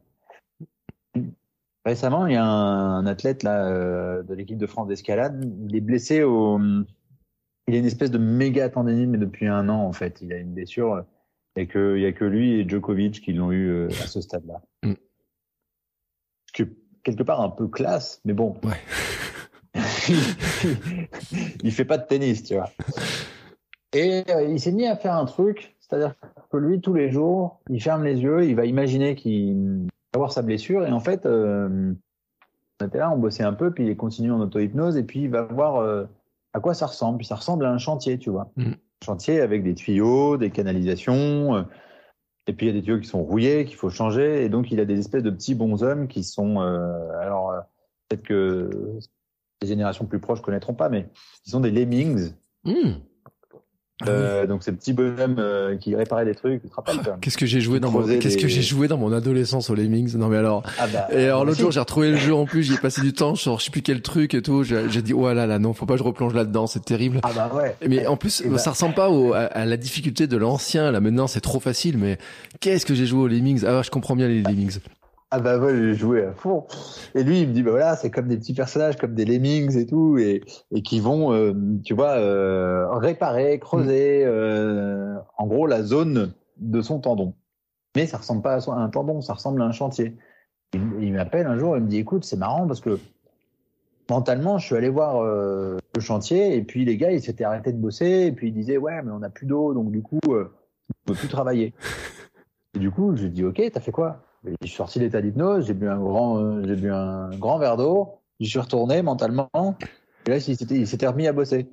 Récemment, 1.85 2.27
il 2.27 2.33
y 2.33 2.37
a 2.37 2.45
un, 2.45 3.05
athlète 3.05 3.43
là 3.43 3.67
euh, 3.67 4.23
de 4.23 4.33
l'équipe 4.33 4.57
de 4.57 4.67
France 4.67 4.87
d'escalade. 4.87 5.43
Il 5.67 5.75
est 5.75 5.81
blessé 5.81 6.23
au. 6.23 6.57
Il 7.67 7.75
a 7.75 7.77
une 7.77 7.85
espèce 7.85 8.11
de 8.11 8.17
méga 8.17 8.69
tendinite, 8.69 9.09
mais 9.09 9.17
depuis 9.17 9.47
un 9.47 9.67
an 9.67 9.85
en 9.85 9.91
fait. 9.91 10.21
Il 10.21 10.31
a 10.31 10.37
une 10.37 10.53
blessure 10.53 11.03
et 11.57 11.67
que 11.67 11.97
il 11.97 12.03
y 12.03 12.05
a 12.05 12.13
que 12.13 12.23
lui 12.23 12.53
et 12.53 12.67
Djokovic 12.67 13.21
qui 13.21 13.33
l'ont 13.33 13.51
eu 13.51 13.67
euh, 13.67 13.87
à 14.01 14.07
ce 14.07 14.21
stade-là. 14.21 14.61
Mm. 14.83 14.93
Que 16.53 16.63
quelque 17.03 17.23
part 17.23 17.41
un 17.41 17.49
peu 17.49 17.67
classe, 17.67 18.21
mais 18.23 18.33
bon. 18.33 18.55
Ouais. 18.63 18.79
il 21.63 21.71
fait 21.71 21.85
pas 21.85 21.97
de 21.97 22.05
tennis, 22.05 22.43
tu 22.43 22.53
vois. 22.53 22.69
Et 23.93 24.23
euh, 24.29 24.43
il 24.43 24.59
s'est 24.59 24.71
mis 24.71 24.87
à 24.87 24.95
faire 24.95 25.15
un 25.15 25.25
truc, 25.25 25.75
c'est-à-dire 25.79 26.15
que 26.51 26.57
lui, 26.57 26.81
tous 26.81 26.93
les 26.93 27.11
jours, 27.11 27.61
il 27.69 27.81
ferme 27.81 28.03
les 28.03 28.19
yeux, 28.19 28.45
il 28.45 28.55
va 28.55 28.65
imaginer 28.65 29.15
qu'il 29.15 29.83
va 30.13 30.15
avoir 30.15 30.31
sa 30.31 30.41
blessure, 30.41 30.85
et 30.85 30.91
en 30.91 30.99
fait, 30.99 31.25
euh, 31.25 31.93
on 32.81 32.85
était 32.85 32.97
là, 32.97 33.11
on 33.11 33.17
bossait 33.17 33.43
un 33.43 33.53
peu, 33.53 33.71
puis 33.71 33.87
il 33.87 33.95
continue 33.95 34.31
en 34.31 34.41
auto-hypnose, 34.41 34.97
et 34.97 35.03
puis 35.03 35.21
il 35.21 35.29
va 35.29 35.43
voir 35.43 35.77
euh, 35.77 36.05
à 36.53 36.59
quoi 36.59 36.73
ça 36.73 36.87
ressemble. 36.87 37.19
Puis 37.19 37.27
ça 37.27 37.35
ressemble 37.35 37.65
à 37.65 37.71
un 37.71 37.77
chantier, 37.77 38.17
tu 38.17 38.31
vois. 38.31 38.51
Mm. 38.55 38.71
Un 38.71 39.05
chantier 39.05 39.41
avec 39.41 39.63
des 39.63 39.75
tuyaux, 39.75 40.37
des 40.37 40.49
canalisations, 40.49 41.65
et 42.47 42.53
puis 42.53 42.67
il 42.67 42.69
y 42.69 42.71
a 42.71 42.79
des 42.79 42.83
tuyaux 42.83 42.99
qui 42.99 43.07
sont 43.07 43.23
rouillés, 43.23 43.65
qu'il 43.65 43.75
faut 43.75 43.89
changer, 43.89 44.43
et 44.43 44.49
donc 44.49 44.71
il 44.71 44.79
a 44.79 44.85
des 44.85 44.97
espèces 44.97 45.23
de 45.23 45.29
petits 45.29 45.55
bonshommes 45.55 46.07
qui 46.07 46.23
sont, 46.23 46.59
alors 46.59 47.53
peut-être 48.07 48.23
que 48.23 48.69
les 49.61 49.67
générations 49.67 50.05
plus 50.05 50.19
proches 50.19 50.41
connaîtront 50.41 50.73
pas, 50.73 50.89
mais 50.89 51.09
ils 51.45 51.51
sont 51.51 51.59
des 51.59 51.71
lemmings. 51.71 52.33
Hmm. 52.63 52.93
Euh, 54.07 54.47
donc 54.47 54.63
ces 54.63 54.71
petits 54.71 54.93
bonhommes 54.93 55.37
euh, 55.39 55.77
qui 55.77 55.95
réparaient 55.95 56.25
des 56.25 56.35
trucs, 56.35 56.61
tu 56.61 56.69
te 56.69 56.75
rappelles 56.75 56.99
Qu'est-ce 57.21 57.37
que 57.37 57.45
j'ai 57.45 57.61
joué 57.61 57.79
dans 57.79 57.91
mon 57.91 58.05
qu'est-ce 58.05 58.37
que 58.37 58.47
j'ai 58.47 58.61
joué 58.61 58.87
dans 58.87 58.97
mon 58.97 59.11
adolescence 59.11 59.69
aux 59.69 59.75
Lemmings? 59.75 60.15
Non 60.17 60.27
mais 60.27 60.37
alors 60.37 60.63
ah 60.79 60.87
bah, 60.87 61.07
et 61.11 61.25
alors 61.25 61.45
l'autre 61.45 61.59
jour 61.59 61.71
j'ai 61.71 61.79
retrouvé 61.79 62.11
le 62.11 62.17
jeu 62.17 62.33
en 62.33 62.45
plus, 62.45 62.63
j'y 62.63 62.73
ai 62.73 62.77
passé 62.77 63.01
du 63.01 63.13
temps, 63.13 63.35
genre 63.35 63.59
je 63.59 63.65
sais 63.65 63.71
plus 63.71 63.81
quel 63.81 64.01
truc 64.01 64.33
et 64.33 64.41
tout, 64.41 64.63
j'ai 64.63 65.01
dit 65.01 65.13
oh 65.13 65.31
là 65.33 65.45
là 65.45 65.59
non, 65.59 65.73
faut 65.73 65.85
pas 65.85 65.93
que 65.93 65.99
je 65.99 66.03
replonge 66.03 66.33
là-dedans, 66.33 66.67
c'est 66.67 66.83
terrible. 66.83 67.19
Ah 67.23 67.31
bah 67.35 67.51
ouais. 67.53 67.75
Mais 67.87 68.07
en 68.07 68.17
plus 68.17 68.43
bah 68.45 68.57
ça 68.57 68.71
ressemble 68.71 68.95
pas 68.95 69.09
au, 69.09 69.33
à, 69.33 69.65
la 69.65 69.77
difficulté 69.77 70.27
de 70.27 70.37
l'ancien, 70.37 70.91
là 70.91 70.99
maintenant 70.99 71.27
c'est 71.27 71.41
trop 71.41 71.59
facile 71.59 71.97
mais 71.97 72.17
qu'est-ce 72.59 72.85
que 72.85 72.93
j'ai 72.93 73.05
joué 73.05 73.21
aux 73.21 73.27
Lemmings? 73.27 73.63
Ah 73.65 73.81
je 73.83 73.89
comprends 73.89 74.15
bien 74.15 74.27
les 74.27 74.41
Lemmings. 74.41 74.79
Ah 75.35 75.39
bah 75.39 75.57
ouais, 75.57 75.75
j'ai 75.75 75.95
joué 75.95 76.23
à 76.23 76.31
fond. 76.31 76.67
Et 77.15 77.23
lui, 77.23 77.41
il 77.41 77.47
me 77.47 77.53
dit 77.53 77.63
bah 77.63 77.71
voilà, 77.71 77.95
c'est 77.95 78.11
comme 78.11 78.27
des 78.27 78.37
petits 78.37 78.53
personnages, 78.53 78.97
comme 78.97 79.15
des 79.15 79.25
lemmings 79.25 79.75
et 79.75 79.87
tout, 79.87 80.19
et, 80.19 80.43
et 80.69 80.83
qui 80.83 80.99
vont, 80.99 81.33
euh, 81.33 81.53
tu 81.83 81.95
vois, 81.95 82.19
euh, 82.19 82.87
réparer, 82.91 83.57
creuser, 83.57 84.23
euh, 84.27 85.15
en 85.39 85.47
gros 85.47 85.65
la 85.65 85.81
zone 85.81 86.35
de 86.57 86.81
son 86.83 86.99
tendon. 86.99 87.33
Mais 87.95 88.05
ça 88.05 88.17
ressemble 88.17 88.43
pas 88.43 88.59
à 88.59 88.75
un 88.75 88.89
tendon, 88.89 89.21
ça 89.21 89.33
ressemble 89.33 89.63
à 89.63 89.65
un 89.65 89.71
chantier. 89.71 90.15
Il, 90.75 90.81
il 91.01 91.13
m'appelle 91.13 91.47
un 91.47 91.57
jour, 91.57 91.75
il 91.77 91.81
me 91.81 91.89
dit 91.89 91.97
écoute, 91.97 92.25
c'est 92.25 92.37
marrant 92.37 92.67
parce 92.67 92.79
que 92.79 92.99
mentalement, 94.11 94.59
je 94.59 94.67
suis 94.67 94.75
allé 94.75 94.89
voir 94.89 95.23
le 95.23 95.79
chantier 95.99 96.55
et 96.55 96.61
puis 96.61 96.85
les 96.85 96.95
gars, 96.95 97.11
ils 97.11 97.23
s'étaient 97.23 97.43
arrêtés 97.43 97.73
de 97.73 97.79
bosser 97.79 98.27
et 98.27 98.31
puis 98.33 98.49
ils 98.49 98.53
disaient 98.53 98.77
ouais, 98.77 99.01
mais 99.01 99.09
on 99.09 99.19
n'a 99.19 99.31
plus 99.31 99.47
d'eau, 99.47 99.73
donc 99.73 99.91
du 99.91 100.03
coup, 100.03 100.19
on 100.27 100.45
peut 101.05 101.15
plus 101.15 101.27
travailler. 101.27 101.73
Et 102.75 102.79
du 102.79 102.89
coup, 102.89 103.15
je 103.15 103.23
lui 103.23 103.29
dis 103.29 103.43
ok, 103.43 103.61
t'as 103.71 103.79
fait 103.79 103.91
quoi? 103.91 104.23
Je 104.45 104.67
suis 104.67 104.75
sorti 104.75 104.99
de 104.99 105.05
l'état 105.05 105.21
d'hypnose, 105.21 105.67
j'ai 105.67 105.73
bu 105.73 105.87
un 105.87 105.99
grand, 105.99 106.37
euh, 106.37 106.63
j'ai 106.65 106.75
bu 106.75 106.91
un 106.91 107.29
grand 107.37 107.57
verre 107.57 107.77
d'eau, 107.77 108.19
je 108.39 108.47
suis 108.47 108.59
retourné 108.59 109.01
mentalement, 109.01 109.49
et 110.25 110.29
là, 110.29 110.37
il 110.37 110.87
s'était 110.87 111.07
remis 111.07 111.27
à 111.27 111.33
bosser. 111.33 111.69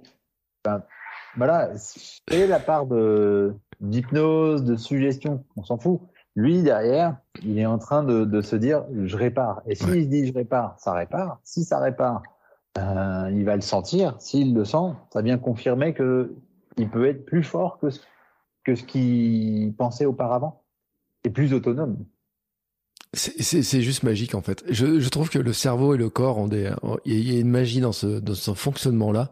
Voilà, 1.37 1.71
c'est 1.77 2.47
la 2.47 2.61
part 2.61 2.87
de 2.87 3.55
d'hypnose, 3.81 4.65
de 4.65 4.77
suggestion, 4.77 5.45
on 5.57 5.65
s'en 5.65 5.79
fout. 5.79 6.01
Lui, 6.37 6.63
derrière, 6.63 7.17
il 7.43 7.59
est 7.59 7.67
en 7.67 7.79
train 7.79 8.05
de, 8.05 8.25
de 8.25 8.41
se 8.41 8.55
dire, 8.57 8.85
je 9.05 9.17
répare. 9.17 9.63
Et 9.67 9.75
s'il 9.75 10.05
se 10.05 10.09
dit, 10.09 10.27
je 10.27 10.33
répare, 10.33 10.77
ça 10.79 10.93
répare. 10.93 11.41
Si 11.45 11.65
ça 11.65 11.79
répare, 11.79 12.23
euh, 12.79 13.31
il 13.33 13.45
va 13.45 13.57
le 13.57 13.63
sentir. 13.63 14.15
S'il 14.21 14.55
le 14.55 14.65
sent, 14.65 14.95
ça 15.13 15.23
vient 15.23 15.39
confirmer 15.39 15.95
que 15.95 16.35
il 16.77 16.89
peut 16.89 17.07
être 17.07 17.25
plus 17.25 17.43
fort 17.43 17.79
que 17.79 17.91
ce, 17.91 18.01
que 18.65 18.75
ce 18.75 18.85
qu'il 18.85 19.75
pensait 19.77 20.07
auparavant 20.07 20.63
et 21.25 21.31
plus 21.31 21.53
autonome. 21.53 22.05
C'est 23.13 23.83
juste 23.83 24.05
magique 24.05 24.35
en 24.35 24.43
fait. 24.43 24.63
Je, 24.69 25.01
je, 25.01 25.09
trouve 25.09 25.31
que 25.31 25.39
le 25.39 25.53
cerveau 25.53 25.95
et 25.95 25.99
le 25.99 26.11
corps 26.11 26.39
ont 26.39 26.47
des, 26.47 26.71
il 27.05 27.33
y 27.33 27.37
a 27.37 27.41
une 27.41 27.51
magie 27.51 27.81
dans 27.81 27.93
ce, 27.93 28.07
dans 28.07 28.35
ce 28.35 28.55
fonctionnement 28.55 29.11
là 29.11 29.31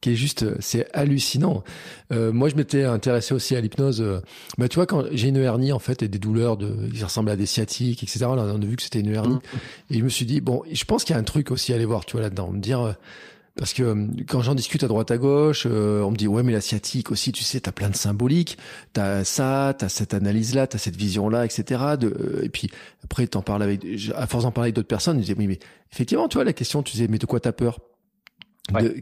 qui 0.00 0.10
est 0.10 0.14
juste, 0.14 0.46
c'est 0.60 0.86
hallucinant. 0.94 1.64
Euh, 2.12 2.32
moi, 2.32 2.48
je 2.48 2.54
m'étais 2.54 2.84
intéressé 2.84 3.34
aussi 3.34 3.56
à 3.56 3.60
l'hypnose. 3.60 4.00
Euh, 4.00 4.20
bah, 4.56 4.68
tu 4.68 4.76
vois, 4.76 4.86
quand 4.86 5.04
j'ai 5.12 5.28
une 5.28 5.36
hernie 5.36 5.72
en 5.72 5.78
fait 5.78 6.02
et 6.02 6.08
des 6.08 6.18
douleurs 6.18 6.56
de, 6.56 6.88
qui 6.94 7.02
ressemblent 7.02 7.30
à 7.30 7.36
des 7.36 7.46
sciatiques, 7.46 8.02
etc. 8.02 8.20
Là, 8.20 8.52
on 8.54 8.62
a 8.62 8.66
vu 8.66 8.76
que 8.76 8.82
c'était 8.82 9.00
une 9.00 9.12
hernie, 9.12 9.34
mmh. 9.34 9.94
et 9.94 9.98
je 9.98 10.04
me 10.04 10.08
suis 10.08 10.26
dit 10.26 10.40
bon, 10.40 10.62
je 10.70 10.84
pense 10.84 11.04
qu'il 11.04 11.14
y 11.14 11.16
a 11.16 11.20
un 11.20 11.24
truc 11.24 11.50
aussi 11.50 11.72
à 11.72 11.76
aller 11.76 11.84
voir, 11.84 12.04
tu 12.04 12.12
vois, 12.12 12.22
là-dedans, 12.22 12.52
me 12.52 12.60
dire. 12.60 12.96
Parce 13.58 13.72
que 13.72 13.82
euh, 13.82 14.06
quand 14.28 14.40
j'en 14.40 14.54
discute 14.54 14.84
à 14.84 14.88
droite 14.88 15.10
à 15.10 15.18
gauche, 15.18 15.66
euh, 15.68 16.00
on 16.02 16.12
me 16.12 16.16
dit 16.16 16.28
ouais 16.28 16.44
mais 16.44 16.52
l'asiatique 16.52 17.10
aussi, 17.10 17.32
tu 17.32 17.42
sais, 17.42 17.58
t'as 17.58 17.72
plein 17.72 17.90
de 17.90 17.96
symboliques, 17.96 18.56
t'as 18.92 19.24
ça, 19.24 19.74
t'as 19.76 19.88
cette 19.88 20.14
analyse-là, 20.14 20.68
t'as 20.68 20.78
cette 20.78 20.94
vision-là, 20.94 21.44
etc. 21.44 21.82
De, 21.98 22.06
euh, 22.06 22.44
et 22.44 22.48
puis 22.50 22.70
après 23.02 23.26
t'en 23.26 23.42
parles 23.42 23.64
avec, 23.64 23.84
à 24.14 24.28
force 24.28 24.44
d'en 24.44 24.52
parler 24.52 24.66
avec 24.66 24.76
d'autres 24.76 24.86
personnes, 24.86 25.16
je 25.16 25.22
disais 25.22 25.34
oui 25.36 25.48
mais 25.48 25.58
effectivement, 25.92 26.28
tu 26.28 26.36
vois 26.36 26.44
la 26.44 26.52
question, 26.52 26.84
tu 26.84 26.92
disais 26.92 27.08
mais 27.08 27.18
de 27.18 27.26
quoi 27.26 27.40
t'as 27.40 27.52
peur? 27.52 27.80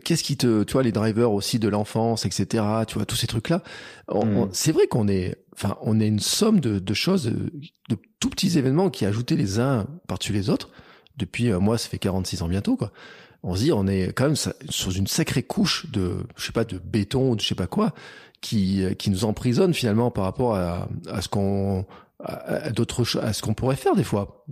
Qu'est-ce 0.04 0.22
qui 0.22 0.36
te, 0.36 0.62
tu 0.62 0.74
vois, 0.74 0.84
les 0.84 0.92
drivers 0.92 1.32
aussi 1.32 1.58
de 1.58 1.68
l'enfance, 1.68 2.24
etc. 2.24 2.64
Tu 2.86 2.94
vois, 2.94 3.04
tous 3.04 3.16
ces 3.16 3.26
trucs-là. 3.26 3.64
Mm. 4.08 4.44
C'est 4.52 4.70
vrai 4.70 4.86
qu'on 4.86 5.08
est, 5.08 5.34
enfin, 5.54 5.76
on 5.80 5.98
est 5.98 6.06
une 6.06 6.20
somme 6.20 6.60
de, 6.60 6.78
de, 6.78 6.94
choses, 6.94 7.24
de 7.24 7.96
tout 8.20 8.30
petits 8.30 8.58
événements 8.58 8.90
qui 8.90 9.04
ajoutés 9.06 9.34
les 9.34 9.58
uns 9.58 9.88
par-dessus 10.06 10.32
les 10.32 10.50
autres. 10.50 10.70
Depuis, 11.16 11.50
euh, 11.50 11.58
moi, 11.58 11.78
ça 11.78 11.88
fait 11.88 11.98
46 11.98 12.42
ans 12.42 12.48
bientôt, 12.48 12.76
quoi. 12.76 12.92
On 13.48 13.54
se 13.54 13.62
dit, 13.62 13.72
on 13.72 13.86
est 13.86 14.08
quand 14.12 14.24
même 14.24 14.34
sur 14.34 14.96
une 14.96 15.06
sacrée 15.06 15.44
couche 15.44 15.88
de, 15.92 16.26
je 16.36 16.44
sais 16.44 16.52
pas, 16.52 16.64
de 16.64 16.78
béton 16.78 17.30
ou 17.30 17.36
de 17.36 17.40
je 17.40 17.46
sais 17.46 17.54
pas 17.54 17.68
quoi, 17.68 17.92
qui, 18.40 18.84
qui 18.98 19.08
nous 19.08 19.24
emprisonne 19.24 19.72
finalement 19.72 20.10
par 20.10 20.24
rapport 20.24 20.56
à, 20.56 20.88
à 21.08 21.22
ce 21.22 21.28
qu'on, 21.28 21.86
à, 22.18 22.70
d'autres 22.70 23.04
choses, 23.04 23.22
à 23.22 23.32
ce 23.32 23.42
qu'on 23.42 23.54
pourrait 23.54 23.76
faire 23.76 23.94
des 23.94 24.04
fois. 24.04 24.44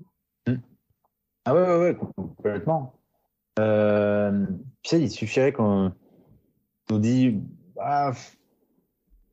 Mm. 0.46 0.54
Ah 1.44 1.54
ouais, 1.54 1.62
ouais, 1.62 1.78
ouais, 1.78 1.96
complètement. 2.16 2.94
Euh, 3.58 4.46
tu 4.82 4.90
sais, 4.90 5.00
il 5.00 5.10
suffirait 5.10 5.52
qu'on 5.52 5.92
nous 6.88 6.98
dise 6.98 7.34
ah, 7.80 8.12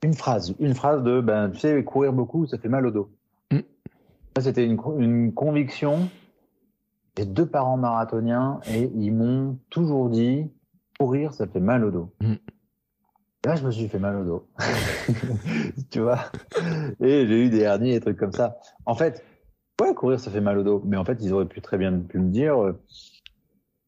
une 0.03 0.13
phrase, 0.13 0.55
une 0.59 0.73
phrase 0.73 1.03
de 1.03 1.21
ben, 1.21 1.51
tu 1.51 1.59
sais, 1.59 1.83
courir 1.83 2.13
beaucoup, 2.13 2.47
ça 2.47 2.57
fait 2.57 2.69
mal 2.69 2.85
au 2.87 2.91
dos. 2.91 3.11
Mm. 3.51 3.59
C'était 4.39 4.65
une, 4.65 4.79
une, 4.97 5.33
conviction. 5.33 6.09
J'ai 7.17 7.25
deux 7.25 7.45
parents 7.45 7.77
marathoniens 7.77 8.59
et 8.67 8.89
ils 8.95 9.11
m'ont 9.11 9.59
toujours 9.69 10.09
dit 10.09 10.49
courir, 10.99 11.33
ça 11.33 11.47
fait 11.47 11.59
mal 11.59 11.83
au 11.83 11.91
dos. 11.91 12.13
Mm. 12.21 12.35
Là, 13.43 13.55
je 13.55 13.65
me 13.65 13.71
suis 13.71 13.87
fait 13.87 13.99
mal 13.99 14.17
au 14.17 14.23
dos. 14.23 14.47
tu 15.89 15.99
vois? 15.99 16.19
Et 16.99 17.25
j'ai 17.25 17.45
eu 17.45 17.49
des 17.49 17.61
hernies 17.61 17.91
et 17.91 17.93
des 17.95 17.99
trucs 17.99 18.17
comme 18.17 18.31
ça. 18.31 18.57
En 18.85 18.93
fait, 18.93 19.25
ouais, 19.81 19.95
courir, 19.95 20.19
ça 20.19 20.29
fait 20.29 20.41
mal 20.41 20.59
au 20.59 20.63
dos. 20.63 20.81
Mais 20.85 20.97
en 20.97 21.03
fait, 21.03 21.17
ils 21.21 21.33
auraient 21.33 21.47
pu 21.47 21.59
très 21.59 21.77
bien 21.77 21.91
pu 21.99 22.19
me 22.19 22.29
dire 22.29 22.61
euh, 22.61 22.79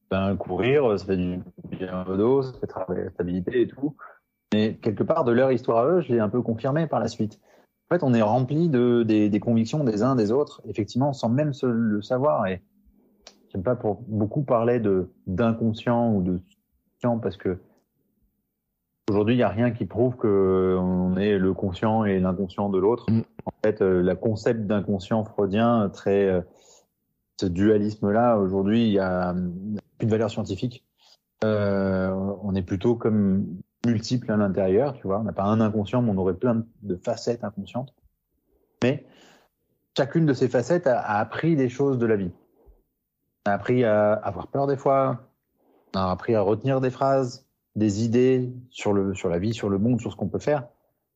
ben, 0.10 0.36
courir, 0.36 1.00
ça 1.00 1.06
fait 1.06 1.18
du 1.18 1.40
bien 1.70 2.04
au 2.08 2.18
dos, 2.18 2.42
ça 2.42 2.54
fait 2.60 2.68
travailler 2.68 3.04
la 3.06 3.12
stabilité 3.12 3.62
et 3.62 3.68
tout. 3.68 3.96
Mais 4.54 4.76
quelque 4.76 5.04
part, 5.04 5.24
de 5.24 5.32
leur 5.32 5.52
histoire 5.52 5.86
à 5.86 5.88
eux, 5.88 6.02
je 6.02 6.14
l'ai 6.14 6.20
un 6.20 6.30
peu 6.30 6.42
confirmé 6.42 6.88
par 6.88 7.00
la 7.00 7.08
suite. 7.08 7.40
En 7.90 7.96
fait, 7.96 8.04
on 8.04 8.14
est 8.14 8.22
rempli 8.22 8.70
de, 8.70 9.04
des, 9.04 9.40
convictions 9.40 9.84
des 9.84 10.04
uns 10.04 10.16
des 10.16 10.32
autres, 10.32 10.62
effectivement, 10.68 11.14
sans 11.14 11.30
même 11.30 11.54
se 11.54 11.66
le 11.66 12.02
savoir. 12.02 12.48
Et 12.48 12.62
j'aime 13.54 13.64
pas 13.64 13.76
pour 13.76 14.02
beaucoup 14.08 14.44
parler 14.44 14.80
de 14.80 15.10
d'inconscient 15.28 16.14
ou 16.14 16.22
de 16.22 16.40
conscient 16.96 17.20
parce 17.20 17.38
que 17.38 17.60
aujourd'hui, 19.10 19.36
il 19.36 19.38
n'y 19.38 19.44
a 19.44 19.50
rien 19.50 19.72
qui 19.72 19.86
prouve 19.86 20.16
que 20.16 20.78
on 20.80 21.16
est 21.18 21.38
le 21.38 21.54
conscient 21.54 22.06
et 22.06 22.20
l'inconscient 22.20 22.70
de 22.70 22.80
l'autre. 22.80 23.06
Mm. 23.10 23.22
En 23.46 23.54
fait, 23.64 23.82
euh, 23.82 24.02
le 24.02 24.16
concept 24.16 24.62
d'inconscient 24.62 25.24
freudien, 25.26 25.90
très 25.90 26.26
euh, 26.26 26.42
ce 27.40 27.46
dualisme-là, 27.46 28.38
aujourd'hui, 28.38 28.88
il 28.88 28.94
y 28.94 29.00
a 29.00 29.30
une 29.32 30.10
valeur 30.10 30.30
scientifique. 30.30 30.86
Euh, 31.44 32.10
on 32.42 32.56
est 32.56 32.62
plutôt 32.62 32.96
comme 32.96 33.46
multiple 33.86 34.32
à 34.32 34.38
l'intérieur, 34.38 34.94
tu 34.94 35.08
vois. 35.08 35.20
On 35.20 35.24
n'a 35.24 35.34
pas 35.34 35.44
un 35.44 35.60
inconscient, 35.60 36.02
mais 36.02 36.12
on 36.12 36.18
aurait 36.18 36.36
plein 36.36 36.64
de 36.84 36.96
facettes 36.96 37.44
inconscientes. 37.44 37.94
Mais 38.82 39.06
chacune 39.98 40.26
de 40.26 40.34
ces 40.34 40.48
facettes 40.48 40.88
a, 40.88 41.02
appris 41.02 41.56
des 41.56 41.70
choses 41.70 41.98
de 41.98 42.06
la 42.06 42.16
vie. 42.16 42.32
On 43.46 43.52
a 43.52 43.54
appris 43.54 43.84
à 43.84 44.14
avoir 44.14 44.48
peur 44.48 44.68
des 44.68 44.78
fois, 44.78 45.20
on 45.96 46.00
a 46.00 46.12
appris 46.12 46.34
à 46.36 46.42
retenir 46.42 46.82
des 46.82 46.90
phrases, 46.90 47.46
des 47.76 48.04
idées 48.04 48.52
sur, 48.70 48.94
le, 48.94 49.14
sur 49.14 49.30
la 49.30 49.40
vie, 49.40 49.54
sur 49.54 49.70
le 49.70 49.78
monde, 49.78 50.00
sur 50.00 50.12
ce 50.12 50.16
qu'on 50.16 50.30
peut 50.30 50.40
faire. 50.40 50.68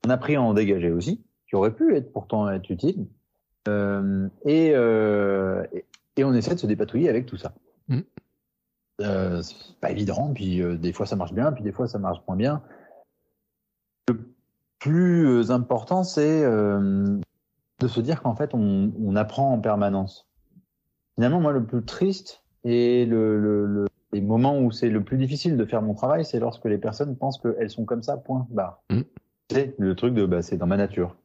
On 0.05 0.09
a 0.09 0.15
appris 0.15 0.35
à 0.35 0.41
en 0.41 0.53
dégager 0.53 0.91
aussi, 0.91 1.23
qui 1.47 1.55
aurait 1.55 1.73
pu 1.73 1.95
être 1.95 2.11
pourtant 2.11 2.49
être 2.49 2.69
utile. 2.69 3.07
Euh, 3.67 4.29
et, 4.45 4.71
euh, 4.73 5.65
et, 6.15 6.23
on 6.23 6.33
essaie 6.33 6.55
de 6.55 6.59
se 6.59 6.67
dépatouiller 6.67 7.09
avec 7.09 7.25
tout 7.25 7.37
ça. 7.37 7.53
Mm. 7.87 7.99
Euh, 9.01 9.41
c'est 9.41 9.79
pas 9.79 9.91
évident, 9.91 10.31
puis 10.33 10.61
euh, 10.61 10.75
des 10.75 10.91
fois 10.91 11.05
ça 11.05 11.15
marche 11.15 11.33
bien, 11.33 11.51
puis 11.51 11.63
des 11.63 11.71
fois 11.71 11.87
ça 11.87 11.99
marche 11.99 12.19
moins 12.27 12.37
bien. 12.37 12.61
Le 14.07 14.33
plus 14.79 15.51
important, 15.51 16.03
c'est 16.03 16.43
de 16.43 17.87
se 17.87 17.99
dire 17.99 18.21
qu'en 18.21 18.35
fait, 18.35 18.53
on, 18.53 18.91
on, 18.99 19.15
apprend 19.15 19.53
en 19.53 19.59
permanence. 19.59 20.26
Finalement, 21.17 21.41
moi, 21.41 21.51
le 21.51 21.65
plus 21.65 21.83
triste 21.83 22.43
et 22.63 23.05
le, 23.05 23.39
le, 23.39 23.65
le 23.65 23.85
les 24.13 24.21
moments 24.21 24.59
où 24.59 24.71
c'est 24.71 24.89
le 24.89 25.03
plus 25.03 25.17
difficile 25.17 25.57
de 25.57 25.65
faire 25.65 25.81
mon 25.81 25.93
travail, 25.93 26.23
c'est 26.23 26.39
lorsque 26.39 26.65
les 26.65 26.77
personnes 26.77 27.15
pensent 27.17 27.39
qu'elles 27.39 27.69
sont 27.69 27.85
comme 27.85 28.03
ça, 28.03 28.17
point, 28.17 28.47
barre. 28.49 28.81
Mmh. 28.89 29.01
C'est 29.49 29.75
le 29.77 29.95
truc 29.95 30.13
de, 30.13 30.25
bah, 30.25 30.41
c'est 30.41 30.57
dans 30.57 30.67
ma 30.67 30.77
nature. 30.77 31.15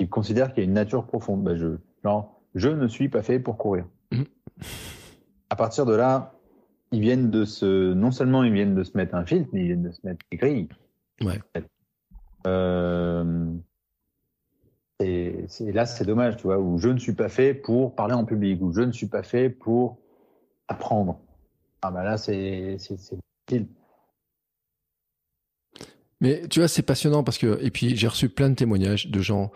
Ils 0.00 0.08
considèrent 0.08 0.52
qu'il 0.52 0.62
y 0.62 0.66
a 0.66 0.68
une 0.68 0.74
nature 0.74 1.06
profonde. 1.06 1.42
Bah, 1.42 1.56
je, 1.56 1.76
genre, 2.04 2.40
je 2.54 2.68
ne 2.68 2.88
suis 2.88 3.08
pas 3.08 3.22
fait 3.22 3.38
pour 3.38 3.58
courir. 3.58 3.86
Mmh. 4.12 4.22
À 5.50 5.56
partir 5.56 5.86
de 5.86 5.94
là, 5.94 6.32
ils 6.92 7.00
viennent 7.00 7.30
de 7.30 7.44
se, 7.44 7.92
non 7.92 8.10
seulement 8.10 8.44
ils 8.44 8.52
viennent 8.52 8.74
de 8.74 8.84
se 8.84 8.96
mettre 8.96 9.14
un 9.14 9.24
filtre, 9.24 9.48
mais 9.52 9.62
ils 9.62 9.66
viennent 9.66 9.82
de 9.82 9.92
se 9.92 10.00
mettre 10.04 10.24
des 10.30 10.36
grilles. 10.36 10.68
Ouais. 11.20 11.40
Euh, 12.46 13.52
et, 15.00 15.46
là, 15.60 15.84
c'est 15.84 16.04
dommage, 16.04 16.36
tu 16.36 16.44
vois, 16.44 16.58
où 16.58 16.78
je 16.78 16.88
ne 16.88 16.98
suis 16.98 17.12
pas 17.12 17.28
fait 17.28 17.52
pour 17.54 17.94
parler 17.94 18.14
en 18.14 18.24
public, 18.24 18.60
où 18.62 18.72
je 18.72 18.80
ne 18.80 18.92
suis 18.92 19.08
pas 19.08 19.22
fait 19.22 19.50
pour 19.50 19.98
apprendre. 20.68 21.20
Ah 21.82 21.90
bah 21.90 22.02
là, 22.02 22.16
c'est 22.16 22.76
c'est 22.78 23.66
Mais 26.20 26.48
tu 26.48 26.60
vois, 26.60 26.68
c'est 26.68 26.82
passionnant 26.82 27.22
parce 27.22 27.38
que 27.38 27.58
et 27.62 27.70
puis 27.70 27.94
j'ai 27.96 28.08
reçu 28.08 28.28
plein 28.28 28.48
de 28.48 28.54
témoignages 28.54 29.08
de 29.08 29.20
gens 29.20 29.52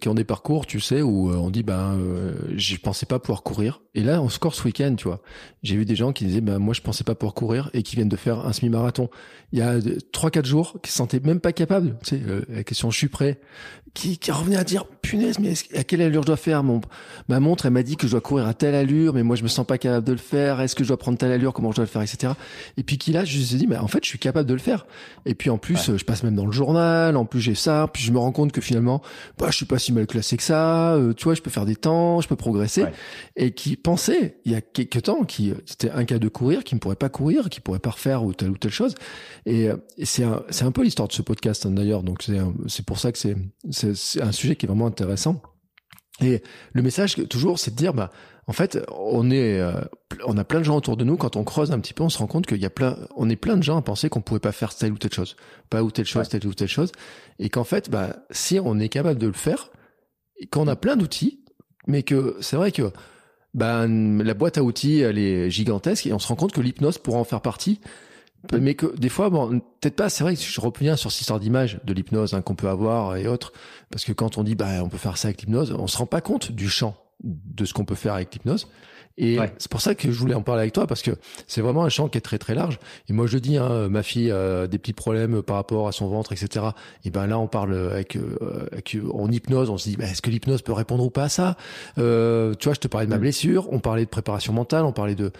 qui 0.00 0.08
ont 0.08 0.14
des 0.14 0.24
parcours, 0.24 0.66
tu 0.66 0.80
sais, 0.80 1.02
où 1.02 1.30
euh, 1.30 1.36
on 1.36 1.50
dit 1.50 1.62
ben 1.62 1.96
euh, 1.98 2.34
je 2.56 2.76
pensais 2.76 3.06
pas 3.06 3.18
pouvoir 3.18 3.42
courir. 3.42 3.82
Et 3.94 4.02
là, 4.02 4.22
on 4.22 4.28
score 4.28 4.54
ce 4.54 4.62
week-end, 4.64 4.94
tu 4.96 5.08
vois. 5.08 5.20
J'ai 5.64 5.76
vu 5.76 5.84
des 5.84 5.96
gens 5.96 6.12
qui 6.12 6.24
disaient 6.24 6.40
ben 6.40 6.58
moi 6.58 6.74
je 6.74 6.80
pensais 6.80 7.02
pas 7.02 7.14
pouvoir 7.14 7.34
courir 7.34 7.70
et 7.74 7.82
qui 7.82 7.96
viennent 7.96 8.08
de 8.08 8.16
faire 8.16 8.46
un 8.46 8.52
semi-marathon. 8.52 9.10
Il 9.52 9.58
y 9.58 9.62
a 9.62 9.78
trois 10.12 10.30
quatre 10.30 10.46
jours, 10.46 10.78
qui 10.82 10.92
se 10.92 10.96
sentaient 10.96 11.20
même 11.20 11.40
pas 11.40 11.52
capables. 11.52 11.96
Tu 12.04 12.10
sais, 12.10 12.22
euh, 12.24 12.42
la 12.48 12.62
question 12.62 12.90
je 12.90 12.98
suis 12.98 13.08
prêt, 13.08 13.40
qui, 13.94 14.18
qui 14.18 14.30
revenait 14.30 14.56
à 14.56 14.62
dire 14.62 14.84
punaise 14.84 15.40
mais 15.40 15.54
à 15.76 15.82
quelle 15.82 16.02
allure 16.02 16.22
je 16.22 16.28
dois 16.28 16.36
faire? 16.36 16.62
Mon 16.62 16.80
ma 17.28 17.40
montre 17.40 17.66
elle 17.66 17.72
m'a 17.72 17.82
dit 17.82 17.96
que 17.96 18.06
je 18.06 18.12
dois 18.12 18.20
courir 18.20 18.46
à 18.46 18.54
telle 18.54 18.76
allure 18.76 19.14
mais 19.14 19.24
moi 19.24 19.34
je 19.34 19.42
me 19.42 19.48
sens 19.48 19.66
pas 19.66 19.78
capable 19.78 20.06
de 20.06 20.12
le 20.12 20.18
faire. 20.18 20.60
Est-ce 20.60 20.76
que 20.76 20.84
je 20.84 20.88
dois 20.88 20.98
prendre 20.98 21.18
telle 21.18 21.32
allure? 21.32 21.52
Comment 21.52 21.72
je 21.72 21.76
dois 21.76 21.84
le 21.84 21.90
faire? 21.90 22.02
Etc 22.02 22.32
et 22.76 22.82
puis 22.82 22.98
qui 22.98 23.12
là 23.12 23.24
je 23.24 23.38
me 23.38 23.42
suis 23.42 23.56
dit 23.56 23.66
mais 23.66 23.76
en 23.76 23.88
fait 23.88 24.04
je 24.04 24.08
suis 24.08 24.18
capable 24.18 24.48
de 24.48 24.54
le 24.54 24.60
faire. 24.60 24.86
Et 25.26 25.34
puis 25.34 25.50
en 25.50 25.58
plus 25.58 25.96
je 25.96 26.04
passe 26.04 26.22
même 26.22 26.36
dans 26.36 26.46
le 26.46 26.52
journal. 26.52 27.16
En 27.16 27.24
plus 27.24 27.40
j'ai 27.40 27.54
ça. 27.54 27.88
Puis 27.92 28.02
je 28.02 28.12
me 28.12 28.18
rends 28.18 28.32
compte 28.32 28.52
que 28.52 28.60
finalement 28.60 29.02
bah 29.38 29.46
je 29.50 29.56
suis 29.56 29.66
pas 29.66 29.78
si 29.80 29.92
mal 29.92 30.06
classé 30.06 30.36
que 30.36 30.42
ça, 30.42 30.94
euh, 30.94 31.12
tu 31.12 31.24
vois, 31.24 31.34
je 31.34 31.42
peux 31.42 31.50
faire 31.50 31.66
des 31.66 31.74
temps, 31.74 32.20
je 32.20 32.28
peux 32.28 32.36
progresser, 32.36 32.84
et 33.36 33.52
qui 33.52 33.76
pensait 33.76 34.38
il 34.44 34.52
y 34.52 34.54
a 34.54 34.60
quelques 34.60 35.02
temps 35.02 35.24
qui 35.24 35.52
c'était 35.66 35.90
un 35.90 36.04
cas 36.04 36.18
de 36.18 36.28
courir, 36.28 36.62
qui 36.62 36.76
ne 36.76 36.80
pourrait 36.80 36.94
pas 36.94 37.08
courir, 37.08 37.50
qui 37.50 37.60
pourrait 37.60 37.80
pas 37.80 37.90
refaire 37.90 38.22
ou 38.22 38.32
telle 38.32 38.50
ou 38.50 38.56
telle 38.56 38.70
chose, 38.70 38.94
et, 39.46 39.68
euh, 39.68 39.76
c'est 40.02 40.24
un 40.24 40.42
c'est 40.50 40.64
un 40.64 40.72
peu 40.72 40.82
l'histoire 40.82 41.08
de 41.08 41.12
ce 41.12 41.22
podcast 41.22 41.66
hein, 41.66 41.72
d'ailleurs, 41.72 42.04
donc 42.04 42.22
c'est 42.22 42.38
c'est 42.68 42.84
pour 42.84 42.98
ça 42.98 43.10
que 43.10 43.18
c'est 43.18 43.36
c'est 43.70 44.22
un 44.22 44.32
sujet 44.32 44.54
qui 44.54 44.66
est 44.66 44.68
vraiment 44.68 44.86
intéressant. 44.86 45.42
Et 46.22 46.42
le 46.74 46.82
message 46.82 47.16
toujours, 47.28 47.58
c'est 47.58 47.70
de 47.70 47.76
dire, 47.76 47.94
bah, 47.94 48.10
en 48.50 48.52
fait, 48.52 48.84
on 48.90 49.30
est, 49.30 49.60
euh, 49.60 49.80
on 50.26 50.36
a 50.36 50.42
plein 50.42 50.58
de 50.58 50.64
gens 50.64 50.76
autour 50.76 50.96
de 50.96 51.04
nous. 51.04 51.16
Quand 51.16 51.36
on 51.36 51.44
creuse 51.44 51.70
un 51.70 51.78
petit 51.78 51.94
peu, 51.94 52.02
on 52.02 52.08
se 52.08 52.18
rend 52.18 52.26
compte 52.26 52.46
qu'il 52.46 52.58
y 52.58 52.66
a 52.66 52.70
plein, 52.70 52.96
on 53.14 53.30
est 53.30 53.36
plein 53.36 53.56
de 53.56 53.62
gens 53.62 53.76
à 53.76 53.82
penser 53.82 54.08
qu'on 54.08 54.22
pouvait 54.22 54.40
pas 54.40 54.50
faire 54.50 54.74
telle 54.74 54.90
ou 54.90 54.98
telle 54.98 55.12
chose, 55.12 55.36
pas 55.70 55.84
ou 55.84 55.92
telle 55.92 56.04
chose, 56.04 56.28
telle 56.28 56.44
ou 56.44 56.52
telle 56.52 56.66
chose, 56.66 56.90
et 57.38 57.48
qu'en 57.48 57.62
fait, 57.62 57.90
bah, 57.90 58.16
si 58.32 58.58
on 58.58 58.80
est 58.80 58.88
capable 58.88 59.20
de 59.20 59.28
le 59.28 59.34
faire, 59.34 59.70
qu'on 60.50 60.66
a 60.66 60.74
plein 60.74 60.96
d'outils, 60.96 61.44
mais 61.86 62.02
que 62.02 62.38
c'est 62.40 62.56
vrai 62.56 62.72
que 62.72 62.90
ben 63.54 64.20
la 64.20 64.34
boîte 64.34 64.58
à 64.58 64.64
outils 64.64 64.98
elle 64.98 65.18
est 65.18 65.48
gigantesque 65.48 66.08
et 66.08 66.12
on 66.12 66.18
se 66.18 66.26
rend 66.26 66.34
compte 66.34 66.50
que 66.50 66.60
l'hypnose 66.60 66.98
pourra 66.98 67.18
en 67.18 67.24
faire 67.24 67.42
partie. 67.42 67.80
Mais 68.52 68.74
que 68.74 68.96
des 68.96 69.10
fois 69.10 69.30
bon 69.30 69.60
peut-être 69.80 69.94
pas 69.94 70.08
c'est 70.08 70.24
vrai 70.24 70.34
que 70.34 70.42
je 70.42 70.60
reviens 70.60 70.96
sur 70.96 71.12
cette 71.12 71.20
histoire 71.20 71.38
d'image 71.38 71.78
de 71.84 71.92
l'hypnose 71.92 72.34
hein, 72.34 72.42
qu'on 72.42 72.56
peut 72.56 72.68
avoir 72.68 73.14
et 73.14 73.28
autres. 73.28 73.52
Parce 73.92 74.04
que 74.04 74.12
quand 74.12 74.38
on 74.38 74.42
dit 74.42 74.56
bah 74.56 74.82
on 74.82 74.88
peut 74.88 74.98
faire 74.98 75.18
ça 75.18 75.28
avec 75.28 75.42
l'hypnose 75.42 75.72
on 75.78 75.86
se 75.86 75.98
rend 75.98 76.06
pas 76.06 76.20
compte 76.20 76.50
du 76.50 76.68
champ 76.68 76.96
de 77.22 77.64
ce 77.64 77.74
qu'on 77.74 77.84
peut 77.84 77.94
faire 77.94 78.14
avec 78.14 78.34
l'hypnose 78.34 78.68
et 79.20 79.38
c'est 79.58 79.70
pour 79.70 79.82
ça 79.82 79.94
que 79.94 80.10
je 80.10 80.18
voulais 80.18 80.34
en 80.34 80.42
parler 80.42 80.62
avec 80.62 80.72
toi 80.72 80.86
parce 80.86 81.02
que 81.02 81.10
c'est 81.46 81.60
vraiment 81.60 81.84
un 81.84 81.90
champ 81.90 82.08
qui 82.08 82.16
est 82.16 82.22
très 82.22 82.38
très 82.38 82.54
large. 82.54 82.78
Et 83.08 83.12
moi 83.12 83.26
je 83.26 83.36
dis, 83.36 83.58
hein, 83.58 83.88
ma 83.88 84.02
fille 84.02 84.30
a 84.30 84.66
des 84.66 84.78
petits 84.78 84.94
problèmes 84.94 85.42
par 85.42 85.56
rapport 85.56 85.88
à 85.88 85.92
son 85.92 86.08
ventre, 86.08 86.32
etc. 86.32 86.66
Et 87.04 87.10
ben 87.10 87.26
là 87.26 87.38
on 87.38 87.46
parle 87.46 87.74
avec, 87.92 88.16
euh, 88.16 88.66
avec 88.72 88.96
en 89.12 89.30
hypnose, 89.30 89.68
on 89.68 89.76
se 89.76 89.90
dit, 89.90 89.96
est-ce 90.00 90.22
que 90.22 90.30
l'hypnose 90.30 90.62
peut 90.62 90.72
répondre 90.72 91.04
ou 91.04 91.10
pas 91.10 91.24
à 91.24 91.28
ça? 91.28 91.56
Euh, 91.98 92.54
Tu 92.54 92.64
vois, 92.64 92.74
je 92.74 92.80
te 92.80 92.88
parlais 92.88 93.06
de 93.06 93.10
ma 93.10 93.18
mm. 93.18 93.20
blessure, 93.20 93.68
on 93.72 93.78
parlait 93.78 94.04
de 94.04 94.10
préparation 94.10 94.54
mentale, 94.54 94.84
on 94.84 94.92
parlait 94.92 95.14
de 95.14 95.32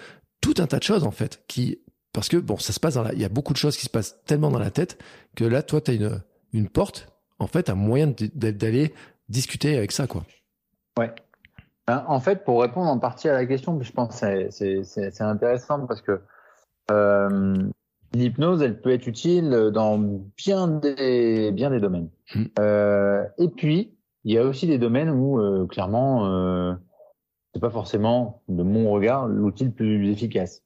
tout 0.43 0.55
un 0.59 0.67
tas 0.67 0.79
de 0.79 0.85
choses 0.85 1.05
en 1.05 1.11
fait 1.11 1.43
qui 1.49 1.79
parce 2.13 2.29
que 2.29 2.37
bon 2.37 2.59
ça 2.59 2.73
se 2.73 2.81
passe 2.81 2.95
dans 2.95 3.03
la, 3.03 3.15
il 3.15 3.21
y 3.21 3.25
a 3.25 3.29
beaucoup 3.29 3.53
de 3.53 3.59
choses 3.59 3.77
qui 3.77 3.85
se 3.85 3.91
passent 3.91 4.17
tellement 4.27 4.51
dans 4.51 4.59
la 4.59 4.71
tête 4.71 4.99
que 5.37 5.45
là 5.45 5.63
toi 5.63 5.81
tu 5.81 5.91
as 5.91 5.95
une 5.95 6.23
une 6.53 6.69
porte 6.69 7.09
en 7.39 7.47
fait 7.47 7.71
un 7.71 7.75
moyen 7.75 8.13
d'aller 8.35 8.93
discuter 9.29 9.77
avec 9.77 9.93
ça 9.93 10.07
quoi. 10.07 10.25
Ouais. 10.99 11.13
Ben, 11.87 12.05
en 12.07 12.21
fait, 12.21 12.45
pour 12.45 12.63
répondre 12.63 12.89
en 12.89 12.99
partie 12.99 13.29
à 13.29 13.33
la 13.33 13.47
question, 13.47 13.81
je 13.81 13.93
pense 13.93 14.21
que 14.21 14.51
c'est 14.51 15.21
intéressant 15.21 15.87
parce 15.87 16.03
que 16.03 16.21
euh, 16.91 17.57
l'hypnose, 18.13 18.63
elle 18.63 18.81
peut 18.81 18.91
être 18.91 19.07
utile 19.07 19.71
dans 19.73 19.99
bien 20.37 20.69
des, 20.69 21.53
bien 21.53 21.71
des 21.71 21.81
domaines. 21.81 22.09
Hmm. 22.35 22.45
Euh, 22.59 23.25
et 23.39 23.49
puis, 23.49 23.95
il 24.25 24.33
y 24.33 24.39
a 24.39 24.45
aussi 24.45 24.67
des 24.67 24.79
domaines 24.79 25.11
où, 25.11 25.41
euh, 25.41 25.67
clairement, 25.67 26.27
euh, 26.27 26.75
c'est 27.55 27.61
pas 27.61 27.71
forcément, 27.71 28.43
de 28.49 28.63
mon 28.63 28.91
regard, 28.91 29.27
l'outil 29.27 29.65
le 29.65 29.71
plus 29.71 30.11
efficace. 30.11 30.63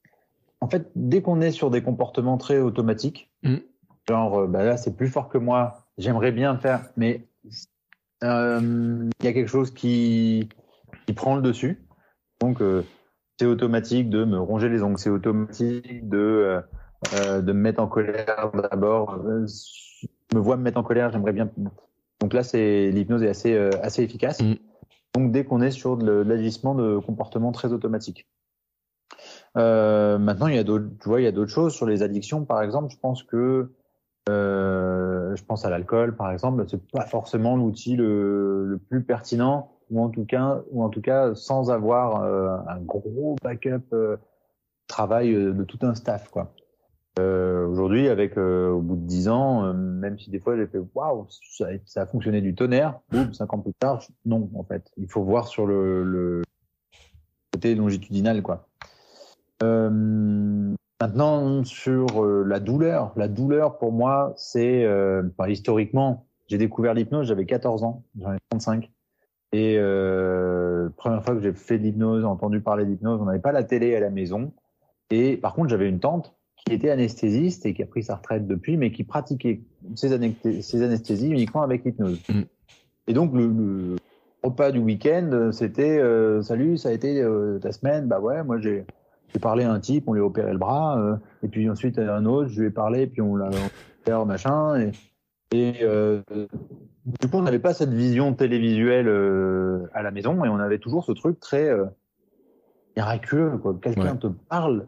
en 0.60 0.68
fait, 0.68 0.90
dès 0.94 1.20
qu'on 1.20 1.42
est 1.42 1.50
sur 1.50 1.70
des 1.70 1.82
comportements 1.82 2.38
très 2.38 2.58
automatiques, 2.58 3.30
Mm. 3.42 3.56
genre, 4.08 4.48
bah 4.48 4.64
là, 4.64 4.76
c'est 4.76 4.96
plus 4.96 5.08
fort 5.08 5.28
que 5.28 5.38
moi, 5.38 5.86
j'aimerais 5.98 6.32
bien 6.32 6.56
faire, 6.56 6.88
mais 6.96 7.26
il 8.22 9.10
y 9.22 9.26
a 9.26 9.32
quelque 9.32 9.50
chose 9.50 9.70
qui, 9.70 10.48
qui 11.06 11.12
prend 11.12 11.36
le 11.36 11.42
dessus. 11.42 11.86
Donc, 12.40 12.60
euh, 12.60 12.82
c'est 13.38 13.46
automatique 13.46 14.10
de 14.10 14.24
me 14.24 14.38
ronger 14.38 14.68
les 14.68 14.82
ongles, 14.82 14.98
c'est 14.98 15.10
automatique 15.10 16.08
de, 16.08 16.18
euh, 16.18 16.60
euh, 17.14 17.42
de 17.42 17.52
me 17.52 17.60
mettre 17.60 17.82
en 17.82 17.88
colère 17.88 18.52
d'abord. 18.54 19.20
Je 19.46 20.06
me 20.34 20.40
vois 20.40 20.56
me 20.56 20.62
mettre 20.62 20.78
en 20.78 20.82
colère, 20.82 21.10
j'aimerais 21.10 21.32
bien. 21.32 21.50
Donc 22.20 22.32
là, 22.32 22.42
c'est 22.42 22.90
l'hypnose 22.90 23.22
est 23.22 23.28
assez, 23.28 23.54
euh, 23.54 23.70
assez 23.82 24.02
efficace. 24.02 24.40
Mm. 24.40 24.54
Donc, 25.14 25.32
dès 25.32 25.44
qu'on 25.44 25.60
est 25.60 25.70
sur 25.70 25.96
de 25.96 26.10
l'agissement 26.10 26.74
de 26.74 26.98
comportements 26.98 27.52
très 27.52 27.72
automatiques. 27.72 28.26
Euh, 29.56 30.18
maintenant, 30.18 30.48
il 30.48 30.56
y 30.56 30.58
a 30.58 30.64
d'autres, 30.64 30.86
tu 31.00 31.08
vois, 31.08 31.20
il 31.20 31.24
y 31.24 31.28
a 31.28 31.32
d'autres 31.32 31.52
choses 31.52 31.74
sur 31.74 31.86
les 31.86 32.02
addictions, 32.02 32.44
par 32.44 32.62
exemple. 32.62 32.92
Je 32.92 32.98
pense 32.98 33.22
que, 33.22 33.72
euh, 34.28 35.36
je 35.36 35.44
pense 35.44 35.64
à 35.64 35.70
l'alcool, 35.70 36.16
par 36.16 36.32
exemple, 36.32 36.64
c'est 36.68 36.84
pas 36.90 37.06
forcément 37.06 37.56
l'outil 37.56 37.94
le, 37.94 38.64
le 38.66 38.78
plus 38.78 39.04
pertinent, 39.04 39.73
ou 39.90 40.02
en 40.02 40.08
tout 40.08 40.24
cas, 40.24 40.62
ou 40.70 40.82
en 40.82 40.88
tout 40.88 41.00
cas, 41.00 41.34
sans 41.34 41.70
avoir 41.70 42.22
euh, 42.22 42.56
un 42.68 42.80
gros 42.80 43.36
backup 43.42 43.82
euh, 43.92 44.16
travail 44.86 45.34
euh, 45.34 45.52
de 45.52 45.64
tout 45.64 45.78
un 45.82 45.94
staff, 45.94 46.28
quoi. 46.28 46.52
Aujourd'hui, 47.16 48.08
avec 48.08 48.36
au 48.36 48.80
bout 48.80 48.96
de 48.96 49.06
dix 49.06 49.28
ans, 49.28 49.72
même 49.72 50.18
si 50.18 50.30
des 50.30 50.40
fois 50.40 50.56
j'ai 50.56 50.66
fait 50.66 50.80
waouh, 50.96 51.28
ça, 51.86 52.02
a- 52.02 52.06
fonctionné 52.06 52.40
du 52.40 52.56
tonnerre, 52.56 52.98
boum, 53.12 53.32
cinq 53.32 53.54
ans 53.54 53.60
plus 53.60 53.72
tard, 53.72 54.02
non, 54.26 54.50
en 54.56 54.64
fait, 54.64 54.90
il 54.96 55.08
faut 55.08 55.22
voir 55.22 55.46
sur 55.46 55.64
le, 55.64 56.42
côté 57.52 57.76
longitudinal, 57.76 58.42
quoi. 58.42 58.66
Maintenant, 59.62 61.62
sur 61.62 62.24
la 62.24 62.58
douleur, 62.58 63.12
la 63.14 63.28
douleur 63.28 63.78
pour 63.78 63.92
moi, 63.92 64.32
c'est 64.36 64.84
enfin, 64.84 65.48
historiquement, 65.48 66.26
j'ai 66.48 66.58
découvert 66.58 66.94
l'hypnose, 66.94 67.28
j'avais 67.28 67.46
14 67.46 67.84
ans, 67.84 68.02
j'en 68.20 68.32
ai 68.32 68.38
35. 68.50 68.90
Et 69.54 69.76
euh, 69.78 70.88
première 70.96 71.22
fois 71.22 71.36
que 71.36 71.40
j'ai 71.40 71.52
fait 71.52 71.78
de 71.78 71.84
l'hypnose, 71.84 72.24
entendu 72.24 72.60
parler 72.60 72.84
d'hypnose, 72.84 73.20
on 73.22 73.26
n'avait 73.26 73.38
pas 73.38 73.52
la 73.52 73.62
télé 73.62 73.94
à 73.94 74.00
la 74.00 74.10
maison. 74.10 74.52
Et 75.10 75.36
par 75.36 75.54
contre, 75.54 75.68
j'avais 75.68 75.88
une 75.88 76.00
tante 76.00 76.34
qui 76.56 76.74
était 76.74 76.90
anesthésiste 76.90 77.64
et 77.64 77.72
qui 77.72 77.80
a 77.80 77.86
pris 77.86 78.02
sa 78.02 78.16
retraite 78.16 78.48
depuis, 78.48 78.76
mais 78.76 78.90
qui 78.90 79.04
pratiquait 79.04 79.60
ses, 79.94 80.12
anesthé- 80.12 80.60
ses 80.60 80.82
anesthésies 80.82 81.30
uniquement 81.30 81.62
avec 81.62 81.84
l'hypnose. 81.84 82.20
Mm. 82.28 82.40
Et 83.06 83.12
donc, 83.12 83.32
le, 83.32 83.46
le 83.46 83.96
repas 84.42 84.72
du 84.72 84.80
week-end, 84.80 85.50
c'était 85.52 86.00
euh, 86.00 86.42
Salut, 86.42 86.76
ça 86.76 86.88
a 86.88 86.92
été 86.92 87.22
euh, 87.22 87.60
ta 87.60 87.70
semaine? 87.70 88.08
Bah 88.08 88.18
ouais, 88.18 88.42
moi 88.42 88.58
j'ai 88.58 88.84
parlé 89.40 89.62
à 89.62 89.70
un 89.70 89.78
type, 89.78 90.08
on 90.08 90.14
lui 90.14 90.20
a 90.20 90.24
opéré 90.24 90.50
le 90.50 90.58
bras, 90.58 90.98
euh, 90.98 91.14
et 91.44 91.48
puis 91.48 91.70
ensuite 91.70 91.96
à 92.00 92.16
un 92.16 92.24
autre, 92.24 92.48
je 92.48 92.60
lui 92.60 92.66
ai 92.66 92.72
parlé, 92.72 93.06
puis 93.06 93.20
on 93.20 93.36
l'a 93.36 93.50
opéré, 94.02 94.24
machin. 94.24 94.90
Et, 95.52 95.56
et 95.56 95.84
du 97.04 97.28
coup, 97.28 97.36
on 97.38 97.42
n'avait 97.42 97.58
pas 97.58 97.74
cette 97.74 97.92
vision 97.92 98.34
télévisuelle 98.34 99.08
euh, 99.08 99.88
à 99.92 100.02
la 100.02 100.10
maison, 100.10 100.44
et 100.44 100.48
on 100.48 100.58
avait 100.58 100.78
toujours 100.78 101.04
ce 101.04 101.12
truc 101.12 101.38
très 101.40 101.68
euh, 101.68 101.86
miraculeux. 102.96 103.60
Quelqu'un 103.82 104.12
Ouais. 104.12 104.18
te 104.18 104.26
parle, 104.28 104.86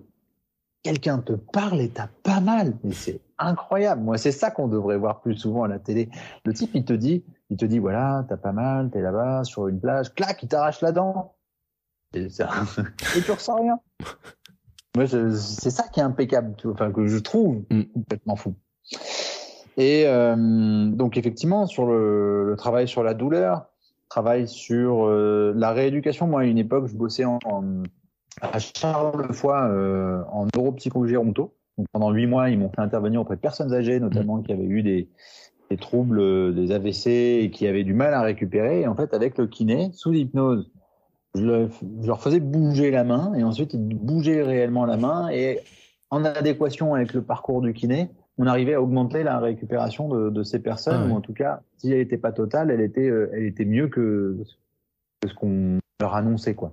quelqu'un 0.83 1.19
te 1.19 1.33
parle 1.33 1.81
et 1.81 1.89
t'as 1.91 2.09
pas 2.23 2.41
mal. 2.41 2.75
Mais 2.85 2.93
c'est 2.93 3.21
incroyable. 3.39 4.03
Moi, 4.03 4.17
c'est 4.19 4.33
ça 4.33 4.51
qu'on 4.51 4.69
devrait 4.69 4.97
voir 4.97 5.21
plus 5.21 5.37
souvent 5.37 5.65
à 5.65 5.69
la 5.69 5.79
télé. 5.79 6.09
Le 6.45 6.55
type, 6.55 6.71
il 6.75 6.85
te 6.85 6.93
dit, 6.93 7.25
il 7.51 7.57
te 7.57 7.65
dit, 7.67 7.79
voilà, 7.79 8.25
t'as 8.29 8.37
pas 8.39 8.53
mal, 8.53 8.91
t'es 8.91 9.01
là-bas 9.03 9.45
sur 9.45 9.69
une 9.69 9.81
plage, 9.81 10.15
clac, 10.15 10.43
il 10.43 10.49
t'arrache 10.49 10.81
la 10.81 10.93
dent. 10.93 11.35
Et, 12.15 12.29
ça... 12.31 12.49
et 13.17 13.21
tu 13.23 13.31
ressens 13.31 13.57
rien. 13.61 13.79
Moi, 14.97 15.07
c'est 15.07 15.69
ça 15.71 15.83
qui 15.89 16.01
est 16.01 16.03
impeccable, 16.03 16.55
enfin 16.65 16.91
que 16.91 17.07
je 17.07 17.19
trouve 17.19 17.65
Mm. 17.71 17.83
complètement 17.93 18.37
fou. 18.37 18.55
Et 19.77 20.05
euh, 20.07 20.87
donc 20.87 21.17
effectivement 21.17 21.67
sur 21.67 21.87
le, 21.87 22.47
le 22.49 22.57
travail 22.57 22.89
sur 22.89 23.03
la 23.03 23.15
douleur, 23.15 23.67
travail 24.09 24.49
sur 24.49 25.07
euh, 25.07 25.53
la 25.57 25.73
rééducation. 25.73 26.27
Moi, 26.27 26.43
à 26.43 26.45
une 26.45 26.59
époque, 26.59 26.87
je 26.87 26.95
bossais 26.97 27.25
en, 27.25 27.39
en- 27.45 27.83
à 28.41 28.59
Charlevoix 28.59 29.65
euh, 29.69 30.23
en 30.31 30.47
neuropsychologie 30.55 31.17
ronto. 31.17 31.55
Donc 31.79 31.87
pendant 31.93 32.11
huit 32.11 32.27
mois, 32.27 32.49
ils 32.51 32.59
m'ont 32.59 32.71
fait 32.71 32.81
intervenir 32.81 33.21
auprès 33.21 33.37
de 33.37 33.41
personnes 33.41 33.73
âgées, 33.75 34.01
notamment 34.01 34.41
qui 34.41 34.53
avaient 34.53 34.65
eu 34.65 34.83
des, 34.83 35.09
des 35.71 35.77
troubles, 35.77 36.21
euh, 36.21 36.53
des 36.53 36.73
AVC 36.73 37.07
et 37.43 37.51
qui 37.51 37.67
avaient 37.67 37.85
du 37.85 37.93
mal 37.95 38.15
à 38.15 38.23
récupérer. 38.23 38.83
Et 38.83 38.87
en 38.87 38.95
fait, 38.95 39.13
avec 39.13 39.37
le 39.37 39.47
kiné, 39.47 39.91
sous 39.93 40.11
l'hypnose, 40.11 40.71
je, 41.35 41.43
le- 41.45 41.69
je 42.01 42.07
leur 42.07 42.23
faisais 42.23 42.41
bouger 42.41 42.91
la 42.91 43.05
main 43.05 43.35
et 43.35 43.43
ensuite 43.45 43.75
ils 43.75 43.95
bougeaient 43.95 44.43
réellement 44.43 44.87
la 44.87 44.97
main 44.97 45.29
et 45.29 45.61
en 46.11 46.25
adéquation 46.25 46.95
avec 46.95 47.13
le 47.13 47.23
parcours 47.23 47.61
du 47.61 47.75
kiné, 47.75 48.09
on 48.39 48.47
arrivait 48.47 48.75
à 48.75 48.83
augmenter 48.83 49.23
la 49.23 49.39
récupération 49.39 50.09
de, 50.09 50.31
de 50.31 50.43
ces 50.43 50.61
personnes 50.61 51.03
Ah 51.09 51.13
ou 51.13 51.17
en 51.17 51.21
tout 51.21 51.33
cas, 51.33 51.63
si 51.79 51.91
elle 51.93 51.99
n'était 51.99 52.19
pas 52.19 52.33
totale, 52.33 52.71
elle 52.71 52.81
était, 52.83 53.09
euh, 53.09 53.31
elle 53.33 53.45
était 53.45 53.65
mieux 53.65 53.89
que, 53.89 54.37
que 55.21 55.29
ce 55.29 55.35
qu'on 55.35 55.79
leur 56.01 56.15
annonçait 56.15 56.55
quoi. 56.55 56.73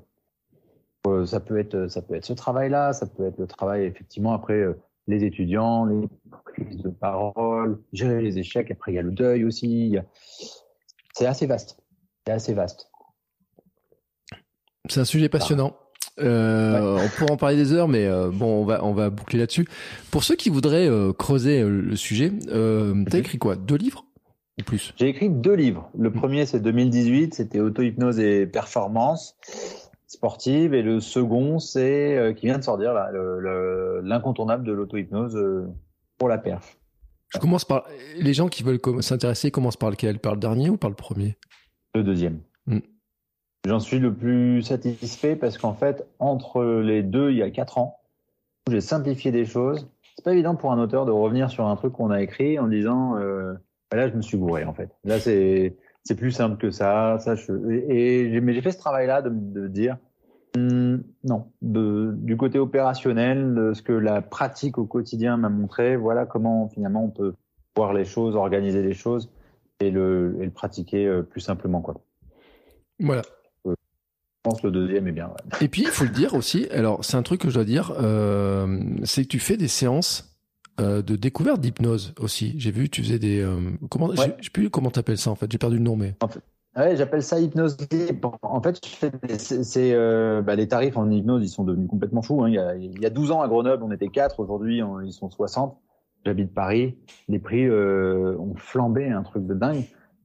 Euh, 1.07 1.25
ça 1.25 1.39
peut 1.39 1.57
être, 1.57 1.87
ça 1.89 2.01
peut 2.01 2.15
être 2.15 2.25
ce 2.25 2.33
travail-là, 2.33 2.93
ça 2.93 3.05
peut 3.07 3.25
être 3.25 3.37
le 3.37 3.47
travail 3.47 3.83
effectivement 3.85 4.33
après 4.33 4.53
euh, 4.55 4.73
les 5.07 5.23
étudiants, 5.25 5.85
les 5.85 6.07
prises 6.45 6.81
de 6.81 6.89
parole, 6.89 7.81
gérer 7.91 8.21
les 8.21 8.39
échecs. 8.39 8.71
Après 8.71 8.91
il 8.91 8.95
y 8.95 8.99
a 8.99 9.01
le 9.01 9.11
deuil 9.11 9.43
aussi. 9.45 9.97
a- 9.97 10.05
C'est 11.13 11.25
assez 11.25 11.45
vaste. 11.45 11.77
C'est 12.25 12.33
assez 12.33 12.53
vaste. 12.53 12.89
C'est 14.89 14.99
un 14.99 15.05
sujet 15.05 15.29
passionnant. 15.29 15.75
Euh, 16.19 16.99
On 17.03 17.09
pourra 17.09 17.33
en 17.33 17.37
parler 17.37 17.55
des 17.55 17.73
heures, 17.73 17.87
mais 17.87 18.05
euh, 18.05 18.29
bon, 18.31 18.61
on 18.61 18.65
va 18.65 18.83
on 18.83 18.93
va 18.93 19.09
boucler 19.09 19.39
là-dessus. 19.39 19.67
Pour 20.11 20.23
ceux 20.23 20.35
qui 20.35 20.49
voudraient 20.49 20.87
euh, 20.87 21.11
creuser 21.13 21.63
le 21.63 21.95
sujet, 21.95 22.31
euh, 22.49 23.03
t'as 23.09 23.19
écrit 23.19 23.37
quoi? 23.37 23.55
Deux 23.55 23.77
livres 23.77 24.05
ou 24.59 24.63
plus? 24.63 24.93
J'ai 24.97 25.07
écrit 25.07 25.29
deux 25.29 25.55
livres. 25.55 25.89
Le 25.97 26.11
premier, 26.11 26.45
c'est 26.45 26.59
2018, 26.59 27.33
c'était 27.33 27.59
auto-hypnose 27.59 28.19
et 28.19 28.45
performance 28.45 29.35
sportive. 30.05 30.75
Et 30.75 30.83
le 30.83 30.99
second, 30.99 31.57
c'est 31.57 32.35
qui 32.37 32.45
vient 32.45 32.59
de 32.59 32.63
sortir, 32.63 32.93
là, 32.93 33.09
l'incontournable 34.03 34.63
de 34.63 34.71
l'auto-hypnose 34.71 35.37
pour 36.19 36.29
la 36.29 36.37
perf. 36.37 36.77
Je 37.29 37.39
commence 37.39 37.65
par 37.65 37.85
les 38.15 38.35
gens 38.35 38.47
qui 38.47 38.61
veulent 38.61 38.79
s'intéresser 38.99 39.49
commencent 39.49 39.77
par 39.77 39.89
lequel? 39.89 40.19
Par 40.19 40.33
le 40.33 40.39
dernier 40.39 40.69
ou 40.69 40.77
par 40.77 40.91
le 40.91 40.95
premier? 40.95 41.35
Le 41.95 42.03
deuxième. 42.03 42.41
Mm. 42.67 42.79
J'en 43.65 43.79
suis 43.79 43.99
le 43.99 44.13
plus 44.13 44.61
satisfait 44.61 45.35
parce 45.37 45.57
qu'en 45.57 45.73
fait, 45.73 46.05
entre 46.19 46.63
les 46.63 47.01
deux, 47.01 47.31
il 47.31 47.37
y 47.37 47.43
a 47.43 47.49
quatre 47.49 47.77
ans, 47.77 47.99
j'ai 48.69 48.81
simplifié 48.81 49.31
des 49.31 49.45
choses. 49.45 49.89
C'est 50.15 50.25
pas 50.25 50.33
évident 50.33 50.55
pour 50.55 50.71
un 50.71 50.79
auteur 50.79 51.05
de 51.05 51.11
revenir 51.11 51.49
sur 51.49 51.65
un 51.67 51.75
truc 51.75 51.93
qu'on 51.93 52.11
a 52.11 52.21
écrit 52.21 52.59
en 52.59 52.67
disant 52.67 53.17
euh, 53.17 53.53
bah 53.89 53.97
là, 53.97 54.09
je 54.09 54.15
me 54.15 54.21
suis 54.21 54.37
gouré 54.37 54.65
en 54.65 54.73
fait. 54.73 54.89
Là, 55.05 55.19
c'est 55.19 55.77
c'est 56.03 56.15
plus 56.15 56.31
simple 56.31 56.57
que 56.57 56.71
ça. 56.71 57.17
ça 57.19 57.35
et, 57.69 58.41
mais 58.41 58.53
j'ai 58.53 58.61
fait 58.61 58.73
ce 58.73 58.77
travail-là 58.77 59.21
de, 59.21 59.67
dire 59.67 59.97
hum, 60.55 61.03
non, 61.23 61.47
du 61.61 62.35
côté 62.35 62.59
opérationnel, 62.59 63.55
de 63.55 63.73
ce 63.73 63.81
que 63.81 63.93
la 63.93 64.21
pratique 64.21 64.77
au 64.77 64.85
quotidien 64.85 65.37
m'a 65.37 65.49
montré. 65.49 65.95
Voilà 65.95 66.25
comment 66.25 66.67
finalement 66.67 67.05
on 67.05 67.11
peut 67.11 67.33
voir 67.77 67.93
les 67.93 68.05
choses, 68.05 68.35
organiser 68.35 68.81
les 68.81 68.93
choses 68.93 69.31
et 69.79 69.89
le, 69.89 70.37
et 70.41 70.45
le 70.45 70.51
pratiquer 70.51 71.07
euh, 71.07 71.23
plus 71.23 71.41
simplement 71.41 71.81
quoi. 71.81 71.95
Voilà. 72.99 73.23
Je 74.45 74.49
pense 74.49 74.61
que 74.61 74.67
le 74.67 74.73
deuxième 74.73 75.07
est 75.07 75.11
bien. 75.13 75.27
ouais. 75.27 75.57
Et 75.65 75.67
puis 75.69 75.83
il 75.83 75.87
faut 75.87 76.03
le 76.03 76.09
dire 76.09 76.33
aussi. 76.33 76.67
Alors 76.71 77.03
c'est 77.05 77.15
un 77.15 77.23
truc 77.23 77.41
que 77.41 77.49
je 77.49 77.53
dois 77.55 77.63
dire, 77.63 77.93
euh, 78.01 78.67
c'est 79.03 79.23
que 79.23 79.29
tu 79.29 79.39
fais 79.39 79.55
des 79.57 79.69
séances 79.69 80.35
euh, 80.81 81.01
de 81.01 81.15
découverte 81.15 81.61
d'hypnose 81.61 82.13
aussi. 82.19 82.53
J'ai 82.57 82.71
vu, 82.71 82.89
tu 82.89 83.01
faisais 83.03 83.19
des 83.19 83.41
euh, 83.41 83.55
comment 83.89 84.07
Ouais. 84.07 84.15
je 84.39 84.45
sais 84.45 84.49
plus 84.51 84.69
comment 84.69 84.89
t'appelles 84.89 85.17
ça 85.17 85.31
en 85.31 85.35
fait. 85.35 85.49
J'ai 85.51 85.57
perdu 85.57 85.77
le 85.77 85.83
nom 85.83 85.95
mais. 85.95 86.15
Ouais, 86.75 86.95
j'appelle 86.97 87.21
ça 87.21 87.39
hypnose 87.39 87.77
libre. 87.91 88.37
En 88.41 88.59
fait, 88.61 88.81
c'est 89.37 89.93
euh, 89.93 90.41
bah, 90.41 90.55
les 90.55 90.67
tarifs 90.67 90.97
en 90.97 91.09
hypnose, 91.09 91.43
ils 91.43 91.47
sont 91.49 91.63
devenus 91.63 91.87
complètement 91.87 92.23
fous. 92.23 92.43
hein. 92.43 92.49
Il, 92.49 92.55
y 92.55 92.57
a, 92.57 92.75
il 92.75 92.99
y 92.99 93.05
a 93.05 93.11
12 93.11 93.29
ans 93.31 93.41
à 93.41 93.47
Grenoble, 93.47 93.83
on 93.83 93.91
était 93.91 94.07
4, 94.07 94.39
aujourd'hui 94.39 94.81
ils 95.05 95.13
sont 95.13 95.29
60. 95.29 95.77
J'habite 96.25 96.53
Paris, 96.53 96.97
les 97.29 97.37
prix 97.39 97.65
euh, 97.67 98.35
ont 98.39 98.55
flambé, 98.55 99.07
un 99.09 99.21
truc 99.23 99.45
de 99.45 99.53
dingue. 99.53 99.83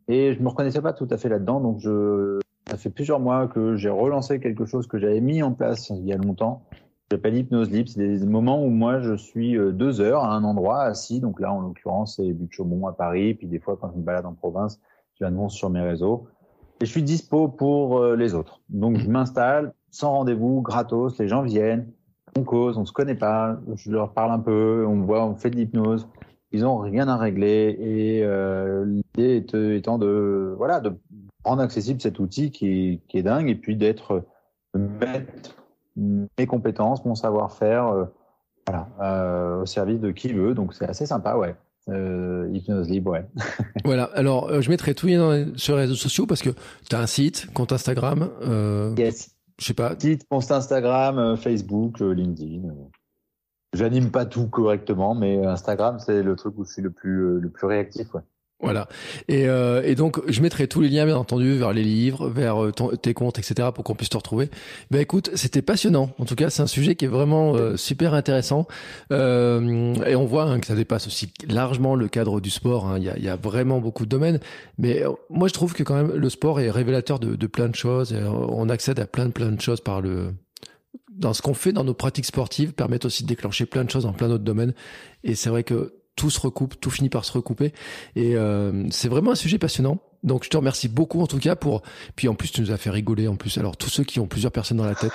Et 0.08 0.32
je 0.32 0.40
me 0.42 0.48
reconnaissais 0.48 0.80
pas 0.80 0.94
tout 0.94 1.06
à 1.10 1.18
fait 1.18 1.28
là-dedans, 1.28 1.60
donc 1.60 1.80
je, 1.80 2.38
ça 2.68 2.76
fait 2.76 2.90
plusieurs 2.90 3.20
mois 3.20 3.48
que 3.48 3.76
j'ai 3.76 3.88
relancé 3.88 4.40
quelque 4.40 4.66
chose 4.66 4.86
que 4.86 4.98
j'avais 4.98 5.20
mis 5.20 5.42
en 5.42 5.52
place 5.52 5.90
il 5.90 6.04
y 6.04 6.12
a 6.12 6.16
longtemps. 6.16 6.62
J'appelle 7.10 7.36
hypnose 7.36 7.70
libre. 7.70 7.88
C'est 7.88 8.06
des 8.06 8.26
moments 8.26 8.62
où 8.62 8.68
moi 8.68 9.00
je 9.00 9.14
suis 9.14 9.56
euh, 9.56 9.72
deux 9.72 10.00
heures 10.00 10.24
à 10.24 10.34
un 10.34 10.44
endroit 10.44 10.82
assis. 10.82 11.20
Donc 11.20 11.40
là, 11.40 11.50
en 11.52 11.62
l'occurrence, 11.62 12.16
c'est 12.16 12.32
But 12.32 12.52
Chaumont 12.52 12.86
à 12.86 12.92
Paris. 12.92 13.34
Puis 13.34 13.46
des 13.46 13.58
fois, 13.58 13.78
quand 13.80 13.90
je 13.92 13.98
me 13.98 14.02
balade 14.02 14.26
en 14.26 14.34
province, 14.34 14.78
je 15.18 15.24
l'annonce 15.24 15.54
sur 15.54 15.70
mes 15.70 15.80
réseaux. 15.80 16.28
Et 16.80 16.86
je 16.86 16.90
suis 16.90 17.02
dispo 17.02 17.48
pour 17.48 17.98
euh, 17.98 18.14
les 18.14 18.34
autres. 18.34 18.60
Donc 18.68 18.98
je 18.98 19.08
m'installe 19.08 19.72
sans 19.90 20.12
rendez-vous, 20.12 20.60
gratos. 20.60 21.18
Les 21.18 21.28
gens 21.28 21.42
viennent, 21.42 21.90
on 22.36 22.44
cause, 22.44 22.76
on 22.76 22.84
se 22.84 22.92
connaît 22.92 23.14
pas. 23.14 23.58
Je 23.74 23.90
leur 23.90 24.12
parle 24.12 24.32
un 24.32 24.38
peu, 24.38 24.84
on 24.86 25.00
voit, 25.00 25.24
on 25.24 25.34
fait 25.34 25.48
de 25.48 25.56
l'hypnose. 25.56 26.06
Ils 26.52 26.66
ont 26.66 26.76
rien 26.76 27.08
à 27.08 27.16
régler 27.16 27.76
et 27.80 28.24
euh, 28.24 28.84
l'idée 28.84 29.44
étant 29.76 29.98
de 29.98 30.54
voilà 30.56 30.80
de 30.80 30.92
rendre 31.44 31.62
accessible 31.62 32.00
cet 32.00 32.18
outil 32.18 32.50
qui 32.50 32.66
est, 32.68 33.00
qui 33.08 33.18
est 33.18 33.22
dingue 33.22 33.48
et 33.48 33.54
puis 33.54 33.76
d'être 33.76 34.24
mettre 34.74 35.56
mes 35.96 36.46
compétences, 36.46 37.04
mon 37.04 37.14
savoir-faire 37.14 37.88
euh, 37.88 38.04
Voilà, 38.66 39.58
au 39.60 39.66
service 39.66 40.00
de 40.00 40.10
qui 40.10 40.32
veut, 40.32 40.54
donc 40.54 40.74
c'est 40.74 40.88
assez 40.88 41.06
sympa, 41.06 41.36
ouais. 41.36 41.56
hypnose 41.88 42.88
libre, 42.88 43.12
ouais. 43.12 43.26
voilà, 43.84 44.04
alors 44.14 44.60
je 44.60 44.68
mettrai 44.70 44.94
tout 44.94 45.08
sur 45.56 45.74
les 45.74 45.82
réseaux 45.82 45.94
sociaux 45.94 46.26
parce 46.26 46.42
que 46.42 46.50
tu 46.88 46.94
as 46.94 47.00
un 47.00 47.06
site, 47.06 47.52
compte 47.54 47.72
Instagram. 47.72 48.30
yes. 48.96 49.34
Je 49.58 49.64
sais 49.64 49.74
pas. 49.74 49.98
Site, 49.98 50.24
compte 50.28 50.48
Instagram, 50.50 51.36
Facebook, 51.36 51.98
LinkedIn. 51.98 52.72
J'anime 53.74 54.10
pas 54.12 54.24
tout 54.24 54.48
correctement, 54.48 55.16
mais 55.16 55.44
Instagram, 55.44 55.98
c'est 55.98 56.22
le 56.22 56.36
truc 56.36 56.54
où 56.58 56.64
je 56.64 56.72
suis 56.72 56.82
le 56.82 56.90
plus, 56.90 57.40
le 57.40 57.50
plus 57.50 57.66
réactif, 57.66 58.14
ouais. 58.14 58.22
Voilà. 58.60 58.88
Et, 59.28 59.46
euh, 59.46 59.82
et, 59.84 59.94
donc, 59.94 60.20
je 60.26 60.42
mettrai 60.42 60.66
tous 60.66 60.80
les 60.80 60.88
liens, 60.88 61.06
bien 61.06 61.16
entendu, 61.16 61.56
vers 61.58 61.72
les 61.72 61.84
livres, 61.84 62.28
vers 62.28 62.64
euh, 62.64 62.72
tes 63.00 63.14
comptes, 63.14 63.38
etc., 63.38 63.68
pour 63.72 63.84
qu'on 63.84 63.94
puisse 63.94 64.08
te 64.08 64.16
retrouver. 64.16 64.50
Ben 64.90 65.00
écoute, 65.00 65.30
c'était 65.34 65.62
passionnant. 65.62 66.10
En 66.18 66.24
tout 66.24 66.34
cas, 66.34 66.50
c'est 66.50 66.62
un 66.62 66.66
sujet 66.66 66.96
qui 66.96 67.04
est 67.04 67.08
vraiment 67.08 67.54
euh, 67.54 67.76
super 67.76 68.14
intéressant. 68.14 68.66
Euh, 69.12 69.94
et 70.04 70.16
on 70.16 70.24
voit 70.24 70.44
hein, 70.44 70.58
que 70.58 70.66
ça 70.66 70.74
dépasse 70.74 71.06
aussi 71.06 71.32
largement 71.46 71.94
le 71.94 72.08
cadre 72.08 72.40
du 72.40 72.50
sport. 72.50 72.86
Hein. 72.88 72.98
Il, 72.98 73.24
y 73.24 73.28
a, 73.28 73.36
vraiment 73.36 73.78
beaucoup 73.78 74.04
de 74.04 74.10
domaines. 74.10 74.40
Mais 74.76 75.04
euh, 75.04 75.12
moi, 75.30 75.46
je 75.46 75.52
trouve 75.52 75.72
que 75.72 75.84
quand 75.84 75.94
même, 75.94 76.12
le 76.12 76.28
sport 76.28 76.58
est 76.58 76.70
révélateur 76.70 77.20
de, 77.20 77.36
de 77.36 77.46
plein 77.46 77.68
de 77.68 77.76
choses. 77.76 78.12
On 78.12 78.68
accède 78.68 78.98
à 78.98 79.06
plein, 79.06 79.30
plein 79.30 79.52
de 79.52 79.60
choses 79.60 79.80
par 79.80 80.00
le 80.00 80.32
dans 81.16 81.32
ce 81.32 81.42
qu'on 81.42 81.54
fait 81.54 81.72
dans 81.72 81.82
nos 81.82 81.94
pratiques 81.94 82.26
sportives, 82.26 82.72
permettent 82.72 83.04
aussi 83.04 83.24
de 83.24 83.28
déclencher 83.28 83.66
plein 83.66 83.82
de 83.82 83.90
choses 83.90 84.04
dans 84.04 84.12
plein 84.12 84.28
d'autres 84.28 84.44
domaines. 84.44 84.72
Et 85.24 85.34
c'est 85.34 85.50
vrai 85.50 85.64
que 85.64 85.94
tout 86.18 86.30
se 86.30 86.40
recoupe, 86.40 86.78
tout 86.80 86.90
finit 86.90 87.08
par 87.08 87.24
se 87.24 87.32
recouper. 87.32 87.72
Et 88.16 88.36
euh, 88.36 88.84
c'est 88.90 89.08
vraiment 89.08 89.30
un 89.30 89.36
sujet 89.36 89.56
passionnant. 89.56 89.98
Donc 90.24 90.44
je 90.44 90.50
te 90.50 90.56
remercie 90.56 90.88
beaucoup 90.88 91.22
en 91.22 91.28
tout 91.28 91.38
cas 91.38 91.54
pour. 91.54 91.82
Puis 92.16 92.28
en 92.28 92.34
plus 92.34 92.50
tu 92.50 92.60
nous 92.60 92.72
as 92.72 92.76
fait 92.76 92.90
rigoler 92.90 93.28
en 93.28 93.36
plus. 93.36 93.56
Alors 93.56 93.76
tous 93.76 93.88
ceux 93.88 94.04
qui 94.04 94.18
ont 94.18 94.26
plusieurs 94.26 94.50
personnes 94.50 94.78
dans 94.78 94.84
la 94.84 94.96
tête, 94.96 95.12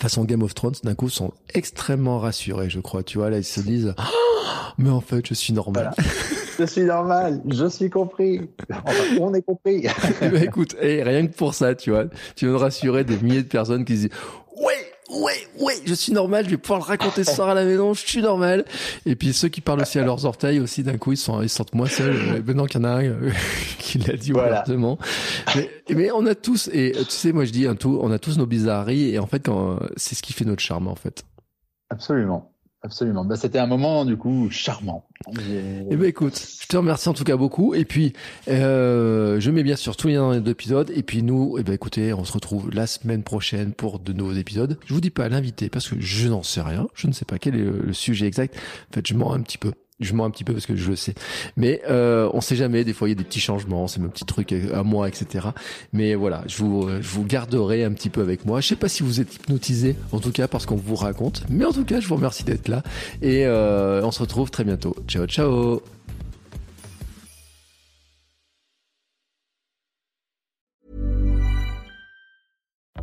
façon 0.00 0.24
Game 0.24 0.42
of 0.42 0.52
Thrones, 0.52 0.74
d'un 0.82 0.96
coup 0.96 1.08
sont 1.08 1.32
extrêmement 1.54 2.18
rassurés, 2.18 2.68
je 2.68 2.80
crois. 2.80 3.04
Tu 3.04 3.18
vois 3.18 3.30
là 3.30 3.38
ils 3.38 3.44
se 3.44 3.60
disent, 3.60 3.94
oh, 3.96 4.02
mais 4.78 4.90
en 4.90 5.00
fait 5.00 5.26
je 5.26 5.34
suis 5.34 5.52
normal. 5.52 5.94
Je 6.58 6.66
suis 6.66 6.82
normal, 6.82 7.40
je 7.48 7.66
suis 7.66 7.88
compris. 7.88 8.50
Enfin, 8.70 8.92
on 9.18 9.32
est 9.32 9.40
compris. 9.40 9.86
bah, 10.20 10.42
écoute, 10.42 10.76
et 10.78 11.02
rien 11.02 11.26
que 11.26 11.32
pour 11.32 11.54
ça, 11.54 11.74
tu 11.74 11.90
vois, 11.90 12.04
tu 12.36 12.46
veux 12.46 12.56
rassurer 12.56 13.02
des 13.02 13.16
milliers 13.16 13.42
de 13.42 13.48
personnes 13.48 13.86
qui 13.86 13.96
se 13.96 14.00
disent, 14.08 14.18
ouais, 14.60 14.92
ouais, 15.10 15.48
ouais, 15.58 15.74
je 15.84 15.94
suis 15.94 16.12
normal, 16.12 16.44
je 16.44 16.50
vais 16.50 16.56
pouvoir 16.56 16.80
le 16.80 16.84
raconter 16.84 17.24
ce 17.24 17.34
soir 17.34 17.48
à 17.48 17.54
la 17.54 17.64
maison, 17.64 17.94
je 17.94 18.06
suis 18.06 18.22
normal. 18.22 18.64
Et 19.06 19.16
puis 19.16 19.32
ceux 19.32 19.48
qui 19.48 19.60
parlent 19.60 19.80
aussi 19.80 19.98
à 19.98 20.04
leurs 20.04 20.24
orteils 20.24 20.60
aussi, 20.60 20.82
d'un 20.82 20.98
coup, 20.98 21.12
ils 21.12 21.16
sont, 21.16 21.42
ils 21.42 21.48
sentent 21.48 21.74
moins 21.74 21.88
seuls. 21.88 22.16
Euh, 22.16 22.42
maintenant 22.44 22.66
qu'il 22.66 22.80
y 22.80 22.84
en 22.84 22.88
a 22.88 22.92
un 22.92 23.04
euh, 23.04 23.30
qui 23.78 23.98
l'a 23.98 24.16
dit 24.16 24.32
voilà. 24.32 24.48
ouvertement. 24.48 24.98
Mais, 25.56 25.70
mais, 25.90 26.10
on 26.12 26.26
a 26.26 26.34
tous, 26.34 26.68
et 26.72 26.92
tu 26.92 27.04
sais, 27.08 27.32
moi 27.32 27.44
je 27.44 27.52
dis 27.52 27.66
un 27.66 27.74
tout, 27.74 27.98
on 28.02 28.10
a 28.10 28.18
tous 28.18 28.38
nos 28.38 28.46
bizarreries, 28.46 29.14
et 29.14 29.18
en 29.18 29.26
fait, 29.26 29.44
quand, 29.44 29.78
c'est 29.96 30.14
ce 30.14 30.22
qui 30.22 30.32
fait 30.32 30.44
notre 30.44 30.62
charme, 30.62 30.88
en 30.88 30.94
fait. 30.94 31.24
Absolument. 31.90 32.52
Absolument. 32.82 33.24
Bah, 33.26 33.36
c'était 33.36 33.58
un 33.58 33.66
moment 33.66 34.06
du 34.06 34.16
coup 34.16 34.48
charmant. 34.50 35.04
Eh 35.36 35.96
ben 35.96 36.06
écoute, 36.06 36.40
je 36.62 36.66
te 36.66 36.76
remercie 36.78 37.10
en 37.10 37.12
tout 37.12 37.24
cas 37.24 37.36
beaucoup. 37.36 37.74
Et 37.74 37.84
puis 37.84 38.14
euh, 38.48 39.38
je 39.38 39.50
mets 39.50 39.62
bien 39.62 39.76
sûr 39.76 39.96
tous 39.96 40.08
les 40.08 40.14
liens 40.14 40.22
dans 40.22 40.32
les 40.32 40.50
épisodes. 40.50 40.90
Et 40.94 41.02
puis 41.02 41.22
nous, 41.22 41.56
eh 41.58 41.62
ben 41.62 41.74
écoutez, 41.74 42.14
on 42.14 42.24
se 42.24 42.32
retrouve 42.32 42.70
la 42.72 42.86
semaine 42.86 43.22
prochaine 43.22 43.72
pour 43.72 43.98
de 43.98 44.12
nouveaux 44.14 44.32
épisodes. 44.32 44.78
Je 44.86 44.94
vous 44.94 45.00
dis 45.00 45.10
pas 45.10 45.28
l'invité 45.28 45.68
parce 45.68 45.88
que 45.88 45.96
je 46.00 46.28
n'en 46.28 46.42
sais 46.42 46.62
rien. 46.62 46.88
Je 46.94 47.06
ne 47.06 47.12
sais 47.12 47.26
pas 47.26 47.38
quel 47.38 47.54
est 47.54 47.64
le 47.64 47.92
sujet 47.92 48.26
exact. 48.26 48.56
En 48.90 48.94
fait, 48.94 49.06
je 49.06 49.14
mens 49.14 49.34
un 49.34 49.40
petit 49.42 49.58
peu. 49.58 49.72
Je 50.00 50.14
mens 50.14 50.24
un 50.24 50.30
petit 50.30 50.44
peu 50.44 50.52
parce 50.52 50.66
que 50.66 50.76
je 50.76 50.90
le 50.90 50.96
sais. 50.96 51.14
Mais 51.56 51.82
euh, 51.88 52.28
on 52.32 52.40
sait 52.40 52.56
jamais, 52.56 52.84
des 52.84 52.92
fois 52.92 53.08
il 53.08 53.12
y 53.12 53.14
a 53.14 53.16
des 53.16 53.24
petits 53.24 53.40
changements, 53.40 53.86
c'est 53.86 54.00
mes 54.00 54.08
petits 54.08 54.24
trucs 54.24 54.52
à 54.52 54.82
moi, 54.82 55.08
etc. 55.08 55.48
Mais 55.92 56.14
voilà, 56.14 56.42
je 56.46 56.58
vous, 56.58 56.88
je 57.00 57.08
vous 57.08 57.24
garderai 57.24 57.84
un 57.84 57.92
petit 57.92 58.10
peu 58.10 58.20
avec 58.20 58.44
moi. 58.46 58.60
Je 58.60 58.68
sais 58.68 58.76
pas 58.76 58.88
si 58.88 59.02
vous 59.02 59.20
êtes 59.20 59.34
hypnotisé, 59.34 59.96
en 60.12 60.20
tout 60.20 60.32
cas 60.32 60.48
parce 60.48 60.66
qu'on 60.66 60.76
vous 60.76 60.96
raconte. 60.96 61.44
Mais 61.48 61.64
en 61.64 61.72
tout 61.72 61.84
cas, 61.84 62.00
je 62.00 62.08
vous 62.08 62.16
remercie 62.16 62.44
d'être 62.44 62.68
là. 62.68 62.82
Et 63.22 63.46
euh, 63.46 64.02
on 64.04 64.10
se 64.10 64.20
retrouve 64.20 64.50
très 64.50 64.64
bientôt. 64.64 64.96
Ciao, 65.06 65.26
ciao 65.26 65.82